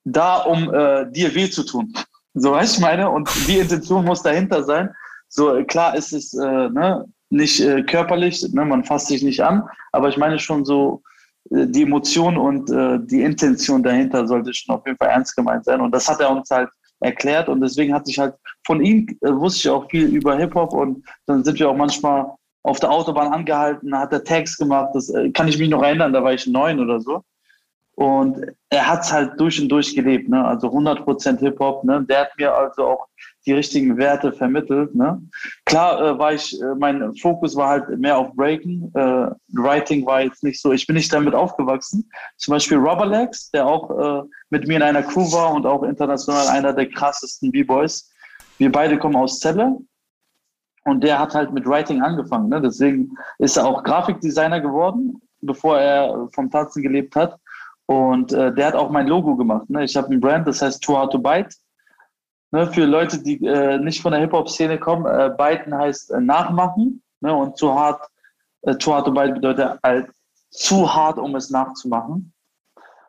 da, 0.03 0.41
um 0.43 0.73
äh, 0.73 1.09
dir 1.11 1.33
weh 1.33 1.49
zu 1.49 1.63
tun. 1.63 1.93
So 2.39 2.51
weißt 2.51 2.75
ich 2.75 2.81
meine, 2.81 3.09
und 3.09 3.27
die 3.47 3.57
Intention 3.57 4.05
muss 4.05 4.21
dahinter 4.21 4.63
sein. 4.63 4.93
So 5.27 5.63
klar 5.63 5.95
ist 5.95 6.13
es 6.13 6.35
äh, 6.35 6.69
ne, 6.69 7.03
nicht 7.31 7.59
äh, 7.59 7.81
körperlich, 7.81 8.47
ne, 8.53 8.63
man 8.63 8.83
fasst 8.83 9.07
sich 9.07 9.23
nicht 9.23 9.41
an, 9.41 9.63
aber 9.91 10.09
ich 10.09 10.17
meine 10.17 10.37
schon 10.37 10.63
so 10.63 11.01
äh, 11.49 11.65
die 11.65 11.81
Emotion 11.81 12.37
und 12.37 12.69
äh, 12.69 12.99
die 13.01 13.23
Intention 13.23 13.81
dahinter 13.81 14.27
sollte 14.27 14.53
schon 14.53 14.75
auf 14.75 14.85
jeden 14.85 14.99
Fall 14.99 15.09
ernst 15.09 15.35
gemeint 15.35 15.65
sein. 15.65 15.81
Und 15.81 15.91
das 15.95 16.07
hat 16.07 16.19
er 16.19 16.29
uns 16.29 16.47
halt 16.51 16.69
erklärt 16.99 17.49
und 17.49 17.59
deswegen 17.59 17.91
hat 17.91 18.05
sich 18.05 18.19
halt 18.19 18.35
von 18.67 18.85
ihm 18.85 19.07
äh, 19.21 19.31
wusste 19.31 19.61
ich 19.61 19.69
auch 19.69 19.89
viel 19.89 20.05
über 20.05 20.37
Hip 20.37 20.53
Hop 20.53 20.73
und 20.73 21.03
dann 21.25 21.43
sind 21.43 21.57
wir 21.57 21.67
auch 21.67 21.75
manchmal 21.75 22.27
auf 22.61 22.79
der 22.79 22.91
Autobahn 22.91 23.33
angehalten, 23.33 23.97
hat 23.97 24.13
er 24.13 24.23
Tags 24.23 24.57
gemacht. 24.57 24.89
Das 24.93 25.11
kann 25.33 25.47
ich 25.47 25.57
mich 25.57 25.69
noch 25.69 25.81
erinnern, 25.81 26.13
da 26.13 26.23
war 26.23 26.33
ich 26.33 26.45
neun 26.45 26.79
oder 26.79 26.99
so. 26.99 27.23
Und 27.97 28.45
er 28.69 28.87
hat 28.87 29.01
es 29.01 29.11
halt 29.11 29.39
durch 29.39 29.59
und 29.59 29.69
durch 29.69 29.95
gelebt, 29.95 30.29
ne? 30.29 30.45
also 30.45 30.67
100% 30.67 31.39
Hip-Hop. 31.39 31.83
Ne? 31.83 32.05
Der 32.07 32.21
hat 32.21 32.37
mir 32.37 32.53
also 32.53 32.85
auch 32.85 33.07
die 33.43 33.53
richtigen 33.53 33.97
Werte 33.97 34.31
vermittelt. 34.31 34.93
Ne? 34.93 35.19
Klar 35.65 35.99
äh, 35.99 36.19
war 36.19 36.31
ich, 36.31 36.61
äh, 36.61 36.75
mein 36.77 37.15
Fokus 37.15 37.55
war 37.55 37.69
halt 37.69 37.97
mehr 37.97 38.15
auf 38.15 38.35
Breaking. 38.35 38.91
Äh, 38.93 39.31
Writing 39.53 40.05
war 40.05 40.21
jetzt 40.21 40.43
nicht 40.43 40.61
so, 40.61 40.73
ich 40.73 40.85
bin 40.85 40.95
nicht 40.95 41.11
damit 41.11 41.33
aufgewachsen. 41.33 42.07
Zum 42.37 42.51
Beispiel 42.51 42.77
Rubberlegs, 42.77 43.49
der 43.49 43.65
auch 43.65 43.89
äh, 43.89 44.27
mit 44.51 44.67
mir 44.67 44.75
in 44.75 44.83
einer 44.83 45.01
Crew 45.01 45.31
war 45.31 45.55
und 45.55 45.65
auch 45.65 45.81
international 45.81 46.49
einer 46.49 46.73
der 46.73 46.89
krassesten 46.89 47.51
B-Boys. 47.51 48.11
Wir 48.59 48.71
beide 48.71 48.99
kommen 48.99 49.15
aus 49.15 49.39
Celle. 49.39 49.75
Und 50.83 51.03
der 51.03 51.17
hat 51.17 51.33
halt 51.33 51.51
mit 51.51 51.65
Writing 51.65 52.03
angefangen. 52.03 52.49
Ne? 52.49 52.61
Deswegen 52.61 53.17
ist 53.39 53.57
er 53.57 53.65
auch 53.65 53.83
Grafikdesigner 53.83 54.61
geworden, 54.61 55.19
bevor 55.41 55.79
er 55.79 56.29
vom 56.31 56.51
Tanzen 56.51 56.83
gelebt 56.83 57.15
hat. 57.15 57.39
Und 57.87 58.33
äh, 58.33 58.53
der 58.53 58.67
hat 58.67 58.75
auch 58.75 58.89
mein 58.89 59.07
Logo 59.07 59.35
gemacht. 59.35 59.69
Ne? 59.69 59.85
Ich 59.85 59.95
habe 59.95 60.13
ein 60.13 60.19
Brand, 60.19 60.45
das 60.47 60.61
heißt 60.61 60.83
Too 60.83 60.95
Hard 60.95 61.11
to 61.11 61.19
Bite. 61.19 61.55
Ne? 62.51 62.71
Für 62.71 62.85
Leute, 62.85 63.17
die 63.17 63.43
äh, 63.45 63.79
nicht 63.79 64.01
von 64.01 64.11
der 64.11 64.21
Hip-Hop-Szene 64.21 64.77
kommen, 64.77 65.05
äh, 65.05 65.31
Biten 65.37 65.73
heißt 65.73 66.11
äh, 66.11 66.19
nachmachen. 66.19 67.01
Ne? 67.21 67.33
Und 67.33 67.57
Too 67.57 67.73
Hard, 67.73 68.01
äh, 68.63 68.75
Too 68.75 68.93
Hard 68.93 69.05
to 69.05 69.11
Bite 69.11 69.33
bedeutet 69.33 69.79
halt 69.83 70.09
zu 70.49 70.93
hart, 70.93 71.17
um 71.17 71.35
es 71.35 71.49
nachzumachen. 71.49 72.33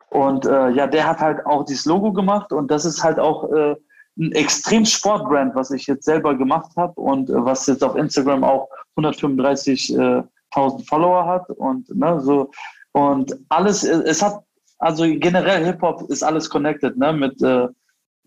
Und 0.09 0.45
äh, 0.45 0.69
ja, 0.69 0.87
der 0.87 1.07
hat 1.07 1.19
halt 1.19 1.45
auch 1.45 1.65
dieses 1.65 1.85
Logo 1.85 2.11
gemacht 2.13 2.51
und 2.51 2.71
das 2.71 2.85
ist 2.85 3.03
halt 3.03 3.19
auch 3.19 3.51
äh, 3.51 3.75
ein 4.17 4.31
extrem 4.31 4.85
Sportbrand, 4.85 5.55
was 5.55 5.71
ich 5.71 5.87
jetzt 5.87 6.05
selber 6.05 6.35
gemacht 6.35 6.71
habe 6.75 6.99
und 6.99 7.29
äh, 7.29 7.45
was 7.45 7.67
jetzt 7.67 7.83
auf 7.83 7.95
Instagram 7.95 8.43
auch 8.43 8.69
135.000 8.97 10.87
Follower 10.87 11.25
hat 11.25 11.49
und 11.51 11.93
ne, 11.95 12.19
so 12.21 12.49
und 12.91 13.37
alles, 13.49 13.83
es 13.83 14.21
hat 14.21 14.43
also 14.79 15.03
generell 15.03 15.63
Hip-Hop 15.65 16.09
ist 16.09 16.23
alles 16.23 16.49
connected, 16.49 16.97
ne? 16.97 17.13
Mit, 17.13 17.41
äh, 17.43 17.67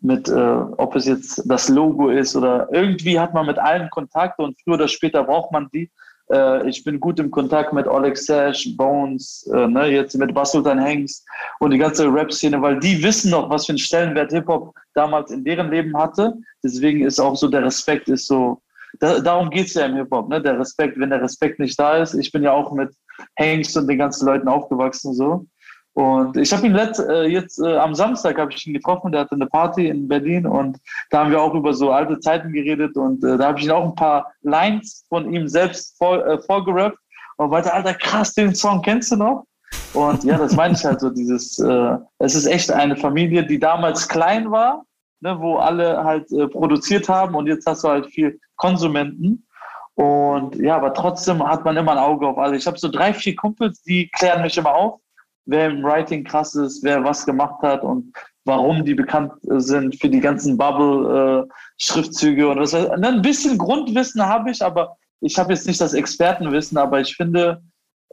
mit 0.01 0.29
äh, 0.29 0.33
ob 0.77 0.95
es 0.97 1.07
jetzt 1.07 1.43
das 1.47 1.69
Logo 1.69 2.11
ist 2.11 2.37
oder 2.37 2.69
irgendwie 2.73 3.19
hat 3.19 3.35
man 3.35 3.47
mit 3.47 3.59
allen 3.59 3.89
Kontakt 3.91 4.39
und 4.39 4.57
früher 4.63 4.75
oder 4.75 4.89
später 4.89 5.25
braucht 5.25 5.53
man 5.53 5.69
die. 5.73 5.91
Äh, 6.31 6.69
ich 6.69 6.85
bin 6.85 7.01
gut 7.01 7.19
im 7.21 7.31
Kontakt 7.31 7.73
mit 7.73 7.87
Oleg 7.87 8.17
Sash, 8.17 8.77
Bones, 8.77 9.49
äh, 9.53 9.67
ne? 9.67 9.87
jetzt 9.87 10.17
mit 10.17 10.35
Basultan 10.35 10.79
Hengst 10.79 11.27
und 11.61 11.71
die 11.71 11.79
ganze 11.79 12.13
Rap-Szene, 12.13 12.61
weil 12.61 12.81
die 12.81 13.03
wissen 13.03 13.31
noch, 13.31 13.49
was 13.49 13.67
für 13.67 13.73
einen 13.73 13.79
Stellenwert 13.79 14.33
Hip-Hop 14.33 14.75
damals 14.95 15.31
in 15.31 15.45
deren 15.45 15.71
Leben 15.71 15.97
hatte. 15.97 16.35
Deswegen 16.63 17.05
ist 17.05 17.21
auch 17.21 17.37
so 17.37 17.49
der 17.49 17.65
Respekt 17.65 18.09
ist 18.09 18.27
so, 18.27 18.61
da, 19.01 19.21
darum 19.21 19.51
geht 19.51 19.69
es 19.69 19.75
ja 19.75 19.87
im 19.87 19.97
Hip-Hop, 19.97 20.29
ne? 20.29 20.43
Der 20.43 20.59
Respekt, 20.59 20.99
wenn 20.99 21.11
der 21.11 21.23
Respekt 21.23 21.59
nicht 21.59 21.79
da 21.79 21.97
ist. 21.97 22.15
Ich 22.15 22.31
bin 22.31 22.43
ja 22.43 22.53
auch 22.53 22.73
mit 22.73 22.91
Hengst 23.37 23.77
und 23.77 23.87
den 23.87 23.99
ganzen 23.99 24.27
Leuten 24.27 24.49
aufgewachsen 24.49 25.15
so. 25.15 25.47
Und 25.95 26.39
ich 26.39 26.53
habe 26.53 26.67
ihn 26.67 26.73
letzt, 26.73 27.01
äh, 27.01 27.25
jetzt 27.25 27.59
äh, 27.59 27.77
am 27.77 27.95
Samstag 27.95 28.39
habe 28.39 28.51
ich 28.53 28.67
ihn 28.67 28.73
getroffen, 28.73 29.13
der 29.13 29.23
hatte 29.23 29.35
eine 29.35 29.47
Party 29.47 29.89
in 29.89 30.09
Berlin 30.09 30.47
und 30.47 30.79
da 31.11 31.21
haben 31.21 31.31
wir 31.31 31.41
auch 31.41 31.55
über 31.55 31.75
so 31.75 31.91
alte 31.91 32.19
Zeiten 32.21 32.53
geredet 32.53 32.97
und 32.97 33.23
äh, 33.23 33.37
da 33.37 33.49
habe 33.49 33.59
ich 33.59 33.67
ihn 33.67 33.73
auch 33.73 33.85
ein 33.85 33.95
paar 33.95 34.33
Lines 34.41 35.05
von 35.11 35.33
ihm 35.33 35.49
selbst 35.49 35.99
vor, 35.99 36.27
äh, 36.27 36.41
vorgerappt 36.41 36.97
und 37.37 37.51
weiter, 37.51 37.75
Alter, 37.75 37.93
krass, 37.93 38.33
den 38.33 38.55
Song 38.55 38.81
kennst 38.81 39.13
du 39.13 39.17
noch? 39.17 39.45
Und 39.93 40.25
ja, 40.25 40.39
das 40.39 40.57
meine 40.57 40.75
ich 40.75 40.85
halt 40.85 41.01
so, 41.01 41.11
dieses, 41.11 41.59
äh, 41.59 41.97
es 42.19 42.35
ist 42.35 42.47
echt 42.47 42.73
eine 42.73 42.97
Familie, 42.97 43.45
die 43.45 43.59
damals 43.59 44.09
klein 44.09 44.51
war, 44.51 44.85
ne, 45.21 45.39
wo 45.39 45.57
alle 45.57 46.03
halt 46.03 46.31
äh, 46.33 46.49
produziert 46.49 47.09
haben 47.11 47.35
und 47.35 47.47
jetzt 47.47 47.67
hast 47.67 47.85
du 47.85 47.89
halt 47.89 48.07
viel 48.07 48.39
Konsumenten. 48.57 49.47
Und 49.95 50.57
ja, 50.57 50.77
aber 50.77 50.95
trotzdem 50.95 51.47
hat 51.47 51.67
man 51.67 51.77
immer 51.77 51.93
ein 51.93 51.99
Auge 51.99 52.27
auf 52.27 52.39
alle. 52.39 52.57
Ich 52.57 52.67
habe 52.67 52.79
so 52.79 52.89
drei, 52.89 53.13
vier 53.13 53.37
Kumpels, 53.37 53.83
die 53.83 54.09
klären 54.09 54.41
mich 54.41 54.57
immer 54.57 54.75
auf 54.75 55.03
wer 55.47 55.71
im 55.71 55.83
Writing 55.83 56.25
krass 56.25 56.55
ist, 56.55 56.83
wer 56.83 57.03
was 57.05 57.27
gemacht 57.27 57.63
hat 57.63 57.83
und 57.83 58.13
warum 58.45 58.85
die 58.85 58.95
bekannt 58.95 59.33
sind 59.43 60.01
für 60.01 60.09
die 60.09 60.21
ganzen 60.21 60.57
Bubble-Schriftzüge 60.57 62.49
und 62.49 62.59
was. 62.59 62.75
Ein 62.75 63.23
bisschen 63.23 63.59
Grundwissen 63.59 64.25
habe 64.25 64.51
ich, 64.51 64.63
aber 64.63 64.97
ich 65.21 65.39
habe 65.39 65.53
jetzt 65.53 65.67
nicht 65.67 65.81
das 65.81 65.95
Expertenwissen, 65.95 66.77
aber 66.79 67.01
ich 67.01 67.15
finde, 67.15 67.63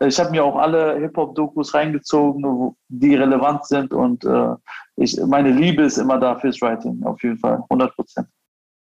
ich 0.02 0.20
habe 0.20 0.32
mir 0.32 0.44
auch 0.44 0.56
alle 0.56 1.00
Hip-Hop-Dokus 1.00 1.74
reingezogen, 1.74 2.76
die 2.88 3.16
relevant 3.16 3.66
sind 3.66 3.94
und 3.94 4.24
äh, 4.24 4.56
ich, 4.96 5.18
meine 5.26 5.52
Liebe 5.52 5.84
ist 5.84 5.98
immer 5.98 6.20
da 6.20 6.36
fürs 6.36 6.62
Writing, 6.62 7.04
auf 7.04 7.22
jeden 7.24 7.40
Fall, 7.40 7.64
100 7.70 7.96
Prozent. 7.96 8.28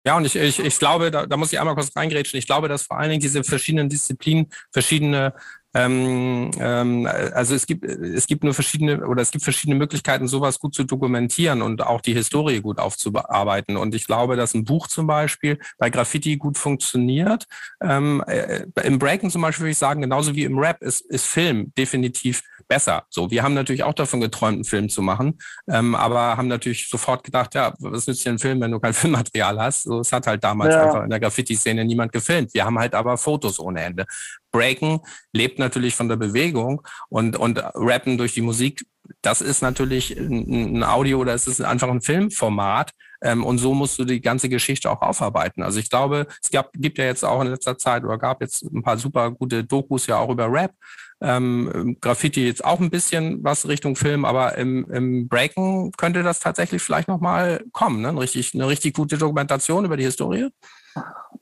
Ja, 0.07 0.16
und 0.16 0.24
ich, 0.24 0.36
ich, 0.36 0.59
ich 0.59 0.78
glaube, 0.78 1.11
da, 1.11 1.26
da 1.26 1.36
muss 1.36 1.53
ich 1.53 1.61
einmal 1.61 1.74
kurz 1.74 1.95
reingrätschen. 1.95 2.39
Ich 2.39 2.47
glaube, 2.47 2.68
dass 2.68 2.84
vor 2.84 2.99
allen 2.99 3.11
Dingen 3.11 3.20
diese 3.20 3.45
verschiedenen 3.45 3.89
Disziplinen 3.89 4.49
verschiedene 4.70 5.34
Ähm, 5.74 6.50
ähm, 6.58 7.06
also 7.06 7.54
es 7.54 7.66
gibt, 7.66 7.84
es 7.84 8.26
gibt 8.26 8.42
nur 8.42 8.54
verschiedene 8.54 9.06
oder 9.06 9.22
es 9.22 9.30
gibt 9.30 9.44
verschiedene 9.44 9.78
Möglichkeiten, 9.78 10.26
sowas 10.26 10.58
gut 10.58 10.74
zu 10.74 10.84
dokumentieren 10.84 11.60
und 11.62 11.82
auch 11.82 12.00
die 12.00 12.14
Historie 12.14 12.60
gut 12.60 12.78
aufzuarbeiten. 12.78 13.76
Und 13.76 13.94
ich 13.94 14.06
glaube, 14.06 14.36
dass 14.36 14.54
ein 14.54 14.64
Buch 14.64 14.88
zum 14.88 15.06
Beispiel 15.06 15.58
bei 15.78 15.90
Graffiti 15.90 16.36
gut 16.36 16.56
funktioniert. 16.56 17.44
Ähm, 17.82 18.22
äh, 18.26 18.64
Im 18.82 18.98
Breaken 18.98 19.30
zum 19.30 19.42
Beispiel 19.42 19.64
würde 19.64 19.72
ich 19.72 19.78
sagen, 19.78 20.00
genauso 20.00 20.34
wie 20.34 20.44
im 20.44 20.58
Rap 20.58 20.82
ist, 20.82 21.02
ist 21.02 21.26
Film 21.26 21.72
definitiv 21.76 22.42
besser. 22.68 23.04
So, 23.08 23.30
wir 23.30 23.42
haben 23.42 23.54
natürlich 23.54 23.82
auch 23.82 23.94
davon 23.94 24.20
geträumt, 24.20 24.56
einen 24.56 24.64
Film 24.64 24.88
zu 24.88 25.02
machen, 25.02 25.38
ähm, 25.68 25.94
aber 25.94 26.36
haben 26.36 26.48
natürlich 26.48 26.88
sofort 26.88 27.24
gedacht, 27.24 27.54
ja, 27.54 27.74
was 27.78 28.06
nützt 28.06 28.24
dir 28.24 28.30
ein 28.30 28.38
Film, 28.38 28.60
wenn 28.60 28.70
du 28.70 28.78
kein 28.78 28.92
Filmmaterial 28.94 29.58
hast? 29.58 29.84
So, 29.84 30.00
es 30.00 30.12
hat 30.12 30.26
halt 30.26 30.44
damals 30.44 30.74
ja. 30.74 30.84
einfach 30.84 31.04
in 31.04 31.10
der 31.10 31.18
Graffiti-Szene 31.18 31.84
niemand 31.84 32.12
gefilmt. 32.12 32.54
Wir 32.54 32.64
haben 32.64 32.78
halt 32.78 32.94
aber 32.94 33.16
Fotos 33.16 33.58
ohne 33.58 33.82
Ende. 33.82 34.06
Breaken 34.51 35.01
lebt 35.32 35.59
natürlich 35.59 35.94
von 35.94 36.09
der 36.09 36.16
Bewegung 36.16 36.82
und, 37.09 37.36
und 37.36 37.62
Rappen 37.74 38.18
durch 38.18 38.34
die 38.34 38.42
Musik, 38.42 38.84
das 39.22 39.40
ist 39.40 39.62
natürlich 39.62 40.16
ein, 40.16 40.78
ein 40.78 40.84
Audio 40.84 41.18
oder 41.18 41.34
es 41.34 41.46
ist 41.46 41.61
einfach 41.61 41.88
ein 41.88 42.03
Filmformat. 42.03 42.92
Ähm, 43.20 43.44
und 43.44 43.59
so 43.59 43.74
musst 43.74 43.99
du 43.99 44.05
die 44.05 44.20
ganze 44.20 44.49
Geschichte 44.49 44.90
auch 44.90 45.03
aufarbeiten. 45.03 45.62
Also 45.62 45.80
ich 45.80 45.90
glaube, 45.90 46.26
es 46.42 46.51
gab, 46.51 46.72
gibt 46.74 46.99
ja 46.99 47.05
jetzt 47.05 47.24
auch 47.24 47.40
in 47.40 47.49
letzter 47.49 47.76
Zeit 47.76 48.05
oder 48.05 48.16
gab 48.16 48.40
jetzt 48.40 48.62
ein 48.62 48.82
paar 48.82 48.96
super 48.96 49.32
gute 49.32 49.64
Dokus 49.64 50.07
ja 50.07 50.18
auch 50.18 50.30
über 50.30 50.51
Rap. 50.53 50.72
Ähm, 51.20 51.96
Graffiti 52.01 52.46
jetzt 52.46 52.64
auch 52.64 52.78
ein 52.78 52.90
bisschen 52.90 53.42
was 53.42 53.66
Richtung 53.66 53.96
Film, 53.96 54.24
aber 54.24 54.57
im, 54.57 54.88
im 54.92 55.28
Breaken 55.28 55.90
könnte 55.92 56.22
das 56.22 56.38
tatsächlich 56.38 56.80
vielleicht 56.80 57.09
nochmal 57.09 57.64
kommen. 57.72 58.03
Ne? 58.03 58.20
Richtig, 58.20 58.55
eine 58.55 58.68
richtig 58.68 58.94
gute 58.94 59.18
Dokumentation 59.18 59.84
über 59.84 59.96
die 59.96 60.05
Historie. 60.05 60.51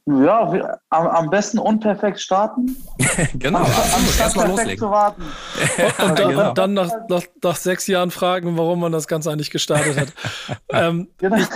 Ja, 0.08 0.52
wir, 0.52 0.78
am, 0.90 1.06
am, 1.08 1.30
besten 1.30 1.58
unperfekt 1.58 2.20
starten. 2.20 2.76
genau, 3.34 3.58
anstatt 3.58 4.34
perfekt 4.34 4.48
loslegen. 4.48 4.78
zu 4.78 4.90
warten. 4.90 5.22
und 6.08 6.18
dann, 6.18 6.30
genau. 6.30 6.52
dann 6.52 6.74
nach, 6.74 6.90
nach, 7.08 7.22
nach, 7.42 7.56
sechs 7.56 7.88
Jahren 7.88 8.12
fragen, 8.12 8.56
warum 8.56 8.78
man 8.78 8.92
das 8.92 9.08
Ganze 9.08 9.32
eigentlich 9.32 9.50
gestartet 9.50 9.98
hat. 9.98 10.12
ähm, 10.68 11.08
genau. 11.18 11.38
Ich, 11.38 11.48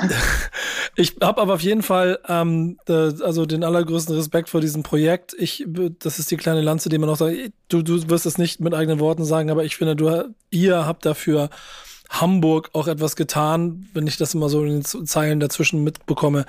ich 0.96 1.16
habe 1.22 1.40
aber 1.40 1.54
auf 1.54 1.60
jeden 1.60 1.84
Fall 1.84 2.18
ähm, 2.26 2.80
also 2.88 3.46
den 3.46 3.62
allergrößten 3.62 4.16
Respekt 4.16 4.48
vor 4.48 4.60
diesem 4.60 4.82
Projekt. 4.82 5.32
Ich, 5.38 5.64
das 6.00 6.18
ist 6.18 6.32
die 6.32 6.36
kleine 6.36 6.60
Lanze, 6.60 6.88
die 6.88 6.98
man 6.98 7.08
auch 7.08 7.16
sagt. 7.16 7.36
Du, 7.68 7.82
du 7.82 8.10
wirst 8.10 8.26
es 8.26 8.36
nicht 8.36 8.60
mit 8.60 8.74
eigenen 8.74 8.98
Worten 8.98 9.24
sagen, 9.24 9.50
aber 9.50 9.62
ich 9.62 9.76
finde, 9.76 9.94
du, 9.94 10.34
ihr 10.50 10.86
habt 10.86 11.06
dafür 11.06 11.50
Hamburg 12.08 12.70
auch 12.72 12.88
etwas 12.88 13.14
getan, 13.14 13.88
wenn 13.94 14.08
ich 14.08 14.16
das 14.16 14.34
immer 14.34 14.48
so 14.48 14.64
in 14.64 14.82
den 14.82 14.84
Zeilen 14.84 15.38
dazwischen 15.38 15.84
mitbekomme 15.84 16.46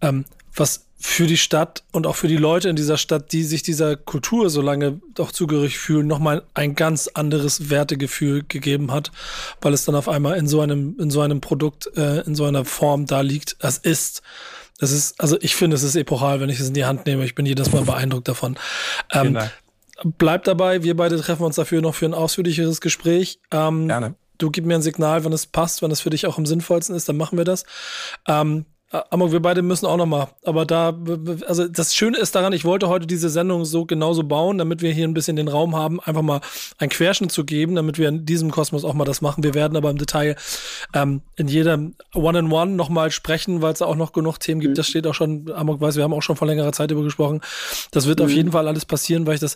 ähm, 0.00 0.24
was 0.54 0.86
für 1.02 1.26
die 1.26 1.38
Stadt 1.38 1.82
und 1.92 2.06
auch 2.06 2.16
für 2.16 2.28
die 2.28 2.36
Leute 2.36 2.68
in 2.68 2.76
dieser 2.76 2.98
Stadt, 2.98 3.32
die 3.32 3.42
sich 3.42 3.62
dieser 3.62 3.96
Kultur 3.96 4.50
so 4.50 4.60
lange 4.60 5.00
doch 5.14 5.32
zugehörig 5.32 5.78
fühlen, 5.78 6.06
nochmal 6.06 6.42
ein 6.52 6.74
ganz 6.74 7.08
anderes 7.08 7.70
Wertegefühl 7.70 8.44
gegeben 8.46 8.92
hat, 8.92 9.10
weil 9.62 9.72
es 9.72 9.86
dann 9.86 9.94
auf 9.94 10.10
einmal 10.10 10.36
in 10.36 10.46
so 10.46 10.60
einem, 10.60 10.96
in 11.00 11.10
so 11.10 11.22
einem 11.22 11.40
Produkt, 11.40 11.96
äh, 11.96 12.20
in 12.20 12.34
so 12.34 12.44
einer 12.44 12.66
Form 12.66 13.06
da 13.06 13.22
liegt. 13.22 13.56
Das 13.60 13.78
ist, 13.78 14.20
das 14.78 14.92
ist, 14.92 15.18
also 15.18 15.38
ich 15.40 15.56
finde, 15.56 15.74
es 15.74 15.82
ist 15.82 15.96
epochal, 15.96 16.40
wenn 16.40 16.50
ich 16.50 16.60
es 16.60 16.68
in 16.68 16.74
die 16.74 16.84
Hand 16.84 17.06
nehme. 17.06 17.24
Ich 17.24 17.34
bin 17.34 17.46
jedes 17.46 17.72
Mal 17.72 17.82
beeindruckt 17.82 18.28
davon. 18.28 18.58
Ähm, 19.10 19.38
bleibt 20.04 20.48
dabei, 20.48 20.82
wir 20.82 20.96
beide 20.96 21.18
treffen 21.18 21.44
uns 21.44 21.56
dafür 21.56 21.80
noch 21.80 21.94
für 21.94 22.06
ein 22.06 22.14
ausführlicheres 22.14 22.82
Gespräch. 22.82 23.40
Ähm, 23.50 23.88
Gerne. 23.88 24.16
Du 24.36 24.50
gib 24.50 24.66
mir 24.66 24.74
ein 24.74 24.82
Signal, 24.82 25.24
wenn 25.24 25.32
es 25.32 25.46
passt, 25.46 25.80
wenn 25.80 25.90
es 25.90 26.00
für 26.00 26.10
dich 26.10 26.26
auch 26.26 26.36
am 26.36 26.44
sinnvollsten 26.44 26.94
ist, 26.94 27.08
dann 27.08 27.16
machen 27.16 27.38
wir 27.38 27.44
das. 27.44 27.64
Ähm, 28.26 28.66
aber 28.90 29.30
wir 29.30 29.40
beide 29.40 29.62
müssen 29.62 29.86
auch 29.86 29.96
noch 29.96 30.06
mal. 30.06 30.28
Aber 30.44 30.66
da, 30.66 30.98
also 31.46 31.68
das 31.68 31.94
Schöne 31.94 32.18
ist 32.18 32.34
daran, 32.34 32.52
ich 32.52 32.64
wollte 32.64 32.88
heute 32.88 33.06
diese 33.06 33.28
Sendung 33.28 33.64
so 33.64 33.86
genauso 33.86 34.24
bauen, 34.24 34.58
damit 34.58 34.82
wir 34.82 34.92
hier 34.92 35.06
ein 35.06 35.14
bisschen 35.14 35.36
den 35.36 35.46
Raum 35.46 35.76
haben, 35.76 36.00
einfach 36.00 36.22
mal 36.22 36.40
einen 36.78 36.90
Querschnitt 36.90 37.30
zu 37.30 37.44
geben, 37.44 37.76
damit 37.76 37.98
wir 37.98 38.08
in 38.08 38.26
diesem 38.26 38.50
Kosmos 38.50 38.84
auch 38.84 38.94
mal 38.94 39.04
das 39.04 39.20
machen. 39.20 39.44
Wir 39.44 39.54
werden 39.54 39.76
aber 39.76 39.90
im 39.90 39.98
Detail 39.98 40.34
ähm, 40.92 41.22
in 41.36 41.46
jedem 41.46 41.94
One-in-One 42.14 42.72
noch 42.72 42.88
mal 42.88 43.12
sprechen, 43.12 43.62
weil 43.62 43.72
es 43.72 43.80
auch 43.80 43.94
noch 43.94 44.12
genug 44.12 44.40
Themen 44.40 44.60
gibt. 44.60 44.76
Das 44.76 44.88
steht 44.88 45.06
auch 45.06 45.14
schon, 45.14 45.52
Amok 45.54 45.80
weiß, 45.80 45.94
wir 45.94 46.02
haben 46.02 46.12
auch 46.12 46.22
schon 46.22 46.34
vor 46.34 46.48
längerer 46.48 46.72
Zeit 46.72 46.90
über 46.90 47.04
gesprochen. 47.04 47.42
Das 47.92 48.06
wird 48.06 48.18
mhm. 48.18 48.24
auf 48.24 48.30
jeden 48.32 48.52
Fall 48.52 48.66
alles 48.66 48.86
passieren, 48.86 49.24
weil 49.24 49.34
ich 49.34 49.40
das 49.40 49.54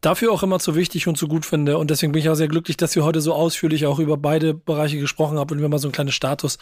dafür 0.00 0.30
auch 0.30 0.44
immer 0.44 0.60
zu 0.60 0.76
wichtig 0.76 1.08
und 1.08 1.18
zu 1.18 1.26
gut 1.26 1.44
finde. 1.44 1.78
Und 1.78 1.90
deswegen 1.90 2.12
bin 2.12 2.22
ich 2.22 2.28
auch 2.28 2.36
sehr 2.36 2.48
glücklich, 2.48 2.76
dass 2.76 2.94
wir 2.94 3.04
heute 3.04 3.20
so 3.20 3.34
ausführlich 3.34 3.84
auch 3.86 3.98
über 3.98 4.16
beide 4.16 4.54
Bereiche 4.54 5.00
gesprochen 5.00 5.40
haben 5.40 5.50
und 5.50 5.60
wir 5.60 5.68
mal 5.68 5.78
so 5.78 5.88
einen 5.88 5.92
kleinen 5.92 6.12
Status 6.12 6.58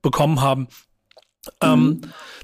bekommen 0.00 0.40
haben 0.40 0.68
ähm, 1.60 1.84
mhm. 1.84 2.00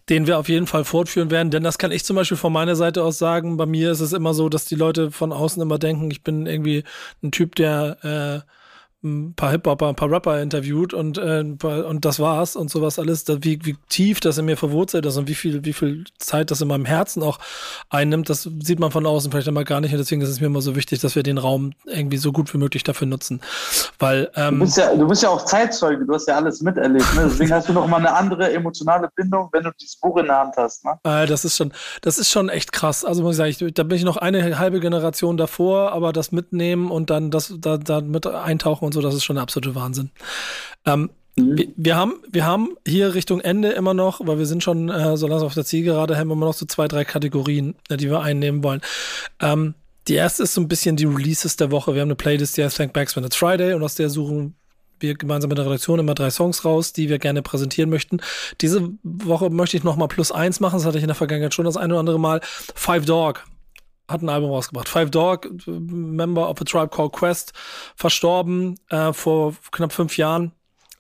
den 0.08 0.26
wir 0.26 0.38
auf 0.38 0.48
jeden 0.48 0.66
Fall 0.66 0.84
fortführen 0.84 1.30
werden. 1.30 1.50
Denn 1.50 1.62
das 1.62 1.78
kann 1.78 1.92
ich 1.92 2.04
zum 2.04 2.16
Beispiel 2.16 2.36
von 2.36 2.52
meiner 2.52 2.76
Seite 2.76 3.02
aus 3.02 3.18
sagen. 3.18 3.56
Bei 3.56 3.66
mir 3.66 3.90
ist 3.90 4.00
es 4.00 4.12
immer 4.12 4.34
so, 4.34 4.48
dass 4.48 4.64
die 4.64 4.74
Leute 4.74 5.10
von 5.10 5.32
außen 5.32 5.62
immer 5.62 5.78
denken, 5.78 6.10
ich 6.10 6.22
bin 6.22 6.46
irgendwie 6.46 6.84
ein 7.22 7.32
Typ, 7.32 7.54
der 7.56 8.44
äh, 8.44 8.50
ein 9.04 9.34
paar 9.34 9.50
Hip-Hopper, 9.50 9.88
ein 9.88 9.94
paar 9.94 10.10
Rapper 10.10 10.40
interviewt 10.40 10.94
und, 10.94 11.18
äh, 11.18 11.44
und 11.62 12.04
das 12.04 12.18
war's 12.18 12.56
und 12.56 12.70
sowas 12.70 12.98
alles, 12.98 13.24
da, 13.24 13.36
wie, 13.44 13.58
wie 13.64 13.76
tief 13.88 14.20
das 14.20 14.38
in 14.38 14.46
mir 14.46 14.56
verwurzelt 14.56 15.06
ist 15.06 15.16
und 15.16 15.28
wie 15.28 15.34
viel, 15.34 15.64
wie 15.64 15.72
viel 15.72 16.04
Zeit 16.18 16.50
das 16.50 16.60
in 16.60 16.68
meinem 16.68 16.84
Herzen 16.84 17.22
auch 17.22 17.38
einnimmt, 17.90 18.28
das 18.30 18.48
sieht 18.60 18.80
man 18.80 18.90
von 18.90 19.06
außen 19.06 19.30
vielleicht 19.30 19.48
immer 19.48 19.64
gar 19.64 19.80
nicht 19.80 19.92
und 19.92 19.98
deswegen 19.98 20.22
ist 20.22 20.30
es 20.30 20.40
mir 20.40 20.46
immer 20.46 20.62
so 20.62 20.74
wichtig, 20.74 21.00
dass 21.00 21.14
wir 21.14 21.22
den 21.22 21.38
Raum 21.38 21.72
irgendwie 21.84 22.16
so 22.16 22.32
gut 22.32 22.52
wie 22.54 22.58
möglich 22.58 22.82
dafür 22.82 23.06
nutzen. 23.06 23.40
Weil, 23.98 24.30
ähm, 24.34 24.58
du, 24.58 24.64
bist 24.64 24.78
ja, 24.78 24.94
du 24.94 25.06
bist 25.06 25.22
ja 25.22 25.28
auch 25.28 25.44
Zeitzeuge, 25.44 26.04
du 26.04 26.14
hast 26.14 26.26
ja 26.26 26.36
alles 26.36 26.62
miterlebt, 26.62 27.14
ne? 27.14 27.26
deswegen 27.26 27.52
hast 27.52 27.68
du 27.68 27.72
noch 27.72 27.86
mal 27.86 27.98
eine 27.98 28.14
andere 28.14 28.52
emotionale 28.52 29.08
Bindung, 29.14 29.48
wenn 29.52 29.64
du 29.64 29.70
dieses 29.80 29.96
Buch 29.96 30.16
in 30.16 30.26
der 30.26 30.38
Hand 30.38 30.56
hast. 30.56 30.84
Ne? 30.84 30.98
Äh, 31.04 31.26
das 31.26 31.44
ist 31.44 31.56
schon, 31.56 31.72
das 32.00 32.18
ist 32.18 32.30
schon 32.30 32.48
echt 32.48 32.72
krass. 32.72 33.04
Also 33.04 33.22
muss 33.22 33.32
ich 33.32 33.36
sagen, 33.36 33.68
ich, 33.68 33.74
da 33.74 33.82
bin 33.82 33.98
ich 33.98 34.04
noch 34.04 34.16
eine 34.16 34.58
halbe 34.58 34.80
Generation 34.80 35.36
davor, 35.36 35.92
aber 35.92 36.12
das 36.12 36.32
mitnehmen 36.32 36.90
und 36.90 37.10
dann 37.10 37.30
das 37.30 37.54
da, 37.58 37.76
da 37.76 38.00
mit 38.00 38.26
eintauchen 38.26 38.86
und 38.86 38.93
so, 38.94 39.00
das 39.00 39.14
ist 39.14 39.24
schon 39.24 39.36
der 39.36 39.42
absolute 39.42 39.74
Wahnsinn. 39.74 40.10
Ähm, 40.86 41.10
mhm. 41.36 41.58
wir, 41.58 41.68
wir, 41.76 41.96
haben, 41.96 42.14
wir 42.30 42.44
haben 42.44 42.76
hier 42.86 43.14
Richtung 43.14 43.40
Ende 43.40 43.72
immer 43.72 43.94
noch, 43.94 44.20
weil 44.26 44.38
wir 44.38 44.46
sind 44.46 44.62
schon 44.62 44.88
äh, 44.88 45.16
so 45.16 45.26
langsam 45.26 45.46
auf 45.46 45.54
der 45.54 45.64
Zielgerade, 45.64 46.16
haben 46.16 46.28
wir 46.28 46.34
immer 46.34 46.46
noch 46.46 46.54
so 46.54 46.66
zwei, 46.66 46.88
drei 46.88 47.04
Kategorien, 47.04 47.74
äh, 47.88 47.96
die 47.96 48.08
wir 48.08 48.20
einnehmen 48.20 48.64
wollen. 48.64 48.80
Ähm, 49.40 49.74
die 50.08 50.14
erste 50.14 50.42
ist 50.42 50.54
so 50.54 50.60
ein 50.60 50.68
bisschen 50.68 50.96
die 50.96 51.06
Releases 51.06 51.56
der 51.56 51.70
Woche. 51.70 51.94
Wir 51.94 52.02
haben 52.02 52.08
eine 52.08 52.16
Playlist, 52.16 52.56
die 52.56 52.64
heißt 52.64 52.76
Thank 52.76 52.92
Backs 52.92 53.16
When 53.16 53.24
It's 53.24 53.36
Friday 53.36 53.74
und 53.74 53.82
aus 53.82 53.94
der 53.94 54.10
suchen 54.10 54.54
wir 55.00 55.14
gemeinsam 55.14 55.48
mit 55.48 55.58
der 55.58 55.66
Redaktion 55.66 55.98
immer 55.98 56.14
drei 56.14 56.30
Songs 56.30 56.64
raus, 56.64 56.92
die 56.92 57.08
wir 57.08 57.18
gerne 57.18 57.42
präsentieren 57.42 57.90
möchten. 57.90 58.20
Diese 58.60 58.90
Woche 59.02 59.50
möchte 59.50 59.76
ich 59.76 59.84
nochmal 59.84 60.08
plus 60.08 60.32
eins 60.32 60.60
machen. 60.60 60.76
Das 60.76 60.86
hatte 60.86 60.98
ich 60.98 61.04
in 61.04 61.08
der 61.08 61.14
Vergangenheit 61.14 61.54
schon 61.54 61.64
das 61.64 61.76
eine 61.76 61.94
oder 61.94 62.00
andere 62.00 62.20
Mal. 62.20 62.40
Five 62.74 63.04
Dog 63.04 63.44
hat 64.08 64.22
ein 64.22 64.28
Album 64.28 64.50
rausgebracht. 64.50 64.88
Five 64.88 65.10
Dog, 65.10 65.48
Member 65.66 66.48
of 66.48 66.60
a 66.60 66.64
Tribe 66.64 66.88
Called 66.88 67.12
Quest, 67.12 67.52
verstorben 67.96 68.78
äh, 68.90 69.12
vor 69.12 69.54
knapp 69.70 69.92
fünf 69.92 70.16
Jahren. 70.16 70.52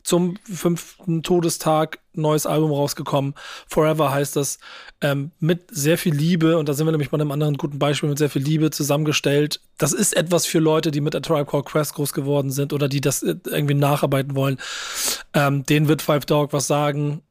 Zum 0.02 0.36
fünften 0.44 1.22
Todestag 1.22 1.98
neues 2.12 2.44
Album 2.44 2.72
rausgekommen. 2.72 3.34
Forever 3.66 4.12
heißt 4.12 4.36
das. 4.36 4.58
Ähm, 5.00 5.30
mit 5.40 5.68
sehr 5.70 5.96
viel 5.96 6.14
Liebe, 6.14 6.58
und 6.58 6.68
da 6.68 6.74
sind 6.74 6.86
wir 6.86 6.90
nämlich 6.90 7.08
bei 7.08 7.14
einem 7.14 7.30
anderen 7.32 7.56
guten 7.56 7.78
Beispiel, 7.78 8.10
mit 8.10 8.18
sehr 8.18 8.28
viel 8.28 8.42
Liebe 8.42 8.70
zusammengestellt. 8.70 9.60
Das 9.78 9.94
ist 9.94 10.14
etwas 10.14 10.44
für 10.44 10.58
Leute, 10.58 10.90
die 10.90 11.00
mit 11.00 11.16
A 11.16 11.20
Tribe 11.20 11.46
Called 11.46 11.64
Quest 11.64 11.94
groß 11.94 12.12
geworden 12.12 12.50
sind 12.50 12.74
oder 12.74 12.88
die 12.88 13.00
das 13.00 13.22
äh, 13.22 13.36
irgendwie 13.46 13.74
nacharbeiten 13.74 14.36
wollen. 14.36 14.58
Ähm, 15.32 15.64
denen 15.64 15.88
wird 15.88 16.02
Five 16.02 16.26
Dog 16.26 16.52
was 16.52 16.66
sagen. 16.66 17.22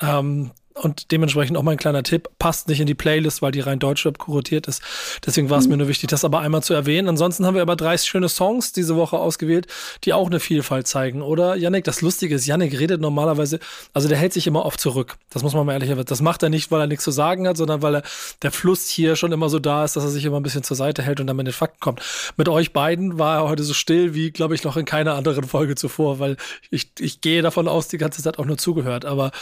Ähm, 0.00 0.52
und 0.74 1.10
dementsprechend 1.12 1.56
auch 1.56 1.62
mein 1.62 1.76
kleiner 1.76 2.02
Tipp, 2.02 2.28
passt 2.38 2.68
nicht 2.68 2.80
in 2.80 2.86
die 2.86 2.94
Playlist, 2.94 3.42
weil 3.42 3.52
die 3.52 3.60
rein 3.60 3.78
Deutschrap 3.78 4.18
kuratiert 4.18 4.68
ist. 4.68 4.82
Deswegen 5.24 5.50
war 5.50 5.58
es 5.58 5.64
mhm. 5.64 5.72
mir 5.72 5.76
nur 5.78 5.88
wichtig, 5.88 6.08
das 6.08 6.24
aber 6.24 6.40
einmal 6.40 6.62
zu 6.62 6.74
erwähnen. 6.74 7.08
Ansonsten 7.08 7.46
haben 7.46 7.54
wir 7.54 7.62
aber 7.62 7.76
drei 7.76 7.96
schöne 7.98 8.28
Songs 8.28 8.72
diese 8.72 8.96
Woche 8.96 9.18
ausgewählt, 9.18 9.66
die 10.04 10.12
auch 10.12 10.26
eine 10.26 10.40
Vielfalt 10.40 10.86
zeigen, 10.86 11.22
oder? 11.22 11.56
Yannick, 11.56 11.84
das 11.84 12.00
Lustige 12.00 12.34
ist, 12.34 12.46
Yannick 12.46 12.78
redet 12.78 13.00
normalerweise, 13.00 13.58
also 13.92 14.08
der 14.08 14.18
hält 14.18 14.32
sich 14.32 14.46
immer 14.46 14.64
oft 14.64 14.80
zurück. 14.80 15.16
Das 15.30 15.42
muss 15.42 15.54
man 15.54 15.66
mal 15.66 15.72
ehrlich 15.74 15.90
erwähnen. 15.90 16.06
Das 16.06 16.22
macht 16.22 16.42
er 16.42 16.48
nicht, 16.48 16.70
weil 16.70 16.80
er 16.80 16.86
nichts 16.86 17.04
zu 17.04 17.10
sagen 17.10 17.46
hat, 17.46 17.56
sondern 17.56 17.82
weil 17.82 17.96
er 17.96 18.02
der 18.42 18.50
Fluss 18.50 18.88
hier 18.88 19.16
schon 19.16 19.32
immer 19.32 19.48
so 19.48 19.58
da 19.58 19.84
ist, 19.84 19.96
dass 19.96 20.04
er 20.04 20.10
sich 20.10 20.24
immer 20.24 20.38
ein 20.38 20.42
bisschen 20.42 20.62
zur 20.62 20.76
Seite 20.76 21.02
hält 21.02 21.20
und 21.20 21.26
dann 21.26 21.36
mit 21.36 21.46
den 21.46 21.52
Fakten 21.52 21.80
kommt. 21.80 22.00
Mit 22.36 22.48
euch 22.48 22.72
beiden 22.72 23.18
war 23.18 23.38
er 23.38 23.48
heute 23.48 23.62
so 23.62 23.74
still 23.74 24.14
wie, 24.14 24.30
glaube 24.30 24.54
ich, 24.54 24.64
noch 24.64 24.76
in 24.76 24.84
keiner 24.84 25.14
anderen 25.14 25.44
Folge 25.44 25.74
zuvor, 25.74 26.18
weil 26.18 26.36
ich, 26.70 26.90
ich 26.98 27.20
gehe 27.20 27.42
davon 27.42 27.68
aus, 27.68 27.88
die 27.88 27.98
ganze 27.98 28.22
Zeit 28.22 28.38
auch 28.38 28.44
nur 28.44 28.58
zugehört. 28.58 29.04
Aber 29.04 29.32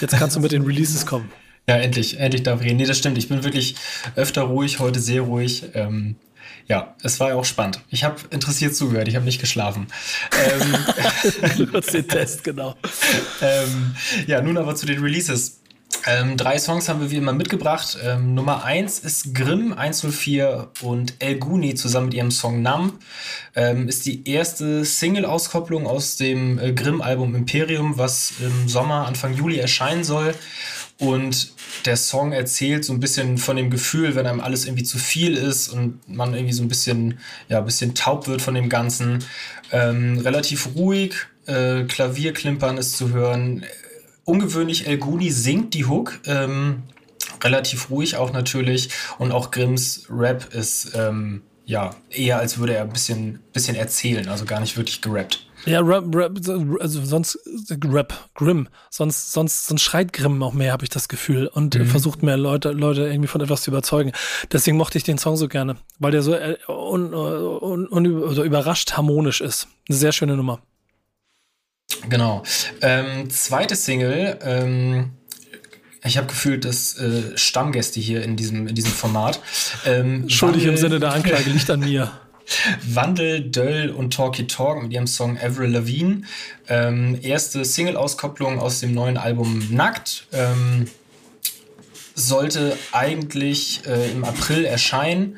jetzt 0.00 0.16
kannst 0.16 0.36
du 0.36 0.40
mit 0.40 0.52
den 0.52 0.62
Releases 0.76 1.06
kommen. 1.06 1.30
Ja, 1.68 1.76
endlich, 1.76 2.20
endlich 2.20 2.42
darf 2.42 2.60
ich 2.60 2.66
reden. 2.66 2.76
Nee, 2.76 2.86
das 2.86 2.98
stimmt. 2.98 3.18
Ich 3.18 3.28
bin 3.28 3.42
wirklich 3.42 3.74
öfter 4.14 4.42
ruhig, 4.42 4.78
heute 4.78 5.00
sehr 5.00 5.22
ruhig. 5.22 5.64
Ähm, 5.74 6.16
ja, 6.68 6.94
es 7.02 7.18
war 7.18 7.30
ja 7.30 7.34
auch 7.36 7.44
spannend. 7.44 7.80
Ich 7.90 8.04
habe 8.04 8.16
interessiert 8.30 8.74
zugehört, 8.74 9.08
ich 9.08 9.16
habe 9.16 9.24
nicht 9.24 9.40
geschlafen. 9.40 9.86
ähm, 10.32 11.66
Kurz 11.70 11.86
den 11.86 12.06
Test, 12.06 12.44
genau. 12.44 12.74
ähm, 13.40 13.96
ja, 14.26 14.40
nun 14.42 14.58
aber 14.58 14.74
zu 14.74 14.86
den 14.86 15.00
Releases. 15.00 15.60
Ähm, 16.08 16.36
drei 16.36 16.58
Songs 16.58 16.88
haben 16.88 17.00
wir 17.00 17.10
wie 17.10 17.16
immer 17.16 17.32
mitgebracht. 17.32 17.98
Ähm, 18.04 18.34
Nummer 18.34 18.64
eins 18.64 19.00
ist 19.00 19.34
Grimm 19.34 19.72
104 19.72 20.68
und 20.82 21.14
El 21.18 21.38
Guni 21.38 21.74
zusammen 21.74 22.06
mit 22.06 22.14
ihrem 22.14 22.30
Song 22.30 22.62
Nam. 22.62 23.00
Ähm, 23.56 23.88
ist 23.88 24.06
die 24.06 24.28
erste 24.28 24.84
Single-Auskopplung 24.84 25.86
aus 25.86 26.16
dem 26.16 26.60
äh, 26.60 26.72
Grimm-Album 26.72 27.34
Imperium, 27.34 27.98
was 27.98 28.34
im 28.40 28.68
Sommer, 28.68 29.06
Anfang 29.06 29.34
Juli 29.34 29.58
erscheinen 29.58 30.04
soll. 30.04 30.34
Und 30.98 31.52
der 31.84 31.96
Song 31.96 32.32
erzählt 32.32 32.84
so 32.84 32.92
ein 32.92 33.00
bisschen 33.00 33.36
von 33.36 33.56
dem 33.56 33.70
Gefühl, 33.70 34.14
wenn 34.14 34.26
einem 34.26 34.40
alles 34.40 34.64
irgendwie 34.64 34.84
zu 34.84 34.98
viel 34.98 35.36
ist 35.36 35.68
und 35.68 36.08
man 36.08 36.34
irgendwie 36.34 36.54
so 36.54 36.62
ein 36.62 36.68
bisschen, 36.68 37.18
ja, 37.48 37.58
ein 37.58 37.64
bisschen 37.64 37.94
taub 37.94 38.28
wird 38.28 38.42
von 38.42 38.54
dem 38.54 38.68
Ganzen. 38.68 39.24
Ähm, 39.72 40.18
relativ 40.18 40.76
ruhig, 40.76 41.14
äh, 41.46 41.82
Klavierklimpern 41.82 42.78
ist 42.78 42.96
zu 42.96 43.12
hören. 43.12 43.64
Ungewöhnlich, 44.26 44.88
El 44.88 44.98
Guni 44.98 45.30
singt 45.30 45.72
die 45.72 45.86
Hook. 45.86 46.18
Ähm, 46.26 46.82
relativ 47.42 47.90
ruhig 47.90 48.16
auch 48.16 48.32
natürlich. 48.32 48.90
Und 49.18 49.30
auch 49.30 49.52
Grimms 49.52 50.06
Rap 50.10 50.52
ist 50.52 50.92
ähm, 50.94 51.42
ja 51.64 51.94
eher, 52.10 52.38
als 52.38 52.58
würde 52.58 52.74
er 52.74 52.82
ein 52.82 52.92
bisschen, 52.92 53.38
bisschen 53.52 53.76
erzählen, 53.76 54.28
also 54.28 54.44
gar 54.44 54.60
nicht 54.60 54.76
wirklich 54.76 55.00
gerappt. 55.00 55.46
Ja, 55.64 55.80
Rap, 55.80 56.04
Rap, 56.12 56.38
also 56.80 57.04
sonst 57.04 57.38
Rap, 57.84 58.14
Grimm, 58.34 58.68
sonst, 58.90 59.32
sonst, 59.32 59.66
sonst 59.66 59.82
schreit 59.82 60.12
Grimm 60.12 60.42
auch 60.42 60.52
mehr, 60.52 60.72
habe 60.72 60.84
ich 60.84 60.90
das 60.90 61.08
Gefühl, 61.08 61.46
und 61.46 61.76
mhm. 61.76 61.86
versucht 61.86 62.22
mehr 62.22 62.36
Leute, 62.36 62.72
Leute 62.72 63.06
irgendwie 63.06 63.28
von 63.28 63.40
etwas 63.40 63.62
zu 63.62 63.70
überzeugen. 63.70 64.12
Deswegen 64.52 64.76
mochte 64.76 64.98
ich 64.98 65.04
den 65.04 65.18
Song 65.18 65.36
so 65.36 65.48
gerne, 65.48 65.76
weil 65.98 66.12
der 66.12 66.22
so 66.22 66.34
äh, 66.34 66.56
un, 66.68 67.14
un, 67.14 67.88
un, 67.88 68.24
also 68.24 68.44
überrascht 68.44 68.92
harmonisch 68.92 69.40
ist. 69.40 69.68
Eine 69.88 69.98
sehr 69.98 70.12
schöne 70.12 70.36
Nummer. 70.36 70.60
Genau. 72.08 72.42
Ähm, 72.82 73.30
zweite 73.30 73.76
Single, 73.76 74.38
ähm, 74.42 75.10
ich 76.04 76.16
habe 76.16 76.28
gefühlt, 76.28 76.64
dass 76.64 76.96
äh, 76.98 77.36
Stammgäste 77.36 78.00
hier 78.00 78.22
in 78.22 78.36
diesem, 78.36 78.68
in 78.68 78.74
diesem 78.74 78.92
Format. 78.92 79.40
Ähm, 79.84 80.28
Schuldig 80.28 80.64
im 80.64 80.76
Sinne 80.76 81.00
der 81.00 81.12
Anklage 81.12 81.50
liegt 81.50 81.68
an 81.70 81.80
mir. 81.80 82.12
Wandel, 82.94 83.40
Döll 83.40 83.90
und 83.90 84.14
Talky 84.14 84.46
Talk 84.46 84.82
mit 84.82 84.92
ihrem 84.92 85.06
Song 85.06 85.36
Avril 85.38 85.70
Lavigne. 85.70 86.22
Ähm, 86.68 87.18
erste 87.22 87.64
Single-Auskopplung 87.64 88.60
aus 88.60 88.80
dem 88.80 88.94
neuen 88.94 89.16
Album 89.16 89.66
Nackt. 89.70 90.26
Ähm, 90.32 90.86
sollte 92.14 92.76
eigentlich 92.92 93.82
äh, 93.86 94.10
im 94.10 94.24
April 94.24 94.64
erscheinen 94.64 95.36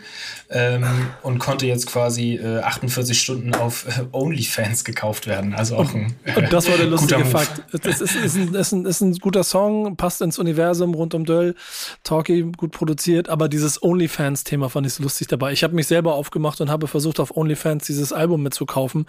ähm, 0.51 0.85
und 1.23 1.39
konnte 1.39 1.67
jetzt 1.67 1.87
quasi 1.87 2.37
äh, 2.37 2.61
48 2.61 3.21
Stunden 3.21 3.55
auf 3.55 3.87
äh, 3.87 4.05
OnlyFans 4.13 4.85
gekauft 4.85 5.27
werden. 5.27 5.55
Also 5.55 5.77
auch 5.77 5.93
ein 5.93 6.15
äh, 6.25 6.37
Und 6.37 6.53
das 6.53 6.71
war 6.71 6.79
der 6.79 6.87
lustige 6.87 7.25
Fakt. 7.27 7.63
Es 7.73 8.01
ist, 8.01 8.17
ist, 8.17 8.37
ein, 8.37 8.55
ist, 8.55 8.73
ein, 8.73 8.87
ist 8.87 9.01
ein 9.03 9.13
guter 9.17 9.45
Song, 9.45 9.97
passt 9.97 10.23
ins 10.23 10.39
Universum 10.39 10.95
rund 10.95 11.15
um 11.15 11.27
Döll, 11.27 11.55
Talkie, 12.03 12.51
gut 12.57 12.73
produziert, 12.73 13.29
aber 13.29 13.49
dieses 13.49 13.83
OnlyFans-Thema 13.83 14.71
fand 14.71 14.87
ich 14.87 14.95
so 14.95 15.03
lustig 15.03 15.29
dabei. 15.29 15.53
Ich 15.53 15.63
habe 15.65 15.75
mich 15.75 15.87
selber 15.87 16.15
aufgemacht 16.15 16.61
und 16.63 16.71
habe 16.71 16.87
versucht, 16.87 17.21
auf 17.21 17.37
OnlyFans 17.37 17.85
dieses 17.85 18.15
Album 18.15 18.43
mitzukaufen. 18.43 19.05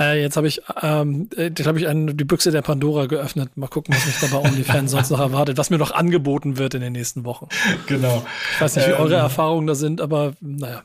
Äh, 0.00 0.20
jetzt 0.20 0.36
habe 0.36 0.48
ich, 0.48 0.62
ähm, 0.82 1.28
jetzt 1.36 1.64
hab 1.64 1.76
ich 1.76 1.86
einen, 1.86 2.16
die 2.16 2.24
Büchse 2.24 2.50
der 2.50 2.62
Pandora 2.62 3.06
geöffnet. 3.06 3.56
Mal 3.56 3.68
gucken, 3.68 3.94
was 3.94 4.04
mich 4.06 4.18
da 4.20 4.26
bei 4.36 4.48
OnlyFans 4.48 4.90
sonst 4.90 5.10
noch 5.10 5.20
erwartet, 5.20 5.58
was 5.58 5.70
mir 5.70 5.78
noch 5.78 5.92
angeboten 5.92 6.58
wird 6.58 6.74
in 6.74 6.80
den 6.80 6.92
nächsten 6.92 7.24
Wochen. 7.24 7.46
Genau. 7.86 8.24
Ich 8.54 8.60
weiß 8.60 8.76
nicht, 8.76 8.86
wie 8.86 8.92
ähm, 8.92 9.00
eure 9.00 9.16
Erfahrungen 9.16 9.66
da 9.66 9.74
sind, 9.74 10.00
aber 10.00 10.32
naja 10.40 10.71
naja. 10.72 10.84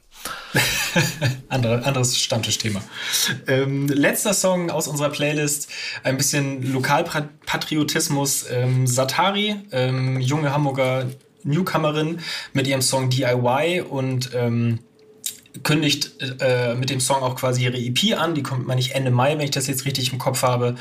Andere, 1.50 1.86
anderes 1.86 2.18
Stammtischthema. 2.18 2.82
Ähm, 3.48 3.88
letzter 3.88 4.34
Song 4.34 4.70
aus 4.70 4.88
unserer 4.88 5.10
Playlist, 5.10 5.70
ein 6.04 6.18
bisschen 6.18 6.74
Lokalpatriotismus. 6.74 8.46
Ähm, 8.50 8.88
Satari, 8.88 9.56
ähm, 9.72 10.20
junge 10.20 10.52
Hamburger 10.52 11.06
Newcomerin 11.44 12.20
mit 12.54 12.68
ihrem 12.68 12.82
Song 12.82 13.10
DIY 13.10 13.82
und 13.82 14.32
ähm, 14.34 14.80
kündigt 15.64 16.12
äh, 16.40 16.76
mit 16.76 16.90
dem 16.90 17.00
Song 17.00 17.22
auch 17.22 17.36
quasi 17.36 17.64
ihre 17.64 17.78
EP 17.78 18.18
an. 18.18 18.36
Die 18.36 18.44
kommt, 18.44 18.68
meine 18.68 18.82
ich, 18.82 18.96
Ende 18.96 19.12
Mai, 19.12 19.38
wenn 19.38 19.46
ich 19.46 19.52
das 19.52 19.68
jetzt 19.68 19.86
richtig 19.86 20.12
im 20.12 20.20
Kopf 20.20 20.44
habe. 20.44 20.76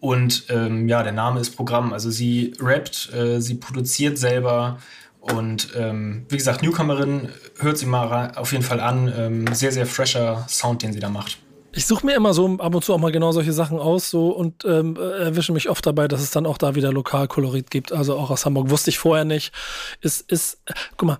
Und 0.00 0.46
ähm, 0.50 0.88
ja, 0.88 1.02
der 1.02 1.12
Name 1.12 1.40
ist 1.40 1.56
Programm. 1.56 1.92
Also 1.92 2.10
sie 2.10 2.52
rappt, 2.60 3.12
äh, 3.14 3.40
sie 3.40 3.54
produziert 3.54 4.18
selber, 4.18 4.78
und 5.20 5.68
ähm, 5.76 6.24
wie 6.28 6.36
gesagt, 6.36 6.62
Newcomerin, 6.62 7.28
hört 7.58 7.78
sie 7.78 7.86
mal 7.86 8.32
auf 8.36 8.52
jeden 8.52 8.64
Fall 8.64 8.80
an. 8.80 9.12
Ähm, 9.16 9.54
sehr, 9.54 9.70
sehr 9.70 9.86
fresher 9.86 10.46
Sound, 10.48 10.82
den 10.82 10.92
sie 10.92 11.00
da 11.00 11.10
macht. 11.10 11.38
Ich 11.72 11.86
suche 11.86 12.04
mir 12.04 12.16
immer 12.16 12.34
so 12.34 12.56
ab 12.58 12.74
und 12.74 12.84
zu 12.84 12.92
auch 12.92 12.98
mal 12.98 13.12
genau 13.12 13.30
solche 13.30 13.52
Sachen 13.52 13.78
aus 13.78 14.10
so 14.10 14.30
und 14.30 14.64
ähm, 14.64 14.96
erwische 14.96 15.52
mich 15.52 15.68
oft 15.68 15.86
dabei, 15.86 16.08
dass 16.08 16.20
es 16.20 16.32
dann 16.32 16.46
auch 16.46 16.58
da 16.58 16.74
wieder 16.74 16.92
Lokalkolorit 16.92 17.70
gibt. 17.70 17.92
Also 17.92 18.16
auch 18.16 18.30
aus 18.30 18.44
Hamburg 18.44 18.70
wusste 18.70 18.90
ich 18.90 18.98
vorher 18.98 19.24
nicht. 19.24 19.52
Ist, 20.00 20.30
ist, 20.32 20.58
guck 20.96 21.06
mal, 21.06 21.18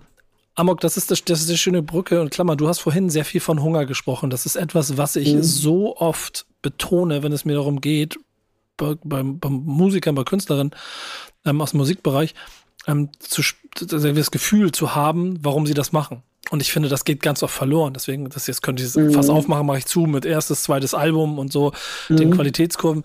Amok, 0.55 0.81
das 0.81 0.97
ist, 0.97 1.09
das, 1.09 1.23
das 1.23 1.41
ist 1.41 1.47
eine 1.47 1.57
schöne 1.57 1.81
Brücke 1.81 2.19
und 2.19 2.31
Klammer, 2.31 2.57
du 2.57 2.67
hast 2.67 2.79
vorhin 2.79 3.09
sehr 3.09 3.23
viel 3.23 3.39
von 3.39 3.61
Hunger 3.61 3.85
gesprochen. 3.85 4.29
Das 4.29 4.45
ist 4.45 4.57
etwas, 4.57 4.97
was 4.97 5.15
ich 5.15 5.33
mhm. 5.33 5.43
so 5.43 5.95
oft 5.95 6.45
betone, 6.61 7.23
wenn 7.23 7.31
es 7.31 7.45
mir 7.45 7.53
darum 7.53 7.79
geht, 7.79 8.19
bei, 8.75 8.95
bei, 9.03 9.23
bei 9.23 9.49
Musikern, 9.49 10.15
bei 10.15 10.23
Künstlerinnen 10.23 10.75
ähm, 11.45 11.61
aus 11.61 11.71
dem 11.71 11.77
Musikbereich, 11.77 12.35
ähm, 12.87 13.09
zu, 13.19 13.41
das 13.75 14.31
Gefühl 14.31 14.71
zu 14.71 14.95
haben, 14.95 15.39
warum 15.41 15.65
sie 15.65 15.73
das 15.73 15.91
machen. 15.91 16.23
Und 16.49 16.61
ich 16.61 16.71
finde, 16.71 16.89
das 16.89 17.05
geht 17.05 17.21
ganz 17.21 17.43
oft 17.43 17.53
verloren. 17.53 17.93
Deswegen, 17.93 18.29
das 18.29 18.47
jetzt 18.47 18.61
könnte 18.61 18.83
ich 18.83 18.95
mhm. 18.95 19.13
fast 19.13 19.29
aufmachen, 19.29 19.65
mache 19.65 19.77
ich 19.77 19.85
zu 19.85 20.01
mit 20.01 20.25
erstes, 20.25 20.63
zweites 20.63 20.93
Album 20.93 21.39
und 21.39 21.51
so, 21.51 21.71
mhm. 22.09 22.17
den 22.17 22.31
Qualitätskurven. 22.31 23.03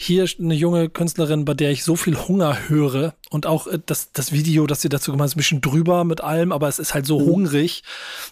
Hier 0.00 0.26
eine 0.38 0.54
junge 0.54 0.88
Künstlerin, 0.88 1.44
bei 1.44 1.54
der 1.54 1.72
ich 1.72 1.82
so 1.82 1.96
viel 1.96 2.16
Hunger 2.16 2.68
höre 2.68 3.14
und 3.30 3.46
auch 3.46 3.66
äh, 3.66 3.80
das, 3.84 4.12
das 4.12 4.30
Video, 4.30 4.68
das 4.68 4.80
sie 4.80 4.88
dazu 4.88 5.10
gemacht 5.10 5.24
hat, 5.24 5.30
ist 5.30 5.34
ein 5.34 5.38
bisschen 5.38 5.60
drüber 5.60 6.04
mit 6.04 6.20
allem, 6.20 6.52
aber 6.52 6.68
es 6.68 6.78
ist 6.78 6.94
halt 6.94 7.04
so 7.04 7.18
mhm. 7.18 7.26
hungrig, 7.26 7.82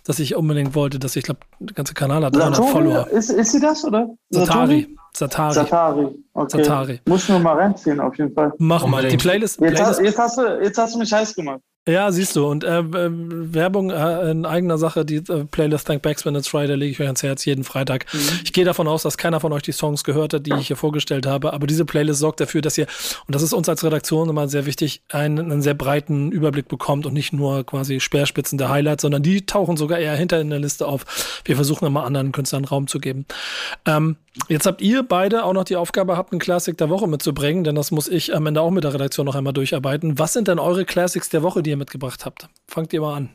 dass 0.04 0.20
ich 0.20 0.36
unbedingt 0.36 0.76
wollte, 0.76 1.00
dass 1.00 1.16
ich, 1.16 1.16
ich 1.16 1.24
glaube, 1.24 1.40
der 1.58 1.74
ganze 1.74 1.92
Kanal 1.92 2.24
hat 2.24 2.36
300 2.36 2.68
Follower. 2.68 3.08
Ist, 3.08 3.30
ist 3.30 3.50
sie 3.50 3.58
das, 3.58 3.84
oder? 3.84 4.08
Satari. 4.30 4.96
Satari. 5.12 5.54
Satari. 5.54 6.08
Okay. 6.34 6.62
Satari. 6.62 7.00
Muss 7.08 7.28
nur 7.28 7.40
mal 7.40 7.56
reinziehen, 7.56 7.98
auf 7.98 8.16
jeden 8.16 8.32
Fall. 8.32 8.52
Mach 8.58 8.86
mal. 8.86 9.08
Die 9.08 9.16
Playlist. 9.16 9.60
Jetzt, 9.60 9.74
Playlist. 9.74 9.98
Hast, 9.98 10.00
jetzt, 10.00 10.18
hast 10.18 10.38
du, 10.38 10.62
jetzt 10.62 10.78
hast 10.78 10.94
du 10.94 11.00
mich 11.00 11.12
heiß 11.12 11.34
gemacht. 11.34 11.60
Ja, 11.88 12.10
siehst 12.10 12.34
du. 12.34 12.44
Und 12.46 12.64
äh, 12.64 12.82
Werbung 12.84 13.90
äh, 13.90 14.30
in 14.32 14.44
eigener 14.44 14.76
Sache, 14.76 15.04
die 15.04 15.16
äh, 15.16 15.44
Playlist 15.44 15.86
Thank 15.86 16.02
Backs 16.02 16.24
When 16.24 16.34
It's 16.34 16.48
Friday 16.48 16.74
lege 16.74 16.90
ich 16.90 17.00
euch 17.00 17.06
ans 17.06 17.22
Herz 17.22 17.44
jeden 17.44 17.62
Freitag. 17.62 18.12
Mhm. 18.12 18.40
Ich 18.42 18.52
gehe 18.52 18.64
davon 18.64 18.88
aus, 18.88 19.04
dass 19.04 19.16
keiner 19.16 19.38
von 19.38 19.52
euch 19.52 19.62
die 19.62 19.72
Songs 19.72 20.02
gehört 20.02 20.34
hat, 20.34 20.46
die 20.46 20.54
ich 20.54 20.66
hier 20.66 20.76
vorgestellt 20.76 21.26
habe. 21.26 21.52
Aber 21.52 21.68
diese 21.68 21.84
Playlist 21.84 22.18
sorgt 22.18 22.40
dafür, 22.40 22.60
dass 22.60 22.76
ihr, 22.76 22.88
und 23.28 23.36
das 23.36 23.42
ist 23.42 23.52
uns 23.52 23.68
als 23.68 23.84
Redaktion 23.84 24.28
immer 24.28 24.48
sehr 24.48 24.66
wichtig, 24.66 25.02
einen, 25.12 25.38
einen 25.38 25.62
sehr 25.62 25.74
breiten 25.74 26.32
Überblick 26.32 26.66
bekommt 26.66 27.06
und 27.06 27.12
nicht 27.12 27.32
nur 27.32 27.64
quasi 27.64 28.00
Speerspitzen 28.00 28.58
der 28.58 28.68
Highlights, 28.68 29.02
sondern 29.02 29.22
die 29.22 29.46
tauchen 29.46 29.76
sogar 29.76 30.00
eher 30.00 30.16
hinter 30.16 30.40
in 30.40 30.50
der 30.50 30.58
Liste 30.58 30.88
auf. 30.88 31.40
Wir 31.44 31.54
versuchen 31.54 31.86
immer 31.86 32.02
anderen 32.02 32.32
Künstlern 32.32 32.64
Raum 32.64 32.88
zu 32.88 32.98
geben. 32.98 33.26
Ähm, 33.84 34.16
Jetzt 34.48 34.66
habt 34.66 34.82
ihr 34.82 35.02
beide 35.02 35.44
auch 35.44 35.52
noch 35.52 35.64
die 35.64 35.76
Aufgabe, 35.76 36.16
habt 36.16 36.32
einen 36.32 36.40
Classic 36.40 36.76
der 36.76 36.90
Woche 36.90 37.06
mitzubringen, 37.06 37.64
denn 37.64 37.74
das 37.74 37.90
muss 37.90 38.06
ich 38.06 38.34
am 38.34 38.46
Ende 38.46 38.60
auch 38.60 38.70
mit 38.70 38.84
der 38.84 38.94
Redaktion 38.94 39.26
noch 39.26 39.34
einmal 39.34 39.52
durcharbeiten. 39.52 40.18
Was 40.18 40.34
sind 40.34 40.48
denn 40.48 40.58
eure 40.58 40.84
Classics 40.84 41.28
der 41.28 41.42
Woche, 41.42 41.62
die 41.62 41.70
ihr 41.70 41.76
mitgebracht 41.76 42.24
habt? 42.24 42.48
Fangt 42.68 42.92
ihr 42.92 43.00
mal 43.00 43.14
an. 43.14 43.30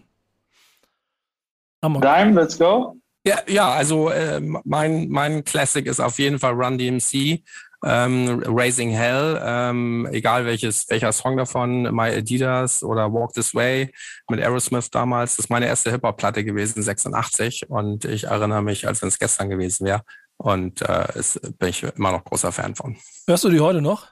Amok. 1.81 2.03
Dime, 2.03 2.39
let's 2.39 2.57
go. 2.57 2.95
Ja, 3.25 3.39
ja 3.47 3.71
also 3.71 4.09
äh, 4.09 4.39
mein, 4.39 5.09
mein 5.09 5.43
Classic 5.43 5.85
ist 5.85 5.99
auf 5.99 6.19
jeden 6.19 6.39
Fall 6.39 6.53
Run 6.53 6.77
DMC. 6.77 7.43
Ähm, 7.83 8.43
Raising 8.45 8.91
Hell, 8.91 9.41
ähm, 9.43 10.07
egal 10.11 10.45
welches, 10.45 10.87
welcher 10.89 11.11
Song 11.11 11.35
davon, 11.35 11.81
My 11.91 12.15
Adidas 12.15 12.83
oder 12.83 13.11
Walk 13.11 13.33
This 13.33 13.55
Way 13.55 13.91
mit 14.29 14.39
Aerosmith 14.39 14.91
damals, 14.91 15.35
das 15.35 15.45
ist 15.45 15.49
meine 15.49 15.65
erste 15.65 15.89
Hip-Hop-Platte 15.89 16.43
gewesen, 16.43 16.83
86 16.83 17.71
und 17.71 18.05
ich 18.05 18.25
erinnere 18.25 18.61
mich, 18.61 18.87
als 18.87 19.01
wenn 19.01 19.09
es 19.09 19.17
gestern 19.17 19.49
gewesen 19.49 19.87
wäre. 19.87 20.03
Und 20.41 20.81
äh, 20.81 21.19
ist, 21.19 21.39
bin 21.59 21.69
ich 21.69 21.83
immer 21.83 22.11
noch 22.11 22.23
großer 22.23 22.51
Fan 22.51 22.73
von. 22.73 22.97
Hörst 23.27 23.43
du 23.43 23.49
die 23.49 23.59
heute 23.59 23.79
noch? 23.79 24.07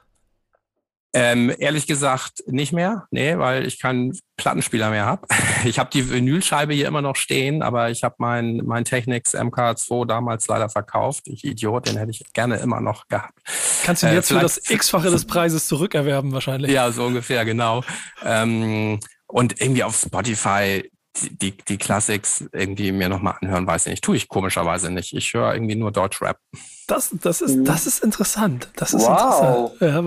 Ähm, 1.12 1.52
ehrlich 1.58 1.88
gesagt 1.88 2.44
nicht 2.46 2.72
mehr, 2.72 3.08
nee, 3.10 3.36
weil 3.36 3.66
ich 3.66 3.80
keinen 3.80 4.16
Plattenspieler 4.36 4.90
mehr 4.90 5.06
habe. 5.06 5.26
Ich 5.64 5.78
habe 5.78 5.90
die 5.90 6.08
Vinylscheibe 6.08 6.72
hier 6.72 6.88
immer 6.88 7.02
noch 7.02 7.16
stehen, 7.16 7.60
aber 7.60 7.90
ich 7.90 8.02
habe 8.02 8.14
meinen 8.16 8.64
mein 8.64 8.86
Technics 8.86 9.34
MK2 9.34 10.06
damals 10.06 10.46
leider 10.46 10.70
verkauft. 10.70 11.24
Ich 11.26 11.44
Idiot, 11.44 11.86
den 11.86 11.98
hätte 11.98 12.12
ich 12.12 12.22
gerne 12.32 12.56
immer 12.56 12.80
noch 12.80 13.08
gehabt. 13.08 13.38
Kannst 13.84 14.02
du 14.02 14.06
äh, 14.06 14.14
jetzt 14.14 14.28
für 14.28 14.38
das 14.38 14.70
x-fache 14.70 15.10
des 15.10 15.26
Preises 15.26 15.66
zurückerwerben 15.66 16.32
wahrscheinlich? 16.32 16.70
Ja, 16.70 16.90
so 16.92 17.04
ungefähr, 17.04 17.44
genau. 17.44 17.84
Ähm, 18.24 19.00
und 19.26 19.60
irgendwie 19.60 19.84
auf 19.84 20.00
Spotify 20.00 20.90
die, 21.16 21.52
die 21.56 21.76
Classics 21.76 22.44
irgendwie 22.52 22.92
mir 22.92 23.08
nochmal 23.08 23.34
anhören, 23.40 23.66
weiß 23.66 23.86
ich 23.86 23.90
nicht. 23.90 24.04
Tue 24.04 24.16
ich 24.16 24.28
komischerweise 24.28 24.90
nicht. 24.90 25.12
Ich 25.12 25.34
höre 25.34 25.52
irgendwie 25.54 25.74
nur 25.74 25.90
Deutschrap. 25.90 26.38
Das, 26.86 27.10
das, 27.20 27.40
ist, 27.40 27.64
das 27.64 27.86
ist 27.86 28.02
interessant. 28.02 28.68
Das 28.76 28.94
ist 28.94 29.02
wow. 29.02 29.72
interessant. 29.72 29.80
Ja, 29.80 29.98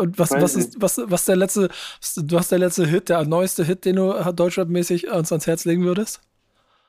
und 0.00 0.18
was, 0.18 0.30
was 0.32 0.54
ist, 0.54 0.80
was, 0.80 1.00
was 1.04 1.24
der 1.24 1.36
letzte, 1.36 1.68
du 2.16 2.38
hast 2.38 2.50
der 2.50 2.58
letzte 2.58 2.86
Hit, 2.86 3.08
der 3.08 3.24
neueste 3.24 3.64
Hit, 3.64 3.84
den 3.84 3.96
du 3.96 4.12
Deutschrap-mäßig 4.12 5.10
uns 5.10 5.32
ans 5.32 5.46
Herz 5.46 5.64
legen 5.64 5.84
würdest? 5.84 6.20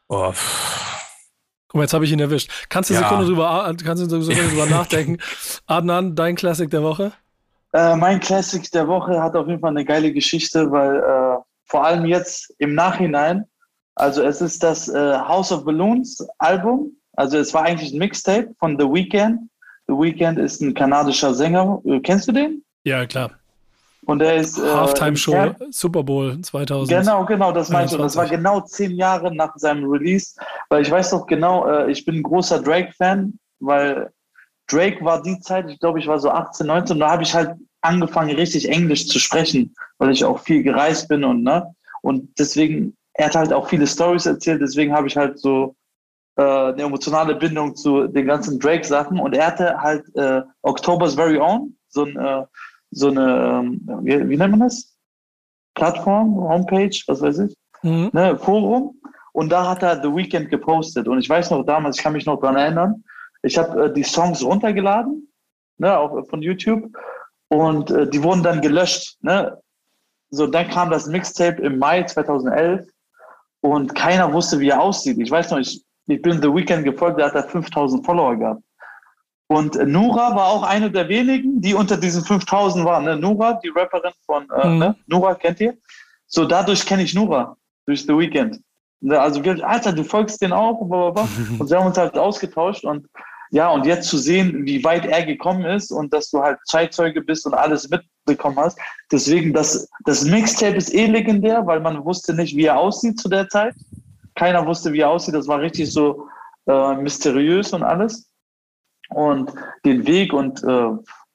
Oh. 0.08 0.34
Guck 1.68 1.76
mal, 1.76 1.84
jetzt 1.84 1.94
habe 1.94 2.06
ich 2.06 2.12
ihn 2.12 2.20
erwischt. 2.20 2.52
Kannst 2.70 2.90
du 2.90 2.96
eine 2.96 3.04
ja. 3.04 3.10
Sekunde 3.10 3.28
drüber, 3.28 3.76
kannst 3.84 4.04
du 4.04 4.16
eine 4.16 4.24
Sekunde 4.24 4.50
drüber 4.50 4.66
nachdenken? 4.70 5.18
Adnan, 5.68 6.16
dein 6.16 6.36
Classic 6.36 6.70
der 6.70 6.82
Woche? 6.82 7.12
Äh, 7.74 7.96
mein 7.96 8.20
Classic 8.20 8.70
der 8.72 8.88
Woche 8.88 9.22
hat 9.22 9.36
auf 9.36 9.48
jeden 9.48 9.60
Fall 9.60 9.70
eine 9.70 9.86
geile 9.86 10.12
Geschichte, 10.12 10.72
weil 10.72 10.96
äh, 10.98 11.38
vor 11.66 11.86
allem 11.86 12.06
jetzt 12.06 12.54
im 12.58 12.74
Nachhinein 12.74 13.46
also 14.00 14.24
es 14.24 14.42
ist 14.42 14.64
das 14.64 14.88
äh, 14.88 15.18
House 15.20 15.52
of 15.52 15.66
Balloons 15.66 16.26
Album. 16.38 16.92
Also 17.14 17.38
es 17.38 17.54
war 17.54 17.64
eigentlich 17.64 17.94
ein 17.94 18.00
Mixtape 18.00 18.54
von 18.60 18.80
The 18.80 18.86
Weeknd. 18.86 19.40
The 19.88 19.94
Weeknd 19.94 20.40
ist 20.40 20.62
ein 20.62 20.74
kanadischer 20.74 21.34
Sänger. 21.34 21.82
Äh, 21.86 22.00
kennst 22.00 22.28
du 22.28 22.32
den? 22.32 22.64
Ja, 22.84 23.06
klar. 23.06 23.32
Und 24.06 24.20
der 24.20 24.38
ist. 24.38 24.58
Äh, 24.58 24.64
Halftime-Show, 24.64 25.56
Super 25.70 26.04
Bowl 26.04 26.40
2000. 26.42 27.00
Genau, 27.00 27.26
genau, 27.26 27.52
das 27.52 27.70
meinst 27.70 27.94
du. 27.94 27.98
Das 27.98 28.16
war 28.16 28.28
genau 28.28 28.62
zehn 28.62 28.92
Jahre 28.92 29.34
nach 29.36 29.56
seinem 29.58 29.90
Release. 29.90 30.36
Weil 30.70 30.82
ich 30.84 30.92
weiß 30.92 31.12
doch 31.12 31.28
genau, 31.28 31.68
äh, 31.68 31.92
ich 31.92 32.06
bin 32.06 32.16
ein 32.16 32.24
großer 32.24 32.62
Drake-Fan, 32.62 33.38
weil 33.60 34.10
Drake 34.68 35.04
war 35.04 35.22
die 35.22 35.40
Zeit, 35.42 35.70
ich 35.70 35.80
glaube, 35.80 36.00
ich 36.00 36.08
war 36.08 36.20
so 36.20 36.30
18, 36.30 36.66
19, 36.66 36.96
und 36.96 37.00
da 37.02 37.12
habe 37.12 37.24
ich 37.24 37.34
halt 37.34 37.52
angefangen, 37.82 38.36
richtig 38.36 38.70
Englisch 38.70 39.08
zu 39.08 39.20
sprechen, 39.20 39.76
weil 39.98 40.12
ich 40.12 40.24
auch 40.24 40.40
viel 40.40 40.64
gereist 40.64 41.08
bin 41.08 41.24
und, 41.24 41.44
ne? 41.44 41.74
Und 42.02 42.30
deswegen, 42.40 42.96
er 43.20 43.26
hat 43.26 43.36
halt 43.36 43.52
auch 43.52 43.68
viele 43.68 43.86
Stories 43.86 44.26
erzählt, 44.26 44.62
deswegen 44.62 44.94
habe 44.94 45.08
ich 45.08 45.18
halt 45.18 45.38
so 45.38 45.76
äh, 46.38 46.42
eine 46.42 46.84
emotionale 46.84 47.36
Bindung 47.36 47.76
zu 47.76 48.08
den 48.08 48.26
ganzen 48.26 48.58
Drake-Sachen. 48.58 49.20
Und 49.20 49.36
er 49.36 49.48
hatte 49.48 49.78
halt 49.78 50.06
äh, 50.16 50.42
October's 50.62 51.16
Very 51.16 51.38
Own, 51.38 51.76
so, 51.90 52.06
ein, 52.06 52.16
äh, 52.16 52.46
so 52.92 53.10
eine, 53.10 53.62
ähm, 53.62 53.82
wie, 54.04 54.30
wie, 54.30 54.38
nennt 54.38 54.52
man 54.52 54.62
das? 54.62 54.96
Plattform, 55.76 56.34
Homepage, 56.34 56.98
was 57.08 57.22
weiß 57.22 57.40
ich, 57.40 57.58
mhm. 57.84 58.10
ne, 58.14 58.38
Forum. 58.38 58.98
Und 59.34 59.50
da 59.50 59.70
hat 59.70 59.84
er 59.84 60.02
The 60.02 60.16
Weeknd 60.16 60.50
gepostet. 60.50 61.10
Und 61.10 61.20
ich 61.20 61.30
weiß 61.30 61.52
noch 61.52 61.66
damals, 61.66 61.98
ich 61.98 62.04
kann 62.04 62.14
mich 62.14 62.26
noch 62.26 62.40
daran 62.40 62.56
erinnern, 62.56 63.04
ich 63.42 63.58
habe 63.58 63.86
äh, 63.86 63.94
die 63.94 64.04
Songs 64.04 64.42
runtergeladen, 64.46 65.30
ne, 65.78 65.98
auch 65.98 66.26
von 66.30 66.42
YouTube. 66.42 66.90
Und 67.50 67.92
äh, 67.92 68.10
die 68.10 68.24
wurden 68.24 68.44
dann 68.44 68.62
gelöscht. 68.62 69.18
Ne? 69.22 69.62
So, 70.30 70.48
dann 70.48 70.70
kam 70.70 70.90
das 70.90 71.08
Mixtape 71.08 71.62
im 71.62 71.80
Mai 71.80 72.04
2011 72.04 72.88
und 73.62 73.94
keiner 73.96 74.32
wusste, 74.32 74.60
wie 74.60 74.70
er 74.70 74.82
aussieht. 74.82 75.18
Ich 75.20 75.32
weiß 75.32 75.52
noch, 75.52 75.60
ich, 75.60 75.84
ich 76.08 76.22
bin 76.22 76.42
The 76.42 76.54
Weeknd 76.54 76.84
gefolgt, 76.84 77.20
der 77.20 77.28
hat 77.28 77.36
da 77.36 77.44
5000 77.44 78.06
Follower 78.06 78.36
gehabt. 78.36 78.64
Und 79.48 79.76
äh, 79.76 79.86
Nura 79.86 80.36
war 80.36 80.48
auch 80.48 80.64
eine 80.64 80.92
der 80.92 81.10
wenigen, 81.10 81.60
die 81.60 81.74
unter 81.74 81.98
diesen 81.98 82.24
5000 82.24 82.86
waren. 82.86 83.06
Ne? 83.06 83.18
Nura, 83.18 83.54
die 83.54 83.70
Rapperin 83.70 84.14
von 84.26 84.48
äh, 84.52 84.68
mhm. 84.68 84.78
ne? 84.78 84.96
Nura, 85.08 85.34
kennt 85.36 85.60
ihr? 85.60 85.76
So, 86.28 86.46
dadurch 86.46 86.86
kenne 86.86 87.02
ich 87.02 87.16
Nura, 87.16 87.58
durch 87.88 88.04
The 88.04 88.16
Weeknd. 88.16 88.62
Ne, 89.02 89.20
also, 89.20 89.44
wir, 89.44 89.68
Alter, 89.68 89.94
du 89.94 90.04
folgst 90.04 90.42
den 90.42 90.52
auch. 90.52 90.80
Und, 90.80 90.90
und 91.60 91.70
wir 91.70 91.80
haben 91.80 91.88
uns 91.88 91.98
halt 91.98 92.18
ausgetauscht 92.18 92.86
und 92.86 93.08
ja, 93.52 93.70
und 93.70 93.86
jetzt 93.86 94.10
zu 94.10 94.18
sehen, 94.18 94.66
wie 94.66 94.84
weit 94.84 95.06
er 95.06 95.26
gekommen 95.26 95.66
ist 95.66 95.92
und 95.92 96.14
dass 96.14 96.30
du 96.30 96.42
halt 96.42 96.60
Zeitzeuge 96.66 97.22
bist 97.22 97.46
und 97.46 97.54
alles 97.54 97.90
mitbekommen 97.90 98.58
hast. 98.58 98.80
Deswegen, 99.12 99.54
das, 99.54 99.90
das 100.06 100.24
Mixtape 100.24 100.76
ist 100.76 100.94
eh 100.94 101.08
legendär, 101.08 101.66
weil 101.66 101.80
man 101.80 102.06
wusste 102.06 102.34
nicht, 102.34 102.56
wie 102.56 102.66
er 102.66 102.78
aussieht 102.78 103.20
zu 103.20 103.28
der 103.28 103.50
Zeit. 103.50 103.74
Keiner 104.36 104.66
wusste, 104.66 104.94
wie 104.94 105.00
er 105.00 105.10
aussieht. 105.10 105.34
Das 105.34 105.48
war 105.48 105.60
richtig 105.60 105.92
so 105.92 106.28
äh, 106.68 106.96
mysteriös 106.96 107.74
und 107.74 107.82
alles. 107.82 108.30
Und 109.10 109.52
den 109.84 110.06
Weg 110.06 110.32
und 110.32 110.64
äh, 110.64 110.92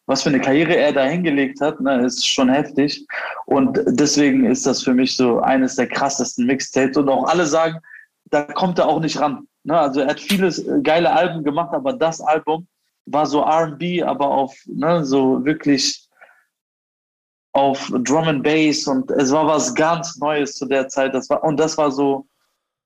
was 0.07 0.23
für 0.23 0.29
eine 0.29 0.41
Karriere 0.41 0.77
er 0.77 0.93
da 0.93 1.05
hingelegt 1.05 1.61
hat, 1.61 1.81
ne, 1.81 2.05
ist 2.05 2.27
schon 2.27 2.49
heftig. 2.49 3.05
Und 3.47 3.81
deswegen 3.87 4.45
ist 4.45 4.67
das 4.67 4.83
für 4.83 4.95
mich 4.95 5.17
so 5.17 5.41
eines 5.41 5.77
der 5.77 5.89
krassesten 5.89 6.47
Mixtapes. 6.47 6.97
Und 6.97 7.09
auch 7.09 7.25
alle 7.25 7.47
sagen, 7.47 7.79
da 8.27 8.43
kommt 8.43 8.79
er 8.79 8.87
auch 8.87 9.01
nicht 9.01 9.19
ran. 9.21 9.49
Ne? 9.65 9.79
Also 9.79 10.01
er 10.01 10.09
hat 10.09 10.21
viele 10.21 10.49
äh, 10.49 10.81
geile 10.83 11.11
Alben 11.13 11.43
gemacht, 11.43 11.75
aber 11.75 11.93
das 11.93 12.21
Album 12.21 12.67
war 13.07 13.27
so 13.27 13.43
RB, 13.43 14.03
aber 14.05 14.29
auf 14.29 14.55
ne, 14.67 15.05
so 15.05 15.45
wirklich 15.45 16.09
auf 17.53 17.91
Drum 18.03 18.25
and 18.25 18.43
Bass 18.43 18.87
und 18.87 19.11
es 19.13 19.31
war 19.31 19.47
was 19.47 19.75
ganz 19.75 20.17
Neues 20.19 20.57
zu 20.57 20.67
der 20.67 20.89
Zeit. 20.89 21.15
Das 21.15 21.31
war, 21.31 21.43
und 21.45 21.59
das 21.59 21.79
war 21.79 21.91
so, 21.91 22.27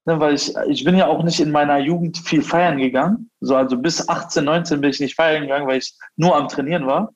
ne, 0.05 0.19
weil 0.21 0.35
ich, 0.35 0.55
ich 0.69 0.85
bin 0.85 0.97
ja 0.97 1.07
auch 1.07 1.23
nicht 1.23 1.41
in 1.41 1.51
meiner 1.51 1.79
Jugend 1.79 2.19
viel 2.19 2.43
feiern 2.43 2.79
gegangen. 2.79 3.31
So, 3.41 3.57
also 3.57 3.77
bis 3.77 4.09
18, 4.09 4.45
19 4.45 4.81
bin 4.81 4.91
ich 4.91 5.01
nicht 5.01 5.15
feiern 5.15 5.43
gegangen, 5.43 5.67
weil 5.67 5.79
ich 5.79 5.95
nur 6.17 6.37
am 6.37 6.49
Trainieren 6.49 6.87
war. 6.87 7.13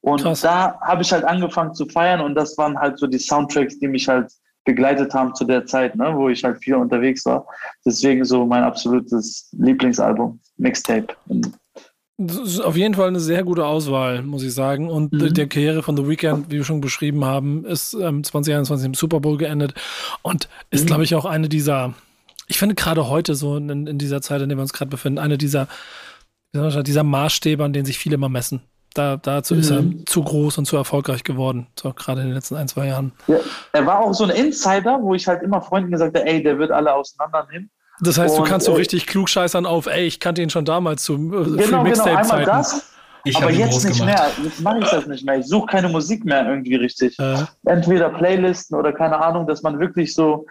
Und 0.00 0.22
Krass. 0.22 0.40
da 0.40 0.80
habe 0.80 1.02
ich 1.02 1.12
halt 1.12 1.24
angefangen 1.24 1.74
zu 1.74 1.86
feiern 1.86 2.20
und 2.20 2.34
das 2.34 2.58
waren 2.58 2.78
halt 2.78 2.98
so 2.98 3.06
die 3.06 3.18
Soundtracks, 3.18 3.78
die 3.78 3.88
mich 3.88 4.08
halt 4.08 4.32
begleitet 4.64 5.12
haben 5.14 5.34
zu 5.34 5.44
der 5.44 5.66
Zeit, 5.66 5.96
ne, 5.96 6.12
wo 6.14 6.28
ich 6.28 6.44
halt 6.44 6.62
viel 6.62 6.74
unterwegs 6.74 7.24
war. 7.26 7.46
Deswegen 7.84 8.24
so 8.24 8.46
mein 8.46 8.62
absolutes 8.62 9.48
Lieblingsalbum, 9.52 10.40
Mixtape. 10.56 11.08
Das 12.18 12.36
ist 12.38 12.60
auf 12.60 12.76
jeden 12.76 12.94
Fall 12.94 13.08
eine 13.08 13.20
sehr 13.20 13.42
gute 13.42 13.64
Auswahl, 13.66 14.22
muss 14.22 14.44
ich 14.44 14.54
sagen. 14.54 14.88
Und 14.88 15.12
mhm. 15.12 15.34
der 15.34 15.48
Karriere 15.48 15.82
von 15.82 15.96
The 15.96 16.06
Weeknd, 16.06 16.50
wie 16.50 16.56
wir 16.56 16.64
schon 16.64 16.80
beschrieben 16.80 17.24
haben, 17.24 17.64
ist 17.64 17.94
ähm, 17.94 18.22
2021 18.22 18.86
im 18.86 18.94
Super 18.94 19.20
Bowl 19.20 19.36
geendet 19.36 19.74
und 20.22 20.48
ist, 20.70 20.84
mhm. 20.84 20.86
glaube 20.86 21.04
ich, 21.04 21.14
auch 21.14 21.24
eine 21.24 21.48
dieser, 21.48 21.94
ich 22.46 22.58
finde 22.58 22.74
gerade 22.74 23.08
heute 23.08 23.34
so 23.34 23.56
in, 23.56 23.86
in, 23.86 23.98
dieser 23.98 24.22
Zeit, 24.22 24.42
in 24.42 24.48
der 24.48 24.58
wir 24.58 24.62
uns 24.62 24.72
gerade 24.72 24.90
befinden, 24.90 25.18
eine 25.18 25.38
dieser, 25.38 25.68
dieser 26.54 27.02
Maßstäbe, 27.02 27.64
an 27.64 27.72
denen 27.72 27.86
sich 27.86 27.98
viele 27.98 28.14
immer 28.14 28.28
messen. 28.28 28.62
Da, 28.94 29.16
dazu 29.16 29.54
mhm. 29.54 29.60
ist 29.60 29.70
er 29.70 29.82
mhm. 29.82 30.06
zu 30.06 30.22
groß 30.22 30.58
und 30.58 30.64
zu 30.66 30.76
erfolgreich 30.76 31.24
geworden, 31.24 31.66
so 31.78 31.92
gerade 31.92 32.20
in 32.20 32.28
den 32.28 32.34
letzten 32.34 32.56
ein, 32.56 32.68
zwei 32.68 32.88
Jahren. 32.88 33.12
Ja, 33.26 33.38
er 33.72 33.86
war 33.86 34.00
auch 34.00 34.12
so 34.12 34.24
ein 34.24 34.30
Insider, 34.30 34.98
wo 35.00 35.14
ich 35.14 35.26
halt 35.26 35.42
immer 35.42 35.62
Freunden 35.62 35.90
gesagt 35.90 36.16
habe, 36.16 36.26
ey, 36.26 36.42
der 36.42 36.58
wird 36.58 36.70
alle 36.70 36.92
auseinandernehmen. 36.92 37.70
Das 38.00 38.18
heißt, 38.18 38.36
und, 38.36 38.44
du 38.44 38.50
kannst 38.50 38.66
so 38.66 38.72
äh, 38.72 38.76
richtig 38.76 39.06
klug 39.06 39.28
scheißern 39.28 39.66
auf, 39.66 39.86
ey, 39.86 40.06
ich 40.06 40.20
kannte 40.20 40.42
ihn 40.42 40.50
schon 40.50 40.64
damals 40.64 41.04
zu 41.04 41.14
äh, 41.14 41.18
genau, 41.18 41.84
genau, 41.84 42.04
einmal 42.04 42.44
das, 42.44 42.92
ich 43.24 43.36
aber 43.36 43.50
jetzt 43.50 43.84
nicht 43.84 44.00
gemacht. 44.00 44.38
mehr. 44.38 44.44
Jetzt 44.44 44.60
mache 44.60 44.80
ich 44.80 44.90
das 44.90 45.06
nicht 45.06 45.24
mehr. 45.24 45.38
Ich 45.38 45.46
suche 45.46 45.66
keine 45.66 45.88
Musik 45.88 46.24
mehr 46.24 46.46
irgendwie 46.48 46.74
richtig. 46.74 47.16
Äh. 47.18 47.44
Entweder 47.64 48.10
Playlisten 48.10 48.76
oder 48.76 48.92
keine 48.92 49.18
Ahnung, 49.18 49.46
dass 49.46 49.62
man 49.62 49.78
wirklich 49.78 50.14
so 50.14 50.44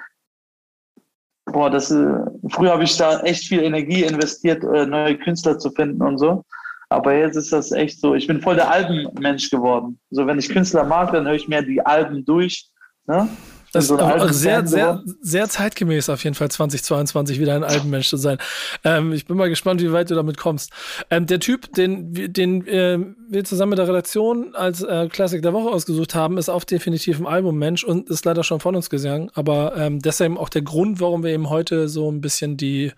boah, 1.52 1.70
das, 1.70 1.92
äh, 1.92 2.06
früher 2.50 2.72
habe 2.72 2.84
ich 2.84 2.96
da 2.98 3.20
echt 3.22 3.48
viel 3.48 3.62
Energie 3.62 4.04
investiert, 4.04 4.64
neue 4.64 5.18
Künstler 5.18 5.60
zu 5.60 5.72
finden 5.72 6.02
und 6.02 6.18
so. 6.18 6.44
Aber 6.92 7.16
jetzt 7.16 7.38
ist 7.38 7.54
das 7.54 7.72
echt 7.72 8.02
so, 8.02 8.16
ich 8.16 8.28
bin 8.28 8.42
voll 8.42 8.56
der 8.56 8.70
Albenmensch 8.70 9.50
geworden. 9.50 9.98
So, 10.10 10.28
wenn 10.28 10.38
ich 10.38 10.50
Künstler 10.50 10.84
mag, 10.84 11.14
dann 11.14 11.26
höre 11.26 11.36
ich 11.36 11.48
mir 11.48 11.62
die 11.62 11.84
Alben 11.86 12.26
durch. 12.26 12.70
Ne? 13.08 13.30
Das 13.72 13.86
ist 13.86 13.92
auch 13.92 14.30
sehr, 14.32 14.68
sehr, 14.68 15.02
sehr 15.22 15.48
zeitgemäß 15.48 16.10
auf 16.10 16.22
jeden 16.26 16.36
Fall 16.36 16.52
2022 16.52 17.40
wieder 17.40 17.56
ein 17.56 17.64
Albenmensch 17.64 18.10
zu 18.10 18.18
sein. 18.18 18.40
Ähm, 18.84 19.14
ich 19.14 19.26
bin 19.26 19.38
mal 19.38 19.48
gespannt, 19.48 19.82
wie 19.82 19.94
weit 19.94 20.10
du 20.10 20.16
damit 20.16 20.36
kommst. 20.36 20.72
Ähm, 21.10 21.28
der 21.28 21.40
Typ, 21.40 21.74
den, 21.76 22.14
den 22.14 22.68
äh, 22.68 23.00
wir 23.30 23.46
zusammen 23.46 23.70
mit 23.70 23.80
der 23.80 23.88
Redaktion 23.88 24.54
als 24.54 24.82
äh, 24.82 25.08
Klassik 25.08 25.44
der 25.44 25.54
Woche 25.54 25.70
ausgesucht 25.70 26.14
haben, 26.14 26.38
ist 26.38 26.50
auch 26.50 26.66
definitiv 26.66 27.22
ein 27.22 27.26
Albummensch 27.26 27.86
und 27.86 28.10
ist 28.10 28.26
leider 28.26 28.44
schon 28.44 28.60
von 28.60 28.76
uns 28.76 28.90
gegangen. 28.90 29.32
Aber 29.34 29.78
ähm, 29.78 30.00
deshalb 30.00 30.38
auch 30.38 30.50
der 30.50 30.64
Grund, 30.64 31.00
warum 31.00 31.24
wir 31.24 31.34
ihm 31.34 31.50
heute 31.50 31.88
so 31.88 32.12
ein 32.12 32.20
bisschen 32.20 32.58
die 32.58 32.92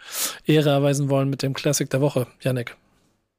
Ehre 0.48 0.72
erweisen 0.72 1.10
wollen 1.10 1.30
mit 1.30 1.44
dem 1.44 1.54
Klassik 1.54 1.92
der 1.92 2.02
Woche. 2.02 2.26
Janik. 2.42 2.76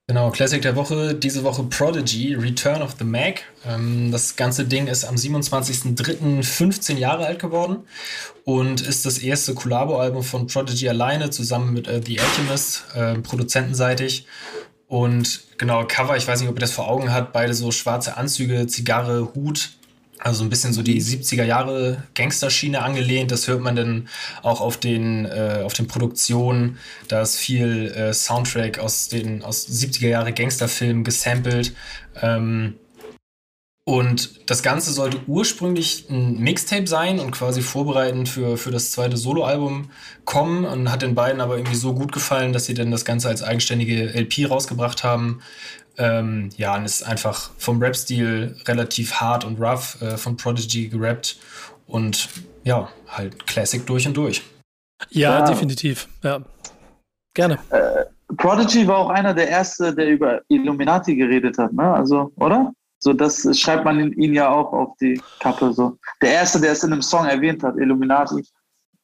Genau, 0.06 0.30
Classic 0.30 0.60
der 0.60 0.76
Woche, 0.76 1.14
diese 1.14 1.44
Woche 1.44 1.62
Prodigy, 1.62 2.34
Return 2.34 2.82
of 2.82 2.96
the 2.98 3.04
Mac. 3.04 3.40
Ähm, 3.66 4.12
das 4.12 4.36
ganze 4.36 4.66
Ding 4.66 4.86
ist 4.86 5.06
am 5.06 5.14
27.03. 5.14 6.42
15 6.42 6.98
Jahre 6.98 7.24
alt 7.24 7.38
geworden 7.38 7.84
und 8.44 8.82
ist 8.82 9.06
das 9.06 9.16
erste 9.16 9.54
Collabo-Album 9.54 10.22
von 10.22 10.46
Prodigy 10.46 10.90
alleine 10.90 11.30
zusammen 11.30 11.72
mit 11.72 11.88
äh, 11.88 12.02
The 12.04 12.20
Alchemist, 12.20 12.84
äh, 12.94 13.14
produzentenseitig. 13.14 14.26
Und 14.88 15.44
genau, 15.56 15.86
Cover, 15.86 16.18
ich 16.18 16.28
weiß 16.28 16.40
nicht, 16.40 16.50
ob 16.50 16.56
ihr 16.56 16.60
das 16.60 16.72
vor 16.72 16.86
Augen 16.86 17.10
habt, 17.10 17.32
beide 17.32 17.54
so 17.54 17.70
schwarze 17.70 18.18
Anzüge, 18.18 18.66
Zigarre, 18.66 19.32
Hut, 19.34 19.70
also 20.18 20.44
ein 20.44 20.50
bisschen 20.50 20.72
so 20.72 20.82
die 20.82 21.00
70er 21.00 21.44
Jahre 21.44 22.02
Gangsterschiene 22.14 22.82
angelehnt. 22.82 23.30
Das 23.30 23.48
hört 23.48 23.60
man 23.60 23.76
dann 23.76 24.08
auch 24.42 24.60
auf 24.60 24.76
den, 24.76 25.26
äh, 25.26 25.62
auf 25.64 25.74
den 25.74 25.86
Produktionen. 25.86 26.78
Da 27.08 27.22
ist 27.22 27.36
viel 27.36 27.92
äh, 27.92 28.12
Soundtrack 28.12 28.78
aus 28.78 29.08
den 29.08 29.42
aus 29.42 29.68
70er 29.68 30.08
Jahre 30.08 30.32
Gangsterfilmen 30.32 31.04
gesampelt. 31.04 31.74
Ähm, 32.20 32.74
und 33.86 34.48
das 34.48 34.62
Ganze 34.62 34.92
sollte 34.92 35.20
ursprünglich 35.26 36.08
ein 36.08 36.40
Mixtape 36.40 36.86
sein 36.86 37.20
und 37.20 37.32
quasi 37.32 37.60
vorbereitend 37.60 38.30
für, 38.30 38.56
für 38.56 38.70
das 38.70 38.92
zweite 38.92 39.18
Soloalbum 39.18 39.90
kommen 40.24 40.64
und 40.64 40.90
hat 40.90 41.02
den 41.02 41.14
beiden 41.14 41.42
aber 41.42 41.58
irgendwie 41.58 41.76
so 41.76 41.92
gut 41.92 42.10
gefallen, 42.10 42.54
dass 42.54 42.64
sie 42.64 42.72
dann 42.72 42.90
das 42.90 43.04
Ganze 43.04 43.28
als 43.28 43.42
eigenständige 43.42 44.14
LP 44.18 44.48
rausgebracht 44.48 45.04
haben. 45.04 45.42
Ähm, 45.96 46.50
ja, 46.56 46.76
und 46.76 46.84
ist 46.84 47.02
einfach 47.02 47.50
vom 47.58 47.80
Rap-Stil 47.80 48.56
relativ 48.66 49.14
hart 49.14 49.44
und 49.44 49.60
rough 49.60 50.00
äh, 50.02 50.16
von 50.16 50.36
Prodigy 50.36 50.88
gerappt 50.88 51.36
und 51.86 52.28
ja, 52.64 52.88
halt 53.08 53.46
Classic 53.46 53.86
durch 53.86 54.06
und 54.06 54.16
durch. 54.16 54.42
Ja, 55.10 55.40
ja. 55.40 55.44
definitiv. 55.44 56.08
Ja. 56.22 56.40
Gerne. 57.34 57.58
Äh, 57.70 58.04
Prodigy 58.36 58.86
war 58.86 58.98
auch 58.98 59.10
einer 59.10 59.34
der 59.34 59.50
Ersten, 59.50 59.94
der 59.96 60.08
über 60.08 60.40
Illuminati 60.48 61.14
geredet 61.14 61.58
hat, 61.58 61.72
ne? 61.72 61.92
Also, 61.92 62.32
oder? 62.36 62.72
So, 62.98 63.12
das 63.12 63.46
schreibt 63.58 63.84
man 63.84 64.12
ihn 64.14 64.32
ja 64.32 64.48
auch 64.48 64.72
auf 64.72 64.96
die 64.98 65.20
Kappe. 65.40 65.72
So. 65.74 65.98
Der 66.22 66.30
Erste, 66.30 66.58
der 66.58 66.72
es 66.72 66.82
in 66.84 66.92
einem 66.92 67.02
Song 67.02 67.26
erwähnt 67.26 67.62
hat, 67.62 67.76
Illuminati. 67.76 68.42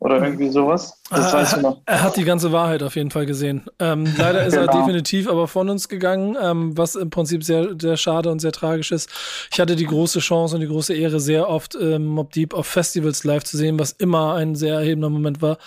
Oder 0.01 0.23
irgendwie 0.25 0.49
sowas. 0.49 0.99
Das 1.11 1.31
äh, 1.31 1.37
weißt 1.37 1.57
du 1.57 1.61
noch. 1.61 1.83
Er 1.85 2.03
hat 2.03 2.17
die 2.17 2.25
ganze 2.25 2.53
Wahrheit 2.53 2.83
auf 2.83 2.97
jeden 2.97 3.11
Fall 3.11 3.27
gesehen. 3.27 3.67
Ähm, 3.79 4.07
leider 4.17 4.47
ist 4.47 4.55
genau. 4.59 4.73
er 4.73 4.79
definitiv 4.79 5.29
aber 5.29 5.47
von 5.47 5.69
uns 5.69 5.91
gegangen, 5.91 6.39
ähm, 6.41 6.77
was 6.77 6.95
im 6.95 7.11
Prinzip 7.11 7.45
sehr, 7.45 7.75
sehr 7.79 7.99
schade 7.99 8.31
und 8.31 8.39
sehr 8.39 8.53
tragisch 8.53 8.93
ist. 8.93 9.11
Ich 9.53 9.61
hatte 9.61 9.77
die 9.77 9.85
große 9.85 10.21
Chance 10.21 10.55
und 10.55 10.63
die 10.63 10.69
große 10.69 10.95
Ehre, 10.95 11.21
sehr 11.21 11.51
oft 11.51 11.77
ähm, 11.79 12.07
Mob 12.07 12.33
Deep 12.33 12.55
auf 12.55 12.67
Festivals 12.67 13.25
live 13.25 13.45
zu 13.45 13.59
sehen, 13.59 13.79
was 13.79 13.93
immer 13.93 14.37
ein 14.37 14.55
sehr 14.55 14.77
erhebender 14.77 15.11
Moment 15.11 15.43
war, 15.43 15.59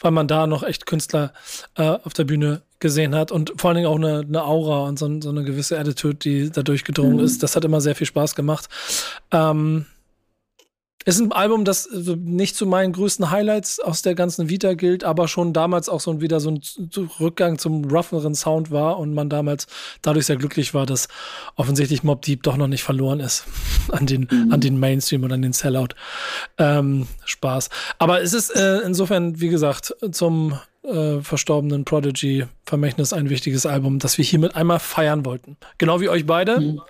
weil 0.00 0.12
man 0.12 0.28
da 0.28 0.46
noch 0.46 0.62
echt 0.62 0.86
Künstler 0.86 1.34
äh, 1.76 1.98
auf 2.04 2.14
der 2.14 2.24
Bühne 2.24 2.62
gesehen 2.80 3.14
hat 3.14 3.32
und 3.32 3.52
vor 3.56 3.68
allen 3.68 3.76
Dingen 3.76 3.88
auch 3.88 3.96
eine, 3.96 4.20
eine 4.20 4.44
Aura 4.44 4.88
und 4.88 4.98
so, 4.98 5.20
so, 5.20 5.28
eine 5.28 5.44
gewisse 5.44 5.78
Attitude, 5.78 6.16
die 6.16 6.50
da 6.50 6.62
durchgedrungen 6.62 7.16
mhm. 7.16 7.24
ist. 7.24 7.42
Das 7.42 7.54
hat 7.54 7.66
immer 7.66 7.82
sehr 7.82 7.94
viel 7.94 8.06
Spaß 8.06 8.34
gemacht. 8.34 8.68
Ähm, 9.30 9.84
Ist 11.04 11.20
ein 11.20 11.32
Album, 11.32 11.64
das 11.64 11.88
also 11.90 12.16
nicht 12.16 12.56
zu 12.56 12.66
meinen 12.66 12.92
größten 12.92 13.30
Highlights 13.30 13.78
aus 13.80 14.02
der 14.02 14.14
ganzen 14.14 14.48
Vita 14.48 14.74
gilt, 14.74 15.04
aber 15.04 15.28
schon 15.28 15.52
damals 15.52 15.88
auch 15.88 16.00
so 16.00 16.20
wieder 16.20 16.40
so 16.40 16.50
ein 16.50 16.60
Rückgang 17.20 17.58
zum 17.58 17.84
rougheren 17.84 18.34
Sound 18.34 18.70
war 18.70 18.98
und 18.98 19.12
man 19.12 19.28
damals 19.28 19.66
dadurch 20.02 20.26
sehr 20.26 20.36
glücklich 20.36 20.72
war, 20.72 20.86
dass 20.86 21.08
offensichtlich 21.56 22.02
Mob 22.04 22.22
Deep 22.22 22.42
doch 22.42 22.56
noch 22.56 22.68
nicht 22.68 22.82
verloren 22.82 23.20
ist 23.20 23.44
an 23.92 24.06
den, 24.06 24.28
mhm. 24.30 24.52
an 24.52 24.60
den 24.60 24.78
Mainstream 24.78 25.24
und 25.24 25.32
an 25.32 25.42
den 25.42 25.52
Sellout. 25.52 25.94
Ähm, 26.58 27.06
Spaß. 27.24 27.68
Aber 27.98 28.22
es 28.22 28.32
ist 28.32 28.50
äh, 28.50 28.78
insofern, 28.80 29.40
wie 29.40 29.48
gesagt, 29.48 29.94
zum 30.12 30.58
äh, 30.84 31.20
verstorbenen 31.20 31.84
Prodigy 31.84 32.46
Vermächtnis 32.64 33.12
ein 33.12 33.30
wichtiges 33.30 33.66
Album, 33.66 33.98
das 33.98 34.18
wir 34.18 34.24
hiermit 34.24 34.54
einmal 34.54 34.78
feiern 34.78 35.24
wollten. 35.24 35.56
Genau 35.78 36.00
wie 36.00 36.08
euch 36.08 36.26
beide. 36.26 36.60
Mhm. 36.60 36.82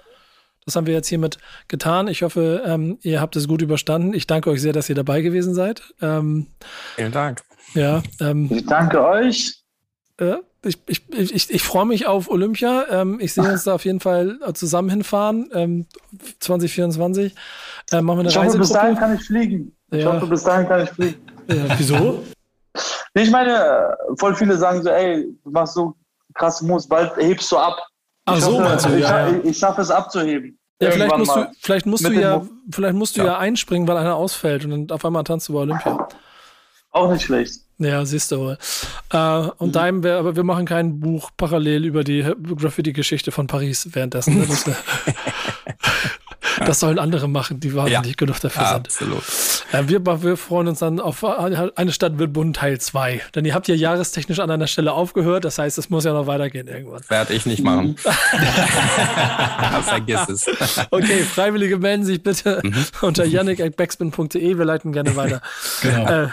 Das 0.66 0.76
haben 0.76 0.86
wir 0.86 0.94
jetzt 0.94 1.08
hiermit 1.08 1.38
getan. 1.68 2.08
Ich 2.08 2.22
hoffe, 2.22 2.62
ähm, 2.64 2.98
ihr 3.02 3.20
habt 3.20 3.36
es 3.36 3.48
gut 3.48 3.60
überstanden. 3.60 4.14
Ich 4.14 4.26
danke 4.26 4.50
euch 4.50 4.62
sehr, 4.62 4.72
dass 4.72 4.88
ihr 4.88 4.94
dabei 4.94 5.20
gewesen 5.20 5.54
seid. 5.54 5.82
Ähm, 6.00 6.46
Vielen 6.96 7.12
Dank. 7.12 7.42
Ja, 7.74 8.02
ähm, 8.20 8.48
ich 8.50 8.64
danke 8.64 9.04
euch. 9.04 9.62
Äh, 10.18 10.36
ich, 10.62 10.78
ich, 10.86 11.10
ich, 11.10 11.50
ich 11.50 11.62
freue 11.62 11.84
mich 11.84 12.06
auf 12.06 12.30
Olympia. 12.30 12.86
Ähm, 12.90 13.18
ich 13.20 13.34
sehe 13.34 13.44
uns 13.44 13.64
da 13.64 13.74
auf 13.74 13.84
jeden 13.84 14.00
Fall 14.00 14.38
zusammen 14.54 14.88
hinfahren. 14.88 15.50
Ähm, 15.52 15.86
2024. 16.40 17.34
Äh, 17.92 18.00
machen 18.00 18.16
wir 18.16 18.20
eine 18.20 18.28
ich 18.30 18.38
hoffe, 18.38 18.58
bis 18.58 18.70
dahin 18.70 18.96
kann 18.96 19.14
ich 19.14 19.22
fliegen. 19.22 19.76
Ich 19.90 20.02
ja. 20.02 20.14
hoffe, 20.14 20.26
bis 20.26 20.44
dahin 20.44 20.66
kann 20.66 20.84
ich 20.84 20.90
fliegen. 20.90 21.20
Ja, 21.48 21.78
wieso? 21.78 22.24
ich 23.12 23.30
meine, 23.30 23.96
voll 24.16 24.34
viele 24.34 24.56
sagen 24.56 24.82
so, 24.82 24.88
ey, 24.88 25.26
du 25.44 25.50
machst 25.50 25.74
so 25.74 25.94
krass 26.32 26.62
Moves, 26.62 26.88
bald 26.88 27.14
hebst 27.16 27.52
du 27.52 27.58
ab. 27.58 27.76
Ach 28.26 28.40
so, 28.40 28.58
meinst 28.58 28.86
du, 28.86 28.94
ich, 28.96 29.02
ja. 29.02 29.28
ich, 29.28 29.44
ich 29.44 29.58
schaffe 29.58 29.82
es 29.82 29.90
abzuheben. 29.90 30.58
Ja, 30.80 30.90
vielleicht 30.90 31.16
musst, 31.16 31.36
du, 31.36 31.46
vielleicht 31.60 31.86
musst 31.86 32.06
du 32.06 32.12
ja, 32.12 32.42
vielleicht 32.70 32.94
musst 32.94 33.16
du 33.16 33.20
ja. 33.20 33.26
ja 33.26 33.38
einspringen, 33.38 33.86
weil 33.86 33.96
einer 33.96 34.16
ausfällt 34.16 34.64
und 34.64 34.70
dann 34.70 34.90
auf 34.90 35.04
einmal 35.04 35.24
tanzt 35.24 35.48
du 35.48 35.52
bei 35.54 35.60
Olympia. 35.60 36.08
Auch 36.90 37.10
nicht 37.10 37.24
schlecht. 37.24 37.60
Ja, 37.78 38.04
siehst 38.04 38.30
du 38.30 38.38
wohl. 38.38 38.58
Äh, 39.10 39.48
und 39.58 39.68
mhm. 39.68 39.72
Daim, 39.72 40.02
wir, 40.04 40.18
aber 40.18 40.36
wir 40.36 40.44
machen 40.44 40.64
kein 40.64 41.00
Buch 41.00 41.30
parallel 41.36 41.84
über 41.84 42.04
die 42.04 42.22
Graffiti-Geschichte 42.22 43.32
von 43.32 43.46
Paris 43.46 43.88
währenddessen. 43.92 44.38
Ne? 44.38 44.46
Das, 46.64 46.80
sollen 46.80 46.98
andere 46.98 47.28
machen, 47.28 47.60
die 47.60 47.74
wahnsinnig 47.74 48.06
ja, 48.06 48.14
genug 48.16 48.40
dafür 48.40 48.66
sind. 48.66 48.86
Absolut. 48.86 49.22
Ja, 49.72 49.88
wir, 49.88 50.22
wir 50.22 50.36
freuen 50.36 50.68
uns 50.68 50.78
dann 50.80 51.00
auf 51.00 51.24
eine 51.24 51.92
Stadt 51.92 52.18
wird 52.18 52.32
bunt 52.32 52.56
Teil 52.56 52.80
2. 52.80 53.20
Denn 53.34 53.44
ihr 53.44 53.54
habt 53.54 53.68
ja 53.68 53.74
jahrestechnisch 53.74 54.40
an 54.40 54.50
einer 54.50 54.66
Stelle 54.66 54.92
aufgehört. 54.92 55.44
Das 55.44 55.58
heißt, 55.58 55.78
es 55.78 55.90
muss 55.90 56.04
ja 56.04 56.12
noch 56.12 56.26
weitergehen 56.26 56.68
irgendwann. 56.68 57.02
Werde 57.08 57.34
ich 57.34 57.46
nicht 57.46 57.62
machen. 57.62 57.96
Vergiss 59.82 60.28
es. 60.28 60.46
Okay, 60.90 61.22
Freiwillige 61.22 61.78
melden 61.78 62.04
sich 62.04 62.22
bitte 62.22 62.60
mhm. 62.62 62.84
unter 63.00 63.24
yannick.backspin.de. 63.24 64.58
Wir 64.58 64.64
leiten 64.64 64.92
gerne 64.92 65.16
weiter. 65.16 65.42
genau. 65.82 66.24
Äh, 66.24 66.28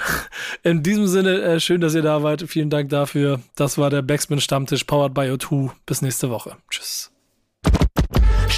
in 0.64 0.84
diesem 0.84 1.07
Sinne, 1.07 1.41
äh, 1.41 1.60
schön, 1.60 1.81
dass 1.81 1.95
ihr 1.95 2.02
da 2.02 2.23
wart. 2.23 2.43
Vielen 2.48 2.69
Dank 2.69 2.89
dafür. 2.89 3.39
Das 3.56 3.77
war 3.77 3.89
der 3.89 4.02
Backspin 4.02 4.41
Stammtisch, 4.41 4.84
powered 4.84 5.14
by 5.14 5.22
O2. 5.22 5.72
Bis 5.85 6.02
nächste 6.02 6.30
Woche. 6.30 6.57
Tschüss. 6.69 7.10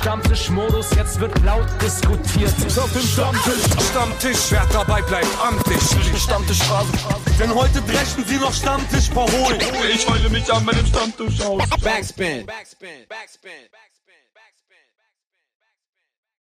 Stammtischmodus, 0.03 0.89
jetzt 0.97 1.17
wird 1.21 1.31
laut 1.45 1.65
diskutiert. 1.81 2.53
Auf 2.77 2.91
dem 2.91 3.07
Stammtisch, 3.07 3.63
Stammtisch, 3.89 4.51
wer 4.51 4.65
dabei 4.73 5.01
bleibt 5.01 5.29
am 5.41 5.57
Tisch. 5.63 6.21
Stammtisch 6.21 6.59
denn 7.39 7.55
heute 7.55 7.81
brechen 7.83 8.25
sie 8.27 8.35
noch 8.35 8.53
Stammtisch 8.53 9.09
verholen. 9.09 9.61
Ich 9.93 10.05
heule 10.09 10.29
mich 10.29 10.51
an 10.51 10.65
meinem 10.65 10.85
Stammtisch 10.85 11.39
aus. 11.39 11.63
Backspin. 11.81 12.45
Backspin. 12.45 13.07
Backspin. 13.07 13.07
Backspin. 13.07 13.92